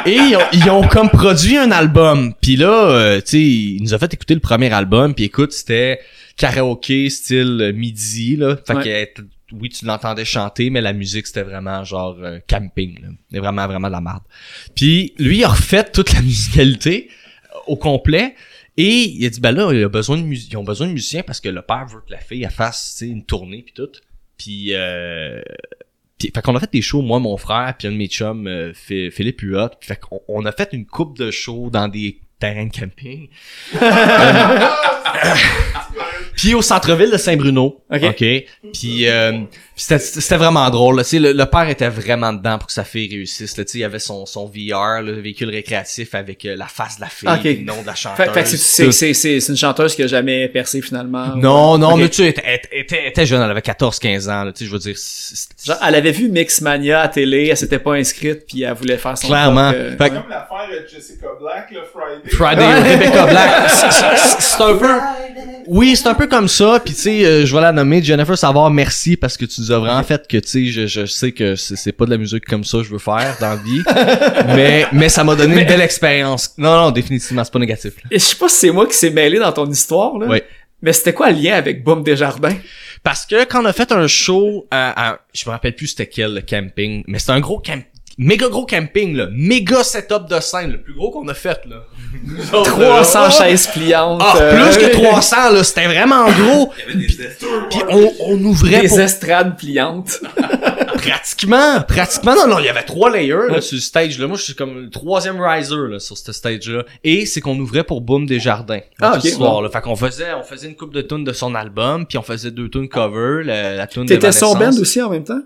et 0.06 0.16
ils, 0.16 0.36
ont, 0.38 0.48
ils 0.54 0.70
ont 0.70 0.88
comme 0.88 1.10
produit 1.10 1.58
un 1.58 1.72
album. 1.72 2.34
Puis 2.42 2.56
là, 2.56 2.90
euh, 2.90 3.18
tu 3.22 3.28
sais, 3.28 3.42
il 3.42 3.82
nous 3.84 3.94
a 3.94 4.00
fait 4.00 4.14
écouter 4.14 4.34
le 4.34 4.40
premier 4.40 4.72
album. 4.72 5.14
Puis 5.14 5.26
écoute, 5.26 5.52
c'était 5.52 6.00
karaoké 6.38 7.10
style 7.10 7.60
euh, 7.62 7.74
midi 7.74 8.36
là. 8.38 8.58
Fait 8.66 8.74
Ouais. 8.76 8.84
que 8.84 9.22
t- 9.22 9.28
oui, 9.52 9.70
tu 9.70 9.86
l'entendais 9.86 10.26
chanter, 10.26 10.72
mais 10.72 10.82
la 10.82 10.94
musique 10.94 11.28
c'était 11.28 11.44
vraiment 11.44 11.84
genre 11.84 12.18
euh, 12.22 12.40
camping. 12.50 13.00
Là. 13.02 13.10
C'était 13.30 13.40
vraiment 13.40 13.68
vraiment 13.68 13.88
de 13.88 13.92
la 13.94 14.02
merde. 14.02 14.24
Puis 14.76 15.14
lui, 15.20 15.40
il 15.40 15.44
a 15.44 15.50
refait 15.50 15.84
toute 15.84 16.12
la 16.14 16.22
musicalité 16.22 17.10
euh, 17.54 17.58
au 17.68 17.76
complet. 17.78 18.36
Et 18.76 19.04
il 19.12 19.24
a 19.28 19.30
dit, 19.30 19.40
ben 19.40 19.52
là, 19.52 19.72
il 19.72 19.84
a 19.84 19.90
besoin 19.90 20.18
de 20.18 20.24
ils 20.26 20.58
ont 20.58 20.64
besoin 20.64 20.88
de 20.88 20.94
musiciens 20.94 21.22
parce 21.22 21.40
que 21.40 21.50
le 21.50 21.62
père 21.62 21.86
veut 21.86 22.00
que 22.08 22.12
la 22.12 22.18
fille 22.20 22.42
elle 22.44 22.50
fasse 22.50 22.96
tu 22.98 23.06
sais, 23.06 23.12
une 23.12 23.24
tournée 23.24 23.62
puis 23.62 23.74
tout. 23.76 23.90
Puis, 24.40 24.70
euh, 24.72 25.40
puis 25.44 25.93
fait 26.34 26.42
qu'on 26.42 26.56
a 26.56 26.60
fait 26.60 26.72
des 26.72 26.82
shows, 26.82 27.02
moi, 27.02 27.20
mon 27.20 27.38
frère, 27.38 27.74
puis 27.78 27.88
un 27.88 27.92
de 27.92 27.98
mes 27.98 28.08
chums, 28.08 28.48
euh, 28.48 28.74
Phi- 28.74 29.12
Philippe 29.12 29.42
Huot. 29.42 29.70
Fait 29.82 30.00
qu'on 30.00 30.22
on 30.28 30.46
a 30.46 30.52
fait 30.52 30.70
une 30.74 30.86
coupe 30.86 31.18
de 31.18 31.32
shows 31.32 31.70
dans 31.72 31.88
des 31.88 32.20
terrains 32.40 32.66
de 32.68 32.72
camping. 32.72 33.28
Puis 36.36 36.54
au 36.54 36.62
centre-ville 36.62 37.12
de 37.12 37.18
Saint-Bruno. 37.18 37.82
Ok. 37.92 38.04
OK. 38.04 38.26
Puis 38.74 39.08
euh, 39.08 39.40
c'était 39.76 40.00
c'était 40.00 40.38
vraiment 40.38 40.70
drôle. 40.70 40.98
là. 40.98 41.04
Tu 41.04 41.10
sais, 41.12 41.20
Le, 41.20 41.32
le 41.34 41.46
père 41.46 41.68
était 41.70 41.90
vraiment 41.90 42.34
dedans 42.34 42.58
pour 42.58 42.68
que 42.68 42.74
sa 42.74 42.84
fille 42.84 43.10
réussisse. 43.10 43.56
là. 43.58 43.64
Tu 43.66 43.72
sais, 43.72 43.78
Il 43.80 43.82
y 43.82 43.84
avait 43.84 44.00
son, 44.00 44.26
son 44.26 44.46
VR, 44.46 45.02
le 45.02 45.14
véhicule 45.22 45.50
récréatif 45.50 46.16
avec 46.16 46.46
euh, 46.46 46.56
la 46.56 46.66
face 46.68 46.98
de 46.98 47.02
la 47.02 47.08
fille, 47.08 47.30
Ok. 47.30 47.44
le 47.44 47.64
nom 47.66 47.82
de 47.82 47.88
la 47.88 47.96
chanteuse. 47.96 48.26
fait 48.26 48.32
que 48.44 48.48
c'est- 48.50 48.58
c'est, 48.58 48.92
c'est, 48.92 49.14
c'est, 49.14 49.40
c'est 49.40 49.52
une 49.52 49.58
chanteuse 49.58 49.96
qui 49.96 50.04
a 50.04 50.08
jamais 50.08 50.48
percé 50.50 50.82
finalement. 50.82 51.36
Non, 51.36 51.78
non, 51.78 51.98
mais 51.98 52.10
tu 52.10 52.16
sais, 52.18 52.24
elle 52.24 52.30
était, 52.30 52.44
elle 52.72 52.80
était- 52.82 53.00
elle 53.04 53.08
était 53.10 53.26
jeune, 53.26 53.42
elle 53.42 53.52
avait 53.52 53.62
14-15 53.62 54.28
ans. 54.30 54.44
là. 54.44 54.52
Tu 54.52 54.60
sais, 54.64 54.66
je 54.66 54.72
veux 54.74 54.80
dire, 54.80 54.98
c'est- 54.98 55.36
c'est- 55.36 55.66
Genre, 55.68 55.78
elle 55.88 55.96
avait 55.96 56.12
vu 56.12 56.30
Mixmania 56.30 57.02
à 57.02 57.08
télé, 57.08 57.48
elle 57.52 57.58
s'était 57.58 57.80
pas 57.80 57.94
inscrite, 57.94 58.46
puis 58.48 58.64
elle 58.64 58.74
voulait 58.74 58.98
faire 58.98 59.18
son 59.18 59.28
Clairement. 59.28 59.72
euh, 59.74 59.96
Fait 59.98 60.10
que- 60.10 60.16
Comme 60.16 60.30
l'affaire 60.30 60.68
de 60.72 60.88
Jessica 60.88 61.28
Black, 61.40 61.70
le 61.72 61.82
Friday. 61.84 62.30
Friday, 62.36 62.94
Rebecca 62.96 63.26
Black. 63.28 63.70
C'est- 63.70 63.92
c'est- 63.92 64.42
C'est 64.42 64.64
un 64.64 64.76
peu. 64.78 64.94
Oui, 65.68 65.96
c'est 65.96 66.08
un 66.08 66.14
peu 66.14 66.28
comme 66.28 66.48
ça. 66.48 66.82
Puis 66.84 66.94
tu 66.94 67.02
sais, 67.02 67.26
euh, 67.26 67.46
je 67.46 67.56
vais 67.56 67.62
la 67.62 67.72
nommer 67.72 68.02
Jennifer 68.04 68.38
Savard. 68.38 68.70
Merci 68.72 69.16
parce 69.18 69.38
que 69.38 69.46
tu 69.46 69.62
nous 69.62 69.72
as 69.72 69.80
vraiment 69.80 70.04
fait 70.04 70.28
que 70.28 70.38
tu 70.38 70.48
sais, 70.48 70.66
je, 70.66 70.88
je 70.88 71.06
sais 71.06 71.32
que 71.32 71.56
c'est 71.56 71.92
pas 71.92 72.06
de 72.06 72.12
la 72.12 72.18
musique 72.18 72.46
comme 72.46 72.64
ça 72.64 72.80
que 72.80 72.84
je 72.84 72.90
veux 72.92 73.00
faire 73.00 73.36
dans 73.40 73.50
la 73.50 73.56
vie. 73.58 73.82
mais 74.56 74.86
mais 74.92 75.10
ça 75.10 75.24
m'a 75.24 75.36
donné 75.36 75.62
une 75.62 75.68
belle 75.68 75.82
expérience. 75.82 76.54
Non 76.58 76.76
non, 76.76 76.92
définitivement, 76.92 77.44
c'est 77.44 77.54
pas 77.54 77.60
négatif. 77.60 77.94
là. 78.04 78.10
Et 78.12 78.20
je 78.20 78.24
sais 78.26 78.36
pas 78.36 78.50
si 78.50 78.58
c'est 78.58 78.72
moi 78.72 78.88
qui 78.88 78.94
s'est 78.96 79.10
mêlé 79.12 79.40
dans 79.40 79.52
ton 79.52 79.70
histoire, 79.70 80.18
là. 80.18 80.28
Ouais. 80.28 80.44
Mais 80.82 80.92
c'était 80.92 81.14
quoi 81.14 81.32
le 81.32 81.40
lien 81.42 81.54
avec 81.56 81.84
Boom 81.84 82.04
Desjardins? 82.04 82.56
Parce 83.04 83.26
que 83.26 83.46
quand 83.46 83.62
on 83.62 83.66
a 83.66 83.74
fait 83.74 83.92
un 83.94 84.08
show 84.08 84.68
à, 84.70 85.12
à- 85.12 85.20
je 85.34 85.46
me 85.46 85.52
rappelle 85.52 85.76
plus 85.76 85.88
c'était 85.88 86.08
quel 86.08 86.34
le 86.34 86.42
camping, 86.42 87.04
mais 87.08 87.20
c'était 87.20 87.32
un 87.32 87.40
gros 87.40 87.60
camp 87.60 87.82
méga 88.18 88.48
gros 88.50 88.66
camping 88.66 89.16
là, 89.16 89.28
méga 89.32 89.84
setup 89.84 90.28
de 90.30 90.40
scène, 90.40 90.72
le 90.72 90.82
plus 90.82 90.94
gros 90.94 91.12
qu'on 91.12 91.28
a 91.28 91.34
fait 91.34 91.60
là. 91.66 91.84
Nous 92.26 92.56
autres, 92.56 92.72
300 92.72 93.20
là. 93.22 93.30
chaises 93.30 93.68
pliantes. 93.68 94.22
Ah, 94.24 94.38
euh, 94.38 94.72
plus 94.72 94.78
que 94.86 94.92
300 94.92 95.50
là, 95.52 95.64
c'était 95.64 95.86
vraiment 95.86 96.26
gros. 96.32 96.72
Puis 96.88 97.82
on, 97.90 98.12
on 98.28 98.44
ouvrait 98.44 98.82
Des 98.82 98.88
pour 98.88 99.00
estrades 99.00 99.58
pliantes. 99.58 100.20
pratiquement, 100.98 101.82
pratiquement 101.82 102.36
non 102.36 102.48
non, 102.48 102.60
il 102.60 102.66
y 102.66 102.70
avait 102.70 102.84
trois 102.84 103.12
layers 103.12 103.50
là, 103.50 103.62
sur 103.62 103.76
le 103.76 103.82
stage 103.82 104.20
là. 104.20 104.28
Moi 104.28 104.38
je 104.38 104.44
suis 104.44 104.56
comme 104.56 104.84
le 104.84 104.90
troisième 104.90 105.40
riser 105.42 105.76
là 105.76 106.00
sur 106.00 106.18
ce 106.18 106.32
stage 106.32 106.70
là 106.70 106.84
et 107.04 107.26
c'est 107.26 107.42
qu'on 107.42 107.60
ouvrait 107.60 107.84
pour 107.84 108.02
Boom 108.02 108.26
des 108.26 108.40
Jardins. 108.40 108.80
Ah, 109.02 109.20
ce 109.22 109.28
ok, 109.28 109.34
soir 109.34 109.52
bon. 109.54 109.62
là. 109.62 109.70
Fait 109.70 109.82
qu'on 109.82 109.96
faisait 109.96 110.34
on 110.34 110.44
faisait 110.44 110.68
une 110.68 110.76
coupe 110.76 110.94
de 110.94 111.02
tunes 111.02 111.24
de 111.24 111.34
son 111.34 111.56
album, 111.56 112.06
puis 112.06 112.18
on 112.18 112.22
faisait 112.22 112.52
deux 112.52 112.70
tunes 112.70 112.88
cover, 112.88 113.44
la, 113.44 113.76
la 113.76 113.88
tune 113.88 114.04
de 114.06 114.14
T'étais 114.14 114.32
son 114.32 114.56
band 114.56 114.72
aussi 114.80 115.02
en 115.02 115.10
même 115.10 115.24
temps? 115.24 115.42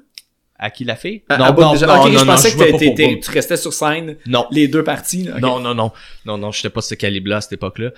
À 0.59 0.71
qui 0.71 0.83
la 0.85 0.95
fait 0.95 1.23
À- 1.29 1.37
Non 1.37 1.45
à 1.45 1.51
non 1.51 1.55
non 1.57 1.67
Ok, 1.71 1.77
non, 1.77 2.07
je 2.11 2.17
non, 2.17 2.25
pensais 2.25 2.49
je 2.49 2.57
que 2.57 2.77
t'étais- 2.77 3.19
tu 3.19 3.29
restais 3.31 3.57
sur 3.57 3.71
scène 3.73 4.15
Non. 4.25 4.47
les 4.51 4.67
deux 4.67 4.83
parties. 4.83 5.23
là. 5.23 5.35
Ok. 5.35 5.41
Non, 5.41 5.59
non, 5.59 5.75
non. 5.75 5.91
Non, 6.25 6.37
non, 6.39 6.51
j'étais 6.51 6.69
pas 6.71 6.81
ce 6.81 6.95
calibre-là 6.95 7.37
à 7.37 7.41
cette 7.41 7.53
époque-là. 7.53 7.91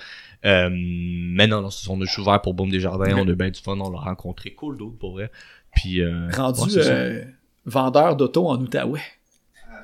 Euh, 0.44 0.68
mais 0.72 1.46
non, 1.46 1.62
non, 1.62 1.68
on 1.88 2.00
a 2.00 2.04
ouvert 2.20 2.40
pour 2.42 2.54
Boom 2.54 2.70
Desjardins, 2.70 3.14
on 3.16 3.28
a 3.28 3.32
bien 3.34 3.50
du 3.50 3.60
fun, 3.60 3.78
on 3.80 3.90
l'a 3.90 3.98
rencontré. 3.98 4.50
Cool 4.52 4.76
d'autres, 4.76 4.98
pour 4.98 5.12
vrai. 5.12 5.30
Puis, 5.74 6.00
euh, 6.02 6.28
Rendu 6.34 6.60
ouais, 6.76 6.82
euh, 6.86 7.24
vendeur 7.66 8.16
d'auto 8.16 8.46
en 8.48 8.58
Outaouais. 8.60 9.00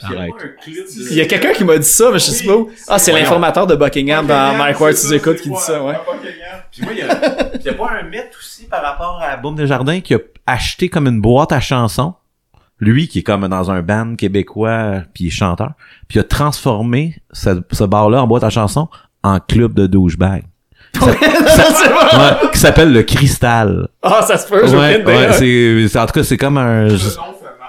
Arrête. 0.02 0.32
Il 0.66 1.14
y 1.14 1.22
a 1.22 1.24
quelqu'un 1.26 1.52
qui 1.52 1.64
m'a 1.64 1.78
dit 1.78 1.86
ça, 1.86 2.10
mais 2.12 2.18
je 2.18 2.24
sais 2.24 2.44
pas 2.46 2.56
où. 2.56 2.70
Ah, 2.88 2.98
c'est 2.98 3.12
l'informateur 3.12 3.66
de 3.66 3.74
Buckingham 3.76 4.26
dans 4.26 4.54
Mike 4.58 4.78
Ward 4.78 4.94
sous 4.94 5.14
écoute 5.14 5.40
qui 5.40 5.48
dit 5.48 5.56
ça, 5.56 5.82
ouais. 5.82 5.94
Puis 6.70 6.82
moi, 6.82 6.92
il 6.92 6.98
y 6.98 7.02
a, 7.02 7.50
il 7.54 7.62
y 7.62 7.68
a 7.70 7.74
pas 7.74 7.90
un 7.92 8.02
mythe 8.02 8.30
aussi 8.38 8.66
par 8.66 8.82
rapport 8.82 9.18
à 9.22 9.38
Boom 9.38 9.54
Desjardins 9.54 10.00
qui 10.00 10.14
a 10.14 10.18
acheté 10.46 10.90
comme 10.90 11.06
une 11.06 11.20
boîte 11.22 11.52
à 11.52 11.60
chansons? 11.60 12.12
Lui, 12.78 13.08
qui 13.08 13.20
est 13.20 13.22
comme 13.22 13.48
dans 13.48 13.70
un 13.70 13.80
band 13.82 14.16
québécois, 14.16 15.02
puis 15.14 15.30
chanteur, 15.30 15.72
puis 16.08 16.18
il 16.18 16.20
a 16.20 16.24
transformé 16.24 17.16
ce, 17.32 17.50
ce 17.72 17.84
bar-là 17.84 18.22
en 18.22 18.26
boîte 18.26 18.44
à 18.44 18.50
chansons 18.50 18.88
en 19.22 19.40
club 19.40 19.72
de 19.74 19.86
douchebag. 19.86 20.44
C'est 20.94 21.00
bon. 21.02 22.18
Ouais, 22.18 22.50
qui 22.52 22.58
s'appelle 22.58 22.92
le 22.92 23.02
Cristal. 23.02 23.88
Ah, 24.02 24.22
ça 24.22 24.38
se 24.38 24.48
peut, 24.48 24.62
Ouais, 24.68 25.04
ouais, 25.04 25.32
c'est, 25.88 25.98
en 25.98 26.06
tout 26.06 26.12
cas, 26.12 26.22
c'est 26.22 26.36
comme 26.36 26.56
un... 26.58 26.88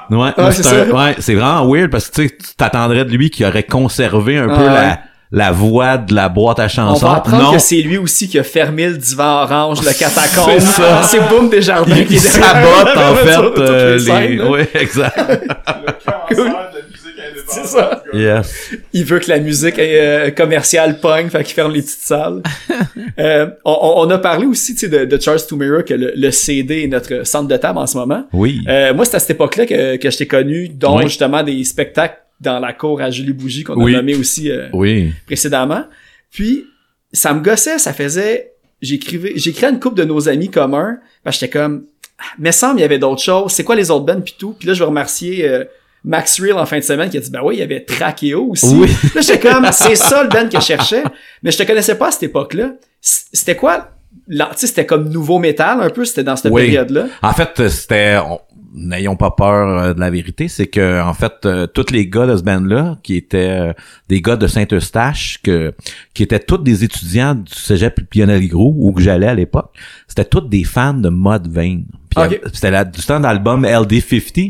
Ouais, 0.10 0.32
Ah, 0.38 0.52
c'est 0.52 0.94
ouais, 0.94 1.36
vraiment 1.36 1.66
weird 1.70 1.90
parce 1.90 2.10
que 2.10 2.16
tu 2.16 2.28
sais, 2.30 2.38
tu 2.38 2.56
t'attendrais 2.56 3.04
de 3.04 3.12
lui 3.12 3.30
qui 3.30 3.44
aurait 3.46 3.64
conservé 3.64 4.38
un 4.38 4.48
Ah, 4.50 4.56
peu 4.56 4.62
ouais. 4.64 4.74
la, 4.74 5.00
la 5.32 5.52
voix 5.52 5.98
de 5.98 6.14
la 6.16 6.30
boîte 6.30 6.60
à 6.60 6.66
On 6.66 6.68
chansons? 6.70 7.06
va 7.08 7.16
apprendre 7.18 7.44
non, 7.44 7.52
que 7.54 7.60
c'est 7.60 7.82
lui 7.82 7.98
aussi 7.98 8.28
qui 8.30 8.40
a 8.40 8.44
fermé 8.44 8.88
le 8.88 8.98
divan 8.98 9.44
orange, 9.44 9.80
le 9.82 9.91
catacombe. 9.98 10.49
C'est 10.54 10.60
ça. 10.62 11.04
C'est 11.04 11.20
Boom 11.30 11.49
Desjardins 11.49 11.95
il, 11.98 12.08
qui 12.08 12.14
derrière. 12.16 12.32
sabote 12.32 12.98
en 12.98 13.16
fait 13.16 13.36
toutes 13.36 13.60
euh, 13.60 13.98
les. 13.98 14.41
Oui, 14.41 14.60
exact. 14.74 15.18
Le 15.18 16.36
cancer 16.36 16.36
de 16.38 16.44
la 16.44 16.84
musique 16.90 17.20
indépendante. 17.20 17.44
C'est 17.49 17.66
ça. 17.66 18.04
yes. 18.14 18.72
Il 18.94 19.06
veut 19.06 19.20
que 19.20 19.30
la 19.30 19.40
musique 19.40 19.80
euh, 19.80 20.32
commerciale 20.32 20.99
pogne, 20.99 21.30
fait 21.30 21.44
qu'il 21.44 21.54
ferme 21.56 21.74
les 21.74 21.82
petites 21.82 21.99
salles. 22.02 22.41
Euh, 23.20 23.48
on, 23.66 23.72
on- 23.72 24.08
on 24.08 24.10
a 24.12 24.20
parlé 24.20 24.45
aussi 24.45 24.76
tu 24.76 24.82
sais, 24.82 24.90
de, 24.90 25.06
de 25.06 25.20
Charles 25.20 25.40
Tumira, 25.48 25.82
que 25.82 25.95
le, 25.95 26.14
le 26.16 26.30
CD 26.30 26.84
est 26.84 26.88
notre 26.88 27.26
centre 27.26 27.48
de 27.48 27.58
table 27.58 27.80
en 27.80 27.88
ce 27.88 27.98
moment. 27.98 28.26
Oui. 28.32 28.62
Euh, 28.68 28.94
moi, 28.94 29.06
c'est 29.06 29.16
à 29.16 29.20
cette 29.20 29.32
époque-là 29.32 29.66
que, 29.66 29.95
que 29.95 30.12
je 30.12 30.18
t'ai 30.18 30.28
connu, 30.28 30.70
dont 30.70 30.98
Oui. 30.98 31.04
justement 31.06 31.41
des 31.41 31.64
spectacles 31.64 32.18
dans 32.40 32.60
la 32.60 32.74
cour 32.74 33.02
à 33.02 33.10
Julie 33.12 33.34
Bougie 33.34 33.64
qu'on 33.64 33.76
Oui. 33.82 33.94
a 33.94 33.98
nommé 33.98 34.16
aussi 34.16 34.52
euh, 34.52 34.68
oui. 34.74 35.12
précédemment. 35.26 35.86
Puis, 36.32 36.66
ça 37.12 37.34
me 37.34 37.42
gossait, 37.42 37.80
ça 37.80 37.94
faisait... 37.94 38.54
J'écrivais, 38.82 39.34
j'écrivais 39.36 39.70
une 39.72 39.80
couple 39.80 39.98
de 39.98 40.04
nos 40.04 40.30
amis 40.30 40.52
communs, 40.52 41.00
j'étais 41.26 41.50
comme... 41.50 41.86
Ah, 42.20 42.24
Mais 42.38 42.52
semble 42.52 42.80
il 42.80 42.82
y 42.82 42.86
avait 42.86 43.00
d'autres 43.00 43.22
choses. 43.24 43.52
C'est 43.52 43.64
quoi 43.64 43.76
les 43.76 43.90
autres 43.90 44.06
bands 44.06 44.22
pis 44.22 44.36
tout? 44.38 44.54
Puis 44.58 44.68
là, 44.68 44.74
je 44.76 44.80
vais 44.80 44.86
remercier 44.86 45.48
euh, 45.50 45.66
Max 46.04 46.40
Real 46.40 46.58
en 46.60 46.66
fin 46.68 46.78
de 46.78 46.84
semaine 46.84 47.10
qui 47.10 47.18
a 47.18 47.20
dit, 47.20 47.30
ben 47.32 47.42
oui, 47.44 47.56
il 47.56 47.60
y 47.60 47.64
avait 47.64 47.84
Trachéo 47.84 48.50
aussi. 48.52 48.74
Oui. 48.76 48.88
Là, 49.16 49.22
j'étais 49.22 49.40
comme, 49.40 49.66
c'est 49.72 49.96
ça 49.96 50.24
le 50.24 50.30
band 50.30 50.48
que 50.48 50.60
je 50.60 50.66
cherchais. 50.66 51.04
Mais 51.44 51.52
je 51.52 51.58
te 51.58 51.64
connaissais 51.64 51.96
pas 51.96 52.08
à 52.10 52.12
cette 52.12 52.24
époque-là. 52.24 52.74
C'était 53.02 53.56
quoi? 53.56 53.92
la- 54.28 54.46
Tu 54.48 54.58
sais, 54.62 54.68
c'était 54.68 54.86
comme 54.86 55.10
nouveau 55.10 55.38
métal 55.40 55.80
un 55.82 55.90
peu, 55.90 56.06
c'était 56.06 56.24
dans 56.24 56.36
cette 56.36 56.52
Oui. 56.52 56.64
période-là? 56.66 57.08
En 57.22 57.34
fait, 57.34 57.68
c'était... 57.70 58.18
on- 58.18 58.40
N'ayons 58.80 59.16
pas 59.16 59.32
peur 59.32 59.68
euh, 59.80 59.94
de 59.95 59.99
la 59.99 60.10
vérité, 60.12 60.48
c'est 60.48 60.68
que 60.68 61.02
en 61.02 61.14
fait, 61.16 61.34
euh, 61.45 61.66
tous 61.66 61.91
les 61.91 62.08
gars 62.08 62.28
de 62.28 62.38
ce 62.38 62.44
band-là, 62.44 62.98
qui 63.02 63.16
étaient 63.16 63.49
euh, 63.49 63.74
des 64.08 64.22
gars 64.22 64.36
de 64.36 64.45
Saint-Eustache, 64.45 65.40
que 65.41 65.74
qui 66.14 66.22
étaient 66.22 66.40
tous 66.40 66.60
des 66.60 66.84
étudiants 66.84 67.34
du 67.36 67.54
cégep 67.54 67.99
Lionel 68.14 68.48
Gros, 68.48 68.76
où 68.78 68.91
que 68.94 69.02
j'allais 69.02 69.28
à 69.28 69.34
l'époque, 69.34 69.72
c'était 70.08 70.26
tous 70.26 70.41
des 70.41 70.64
fans 70.64 70.94
de 70.94 71.10
Mud 71.10 71.48
Vane. 71.48 71.86
Puis, 72.10 72.24
Ok. 72.24 72.40
euh, 72.45 72.49
C'était 72.54 72.72
la- 72.72 72.86
du 72.86 73.02
temps 73.02 73.20
d'album 73.20 73.66
LD50. 73.66 74.49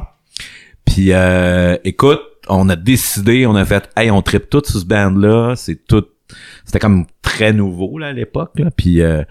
Puis 0.86 1.12
euh, 1.14 1.78
écoute, 1.84 2.22
on 2.50 2.70
a 2.70 2.76
décidé, 2.76 3.46
on 3.46 3.56
a 3.56 3.66
fait, 3.66 3.90
hey, 3.98 4.10
on 4.12 4.22
tripe 4.22 4.50
tout 4.50 4.62
sur 4.66 4.80
ce 4.80 4.86
band-là, 4.86 5.54
c'est 5.56 5.86
tout, 5.88 6.06
c'était 6.66 6.80
comme 6.80 7.06
très 7.22 7.54
nouveau 7.54 7.98
là 7.98 8.08
à 8.08 8.14
l'époque, 8.14 8.52
là. 8.60 8.70
Puis 8.76 9.02
euh, 9.02 9.24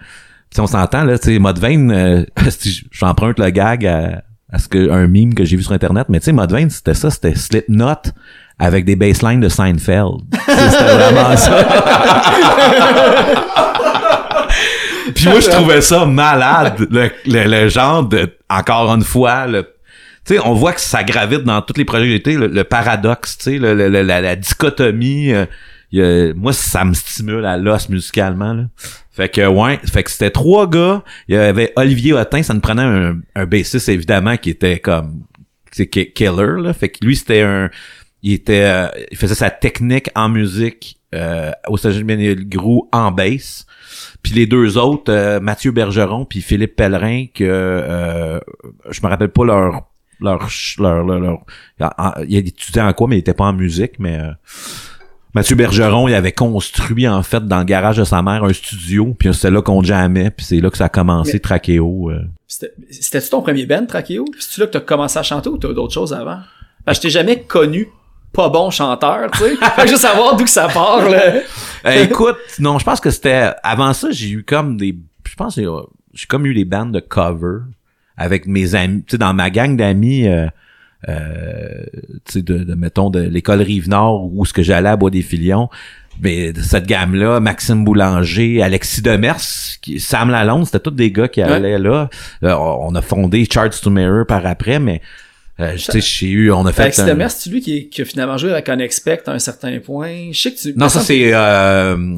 si 0.51 0.59
on 0.61 0.67
s'entend 0.67 1.03
là, 1.03 1.17
tu 1.19 1.33
sais, 1.33 1.39
Modvane, 1.39 1.91
euh, 1.91 2.23
si 2.49 2.83
j'emprunte 2.91 3.39
le 3.39 3.49
gag 3.49 3.85
à, 3.85 4.23
à 4.51 4.59
ce 4.59 4.67
que 4.67 4.89
un 4.89 5.07
mime 5.07 5.33
que 5.33 5.43
j'ai 5.45 5.57
vu 5.57 5.63
sur 5.63 5.73
internet, 5.73 6.07
mais 6.09 6.19
tu 6.19 6.25
sais, 6.25 6.31
Modvane, 6.31 6.69
c'était 6.69 6.93
ça, 6.93 7.09
c'était 7.09 7.35
Slipknot 7.35 8.11
avec 8.59 8.85
des 8.85 8.95
basslines 8.95 9.39
de 9.41 9.49
Seinfeld. 9.49 10.21
c'était 10.47 10.83
vraiment 10.83 11.35
ça. 11.35 11.67
Puis 15.15 15.27
moi, 15.29 15.39
je 15.39 15.49
trouvais 15.49 15.81
ça 15.81 16.05
malade, 16.05 16.87
le, 16.91 17.09
le, 17.25 17.43
le 17.63 17.69
genre 17.69 18.03
de, 18.03 18.29
encore 18.49 18.93
une 18.93 19.03
fois, 19.03 19.47
le, 19.47 19.63
tu 20.25 20.35
sais, 20.35 20.39
on 20.43 20.53
voit 20.53 20.73
que 20.73 20.81
ça 20.81 21.03
gravite 21.03 21.43
dans 21.43 21.61
tous 21.61 21.77
les 21.77 21.85
projets 21.85 22.19
que 22.19 22.29
le, 22.29 22.47
le 22.47 22.63
paradoxe, 22.63 23.37
tu 23.37 23.57
sais, 23.57 23.57
la, 23.59 23.73
la 24.03 24.35
dichotomie. 24.35 25.33
euh, 25.33 25.45
y 25.91 26.01
a- 26.01 26.33
moi, 26.33 26.53
ça 26.53 26.83
me 26.85 26.93
stimule 26.93 27.45
à 27.45 27.57
l'os 27.57 27.89
musicalement. 27.89 28.53
Là. 28.53 28.63
Fait 29.11 29.29
que 29.29 29.45
ouais, 29.47 29.79
fait 29.85 30.03
que 30.03 30.11
c'était 30.11 30.29
trois 30.31 30.69
gars. 30.69 31.03
Il 31.27 31.35
y 31.35 31.37
avait 31.37 31.73
Olivier 31.75 32.13
Hotin, 32.13 32.43
ça 32.43 32.53
nous 32.53 32.59
prenait 32.61 32.83
un, 32.83 33.19
un 33.35 33.45
bassiste 33.45 33.89
évidemment 33.89 34.37
qui 34.37 34.49
était 34.51 34.79
comme 34.79 35.23
c'est 35.71 35.87
ki- 35.87 36.11
killer 36.13 36.61
là. 36.61 36.73
Fait 36.73 36.89
que 36.89 37.03
lui 37.05 37.15
c'était 37.15 37.41
un 37.41 37.69
il 38.23 38.33
était 38.33 38.63
euh, 38.63 38.87
il 39.11 39.17
faisait 39.17 39.35
sa 39.35 39.49
technique 39.49 40.09
en 40.15 40.27
musique 40.29 40.99
euh, 41.15 41.51
au 41.67 41.77
Cégep 41.77 42.05
Grou 42.49 42.89
en 42.91 43.11
bass. 43.11 43.65
Puis 44.21 44.33
les 44.33 44.45
deux 44.45 44.77
autres, 44.77 45.11
euh, 45.11 45.39
Mathieu 45.39 45.71
Bergeron 45.71 46.25
puis 46.25 46.41
Philippe 46.41 46.75
Pellerin, 46.75 47.25
que 47.33 47.43
euh, 47.43 48.39
je 48.89 48.99
me 49.01 49.07
rappelle 49.07 49.29
pas 49.29 49.45
leur 49.45 49.87
leur 50.19 50.47
leur, 50.79 51.03
leur, 51.05 51.19
leur- 51.79 52.15
il 52.27 52.35
étudiait 52.37 52.81
en 52.81 52.91
quoi, 52.93 53.07
mais 53.07 53.17
il 53.17 53.19
était 53.19 53.33
pas 53.35 53.45
en 53.45 53.53
musique, 53.53 53.93
mais 53.99 54.17
euh, 54.19 54.31
Mathieu 55.37 55.55
Bergeron, 55.55 56.07
il 56.07 56.13
avait 56.15 56.31
construit 56.31 57.07
en 57.07 57.21
fait 57.23 57.45
dans 57.45 57.59
le 57.59 57.63
garage 57.65 57.97
de 57.97 58.03
sa 58.03 58.21
mère 58.21 58.43
un 58.43 58.53
studio, 58.53 59.15
puis 59.17 59.33
c'est 59.33 59.51
là 59.51 59.61
qu'on 59.61 59.83
jamais, 59.83 60.29
puis 60.31 60.45
c'est 60.45 60.59
là 60.59 60.69
que 60.69 60.77
ça 60.77 60.85
a 60.85 60.89
commencé 60.89 61.33
Mais- 61.33 61.39
Trachéo. 61.39 62.09
euh. 62.11 62.21
C'était- 62.47 62.73
C'était-tu 62.89 63.29
ton 63.29 63.41
premier 63.41 63.65
band, 63.65 63.85
Trachéo? 63.85 64.25
C'est-tu 64.39 64.61
là 64.61 64.67
que 64.67 64.71
t'as 64.71 64.79
commencé 64.79 65.19
à 65.19 65.23
chanter 65.23 65.49
ou 65.49 65.57
t'as 65.57 65.73
d'autres 65.73 65.93
choses 65.93 66.13
avant? 66.13 66.39
Parce 66.85 66.97
que 66.99 67.03
je 67.03 67.07
t'ai 67.07 67.19
jamais 67.19 67.41
connu 67.41 67.87
pas 68.33 68.49
bon 68.49 68.69
chanteur, 68.71 69.29
tu 69.31 69.39
sais. 69.39 69.55
fait 69.75 69.81
que 69.83 69.87
je 69.87 69.91
veux 69.93 69.97
savoir 69.99 70.35
d'où 70.35 70.43
que 70.43 70.49
ça 70.49 70.67
part, 70.67 71.07
là. 71.09 71.21
Euh, 71.85 72.03
écoute, 72.03 72.37
non, 72.59 72.79
je 72.79 72.85
pense 72.85 72.99
que 72.99 73.09
c'était 73.11 73.51
avant 73.63 73.93
ça, 73.93 74.09
j'ai 74.11 74.29
eu 74.29 74.43
comme 74.43 74.77
des 74.77 74.97
je 75.29 75.35
pense 75.35 75.55
que 75.55 75.61
j'ai- 75.61 75.67
j'ai 76.13 76.25
comme 76.25 76.45
eu 76.45 76.53
des 76.53 76.65
bandes 76.65 76.91
de 76.93 76.99
cover 76.99 77.59
avec 78.17 78.47
mes 78.47 78.73
amis, 78.75 79.03
tu 79.03 79.11
sais 79.11 79.17
dans 79.17 79.33
ma 79.33 79.49
gang 79.49 79.75
d'amis 79.77 80.27
euh, 80.27 80.47
euh, 81.07 81.83
tu 82.25 82.33
sais 82.33 82.41
de, 82.41 82.59
de 82.59 82.73
mettons 82.75 83.09
de 83.09 83.19
l'école 83.19 83.61
Rive-Nord 83.61 84.29
où 84.33 84.45
ce 84.45 84.53
que 84.53 84.63
j'allais 84.63 84.89
à 84.89 84.95
Bois 84.95 85.09
des 85.11 85.21
Filions 85.21 85.69
mais 86.19 86.51
de 86.51 86.61
cette 86.61 86.87
gamme-là, 86.87 87.39
Maxime 87.39 87.83
Boulanger, 87.85 88.63
Alexis 88.63 89.03
Demers, 89.03 89.37
qui, 89.83 89.99
Sam 89.99 90.31
Lalonde, 90.31 90.65
c'était 90.65 90.79
tous 90.79 90.89
des 90.89 91.11
gars 91.11 91.27
qui 91.27 91.43
Ouais. 91.43 91.51
allaient 91.51 91.77
là. 91.77 92.09
Euh, 92.43 92.55
on 92.55 92.95
a 92.95 93.03
fondé 93.03 93.45
Charts 93.51 93.79
to 93.83 93.91
Mirror 93.91 94.25
par 94.25 94.43
après, 94.47 94.79
mais 94.79 94.99
euh, 95.59 95.73
tu 95.73 95.77
sais, 95.79 96.01
j'ai 96.01 96.29
eu, 96.29 96.51
on 96.51 96.65
a 96.65 96.71
fait 96.71 96.81
Alexis 96.81 97.01
un- 97.01 97.05
Demers, 97.09 97.29
c'est 97.29 97.51
lui 97.51 97.61
qui, 97.61 97.87
qui 97.89 98.01
a 98.01 98.05
finalement 98.05 98.35
joué 98.35 98.51
avec 98.51 98.67
Unexpect 98.67 99.27
à 99.27 99.33
un 99.33 99.37
certain 99.37 99.77
point. 99.79 100.29
Je 100.31 100.41
sais 100.41 100.51
que 100.51 100.59
tu... 100.59 100.73
Non, 100.75 100.89
ça 100.89 101.01
c'est 101.01 101.29
euh, 101.35 102.15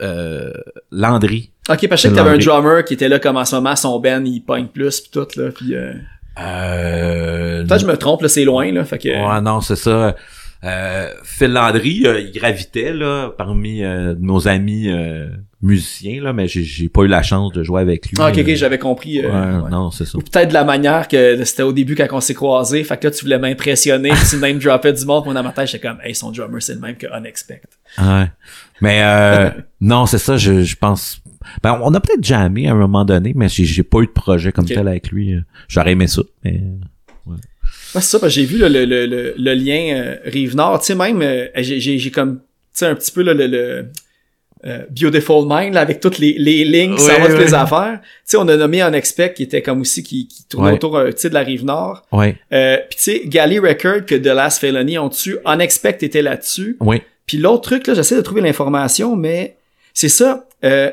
euh, 0.00 0.52
Landry. 0.92 1.50
Ok, 1.68 1.88
parce 1.88 1.88
que 1.88 1.96
je 1.96 1.96
sais 2.02 2.08
que 2.10 2.14
t'avais 2.14 2.30
un 2.30 2.38
drummer 2.38 2.84
qui 2.84 2.94
était 2.94 3.08
là 3.08 3.18
comme 3.18 3.36
en 3.38 3.44
ce 3.44 3.56
moment, 3.56 3.74
son 3.74 3.98
band, 3.98 4.22
il 4.24 4.40
pogne 4.42 4.66
plus 4.66 5.00
pis 5.00 5.10
tout, 5.10 5.26
là, 5.36 5.50
pis 5.50 5.74
euh... 6.40 7.64
Peut-être 7.64 7.80
que 7.80 7.86
je 7.86 7.86
me 7.86 7.96
trompe, 7.96 8.22
là, 8.22 8.28
c'est 8.28 8.44
loin, 8.44 8.70
là, 8.72 8.84
fait 8.84 8.98
que... 8.98 9.08
Ouais, 9.08 9.40
non, 9.40 9.60
c'est 9.60 9.76
ça. 9.76 10.14
Euh, 10.64 11.08
Phil 11.24 11.52
Landry, 11.52 12.02
euh, 12.06 12.20
il 12.20 12.30
gravitait 12.30 12.92
là 12.92 13.30
parmi 13.36 13.82
euh, 13.82 14.14
nos 14.16 14.46
amis 14.46 14.88
euh, 14.88 15.26
musiciens 15.60 16.22
là, 16.22 16.32
mais 16.32 16.46
j'ai 16.46 16.88
pas 16.88 17.02
eu 17.02 17.08
la 17.08 17.22
chance 17.22 17.52
de 17.52 17.64
jouer 17.64 17.80
avec 17.80 18.06
lui. 18.06 18.16
Ah, 18.20 18.30
ok, 18.30 18.38
ok, 18.38 18.54
j'avais 18.54 18.78
compris. 18.78 19.20
ouais, 19.20 19.26
ouais. 19.26 19.70
non, 19.70 19.90
c'est 19.90 20.04
ça. 20.04 20.18
Ou 20.18 20.20
peut-être 20.20 20.50
de 20.50 20.54
la 20.54 20.62
manière 20.62 21.08
que 21.08 21.44
c'était 21.44 21.64
au 21.64 21.72
début 21.72 21.96
quand 21.96 22.06
on 22.12 22.20
s'est 22.20 22.34
croisés, 22.34 22.84
fait 22.84 22.96
que 22.96 23.08
là, 23.08 23.10
tu 23.10 23.24
voulais 23.24 23.40
m'impressionner, 23.40 24.12
tu 24.30 24.36
name 24.36 24.60
droppais 24.60 24.92
du 24.92 25.04
monde, 25.04 25.24
pis 25.24 25.34
dans 25.34 25.42
ma 25.42 25.50
tête, 25.50 25.66
j'étais 25.66 25.88
comme, 25.88 25.98
hey, 26.04 26.14
son 26.14 26.30
drummer, 26.30 26.62
c'est 26.62 26.74
le 26.74 26.80
même 26.80 26.96
que 26.96 27.08
Unexpect. 27.12 27.66
Ouais. 27.98 28.30
Mais 28.80 29.00
euh, 29.02 29.50
non, 29.80 30.06
c'est 30.06 30.18
ça, 30.18 30.36
je, 30.36 30.62
je 30.62 30.76
pense. 30.76 31.21
Ben, 31.62 31.78
on 31.82 31.92
a 31.94 32.00
peut-être 32.00 32.24
jamais 32.24 32.66
à 32.68 32.72
un 32.72 32.76
moment 32.76 33.04
donné, 33.04 33.32
mais 33.34 33.48
j'ai 33.48 33.82
pas 33.82 33.98
eu 34.00 34.06
de 34.06 34.12
projet 34.12 34.52
comme 34.52 34.64
tel 34.66 34.86
avec 34.88 35.10
lui. 35.10 35.34
J'aurais 35.68 35.92
aimé 35.92 36.06
ça, 36.06 36.22
mais 36.44 36.60
Ouais, 37.26 38.00
c'est 38.00 38.02
ça, 38.02 38.18
parce 38.18 38.34
que 38.34 38.40
j'ai 38.40 38.46
vu 38.46 38.58
là, 38.58 38.68
le, 38.68 38.84
le, 38.84 39.06
le, 39.06 39.34
le 39.36 39.54
lien 39.54 39.94
euh, 39.94 40.16
Rive-Nord, 40.24 40.80
tu 40.80 40.86
sais, 40.86 40.94
même, 40.94 41.20
euh, 41.22 41.46
j'ai, 41.56 42.10
comme, 42.10 42.36
tu 42.38 42.42
sais, 42.72 42.86
un 42.86 42.94
petit 42.94 43.12
peu 43.12 43.22
là, 43.22 43.34
le, 43.34 43.46
le 43.46 43.86
euh, 44.64 44.84
Beautiful 44.90 45.44
Mind, 45.48 45.74
là, 45.74 45.80
avec 45.80 46.00
toutes 46.00 46.18
les, 46.18 46.34
les 46.38 46.64
lignes 46.64 46.94
qui 46.96 47.02
s'en 47.02 47.18
vont 47.20 47.26
toutes 47.28 47.38
les 47.38 47.54
affaires. 47.54 48.00
Tu 48.02 48.08
sais, 48.24 48.36
on 48.38 48.48
a 48.48 48.56
nommé 48.56 48.80
Unexpect, 48.82 49.36
qui 49.36 49.42
était 49.42 49.60
comme 49.62 49.82
aussi, 49.82 50.02
qui, 50.02 50.26
qui 50.26 50.44
tournait 50.48 50.68
Ouais. 50.70 50.74
autour, 50.74 50.96
euh, 50.96 51.10
tu 51.10 51.18
sais, 51.18 51.28
de 51.28 51.34
la 51.34 51.40
Rive-Nord. 51.40 52.02
ouais, 52.12 52.36
Euh, 52.52 52.78
puis 52.88 52.96
tu 52.96 53.02
sais, 53.02 53.22
Galley 53.26 53.58
Record 53.58 54.06
que 54.06 54.14
The 54.14 54.26
Last 54.26 54.60
Felony 54.60 54.98
ont 54.98 55.08
dessus, 55.08 55.36
Unexpect 55.46 56.02
était 56.02 56.22
là-dessus. 56.22 56.76
ouais, 56.80 57.02
Puis 57.26 57.36
l'autre 57.38 57.62
truc, 57.62 57.86
là, 57.86 57.94
j'essaie 57.94 58.16
de 58.16 58.20
trouver 58.22 58.40
l'information, 58.40 59.16
mais 59.16 59.56
c'est 59.92 60.08
ça, 60.08 60.46
euh, 60.64 60.90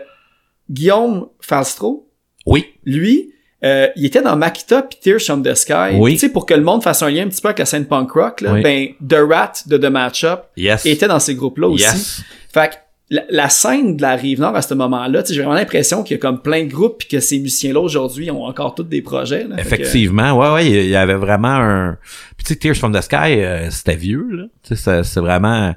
Guillaume 0.69 1.27
Falstro, 1.41 2.09
oui, 2.45 2.65
lui, 2.85 3.31
euh, 3.63 3.87
il 3.95 4.05
était 4.05 4.21
dans 4.21 4.35
Makita 4.37 4.83
puis 4.83 4.97
Tears 5.01 5.19
from 5.21 5.43
the 5.43 5.53
Sky. 5.55 5.95
Oui. 5.95 6.13
Tu 6.13 6.19
sais, 6.19 6.29
pour 6.29 6.45
que 6.45 6.53
le 6.53 6.61
monde 6.63 6.81
fasse 6.83 7.01
un 7.03 7.09
lien 7.09 7.25
un 7.25 7.29
petit 7.29 7.41
peu 7.41 7.49
avec 7.49 7.59
la 7.59 7.65
scène 7.65 7.85
punk 7.85 8.11
rock, 8.11 8.41
là, 8.41 8.53
Oui. 8.53 8.61
ben, 8.61 8.87
The 9.07 9.17
Rat 9.29 9.51
de 9.67 9.77
The 9.77 9.85
Matchup 9.91 10.41
yes, 10.55 10.85
était 10.85 11.07
dans 11.07 11.19
ces 11.19 11.35
groupes-là 11.35 11.67
aussi. 11.67 11.83
yes, 11.83 12.21
Fait 12.53 12.69
que 12.69 12.75
la, 13.11 13.23
la 13.29 13.49
scène 13.49 13.97
de 13.97 14.01
la 14.03 14.15
Rive-Nord 14.15 14.55
à 14.55 14.61
ce 14.61 14.73
moment-là, 14.75 15.23
tu 15.23 15.29
sais, 15.29 15.33
j'ai 15.33 15.41
vraiment 15.41 15.55
l'impression 15.55 16.03
qu'il 16.03 16.15
y 16.15 16.19
a 16.19 16.21
comme 16.21 16.41
plein 16.41 16.63
de 16.63 16.69
groupes 16.71 16.99
puis 16.99 17.07
que 17.07 17.19
ces 17.19 17.39
musiciens-là 17.39 17.79
aujourd'hui 17.81 18.29
ont 18.31 18.45
encore 18.45 18.75
tous 18.75 18.83
des 18.83 19.01
projets. 19.01 19.45
Là. 19.45 19.57
Fait 19.57 19.63
que- 19.77 19.81
Effectivement, 19.83 20.37
ouais, 20.37 20.53
ouais, 20.53 20.67
il 20.69 20.89
y 20.89 20.95
avait 20.95 21.15
vraiment 21.15 21.47
un. 21.49 21.97
Puis 22.37 22.45
tu 22.45 22.53
sais, 22.53 22.59
Tears 22.59 22.75
from 22.75 22.93
the 22.95 23.01
Sky, 23.01 23.41
euh, 23.41 23.69
c'était 23.71 23.95
vieux 23.95 24.27
là. 24.31 24.43
Tu 24.63 24.75
sais, 24.75 25.03
c'est- 25.03 25.19
vraiment 25.19 25.73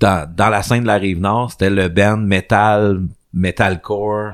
dans, 0.00 0.28
dans 0.34 0.48
la 0.48 0.62
scène 0.62 0.82
de 0.82 0.86
la 0.86 0.96
rive 0.96 1.20
nord, 1.20 1.50
c'était 1.52 1.70
le 1.70 1.88
band 1.88 2.16
metal, 2.16 3.00
metalcore, 3.38 4.32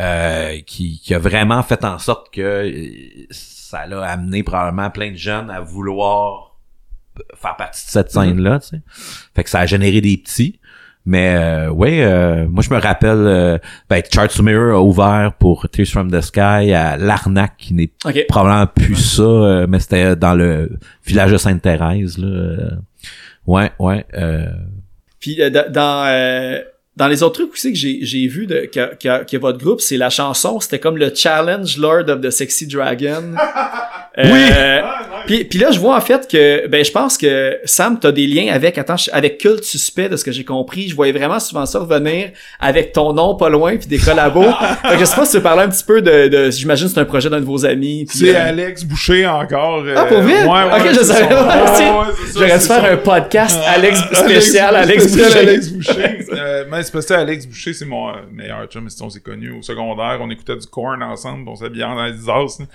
euh, 0.00 0.58
qui, 0.66 1.00
qui 1.00 1.14
a 1.14 1.18
vraiment 1.18 1.62
fait 1.62 1.84
en 1.84 1.98
sorte 1.98 2.32
que 2.32 2.40
euh, 2.40 3.26
ça 3.30 3.86
l'a 3.86 4.02
amené 4.04 4.42
probablement 4.42 4.90
plein 4.90 5.10
de 5.12 5.16
jeunes 5.16 5.50
à 5.50 5.60
vouloir 5.60 6.56
faire 7.34 7.56
partie 7.56 7.84
de 7.86 7.90
cette 7.90 8.10
scène 8.12 8.40
là. 8.40 8.60
Tu 8.60 8.68
sais, 8.68 8.82
fait 9.34 9.44
que 9.44 9.50
ça 9.50 9.60
a 9.60 9.66
généré 9.66 10.00
des 10.00 10.16
petits. 10.16 10.60
Mais 11.06 11.36
euh, 11.36 11.70
ouais, 11.70 12.02
euh, 12.04 12.46
moi 12.48 12.62
je 12.62 12.68
me 12.72 12.78
rappelle, 12.78 13.16
euh, 13.16 13.58
ben, 13.88 14.02
Charts 14.12 14.28
to 14.28 14.42
Mirror 14.42 14.76
a 14.78 14.82
ouvert 14.82 15.32
pour 15.38 15.66
Tears 15.70 15.86
from 15.88 16.10
the 16.10 16.20
Sky 16.20 16.72
à 16.74 16.98
l'Arnaque, 16.98 17.54
qui 17.56 17.72
n'est 17.72 17.90
probablement 18.28 18.66
plus 18.66 18.94
ça, 18.96 19.22
euh, 19.22 19.66
mais 19.66 19.80
c'était 19.80 20.16
dans 20.16 20.34
le 20.34 20.78
village 21.06 21.32
de 21.32 21.38
Sainte-Thérèse. 21.38 22.18
Là. 22.18 22.26
euh. 22.26 22.70
Ouais, 23.46 23.70
ouais. 23.78 24.04
Euh, 24.14 24.50
Puis 25.18 25.40
euh, 25.40 25.48
dans- 25.48 25.72
dans 26.98 27.06
euh, 27.06 27.08
les 27.08 27.22
autres 27.22 27.34
trucs 27.40 27.52
aussi 27.52 27.72
que 27.72 27.78
j'ai 27.78 27.98
j'ai 28.02 28.26
vu 28.26 28.46
de 28.46 28.68
que, 28.72 28.94
que, 28.96 29.24
que 29.24 29.36
votre 29.36 29.58
groupe, 29.58 29.80
c'est 29.80 29.96
la 29.96 30.10
chanson, 30.10 30.60
c'était 30.60 30.78
comme 30.78 30.96
le 30.98 31.12
challenge 31.14 31.76
Lord 31.78 32.08
of 32.08 32.20
the 32.20 32.30
Sexy 32.30 32.66
Dragon. 32.66 33.22
oui. 34.18 34.40
Puis, 35.26 35.44
puis 35.44 35.58
là, 35.58 35.70
je 35.70 35.78
vois 35.78 35.94
en 35.96 36.00
fait 36.00 36.26
que, 36.30 36.66
ben, 36.68 36.82
je 36.82 36.90
pense 36.90 37.18
que 37.18 37.58
Sam, 37.64 37.98
t'as 38.00 38.12
des 38.12 38.26
liens 38.26 38.50
avec, 38.52 38.78
attends, 38.78 38.96
je- 38.96 39.10
avec 39.12 39.36
Culte 39.38 39.62
Suspect, 39.62 40.08
de 40.08 40.16
ce 40.16 40.24
que 40.24 40.32
j'ai 40.32 40.44
compris. 40.44 40.88
Je 40.88 40.94
voyais 40.96 41.12
vraiment 41.12 41.38
souvent 41.38 41.66
ça 41.66 41.80
revenir 41.80 42.30
avec 42.58 42.92
ton 42.92 43.12
nom 43.12 43.34
pas 43.36 43.50
loin, 43.50 43.76
puis 43.76 43.86
des 43.86 43.98
collabos. 43.98 44.42
fait 44.82 44.94
que 44.94 45.00
je 45.00 45.04
sais 45.04 45.14
pas 45.16 45.24
si 45.26 45.32
tu 45.32 45.36
veux 45.36 45.42
parler 45.42 45.64
un 45.64 45.68
petit 45.68 45.84
peu 45.84 46.00
de, 46.00 46.28
de 46.28 46.50
j'imagine 46.50 46.86
que 46.88 46.94
c'est 46.94 47.00
un 47.00 47.04
projet 47.04 47.28
d'un 47.28 47.40
de 47.40 47.44
vos 47.44 47.66
amis. 47.66 48.06
C'est 48.10 48.34
euh, 48.34 48.48
Alex 48.48 48.84
Boucher 48.84 49.26
encore. 49.26 49.82
euh, 49.84 49.94
Ah, 49.98 50.04
pour 50.06 50.20
vrai? 50.22 50.44
Ouais, 50.44 50.48
ouais, 50.48 50.80
Ok, 50.80 50.94
je 50.98 51.02
savais 51.04 51.22
son- 51.24 51.28
pas. 51.28 52.06
J'aurais 52.34 52.58
dû 52.58 52.64
faire 52.64 52.80
son- 52.80 52.84
un 52.92 52.96
podcast 52.96 53.58
Alex 53.66 54.00
spécial, 54.14 54.76
Alex, 54.76 55.12
Boucher. 55.14 55.38
Alex 55.38 55.68
Boucher. 55.68 56.18
Euh, 56.32 56.64
mais 56.70 56.82
c'est 56.88 56.92
parce 56.92 57.06
que 57.06 57.14
Alex 57.14 57.46
Boucher, 57.46 57.72
c'est 57.74 57.84
mon 57.84 58.08
euh, 58.10 58.12
meilleur 58.32 58.66
chum, 58.66 58.84
mais 58.84 58.90
si 58.90 59.02
on 59.02 59.10
s'est 59.10 59.20
connus 59.20 59.52
au 59.52 59.62
secondaire, 59.62 60.18
on 60.20 60.30
écoutait 60.30 60.56
du 60.56 60.66
corn 60.66 61.02
ensemble, 61.02 61.48
on 61.48 61.54
s'habillait 61.56 61.84
dans 61.84 62.04
les 62.04 62.28
as. 62.28 62.58
là. 62.58 62.66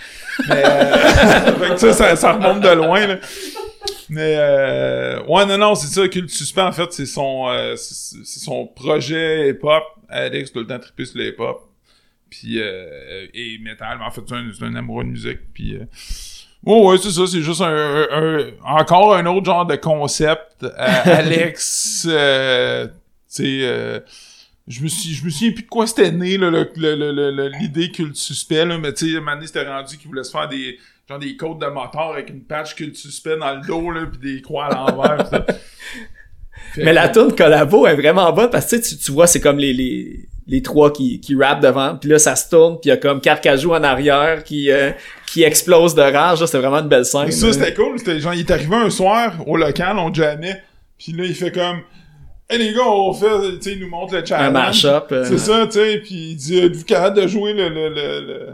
Mais 0.49 0.63
euh, 0.65 1.77
ça, 1.77 1.93
ça, 1.93 2.15
ça 2.15 2.33
remonte 2.33 2.61
de 2.61 2.69
loin. 2.69 3.05
Là. 3.07 3.15
Mais 4.09 4.35
euh, 4.37 5.23
ouais, 5.27 5.45
non, 5.45 5.57
non, 5.57 5.75
c'est 5.75 5.87
ça, 5.87 6.07
Culte 6.07 6.29
Suspect, 6.29 6.61
en 6.61 6.71
fait, 6.71 6.91
c'est 6.93 7.05
son 7.05 7.47
euh, 7.49 7.75
c'est 7.75 8.39
son 8.39 8.67
projet 8.67 9.49
hip-hop. 9.49 9.83
Alex, 10.09 10.51
tout 10.51 10.59
le 10.59 10.67
temps 10.67 10.79
trippé 10.79 11.05
sur 11.05 11.17
le 11.17 11.27
hip-hop. 11.29 11.69
Puis 12.29 12.59
euh, 12.61 13.25
et 13.33 13.57
metal, 13.59 13.97
mais 13.99 14.05
en 14.05 14.11
fait, 14.11 14.21
c'est 14.27 14.65
un, 14.65 14.75
amoureux 14.75 15.03
de 15.03 15.09
musique. 15.09 15.39
Puis 15.53 15.75
euh, 15.75 15.85
Ouais, 16.65 16.81
ouais, 16.85 16.97
c'est 16.97 17.11
ça, 17.11 17.27
c'est 17.27 17.41
juste 17.41 17.59
un, 17.59 17.67
un- 17.67 18.07
un- 18.11 18.51
encore 18.63 19.15
un 19.15 19.25
autre 19.25 19.45
genre 19.45 19.65
de 19.65 19.75
concept. 19.75 20.63
Euh, 20.63 20.69
Alex, 20.77 22.07
euh, 22.09 22.87
tu 23.35 23.43
sais, 23.43 23.59
euh, 23.63 23.99
je 24.67 24.81
me 24.81 24.87
suis, 24.87 25.13
je 25.13 25.25
me 25.25 25.29
souviens 25.29 25.51
plus 25.51 25.63
de 25.63 25.67
quoi 25.69 25.87
c'était 25.87 26.11
né, 26.11 26.37
là, 26.37 26.49
le- 26.49 26.69
le- 26.75 26.95
le- 26.95 27.11
le- 27.11 27.31
le- 27.31 27.49
l'idée 27.59 27.91
culte 27.91 28.15
suspect, 28.15 28.65
là, 28.65 28.77
mais 28.77 28.93
tu 28.93 29.11
sais, 29.13 29.19
donné, 29.19 29.47
c'était 29.47 29.67
rendu 29.67 29.97
qu'il 29.97 30.07
voulait 30.07 30.23
se 30.23 30.31
faire 30.31 30.47
des, 30.47 30.77
genre 31.09 31.19
des 31.19 31.35
côtes 31.35 31.59
de 31.59 31.65
moteur 31.67 32.13
avec 32.13 32.29
une 32.29 32.43
patch 32.43 32.75
culte 32.75 32.95
suspect 32.95 33.37
dans 33.37 33.55
le 33.55 33.65
dos, 33.65 33.91
là, 33.91 34.05
pis 34.05 34.19
des 34.35 34.41
croix 34.41 34.65
à 34.65 34.73
l'envers, 34.73 35.29
Mais 36.77 36.93
la 36.93 37.09
tune 37.09 37.35
collabo 37.35 37.85
est 37.85 37.95
vraiment 37.95 38.31
bonne 38.31 38.49
parce 38.49 38.71
que 38.71 38.77
tu, 38.77 38.97
tu, 38.97 39.11
vois, 39.11 39.27
c'est 39.27 39.39
comme 39.39 39.57
les, 39.57 39.73
les, 39.73 40.27
les 40.47 40.61
trois 40.61 40.91
qui, 40.91 41.19
qui 41.19 41.35
rappent 41.35 41.61
devant, 41.61 41.97
puis 41.97 42.09
là 42.09 42.17
ça 42.19 42.35
se 42.35 42.49
tourne, 42.49 42.79
puis 42.79 42.85
il 42.85 42.89
y 42.89 42.91
a 42.91 42.97
comme 42.97 43.21
Carcajou 43.21 43.73
en 43.73 43.83
arrière 43.83 44.43
qui, 44.43 44.71
euh, 44.71 44.91
qui 45.27 45.43
explose 45.43 45.93
de 45.93 46.01
rage. 46.01 46.43
C'était 46.45 46.59
vraiment 46.59 46.79
une 46.79 46.87
belle 46.89 47.05
scène. 47.05 47.25
Mais 47.25 47.31
ça, 47.31 47.51
c'était 47.53 47.73
cool. 47.73 47.99
C'était 47.99 48.19
genre, 48.19 48.33
il 48.33 48.41
est 48.41 48.51
arrivé 48.51 48.75
un 48.75 48.89
soir 48.89 49.35
au 49.47 49.57
local, 49.57 49.97
on 49.97 50.13
jamais. 50.13 50.61
Puis 50.97 51.11
là, 51.11 51.25
il 51.25 51.35
fait 51.35 51.51
comme, 51.51 51.81
hey 52.53 52.59
les 52.59 52.73
gars, 52.73 52.87
on 52.87 53.13
fait, 53.13 53.27
tu 53.57 53.61
sais, 53.61 53.73
il 53.73 53.79
nous 53.79 53.89
montre 53.89 54.13
le 54.13 54.19
un 54.21 54.25
challenge. 54.25 54.53
mash-up. 54.53 55.07
euh, 55.11 55.25
C'est 55.25 55.37
ça, 55.37 55.65
tu 55.67 55.73
sais, 55.73 55.99
puis 55.99 56.13
il 56.31 56.35
dit, 56.35 56.59
êtes-vous 56.59 56.85
capable 56.85 57.21
de 57.21 57.27
jouer 57.27 57.53
le, 57.53 57.69
le, 57.69 57.89
le, 57.89 58.19
le, 58.21 58.53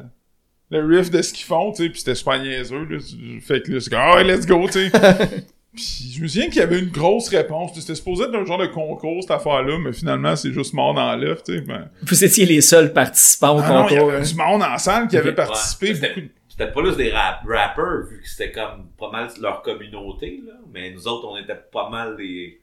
le 0.79 0.97
riff 0.97 1.09
de 1.11 1.21
ce 1.21 1.33
qu'ils 1.33 1.45
font, 1.45 1.71
tu 1.71 1.83
sais, 1.83 1.89
puis 1.89 1.99
c'était 1.99 2.15
super 2.15 2.41
niaiseux, 2.41 2.85
là. 2.89 2.97
Fait 3.41 3.61
que 3.61 3.71
là, 3.73 3.79
c'est 3.79 3.89
comme, 3.89 3.99
ah 4.01 4.15
ouais, 4.15 4.23
let's 4.23 4.45
go, 4.45 4.65
tu 4.67 4.89
sais. 4.89 4.91
Puis 5.71 6.13
je 6.17 6.23
me 6.23 6.27
souviens 6.27 6.47
qu'il 6.47 6.57
y 6.57 6.61
avait 6.61 6.79
une 6.79 6.89
grosse 6.89 7.29
réponse. 7.29 7.71
C'était 7.75 7.93
supposé 7.93 8.23
être 8.23 8.33
un 8.33 8.43
genre 8.43 8.57
de 8.57 8.65
concours, 8.65 9.21
cette 9.21 9.29
affaire-là, 9.31 9.77
mais 9.77 9.93
finalement, 9.93 10.35
c'est 10.35 10.51
juste 10.51 10.73
mort 10.73 10.95
dans 10.95 11.15
l'œuf, 11.15 11.43
tu 11.43 11.53
sais. 11.57 11.61
Ben... 11.61 11.89
Vous 12.01 12.23
étiez 12.25 12.47
les 12.47 12.61
seuls 12.61 12.91
participants 12.91 13.55
au 13.55 13.61
Ah 13.63 13.69
non, 13.69 13.87
il 13.87 13.93
y 13.93 13.97
concours. 13.97 14.09
avait 14.13 14.19
hein. 14.19 14.27
du 14.27 14.35
monde 14.35 14.63
en 14.63 14.77
salle 14.79 15.07
qui 15.07 15.15
avait 15.15 15.35
participé. 15.35 15.93
ouais. 15.93 16.29
C'était 16.49 16.71
pas 16.71 16.83
juste 16.83 16.97
des 16.97 17.11
rap 17.11 17.41
rappers, 17.47 18.07
vu 18.09 18.19
que 18.19 18.27
c'était 18.27 18.51
comme 18.51 18.87
pas 18.97 19.11
mal 19.11 19.29
leur 19.39 19.61
communauté, 19.61 20.41
là. 20.45 20.53
Mais 20.73 20.91
nous 20.91 21.07
autres, 21.07 21.27
on 21.29 21.37
était 21.37 21.55
pas 21.71 21.87
mal 21.89 22.17
des, 22.17 22.59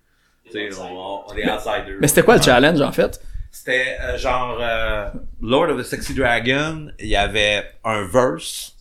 Tu 0.51 0.53
sais, 0.53 0.69
on, 0.81 1.21
on 1.29 1.37
est 1.37 1.51
outsiders. 1.51 1.97
Mais 2.01 2.09
c'était 2.09 2.23
quoi 2.23 2.37
le 2.37 2.43
challenge, 2.43 2.81
en 2.81 2.93
fait? 2.93 3.21
C'était 3.51 3.97
euh, 4.03 4.19
genre 4.19 4.59
euh, 4.61 5.07
Lord 5.41 5.71
of 5.71 5.79
the 5.81 5.83
Sexy 5.85 6.15
Dragon, 6.15 6.89
il 7.01 7.09
y 7.09 7.17
avait 7.17 7.65
un 7.85 8.05
verse, 8.07 8.77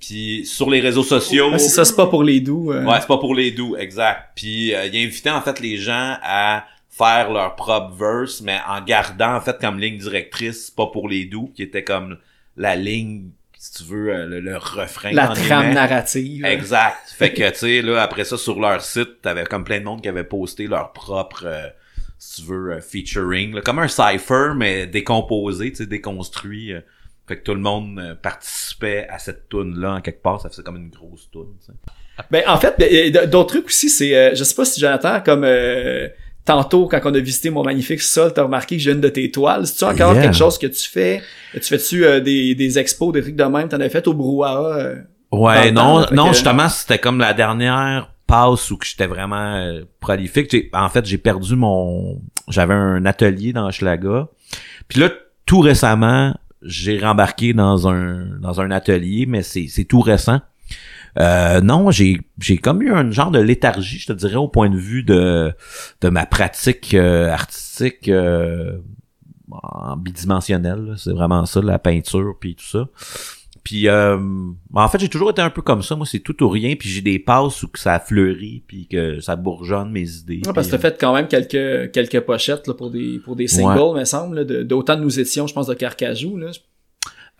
puis 0.00 0.46
sur 0.46 0.70
les 0.70 0.80
réseaux 0.80 1.02
sociaux. 1.02 1.50
Ouais, 1.52 1.58
c'est 1.58 1.68
ça, 1.68 1.84
c'est 1.84 1.94
pas 1.96 2.06
pour 2.06 2.22
les 2.24 2.40
doux. 2.40 2.72
euh. 2.72 2.84
Ouais, 2.84 3.00
c'est 3.00 3.06
pas 3.06 3.18
pour 3.18 3.34
les 3.34 3.50
doux, 3.50 3.76
exact. 3.76 4.30
Puis 4.34 4.74
euh, 4.74 4.86
il 4.86 5.04
invitait 5.04 5.30
en 5.30 5.42
fait 5.42 5.60
les 5.60 5.76
gens 5.76 6.16
à 6.22 6.64
faire 6.88 7.30
leur 7.30 7.54
propre 7.54 7.92
verse, 7.94 8.40
mais 8.40 8.58
en 8.68 8.80
gardant 8.82 9.34
en 9.34 9.40
fait 9.40 9.58
comme 9.60 9.78
ligne 9.78 9.98
directrice, 9.98 10.70
pas 10.70 10.86
pour 10.86 11.08
les 11.08 11.26
doux, 11.26 11.52
qui 11.54 11.62
était 11.62 11.84
comme 11.84 12.16
la 12.56 12.76
ligne, 12.76 13.28
tu 13.76 13.84
veux, 13.84 14.08
euh, 14.14 14.26
le, 14.26 14.40
le 14.40 14.56
refrain. 14.56 15.10
la 15.12 15.28
trame 15.28 15.72
narrative. 15.72 16.44
Exact. 16.44 16.96
Fait 17.16 17.32
que, 17.32 17.48
tu 17.50 17.56
sais, 17.58 17.82
là, 17.82 18.02
après 18.02 18.24
ça, 18.24 18.36
sur 18.36 18.60
leur 18.60 18.80
site, 18.82 19.20
t'avais 19.22 19.44
comme 19.44 19.64
plein 19.64 19.80
de 19.80 19.84
monde 19.84 20.02
qui 20.02 20.08
avait 20.08 20.24
posté 20.24 20.66
leur 20.66 20.92
propre, 20.92 21.44
euh, 21.46 21.68
si 22.18 22.42
tu 22.42 22.48
veux, 22.48 22.72
euh, 22.72 22.80
featuring. 22.80 23.54
là. 23.54 23.60
comme 23.60 23.78
un 23.78 23.88
cipher, 23.88 24.52
mais 24.56 24.86
décomposé, 24.86 25.70
tu 25.72 25.78
sais, 25.78 25.86
déconstruit. 25.86 26.72
euh. 26.72 26.80
fait 27.26 27.38
que 27.38 27.42
tout 27.42 27.54
le 27.54 27.60
monde 27.60 27.98
euh, 27.98 28.14
participait 28.14 29.06
à 29.08 29.18
cette 29.18 29.48
tune 29.48 29.78
là 29.80 29.94
en 29.94 30.00
quelque 30.00 30.22
part. 30.22 30.40
Ça 30.40 30.48
faisait 30.50 30.62
comme 30.62 30.76
une 30.76 30.90
grosse 30.90 31.30
tune, 31.30 31.56
tu 31.60 31.66
sais. 31.66 31.72
Ben, 32.30 32.44
en 32.46 32.58
fait, 32.58 33.16
a 33.16 33.26
d'autres 33.26 33.48
trucs 33.54 33.66
aussi, 33.66 33.88
c'est, 33.90 34.14
euh, 34.16 34.34
je 34.36 34.44
sais 34.44 34.54
pas 34.54 34.64
si 34.64 34.80
Jonathan, 34.80 35.20
comme 35.20 35.42
euh, 35.42 36.06
tantôt, 36.44 36.86
quand 36.88 37.00
on 37.04 37.14
a 37.14 37.18
visité 37.20 37.50
mon 37.50 37.62
magnifique 37.64 38.00
sol, 38.02 38.32
t'as 38.34 38.42
remarqué 38.42 38.76
que 38.76 38.82
j'ai 38.82 38.92
une 38.92 39.00
de 39.00 39.08
tes 39.08 39.30
toiles. 39.30 39.66
C'est-tu 39.66 39.84
encore 39.84 40.12
Yeah. 40.14 40.22
quelque 40.22 40.36
chose 40.36 40.58
que 40.58 40.66
tu 40.66 40.88
fais? 40.88 41.22
Tu 41.54 41.60
fais-tu 41.60 42.04
euh, 42.04 42.20
des, 42.20 42.54
des 42.54 42.78
expos, 42.78 43.12
des 43.12 43.22
trucs 43.22 43.36
de 43.36 43.44
même? 43.44 43.68
T'en 43.68 43.80
as 43.80 43.88
fait 43.88 44.06
au 44.06 44.14
brouhaha? 44.14 44.78
euh? 44.78 44.96
Ouais, 45.32 45.70
non, 45.72 46.04
temps, 46.04 46.14
non, 46.14 46.26
que- 46.28 46.34
justement, 46.34 46.68
c'était 46.68 46.98
comme 46.98 47.18
la 47.18 47.34
dernière 47.34 48.10
passe 48.26 48.70
où 48.70 48.76
que 48.76 48.86
j'étais 48.86 49.06
vraiment 49.06 49.56
euh, 49.56 49.82
prolifique. 50.00 50.54
En 50.72 50.88
fait, 50.88 51.04
j'ai 51.04 51.18
perdu 51.18 51.56
mon... 51.56 52.20
J'avais 52.48 52.74
un 52.74 53.04
atelier 53.06 53.52
dans 53.52 53.70
Schlaga. 53.70 54.28
Puis 54.88 55.00
là, 55.00 55.10
tout 55.46 55.60
récemment, 55.60 56.34
j'ai 56.62 56.98
rembarqué 56.98 57.52
dans 57.52 57.88
un 57.88 58.26
dans 58.40 58.60
un 58.60 58.70
atelier, 58.70 59.26
mais 59.26 59.42
c'est 59.42 59.66
c'est 59.68 59.84
tout 59.84 60.00
récent. 60.00 60.40
Euh, 61.18 61.60
non, 61.60 61.90
j'ai 61.90 62.20
j'ai 62.40 62.58
comme 62.58 62.82
eu 62.82 62.92
un 62.92 63.10
genre 63.10 63.30
de 63.30 63.38
léthargie, 63.38 63.98
je 63.98 64.06
te 64.08 64.12
dirais, 64.12 64.36
au 64.36 64.48
point 64.48 64.68
de 64.70 64.76
vue 64.76 65.02
de 65.02 65.52
de 66.00 66.08
ma 66.08 66.26
pratique 66.26 66.94
euh, 66.94 67.30
artistique 67.30 68.08
euh, 68.08 68.78
en 69.50 69.96
bidimensionnelle. 69.96 70.94
C'est 70.96 71.12
vraiment 71.12 71.46
ça, 71.46 71.60
la 71.62 71.78
peinture 71.78 72.34
puis 72.40 72.56
tout 72.56 72.64
ça. 72.64 72.88
Puis 73.62 73.88
euh, 73.88 74.18
en 74.74 74.88
fait, 74.88 74.98
j'ai 74.98 75.08
toujours 75.08 75.30
été 75.30 75.40
un 75.40 75.48
peu 75.48 75.62
comme 75.62 75.80
ça. 75.82 75.96
Moi, 75.96 76.04
c'est 76.04 76.18
tout 76.18 76.42
ou 76.42 76.48
rien. 76.50 76.74
Puis 76.76 76.88
j'ai 76.90 77.00
des 77.00 77.18
passes 77.18 77.62
où 77.62 77.68
que 77.68 77.78
ça 77.78 77.98
fleurit 77.98 78.62
puis 78.66 78.86
que 78.88 79.20
ça 79.20 79.36
bourgeonne 79.36 79.90
mes 79.90 80.06
idées. 80.16 80.42
Ouais, 80.44 80.52
parce 80.52 80.66
que 80.66 80.72
t'as 80.72 80.78
fait 80.78 80.98
quand 81.00 81.14
même 81.14 81.28
quelques, 81.28 81.90
quelques 81.92 82.20
pochettes 82.20 82.66
là, 82.66 82.74
pour 82.74 82.90
des, 82.90 83.20
pour 83.24 83.36
des 83.36 83.46
singles, 83.48 83.98
me 84.00 84.04
semble, 84.04 84.44
de- 84.44 84.62
d'autant 84.64 84.96
de 84.96 85.00
nous 85.02 85.18
étions, 85.18 85.46
je 85.46 85.54
pense, 85.54 85.66
de 85.68 85.72
Carcajou. 85.74 86.36
Là. 86.36 86.48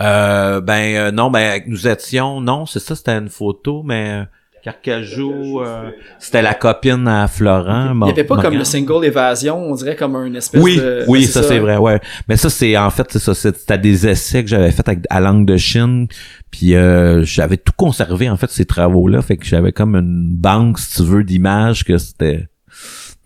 Euh, 0.03 0.61
ben 0.61 0.95
euh, 0.97 1.11
non, 1.13 1.31
ben 1.31 1.63
nous 1.67 1.87
étions, 1.87 2.41
non, 2.41 2.67
c'est 2.67 2.81
ça, 2.81 2.95
c'était 2.97 3.13
une 3.17 3.29
photo, 3.29 3.83
mais 3.85 4.23
euh, 4.23 4.25
Carcajou, 4.65 5.61
euh, 5.61 5.91
c'était 6.19 6.43
la 6.43 6.55
copine 6.55 7.07
à 7.07 7.29
Florent. 7.29 7.95
Il 8.03 8.09
y 8.09 8.11
avait 8.11 8.25
pas 8.25 8.39
comme 8.41 8.55
le 8.57 8.65
single 8.65 9.05
Évasion, 9.05 9.57
on 9.59 9.75
dirait 9.75 9.95
comme 9.95 10.17
un 10.17 10.33
espèce 10.35 10.63
Oui, 10.63 10.79
de... 10.79 11.05
oui, 11.07 11.25
ça, 11.27 11.43
c'est 11.43 11.59
vrai, 11.59 11.77
ouais. 11.77 12.01
Mais 12.29 12.37
ça 12.37 12.51
c'est 12.51 12.77
en 12.77 12.91
fait 12.91 13.07
c'est 13.11 13.19
ça, 13.19 13.35
c'est- 13.35 13.57
c'était 13.57 13.79
des 13.79 14.07
essais 14.09 14.43
que 14.43 14.49
j'avais 14.51 14.73
fait 14.73 14.89
avec 14.89 15.05
à 15.11 15.21
langue 15.21 15.47
de 15.47 15.57
Chine, 15.59 16.09
puis 16.51 16.75
euh, 16.75 17.23
j'avais 17.25 17.57
tout 17.59 17.73
conservé 17.77 18.29
en 18.29 18.37
fait 18.37 18.51
ces 18.51 18.65
travaux-là, 18.65 19.23
fait 19.23 19.37
que 19.37 19.45
j'avais 19.47 19.71
comme 19.73 19.95
une 19.97 20.35
banque 20.35 20.79
si 20.81 20.97
tu 20.97 21.03
veux 21.05 21.23
d'images 21.25 21.85
que 21.85 21.99
c'était 21.99 22.49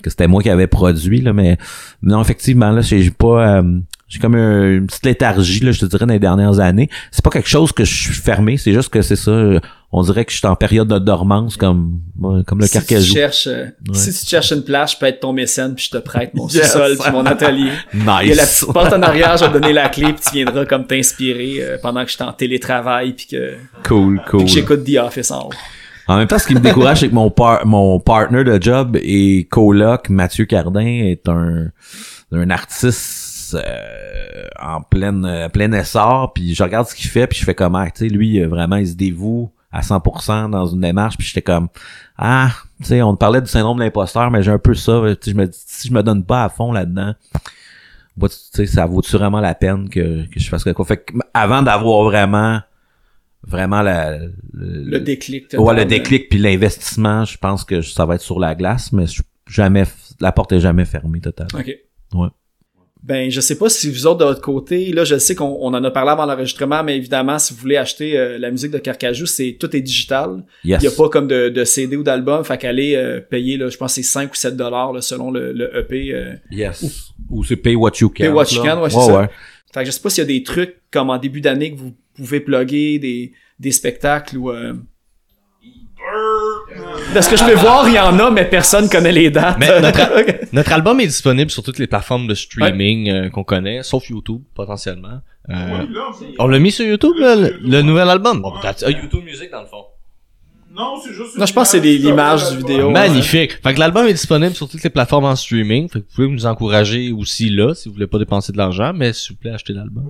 que 0.03 0.11
c'était 0.11 0.27
moi 0.29 0.43
qui 0.43 0.51
avais 0.51 0.67
produit 0.69 1.21
là, 1.23 1.33
mais 1.33 1.57
non 2.03 2.21
effectivement 2.21 2.71
là 2.71 2.83
j'ai 2.83 3.11
pas 3.11 3.59
euh, 3.59 3.81
j'ai 4.09 4.19
comme 4.19 4.35
un- 4.35 4.77
une 4.77 4.87
petite 4.87 5.05
léthargie 5.05 5.61
là, 5.65 5.71
je 5.73 5.81
te 5.81 5.87
dirais 5.87 6.07
dans 6.07 6.13
les 6.13 6.19
dernières 6.19 6.59
années. 6.61 6.89
C'est 7.11 7.23
pas 7.25 7.31
quelque 7.31 7.49
chose 7.49 7.73
que 7.73 7.85
je 7.85 7.95
suis 7.95 8.15
fermé, 8.15 8.57
c'est 8.57 8.73
juste 8.73 8.89
que 8.89 9.03
c'est 9.03 9.17
ça. 9.17 9.31
euh, 9.31 9.61
On 9.91 10.03
dirait 10.03 10.27
que 10.27 10.33
je 10.33 10.37
suis 10.37 10.47
en 10.47 10.55
période 10.55 10.87
de 10.89 10.99
dormance 10.99 11.57
comme 11.57 12.01
ouais, 12.19 12.43
comme 12.47 12.59
le 12.61 12.67
si 12.67 12.79
tu 12.85 13.01
cherches, 13.03 13.47
euh, 13.47 13.67
si 13.95 14.13
tu 14.13 14.27
cherches 14.27 14.53
une 14.53 14.63
place, 14.63 14.93
je 14.93 14.99
peux 14.99 15.07
être 15.07 15.21
ton 15.21 15.33
mécène 15.33 15.75
puis 15.75 15.87
je 15.91 15.97
te 15.97 16.03
prête 16.03 16.35
mon 16.35 16.47
Yes. 16.51 16.73
sous-sol 16.73 16.97
puis 17.01 17.11
mon 17.11 17.25
atelier. 17.25 17.71
Il 17.95 18.01
y 18.01 18.03
a 18.09 18.23
la 18.23 18.43
Nice. 18.43 18.61
petite 18.61 18.73
porte 18.75 18.93
en 18.93 19.01
arrière, 19.03 19.35
je 19.39 19.45
vais 19.47 19.49
te 19.53 19.59
donner 19.59 19.73
la 19.73 19.89
clé 19.89 20.13
puis 20.13 20.23
tu 20.27 20.33
viendras 20.35 20.67
comme 20.67 20.87
t'inspirer 20.87 21.57
euh, 21.63 21.79
pendant 21.81 22.03
que 22.05 22.11
je 22.11 22.17
suis 22.17 22.23
en 22.23 22.33
télétravail 22.35 23.15
puis 23.15 23.27
que, 23.29 23.55
Cool, 23.83 24.17
puis 24.21 24.31
cool. 24.31 24.41
que 24.45 24.47
j'écoute 24.51 24.85
The 24.85 24.97
Office 24.99 25.31
en 25.31 25.47
haut. 25.47 25.53
En 26.07 26.17
même 26.19 26.27
temps, 26.27 26.39
ce 26.39 26.47
qui 26.47 26.55
me 26.55 26.61
décourage, 26.61 27.01
c'est 27.01 27.09
que 27.09 27.15
mon, 27.15 27.31
par- 27.31 27.65
mon 27.67 27.99
partner 28.01 28.43
de 28.45 28.59
job 28.63 28.99
et 29.01 29.47
coloc, 29.51 30.09
Mathieu 30.11 30.45
Cardin, 30.47 30.81
est 30.87 31.27
un, 31.29 31.69
un 32.33 32.51
artiste 32.51 32.93
euh, 32.95 33.28
en 33.55 34.81
pleine, 34.83 35.25
euh, 35.25 35.49
plein 35.49 35.71
essor, 35.73 36.33
puis 36.33 36.55
je 36.55 36.63
regarde 36.63 36.87
ce 36.89 36.95
qu'il 36.95 37.09
fait, 37.11 37.27
puis 37.27 37.39
je 37.39 37.45
fais 37.45 37.55
comment, 37.55 37.85
tu 37.87 37.91
sais, 37.95 38.09
lui, 38.09 38.41
euh, 38.41 38.49
vraiment, 38.49 38.77
il 38.77 38.89
se 38.89 38.95
dévoue 38.95 39.51
à 39.71 39.83
100% 39.83 40.49
dans 40.51 40.67
une 40.67 40.81
démarche, 40.81 41.17
puis 41.19 41.27
j'étais 41.27 41.43
comme, 41.43 41.69
ah, 42.17 42.51
tu 42.81 42.87
sais, 42.87 43.03
on 43.03 43.17
parlait 43.17 43.41
du 43.43 43.49
syndrome 43.49 43.79
de 43.79 43.85
l'imposteur, 43.85 44.31
mais 44.31 44.43
j'ai 44.43 44.51
un 44.51 44.59
peu 44.59 44.75
ça, 44.75 45.01
tu 45.05 45.17
sais, 45.23 45.31
je 45.33 45.37
me 45.37 45.47
dis, 45.47 45.59
si 45.67 45.89
je 45.89 45.93
me 45.93 46.03
donne 46.03 46.25
pas 46.25 46.45
à 46.45 46.49
fond 46.49 46.73
là-dedans, 46.73 47.15
tu 48.21 48.29
sais, 48.31 48.67
ça 48.67 48.87
vaut-tu 48.87 49.17
vraiment 49.17 49.41
la 49.41 49.55
peine 49.55 49.89
que, 49.89 50.27
que 50.27 50.41
je 50.41 50.49
fasse 50.49 50.65
quoi? 50.65 50.85
Fait 50.85 50.97
que, 50.97 51.13
avant 51.35 51.63
d'avoir 51.63 52.03
vraiment, 52.05 52.61
vraiment 53.47 53.83
la, 53.83 54.19
Le 54.53 54.99
déclic. 54.99 55.55
Ouais, 55.57 55.75
le 55.77 55.85
déclic 55.85 56.29
puis 56.29 56.39
l'investissement, 56.39 57.25
je 57.25 57.37
pense 57.39 57.63
que 57.65 57.81
ça 57.83 58.05
va 58.07 58.17
être 58.17 58.21
sur 58.23 58.41
la 58.41 58.55
glace, 58.55 58.93
mais 58.93 59.07
je- 59.07 59.23
jamais 59.49 59.85
la 60.21 60.33
porte 60.33 60.53
est 60.53 60.61
jamais 60.61 60.85
fermée 60.85 61.21
totalement. 61.21 61.61
OK. 61.61 61.73
Ouais. 62.15 62.29
Ben, 63.03 63.31
je 63.31 63.41
sais 63.41 63.57
pas 63.57 63.69
si 63.69 63.91
vous 63.91 64.07
autres 64.07 64.19
de 64.19 64.25
votre 64.25 64.41
côté, 64.43 64.93
là, 64.93 65.05
je 65.05 65.17
sais 65.19 65.35
qu'on 65.35 65.57
on 65.61 65.69
en 65.73 65.83
a 65.85 65.91
parlé 65.91 66.11
avant 66.11 66.27
l'enregistrement, 66.27 66.83
mais 66.83 66.97
évidemment, 66.97 67.39
si 67.39 67.55
vous 67.55 67.61
voulez 67.61 67.77
acheter 67.77 68.19
euh, 68.19 68.39
la 68.39 68.51
musique 68.51 68.71
de 68.73 68.79
Carcajou, 68.79 69.25
c'est 69.25 69.57
tout 69.59 69.75
est 69.75 69.81
digital. 69.81 70.45
Yes. 70.65 70.83
Il 70.83 70.85
y 70.85 70.89
a 70.89 70.91
pas 70.91 71.09
comme 71.09 71.29
de, 71.29 71.49
de 71.49 71.65
CD 71.65 71.97
ou 71.97 72.03
d'album, 72.03 72.45
fait 72.45 72.59
qu'aller 72.59 72.97
euh, 72.97 73.21
payer, 73.21 73.57
là, 73.57 73.69
je 73.71 73.77
pense 73.77 73.95
c'est 73.95 74.03
5 74.03 74.33
ou 74.33 74.35
7 74.35 74.57
dollars 74.57 74.93
là, 74.93 75.01
selon 75.01 75.31
le, 75.31 75.53
le 75.53 75.75
EP. 75.79 76.13
euh. 76.13 76.35
Yes. 76.51 77.13
Ou 77.31 77.45
c'est 77.45 77.57
pay 77.57 77.77
what 77.77 77.93
you 78.01 78.09
can. 78.09 78.25
Pay 78.25 78.29
what 78.29 78.47
you 78.53 78.63
can, 78.63 78.83
ouais, 78.83 78.91
c'est 78.91 78.97
ça. 79.01 79.31
Fait 79.73 79.81
que 79.81 79.87
je 79.87 79.91
sais 79.93 80.01
pas 80.01 80.11
s'il 80.11 80.23
y 80.23 80.27
a 80.27 80.29
des 80.29 80.43
trucs 80.43 80.77
comme 80.91 81.11
en 81.11 81.19
début 81.19 81.41
d'année 81.41 81.73
que 81.73 81.79
vous 81.79 81.95
pouvez 82.15 82.41
plugger, 82.41 82.99
des, 82.99 83.33
des 83.61 83.71
spectacles 83.73 84.37
ou... 84.37 84.51
euh, 86.15 87.15
De 87.15 87.21
ce 87.21 87.29
que 87.31 87.37
je 87.37 87.45
peux 87.45 87.55
voir, 87.55 87.89
il 87.89 87.95
y 87.95 87.99
en 87.99 88.19
a, 88.19 88.31
mais 88.31 88.45
personne 88.45 88.89
connaît 88.89 89.13
les 89.13 89.31
dates. 89.31 89.57
Mais 89.59 89.81
notre, 89.81 90.01
Notre 90.53 90.73
album 90.73 91.01
est 91.01 91.07
disponible 91.07 91.51
sur 91.51 91.63
toutes 91.63 91.79
les 91.79 91.87
plateformes 91.87 92.27
de 92.27 92.35
streaming 92.35 93.11
euh, 93.11 93.31
qu'on 93.31 93.45
connaît, 93.45 93.83
sauf 93.83 94.09
YouTube, 94.09 94.43
potentiellement. 94.55 95.21
Euh, 95.51 95.55
là, 95.55 96.11
on 96.39 96.47
l'a 96.47 96.59
mis 96.59 96.73
sur 96.73 96.85
YouTube, 96.87 97.15
le, 97.19 97.59
le 97.61 97.83
nouvel 97.83 98.09
album. 98.09 98.43
Bon, 98.43 98.53
ah, 98.63 98.73
YouTube 98.91 99.25
Music, 99.25 99.51
dans 99.51 99.63
le 99.63 99.67
fond. 99.67 99.85
Non, 100.71 101.01
c'est 101.03 101.13
juste. 101.13 101.37
Non, 101.39 101.47
je 101.47 101.53
pense 101.53 101.69
que 101.69 101.71
c'est 101.73 101.81
des- 101.81 101.99
l'image 101.99 102.51
du 102.51 102.59
vidéo. 102.59 102.87
Ouais. 102.89 102.93
Magnifique. 102.93 103.59
Fait 103.63 103.75
que 103.75 103.81
l'album 103.81 104.07
est 104.07 104.13
disponible 104.13 104.55
sur 104.55 104.69
toutes 104.69 104.83
les 104.83 104.91
plateformes 104.91 105.25
en 105.25 105.35
streaming. 105.35 105.89
Fait 105.89 106.01
que 106.01 106.05
vous 106.05 106.15
pouvez 106.15 106.29
nous 106.29 106.47
encourager 106.47 107.11
aussi 107.11 107.51
là, 107.51 107.75
si 107.75 107.89
vous 107.89 107.95
voulez 107.95 108.07
pas 108.07 108.19
dépenser 108.19 108.53
de 108.53 108.59
l'argent, 108.59 108.93
mais 108.95 109.13
s'il 109.13 109.35
vous 109.35 109.41
plaît, 109.41 109.53
achetez 109.53 109.73
l'album. 109.73 110.09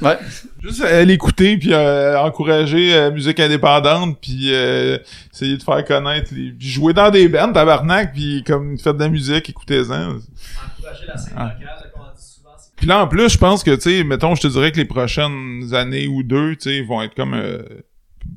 Ouais. 0.00 0.18
Juste 0.62 0.82
aller 0.82 1.12
écouter 1.14 1.58
puis 1.58 1.72
euh, 1.72 2.18
encourager 2.18 2.90
la 2.92 3.10
musique 3.10 3.38
indépendante 3.38 4.18
puis 4.20 4.48
euh, 4.52 4.98
essayer 5.32 5.56
de 5.56 5.62
faire 5.62 5.84
connaître 5.84 6.32
les 6.34 6.50
puis 6.52 6.68
jouer 6.68 6.92
dans 6.92 7.10
des 7.10 7.28
bands 7.28 7.52
tabarnak 7.52 8.12
puis 8.12 8.42
comme 8.44 8.78
faites 8.78 8.96
de 8.96 9.02
la 9.02 9.08
musique 9.10 9.48
écoutez-en. 9.50 10.16
Ah. 11.36 11.52
Puis 12.76 12.86
là 12.86 13.02
en 13.04 13.08
plus, 13.08 13.28
je 13.30 13.38
pense 13.38 13.62
que 13.62 13.74
tu 13.74 13.98
sais 13.98 14.04
mettons 14.04 14.34
je 14.34 14.40
te 14.40 14.46
dirais 14.48 14.72
que 14.72 14.78
les 14.78 14.86
prochaines 14.86 15.68
années 15.74 16.08
ou 16.08 16.22
deux, 16.22 16.56
tu 16.56 16.70
sais 16.70 16.82
vont 16.82 17.02
être 17.02 17.14
comme 17.14 17.34
euh, 17.34 17.62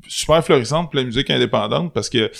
super 0.06 0.44
florissantes 0.44 0.90
pour 0.90 1.00
la 1.00 1.04
musique 1.04 1.30
indépendante 1.30 1.92
parce 1.92 2.08
que 2.08 2.30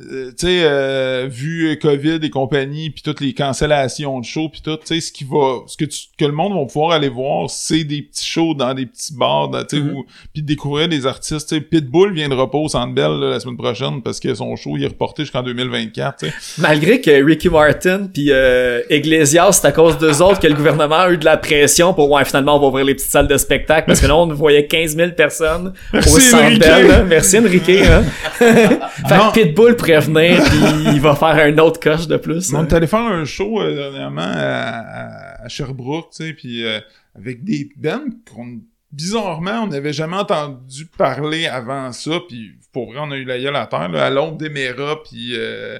euh, 0.00 0.30
tu 0.30 0.46
sais 0.46 0.60
euh, 0.62 1.26
vu 1.30 1.76
Covid 1.80 2.20
et 2.22 2.30
compagnie 2.30 2.90
puis 2.90 3.02
toutes 3.02 3.20
les 3.20 3.34
cancellations 3.34 4.20
de 4.20 4.24
shows 4.24 4.48
puis 4.48 4.60
tout, 4.62 4.76
tu 4.76 4.86
sais 4.86 5.00
ce 5.00 5.10
qui 5.12 5.24
va 5.24 5.60
ce 5.66 5.76
que 5.76 5.84
tu, 5.84 6.02
que 6.16 6.24
le 6.24 6.32
monde 6.32 6.52
va 6.58 6.64
pouvoir 6.66 6.92
aller 6.92 7.08
voir, 7.08 7.50
c'est 7.50 7.84
des 7.84 8.02
petits 8.02 8.26
shows 8.26 8.54
dans 8.54 8.74
des 8.74 8.86
petits 8.86 9.12
bars, 9.14 9.50
tu 9.68 9.76
sais 9.76 9.82
Mhm. 9.82 9.92
où- 9.94 10.04
puis 10.32 10.42
découvrir 10.42 10.88
des 10.88 11.06
artistes, 11.06 11.48
tu 11.48 11.56
sais 11.56 11.60
Pitbull 11.60 12.12
vient 12.14 12.28
de 12.28 12.34
repos 12.34 12.62
au 12.64 12.68
Centre 12.68 12.94
Bell 12.94 13.10
là, 13.18 13.30
la 13.30 13.40
semaine 13.40 13.56
prochaine 13.56 14.02
parce 14.02 14.20
que 14.20 14.34
son 14.34 14.54
show 14.56 14.76
il 14.76 14.84
est 14.84 14.88
reporté 14.88 15.22
jusqu'en 15.24 15.42
2024, 15.42 16.18
tu 16.20 16.26
sais. 16.26 16.32
Malgré 16.58 17.00
que 17.00 17.10
Ricky 17.24 17.48
Martin 17.48 18.08
puis 18.12 18.28
euh, 18.30 18.80
Iglesias, 18.90 19.52
c'est 19.60 19.66
à 19.66 19.72
cause 19.72 19.98
d'eux 19.98 20.22
autres 20.22 20.38
que 20.40 20.46
le 20.46 20.54
gouvernement 20.54 20.96
a 21.00 21.10
eu 21.12 21.16
de 21.18 21.24
la 21.24 21.36
pression 21.36 21.92
pour 21.94 22.10
ouais 22.10 22.24
finalement 22.24 22.56
on 22.56 22.60
va 22.60 22.66
ouvrir 22.68 22.84
les 22.84 22.94
petites 22.94 23.10
salles 23.10 23.26
de 23.28 23.36
spectacle 23.36 23.86
parce 23.88 24.00
que 24.00 24.06
là 24.06 24.16
on 24.16 24.26
voyait 24.32 24.66
15 24.66 24.96
000 24.96 25.10
personnes 25.12 25.72
au 25.92 26.00
Centre 26.02 26.44
Enrique. 26.44 26.60
Bell. 26.60 26.86
là. 26.86 27.02
Merci 27.04 27.38
Enrique. 27.38 27.68
Hein? 27.68 28.04
fait 28.38 28.78
que 28.78 29.32
Pitbull 29.32 29.76
prévenir 29.92 30.42
puis 30.50 30.94
il 30.94 31.00
va 31.00 31.14
faire 31.14 31.36
un 31.36 31.58
autre 31.58 31.80
coche 31.80 32.06
de 32.06 32.16
plus. 32.16 32.52
On 32.52 32.58
hein. 32.58 32.66
est 32.66 32.72
allé 32.72 32.86
faire 32.86 33.00
un 33.00 33.24
show 33.24 33.60
euh, 33.60 33.74
dernièrement 33.74 34.32
à, 34.34 35.48
Sherbrooke, 35.48 36.10
tu 36.10 36.26
sais, 36.26 36.32
puis 36.32 36.64
euh, 36.64 36.80
avec 37.16 37.44
des 37.44 37.70
bands 37.76 38.04
qu'on 38.30 38.60
bizarrement 38.90 39.64
on 39.64 39.66
n'avait 39.66 39.92
jamais 39.92 40.16
entendu 40.16 40.86
parler 40.86 41.46
avant 41.46 41.92
ça, 41.92 42.20
puis 42.26 42.52
pour 42.72 42.90
vrai 42.90 43.00
on 43.00 43.10
a 43.10 43.16
eu 43.16 43.24
la 43.24 43.38
gueule 43.38 43.56
à 43.56 43.66
terre 43.66 43.88
là, 43.88 44.06
à 44.06 44.10
l'ombre 44.10 44.38
d'Emera, 44.38 45.02
puis 45.02 45.32
euh, 45.34 45.78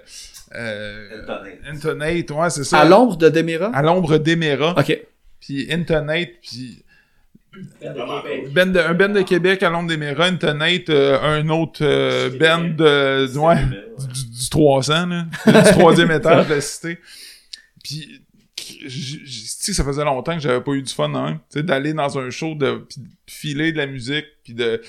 euh, 0.55 1.22
Intonate, 1.70 2.30
ouais, 2.30 2.51
c'est 2.51 2.64
ça. 2.64 2.80
À 2.80 2.85
l'ombre 2.85 3.16
de 3.16 3.28
Demira? 3.28 3.70
À 3.74 3.82
l'ombre 3.82 4.18
d'Emera. 4.18 4.74
Ok. 4.78 4.98
Puis 5.40 5.68
Intonate, 5.70 6.30
puis... 6.43 6.82
Ben 8.52 8.72
de, 8.72 8.78
un 8.78 8.94
band 8.94 9.09
de 9.09 9.22
Québec 9.22 9.62
à 9.62 9.70
l'ombre 9.70 9.89
d'Emera, 9.89 10.26
Intonate, 10.26 10.90
euh, 10.90 11.20
un 11.22 11.48
autre 11.48 11.80
euh, 11.82 12.30
band 12.39 12.68
de, 12.76 13.39
ouais, 13.39 13.64
du, 14.12 14.30
du 14.30 14.48
300, 14.48 15.06
là, 15.06 15.26
du 15.47 15.70
troisième 15.72 16.10
étage 16.10 16.48
de 16.48 16.55
la 16.55 16.60
cité. 16.60 16.98
Puis, 17.82 18.22
tu 18.56 18.90
sais, 18.90 19.72
ça 19.72 19.85
faisait 19.85 20.05
longtemps 20.05 20.35
que 20.35 20.40
j'avais 20.40 20.60
pas 20.60 20.72
eu 20.72 20.82
du 20.82 20.93
fun, 20.93 21.14
hein, 21.14 21.40
tu 21.51 21.59
sais, 21.59 21.62
d'aller 21.62 21.93
dans 21.93 22.18
un 22.18 22.30
show, 22.30 22.55
de 22.55 22.86
de 22.97 23.06
filer 23.26 23.72
de 23.72 23.78
la 23.78 23.86
musique, 23.86 24.26
puis 24.44 24.55
de 24.55 24.80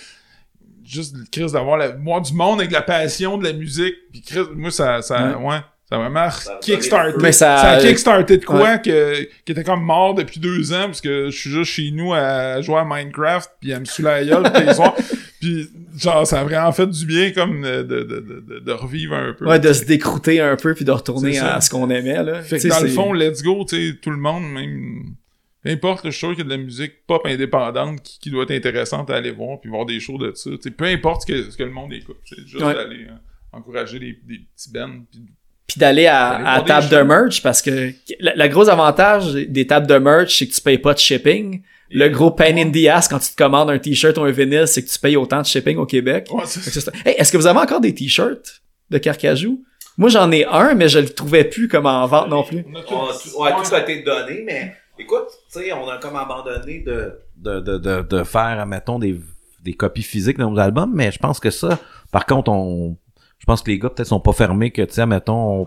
juste, 0.84 1.16
Chris, 1.32 1.52
d'avoir 1.52 1.78
la, 1.78 1.90
voir 1.90 2.22
du 2.22 2.34
monde 2.34 2.60
avec 2.60 2.72
la 2.72 2.82
passion 2.82 3.38
de 3.38 3.44
la 3.44 3.54
musique, 3.54 3.96
puis 4.12 4.22
Chris, 4.22 4.46
moi, 4.56 4.72
ça, 4.72 5.02
ça, 5.02 5.38
ouais, 5.38 5.60
ça 5.90 5.96
a 5.96 5.98
vraiment 6.00 6.28
kickstarté. 6.62 7.18
Mais 7.22 7.32
ça- 7.32 7.58
ça 7.58 7.70
a 7.72 7.82
kickstarté 7.82 8.38
de 8.38 8.46
quoi 8.46 8.78
que, 8.78 9.24
qui 9.46 9.52
était 9.52 9.64
comme 9.64 9.82
mort 9.84 10.14
depuis 10.14 10.40
deux 10.40 10.72
ans, 10.74 10.86
parce 10.86 11.02
que 11.02 11.30
je 11.32 11.38
suis 11.38 11.50
juste 11.50 11.72
chez 11.72 11.92
nous 11.92 12.14
à 12.14 12.62
jouer 12.62 12.78
à 12.78 12.86
Minecraft, 12.86 13.50
puis 13.60 13.74
à 13.74 13.80
me 13.80 13.86
saouler 13.86 14.10
la 14.10 14.26
gueule 14.26 14.52
tous 14.54 14.62
les 14.68 14.74
soirs. 14.74 14.96
Puis, 15.40 15.70
genre, 15.98 16.28
ça 16.28 16.42
a 16.42 16.44
vraiment 16.44 16.70
fait 16.74 16.86
du 16.88 17.06
bien, 17.06 17.32
comme, 17.32 17.62
de, 17.62 17.82
de, 17.82 18.04
de, 18.04 18.44
de, 18.46 18.60
de 18.60 18.72
revivre 18.74 19.16
un 19.16 19.32
peu. 19.32 19.48
Ouais, 19.48 19.58
de 19.58 19.72
se 19.72 19.86
décrouter 19.86 20.42
un 20.42 20.58
peu 20.58 20.74
puis 20.74 20.84
de 20.84 20.92
retourner 20.92 21.40
à 21.40 21.62
ce 21.62 21.70
qu'on 21.70 21.90
aimait, 21.90 22.22
là. 22.26 22.42
Fait 22.42 22.60
que 22.60 22.68
dans 22.68 22.82
le 22.82 22.90
fond, 22.90 23.14
let's 23.14 23.42
go, 23.42 23.64
tu 23.64 23.92
sais, 23.92 23.96
tout 24.02 24.10
le 24.12 24.18
monde, 24.18 24.44
même... 24.52 25.16
Peu 25.64 25.70
importe, 25.70 26.06
je 26.08 26.10
suis 26.12 26.20
sûr 26.20 26.30
qu'il 26.32 26.40
y 26.40 26.42
a 26.42 26.44
de 26.44 26.50
la 26.50 26.58
musique 26.58 27.06
pop 27.08 27.22
indépendante 27.26 28.04
qui, 28.04 28.20
qui 28.20 28.32
doit 28.32 28.44
être 28.44 28.52
intéressante 28.52 29.10
à 29.10 29.16
aller 29.16 29.32
voir, 29.32 29.62
puis 29.62 29.70
voir 29.70 29.86
des 29.86 30.02
shows 30.02 30.18
de 30.18 30.34
ça. 30.36 30.50
Tu 30.52 30.58
sais, 30.62 30.72
peu 30.72 30.84
importe 30.84 31.22
ce 31.22 31.28
que, 31.28 31.50
ce 31.52 31.56
que 31.56 31.64
le 31.64 31.72
monde 31.72 31.94
écoute, 31.94 32.18
c'est 32.26 32.46
juste 32.46 32.62
Ouais. 32.62 32.74
d'aller 32.74 33.06
euh, 33.06 33.14
encourager 33.54 33.98
des, 34.00 34.20
des 34.28 34.40
petits 34.56 34.72
bands. 34.74 35.06
Puis... 35.10 35.22
puis 35.70 35.80
d'aller 35.80 36.08
à, 36.08 36.54
à 36.56 36.62
table 36.62 36.90
de 36.90 36.98
merch 37.02 37.42
parce 37.42 37.62
que 37.62 37.92
la, 38.20 38.36
la 38.36 38.48
grosse 38.50 38.68
avantage 38.68 39.32
des 39.34 39.66
tables 39.68 39.88
de 39.88 39.98
merch 39.98 40.38
c'est 40.38 40.48
que 40.48 40.54
tu 40.54 40.60
payes 40.62 40.78
pas 40.80 40.94
de 40.94 41.00
shipping. 41.00 41.62
Le 41.92 42.08
gros 42.10 42.32
pain 42.32 42.56
in 42.58 42.70
the 42.72 42.86
ass 42.88 43.08
quand 43.08 43.18
tu 43.20 43.32
te 43.32 43.36
commandes 43.36 43.70
un 43.72 43.80
t-shirt 43.80 44.16
ou 44.18 44.22
un 44.24 44.32
vinyle, 44.32 44.68
c'est 44.68 44.84
que 44.84 44.90
tu 44.90 45.00
payes 45.00 45.16
autant 45.16 45.42
de 45.42 45.46
shipping 45.48 45.78
au 45.78 45.86
Québec. 45.88 46.28
Ouais, 46.32 46.44
c'est 46.46 46.60
Fait 46.60 46.70
que. 46.92 47.08
Hey, 47.10 47.16
est-ce 47.18 47.36
vous 47.36 47.48
avez 47.48 47.60
encore 47.60 47.82
des 47.82 47.96
t-shirts 47.96 48.62
de 48.92 48.98
Carcajou? 49.00 49.64
Moi, 49.98 50.10
j'en 50.10 50.32
ai 50.32 50.46
un, 50.46 50.76
mais 50.76 50.88
je 50.88 51.00
le 51.00 51.10
trouvais 51.10 51.44
plus 51.46 51.68
comme 51.68 51.86
en 51.88 52.06
vente 52.06 52.30
non 52.30 52.44
plus. 52.44 52.64
On 52.72 52.76
a 52.76 52.82
tout- 52.84 52.94
On 52.94 53.06
a 53.10 53.14
tout, 53.14 53.42
ouais, 53.42 53.68
tout 53.68 53.74
a 53.76 53.80
été 53.82 54.04
donné, 54.04 54.44
mais 54.46 54.74
écoute, 55.00 55.26
tu 55.52 55.60
sais, 55.62 55.74
on 55.74 55.90
a 55.90 55.98
comme 55.98 56.16
abandonné 56.16 56.80
de, 56.86 57.20
de, 57.38 57.60
de, 57.60 57.78
de, 57.80 58.02
de 58.04 58.24
faire, 58.24 58.64
mettons, 58.68 59.00
des, 59.00 59.20
des 59.64 59.74
copies 59.74 60.04
physiques 60.04 60.38
de 60.38 60.44
nos 60.44 60.58
albums, 60.60 60.92
mais 60.94 61.12
je 61.12 61.18
pense 61.18 61.40
que 61.40 61.50
ça, 61.50 61.80
par 62.12 62.26
contre, 62.28 62.52
on, 62.52 62.98
je 63.40 63.46
pense 63.46 63.62
que 63.62 63.72
les 63.72 63.80
gars 63.80 63.90
peut-être 63.90 64.08
sont 64.10 64.20
pas 64.20 64.34
fermés 64.34 64.72
que, 64.72 64.82
tu 64.84 64.94
sais, 64.94 65.06
mettons, 65.06 65.66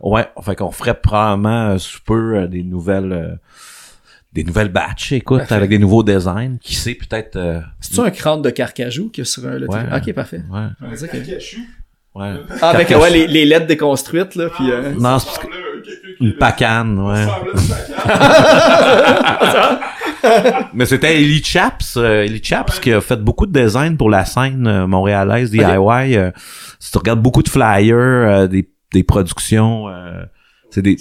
on, 0.00 0.12
ouais, 0.14 0.26
fait 0.42 0.56
qu'on 0.56 0.70
ferait 0.70 0.94
probablement 0.94 1.70
euh, 1.70 1.78
sous 1.78 2.00
peu 2.02 2.36
euh, 2.36 2.46
des 2.46 2.62
nouvelles, 2.62 3.12
euh, 3.12 3.34
des 4.32 4.44
nouvelles 4.44 4.70
batches, 4.70 5.12
écoute, 5.12 5.40
Parfait. 5.40 5.54
avec 5.56 5.70
des 5.70 5.78
nouveaux 5.78 6.02
designs, 6.02 6.56
qui 6.60 6.74
sait 6.74 6.94
peut-être, 6.94 7.36
euh, 7.36 7.60
C'est-tu 7.80 8.00
un 8.00 8.10
crâne 8.10 8.40
de 8.42 8.50
Carcajou 8.50 9.10
qu'il 9.10 9.24
y 9.24 9.26
a 9.26 9.30
sur 9.30 9.44
euh, 9.44 9.58
le 9.58 9.68
Ouais. 9.68 9.80
Ok, 9.94 10.12
parfait. 10.14 10.42
ouais, 10.50 10.60
On 10.80 10.88
va 10.88 10.96
dire 10.96 11.10
que- 11.10 11.16
ouais. 12.18 12.34
Ah, 12.62 12.70
avec 12.70 12.88
ouais, 12.90 13.10
les, 13.10 13.26
les 13.26 13.44
lettres 13.44 13.66
déconstruites, 13.66 14.34
là, 14.36 14.48
puis... 14.48 14.70
euh, 14.70 14.92
Non, 14.98 15.18
c'est 15.18 15.26
parce 15.26 15.38
que, 15.38 15.46
une 16.20 16.36
pacane, 16.36 16.98
ouais. 17.00 17.26
Mais 20.74 20.86
c'était 20.86 21.16
Ellie 21.20 21.42
Chaps, 21.42 21.96
euh, 21.96 22.24
Ellie 22.24 22.42
Chaps 22.42 22.78
qui 22.80 22.92
a 22.92 23.00
fait 23.00 23.16
beaucoup 23.20 23.46
de 23.46 23.52
design 23.60 23.96
pour 23.96 24.10
la 24.10 24.24
scène 24.24 24.66
euh, 24.66 24.86
montréalaise 24.86 25.50
DIY. 25.50 26.16
euh, 26.16 26.30
si 26.78 26.90
tu 26.92 26.98
regardes 26.98 27.20
beaucoup 27.22 27.42
de 27.42 27.48
flyers, 27.48 27.96
euh, 27.96 28.46
des, 28.46 28.68
des 28.92 29.02
productions, 29.02 29.88
euh, 29.88 30.22
c'est 30.70 30.82
des. 30.82 30.96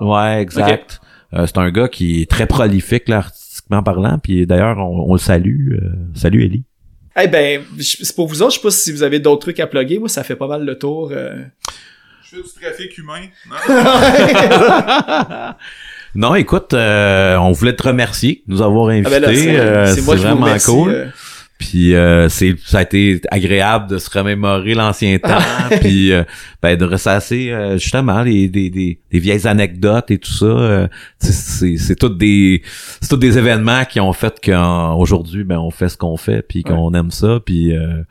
Ouais, 0.00 0.40
exact. 0.42 1.00
Euh, 1.34 1.46
c'est 1.46 1.58
un 1.58 1.70
gars 1.70 1.88
qui 1.88 2.22
est 2.22 2.30
très 2.30 2.46
prolifique 2.46 3.08
là, 3.08 3.18
artistiquement 3.18 3.82
parlant. 3.82 4.18
Puis 4.18 4.46
d'ailleurs, 4.46 4.78
on, 4.78 5.10
on 5.10 5.12
le 5.14 5.18
salue. 5.18 5.72
euh, 5.74 5.90
salut 6.14 6.44
Ellie. 6.44 6.64
Eh 7.20 7.28
ben, 7.28 7.62
je- 7.78 7.96
c'est 8.04 8.14
pour 8.16 8.26
vous 8.26 8.42
autres, 8.42 8.52
je 8.54 8.56
sais 8.58 8.62
pas 8.62 8.70
si 8.70 8.90
vous 8.92 9.02
avez 9.02 9.18
d'autres 9.20 9.40
trucs 9.42 9.60
à 9.60 9.66
plugger. 9.66 9.98
Moi, 9.98 10.08
ça 10.08 10.24
fait 10.24 10.36
pas 10.36 10.46
mal 10.46 10.64
le 10.64 10.78
tour. 10.78 11.10
euh. 11.12 11.42
Je 12.24 12.36
fais 12.36 12.42
du 12.42 12.48
trafic 12.60 12.96
humain. 12.98 13.20
Non? 13.48 13.56
Non, 16.14 16.34
écoute, 16.34 16.74
euh, 16.74 17.36
on 17.38 17.52
voulait 17.52 17.74
te 17.74 17.82
remercier 17.84 18.42
de 18.46 18.52
nous 18.52 18.62
avoir 18.62 18.88
Ah 18.88 18.92
invités. 18.92 19.20
ben 19.20 19.34
c'est 19.34 19.58
euh, 19.60 19.86
c'est 19.94 20.00
vous 20.00 20.12
vraiment 20.12 20.44
remercie. 20.44 20.70
cool. 20.70 20.90
euh. 20.90 21.06
Puis 21.58 21.94
euh, 21.94 22.28
c'est 22.28 22.56
ça 22.66 22.78
a 22.78 22.82
été 22.82 23.20
agréable 23.30 23.88
de 23.88 23.98
se 23.98 24.10
remémorer 24.10 24.74
l'ancien 24.74 25.16
temps, 25.22 25.38
puis 25.80 26.12
euh, 26.12 26.24
ben, 26.60 26.76
de 26.76 26.84
ressasser 26.84 27.50
euh, 27.52 27.78
justement 27.78 28.22
les 28.22 28.48
des, 28.48 28.68
des, 28.68 28.98
des 29.12 29.18
vieilles 29.20 29.46
anecdotes 29.46 30.10
et 30.10 30.18
tout 30.18 30.32
ça. 30.32 30.44
euh, 30.46 30.88
c'est 31.20 31.76
c'est 31.76 31.94
toutes 31.94 32.18
des 32.18 32.62
c'est 33.00 33.08
tous 33.08 33.16
des 33.16 33.38
événements 33.38 33.84
qui 33.84 34.00
ont 34.00 34.12
fait 34.12 34.40
qu'aujourd'hui 34.44 35.44
ben 35.44 35.58
on 35.58 35.70
fait 35.70 35.88
ce 35.88 35.96
qu'on 35.96 36.16
fait 36.16 36.42
puis 36.42 36.64
qu'on 36.64 36.92
aime 36.94 37.12
ça 37.12 37.38
puis 37.46 37.76
euh, 37.76 38.02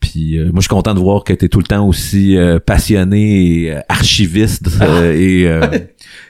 puis 0.00 0.36
euh, 0.38 0.44
moi 0.46 0.56
je 0.56 0.60
suis 0.62 0.68
content 0.68 0.94
de 0.94 1.00
voir 1.00 1.24
que 1.24 1.32
tu 1.32 1.44
es 1.44 1.48
tout 1.48 1.58
le 1.58 1.64
temps 1.66 1.86
aussi 1.86 2.36
euh, 2.36 2.58
passionné 2.58 3.62
et 3.64 3.72
euh, 3.74 3.80
archiviste 3.88 4.68
euh, 4.80 5.12
et 5.12 5.46
euh, 5.48 5.66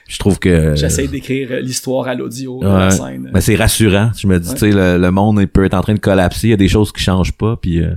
je 0.07 0.17
trouve 0.17 0.39
que 0.39 0.75
J'essaie 0.75 1.07
d'écrire 1.07 1.49
euh, 1.51 1.59
l'histoire 1.61 2.07
à 2.07 2.15
l'audio 2.15 2.59
de 2.61 2.67
la 2.67 2.89
scène. 2.91 3.29
mais 3.33 3.41
c'est 3.41 3.55
rassurant. 3.55 4.11
Je 4.17 4.27
me 4.27 4.39
dis, 4.39 4.47
Ouais. 4.49 4.53
tu 4.55 4.59
sais, 4.59 4.71
le, 4.71 4.97
le 4.97 5.11
monde 5.11 5.37
il 5.41 5.47
peut 5.47 5.63
être 5.65 5.73
en 5.75 5.81
train 5.81 5.93
de 5.93 5.99
collapser, 5.99 6.47
il 6.47 6.51
y 6.51 6.53
a 6.53 6.57
des 6.57 6.67
choses 6.67 6.91
qui 6.91 7.01
changent 7.03 7.33
pas, 7.33 7.57
puis 7.61 7.79
euh, 7.81 7.91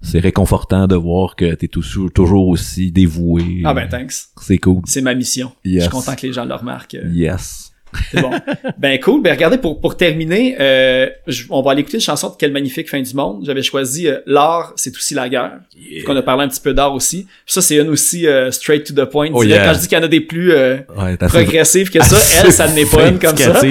c'est 0.00 0.20
réconfortant 0.20 0.86
de 0.86 0.94
voir 0.96 1.36
que 1.36 1.54
t'es 1.54 1.68
toujours, 1.68 2.10
toujours 2.12 2.48
aussi 2.48 2.90
dévoué. 2.90 3.62
Ah 3.64 3.74
ben, 3.74 3.88
thanks. 3.88 4.12
C'est 4.40 4.58
cool. 4.58 4.80
C'est 4.86 5.02
ma 5.02 5.14
mission. 5.14 5.52
Je 5.64 5.70
Yes. 5.70 5.82
suis 5.82 5.90
content 5.90 6.14
que 6.16 6.26
les 6.26 6.32
gens 6.32 6.44
le 6.46 6.54
remarquent. 6.54 6.96
Yes. 7.12 7.69
C'est 8.12 8.20
bon. 8.20 8.30
ben 8.78 8.98
cool. 9.00 9.22
Ben 9.22 9.32
regardez, 9.32 9.58
pour, 9.58 9.80
pour 9.80 9.96
terminer, 9.96 10.56
euh, 10.60 11.08
je- 11.26 11.44
on 11.50 11.62
va 11.62 11.72
aller 11.72 11.80
écouter 11.82 11.96
une 11.96 12.02
chanson 12.02 12.28
de 12.30 12.34
Quelle 12.38 12.52
magnifique 12.52 12.88
fin 12.90 13.00
du 13.00 13.14
monde. 13.14 13.42
J'avais 13.46 13.62
choisi 13.62 14.08
euh, 14.08 14.18
L'art, 14.26 14.72
c'est 14.76 14.94
aussi 14.94 15.14
la 15.14 15.28
guerre. 15.28 15.60
On 16.06 16.16
a 16.16 16.22
parlé 16.22 16.44
un 16.44 16.48
petit 16.48 16.60
peu 16.60 16.72
d'art 16.74 16.94
aussi. 16.94 17.24
Puis 17.24 17.52
ça, 17.54 17.60
c'est 17.62 17.76
une 17.76 17.88
aussi 17.88 18.26
euh, 18.26 18.50
straight 18.50 18.84
to 18.84 18.94
the 18.94 19.08
point. 19.08 19.30
Oh, 19.32 19.42
yeah. 19.42 19.64
Quand 19.64 19.74
je 19.74 19.80
dis 19.80 19.88
qu'il 19.88 19.98
y 19.98 20.00
en 20.00 20.04
a 20.04 20.08
des 20.08 20.20
plus 20.20 20.52
euh, 20.52 20.76
Ouais, 20.96 21.16
progressives 21.16 21.90
que 21.90 22.02
ça, 22.04 22.16
elle, 22.44 22.52
ça 22.52 22.68
n'est 22.68 22.86
pas 22.86 23.08
une 23.08 23.18
comme 23.18 23.36
ça. 23.36 23.60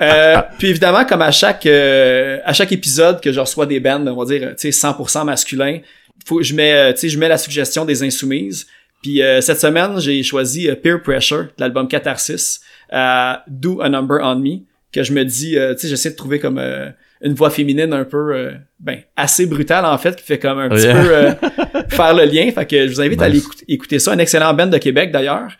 Euh, 0.00 0.36
puis 0.58 0.68
évidemment, 0.68 1.04
comme 1.04 1.22
à 1.22 1.30
chaque 1.30 1.66
euh, 1.66 2.38
à 2.44 2.52
chaque 2.52 2.72
épisode 2.72 3.20
que 3.20 3.32
je 3.32 3.40
reçois 3.40 3.66
des 3.66 3.80
bands, 3.80 4.04
on 4.06 4.16
va 4.16 4.24
dire, 4.24 4.54
tu 4.58 4.70
sais, 4.72 4.86
100% 4.88 5.24
masculin, 5.24 5.78
faut 6.24 6.42
je 6.42 6.54
mets, 6.54 6.92
tu 6.94 7.00
sais, 7.00 7.08
je 7.08 7.18
mets 7.18 7.28
la 7.28 7.38
suggestion 7.38 7.84
des 7.84 8.02
insoumises. 8.02 8.66
Puis 9.02 9.22
euh, 9.22 9.40
cette 9.40 9.60
semaine, 9.60 9.98
j'ai 9.98 10.22
choisi 10.22 10.68
euh, 10.70 10.76
Peer 10.76 11.02
Pressure, 11.02 11.48
l'album 11.58 11.88
Catharsis, 11.88 12.60
euh, 12.92 13.32
Do 13.48 13.80
a 13.80 13.88
Number 13.88 14.18
on 14.22 14.36
Me, 14.36 14.58
que 14.92 15.02
je 15.02 15.12
me 15.12 15.24
dis, 15.24 15.56
euh, 15.58 15.74
tu 15.74 15.80
sais, 15.82 15.88
j'essaie 15.88 16.10
de 16.10 16.16
trouver 16.16 16.38
comme 16.38 16.58
euh, 16.58 16.90
une 17.22 17.34
voix 17.34 17.50
féminine 17.50 17.92
un 17.92 18.04
peu, 18.04 18.34
euh, 18.34 18.52
ben, 18.80 18.98
assez 19.16 19.46
brutale 19.46 19.84
en 19.86 19.96
fait, 19.98 20.16
qui 20.16 20.24
fait 20.24 20.38
comme 20.38 20.58
un 20.58 20.68
petit 20.68 20.84
Yeah. 20.86 21.34
peu 21.34 21.48
faire 21.88 22.14
le 22.14 22.24
lien. 22.24 22.50
Fait 22.52 22.66
que 22.66 22.86
je 22.86 22.92
vous 22.92 23.00
invite 23.00 23.22
à 23.22 23.26
aller 23.26 23.38
écouter, 23.38 23.64
écouter 23.68 23.98
ça, 23.98 24.12
un 24.12 24.18
excellent 24.18 24.52
band 24.54 24.66
de 24.66 24.78
Québec 24.78 25.10
d'ailleurs. 25.12 25.52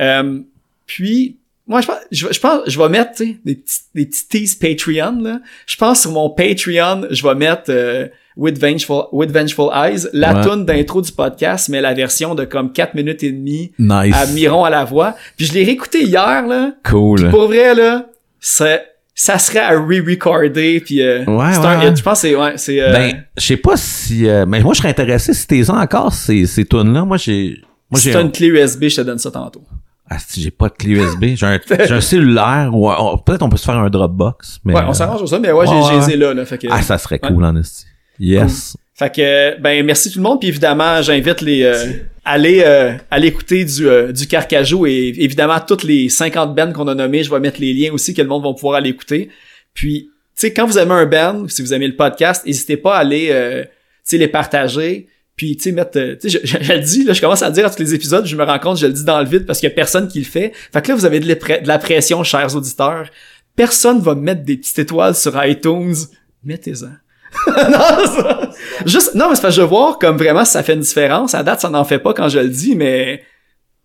Euh, 0.00 0.40
puis 0.86 1.36
moi, 1.66 1.82
je 1.82 1.86
pense, 1.86 1.98
je, 2.10 2.28
je 2.32 2.40
pense, 2.40 2.62
je 2.66 2.78
vais 2.78 2.88
mettre, 2.88 3.12
tu 3.16 3.26
sais, 3.26 3.36
des 3.44 3.56
petits, 3.56 3.80
des 3.94 4.06
petits 4.06 4.28
teas 4.28 4.56
Patreon, 4.58 5.20
là. 5.20 5.40
Je 5.66 5.76
pense 5.76 6.00
sur 6.02 6.12
mon 6.12 6.30
Patreon, 6.30 7.08
je 7.10 7.22
vais 7.22 7.34
mettre, 7.34 7.64
euh, 7.68 8.08
With 8.38 8.58
Vengeful, 8.60 9.06
With 9.12 9.32
Vengeful 9.32 9.68
Eyes, 9.74 10.06
la 10.12 10.32
Ouais. 10.36 10.48
tune 10.48 10.64
d'intro 10.64 11.02
du 11.02 11.10
podcast, 11.12 11.68
mais 11.68 11.80
la 11.80 11.92
version 11.92 12.34
de 12.36 12.44
comme 12.44 12.72
4 12.72 12.94
minutes 12.94 13.22
et 13.24 13.32
demie 13.32 13.72
Nice. 13.78 14.14
à 14.16 14.26
Miron 14.26 14.64
à 14.64 14.70
la 14.70 14.84
voix. 14.84 15.16
Puis 15.36 15.46
je 15.46 15.52
l'ai 15.54 15.64
réécouté 15.64 16.04
hier, 16.04 16.46
là. 16.46 16.70
Cool. 16.88 17.28
Pour 17.30 17.48
vrai, 17.48 17.74
là, 17.74 18.06
ça, 18.38 18.78
ça 19.12 19.38
serait 19.38 19.58
à 19.58 19.72
re-recorder, 19.72 20.80
puis 20.80 21.02
euh, 21.02 21.24
Ouais, 21.24 21.52
c'est 21.52 21.58
ouais, 21.58 21.66
un 21.66 21.82
hit. 21.90 21.96
Je 21.98 22.02
pense 22.02 22.20
c'est, 22.20 22.36
ouais, 22.36 22.52
c'est, 22.56 22.80
euh, 22.80 22.92
Ben, 22.92 23.24
je 23.36 23.44
sais 23.44 23.56
pas 23.56 23.76
si, 23.76 24.28
euh, 24.28 24.46
mais 24.46 24.60
moi 24.60 24.72
je 24.74 24.78
serais 24.78 24.90
intéressé 24.90 25.34
si 25.34 25.44
t'es 25.46 25.68
encore 25.70 26.12
ces 26.12 26.46
ces 26.46 26.64
tunes 26.64 26.92
là. 26.94 27.04
Moi 27.04 27.16
j'ai, 27.16 27.56
moi 27.90 27.98
si 28.00 28.12
j'ai, 28.12 28.20
une 28.20 28.30
clé 28.30 28.46
USB, 28.46 28.84
je 28.84 28.96
te 28.96 29.00
donne 29.00 29.18
ça 29.18 29.32
tantôt. 29.32 29.62
ah, 30.08 30.16
si 30.24 30.40
j'ai 30.40 30.52
pas 30.52 30.68
de 30.68 30.74
clé 30.74 30.92
USB, 30.92 31.24
j'ai 31.34 31.46
un, 31.46 31.58
j'ai 31.88 31.92
un 31.94 32.00
cellulaire 32.00 32.70
ou 32.72 32.88
peut-être 33.26 33.42
on 33.42 33.48
peut 33.48 33.56
se 33.56 33.64
faire 33.64 33.76
un 33.78 33.90
Dropbox. 33.90 34.60
Mais 34.64 34.74
ouais, 34.74 34.82
on 34.86 34.92
s'arrange 34.92 35.18
pour 35.18 35.28
ça, 35.28 35.40
mais 35.40 35.50
ouais, 35.50 35.66
j'ai, 36.06 36.16
là, 36.16 36.32
là. 36.32 36.44
Fait 36.44 36.58
que, 36.58 36.68
Ah, 36.70 36.80
ça 36.82 36.96
serait 36.98 37.18
cool 37.18 37.44
en 37.44 37.56
esti. 37.56 37.86
Yes. 38.18 38.76
Fait 38.94 39.14
que 39.14 39.60
ben 39.60 39.86
merci 39.86 40.10
tout 40.10 40.18
le 40.18 40.24
monde 40.24 40.40
puis 40.40 40.48
évidemment 40.48 41.00
j'invite 41.02 41.40
les 41.40 41.62
euh, 41.62 41.92
à 42.24 42.32
aller 42.32 42.62
euh, 42.66 42.94
à 43.12 43.20
l'écouter 43.20 43.64
du 43.64 43.88
euh, 43.88 44.10
du 44.10 44.26
Carcajou 44.26 44.86
et 44.86 45.14
évidemment 45.18 45.60
toutes 45.60 45.84
les 45.84 46.08
50 46.08 46.52
bands 46.52 46.72
qu'on 46.72 46.88
a 46.88 46.96
nommés, 46.96 47.22
je 47.22 47.30
vais 47.30 47.38
mettre 47.38 47.60
les 47.60 47.72
liens 47.72 47.92
aussi 47.92 48.12
que 48.12 48.22
le 48.22 48.26
monde 48.26 48.42
va 48.42 48.52
pouvoir 48.52 48.74
aller 48.74 48.90
écouter. 48.90 49.30
Puis 49.72 50.10
tu 50.10 50.10
sais 50.34 50.52
quand 50.52 50.66
vous 50.66 50.78
aimez 50.78 50.94
un 50.94 51.06
band, 51.06 51.46
si 51.48 51.62
vous 51.62 51.72
aimez 51.72 51.86
le 51.86 51.94
podcast, 51.94 52.44
n'hésitez 52.44 52.76
pas 52.76 52.96
à 52.96 52.98
aller 52.98 53.28
euh, 53.30 53.62
tu 53.62 53.68
sais 54.02 54.18
les 54.18 54.26
partager 54.26 55.06
puis 55.36 55.56
tu 55.56 55.62
sais 55.62 55.72
mettre 55.72 55.96
euh, 55.96 56.16
tu 56.20 56.28
sais 56.28 56.40
je, 56.42 56.58
je, 56.58 56.64
je 56.64 56.72
le 56.72 56.80
dis 56.80 57.04
là, 57.04 57.12
je 57.12 57.20
commence 57.20 57.42
à 57.42 57.48
le 57.50 57.54
dire 57.54 57.66
à 57.66 57.70
tous 57.70 57.78
les 57.78 57.94
épisodes, 57.94 58.26
je 58.26 58.34
me 58.34 58.42
rends 58.42 58.58
compte, 58.58 58.78
je 58.78 58.86
le 58.86 58.92
dis 58.92 59.04
dans 59.04 59.20
le 59.20 59.28
vide 59.28 59.46
parce 59.46 59.60
qu'il 59.60 59.68
y 59.68 59.72
a 59.72 59.74
personne 59.76 60.08
qui 60.08 60.18
le 60.18 60.24
fait. 60.24 60.52
Fait 60.72 60.82
que 60.82 60.88
là 60.88 60.96
vous 60.96 61.04
avez 61.04 61.20
de, 61.20 61.26
de 61.26 61.68
la 61.68 61.78
pression 61.78 62.24
chers 62.24 62.56
auditeurs. 62.56 63.08
Personne 63.54 64.00
va 64.00 64.16
mettre 64.16 64.42
des 64.42 64.56
petites 64.56 64.80
étoiles 64.80 65.14
sur 65.14 65.40
iTunes. 65.44 65.94
Mettez-en. 66.42 66.90
non, 67.46 68.50
Juste, 68.86 69.14
non, 69.14 69.28
mais 69.28 69.36
c'est 69.36 69.42
parce 69.42 69.56
que 69.56 69.62
je 69.62 69.66
voir 69.66 69.98
comme 69.98 70.16
vraiment 70.16 70.44
si 70.44 70.52
ça 70.52 70.62
fait 70.62 70.74
une 70.74 70.80
différence. 70.80 71.34
À 71.34 71.42
date, 71.42 71.60
ça 71.60 71.70
n'en 71.70 71.84
fait 71.84 71.98
pas 71.98 72.14
quand 72.14 72.28
je 72.28 72.38
le 72.38 72.48
dis, 72.48 72.74
mais 72.74 73.22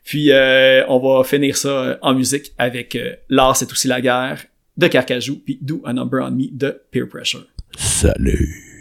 puis 0.04 0.32
euh, 0.32 0.84
on 0.88 1.00
va 1.00 1.24
finir 1.24 1.56
ça 1.56 1.70
euh, 1.70 1.96
en 2.02 2.14
musique 2.14 2.52
avec 2.58 2.96
euh, 2.96 3.16
L'art 3.30 3.56
c'est 3.56 3.72
aussi 3.72 3.88
la 3.88 4.02
guerre 4.02 4.44
de 4.76 4.88
Carcajou 4.88 5.42
puis 5.46 5.58
Do 5.62 5.82
a 5.86 5.94
Number 5.94 6.26
on 6.26 6.32
Me 6.32 6.48
de 6.52 6.82
Peer 6.92 7.08
Pressure. 7.08 7.46
Salut 7.78 8.74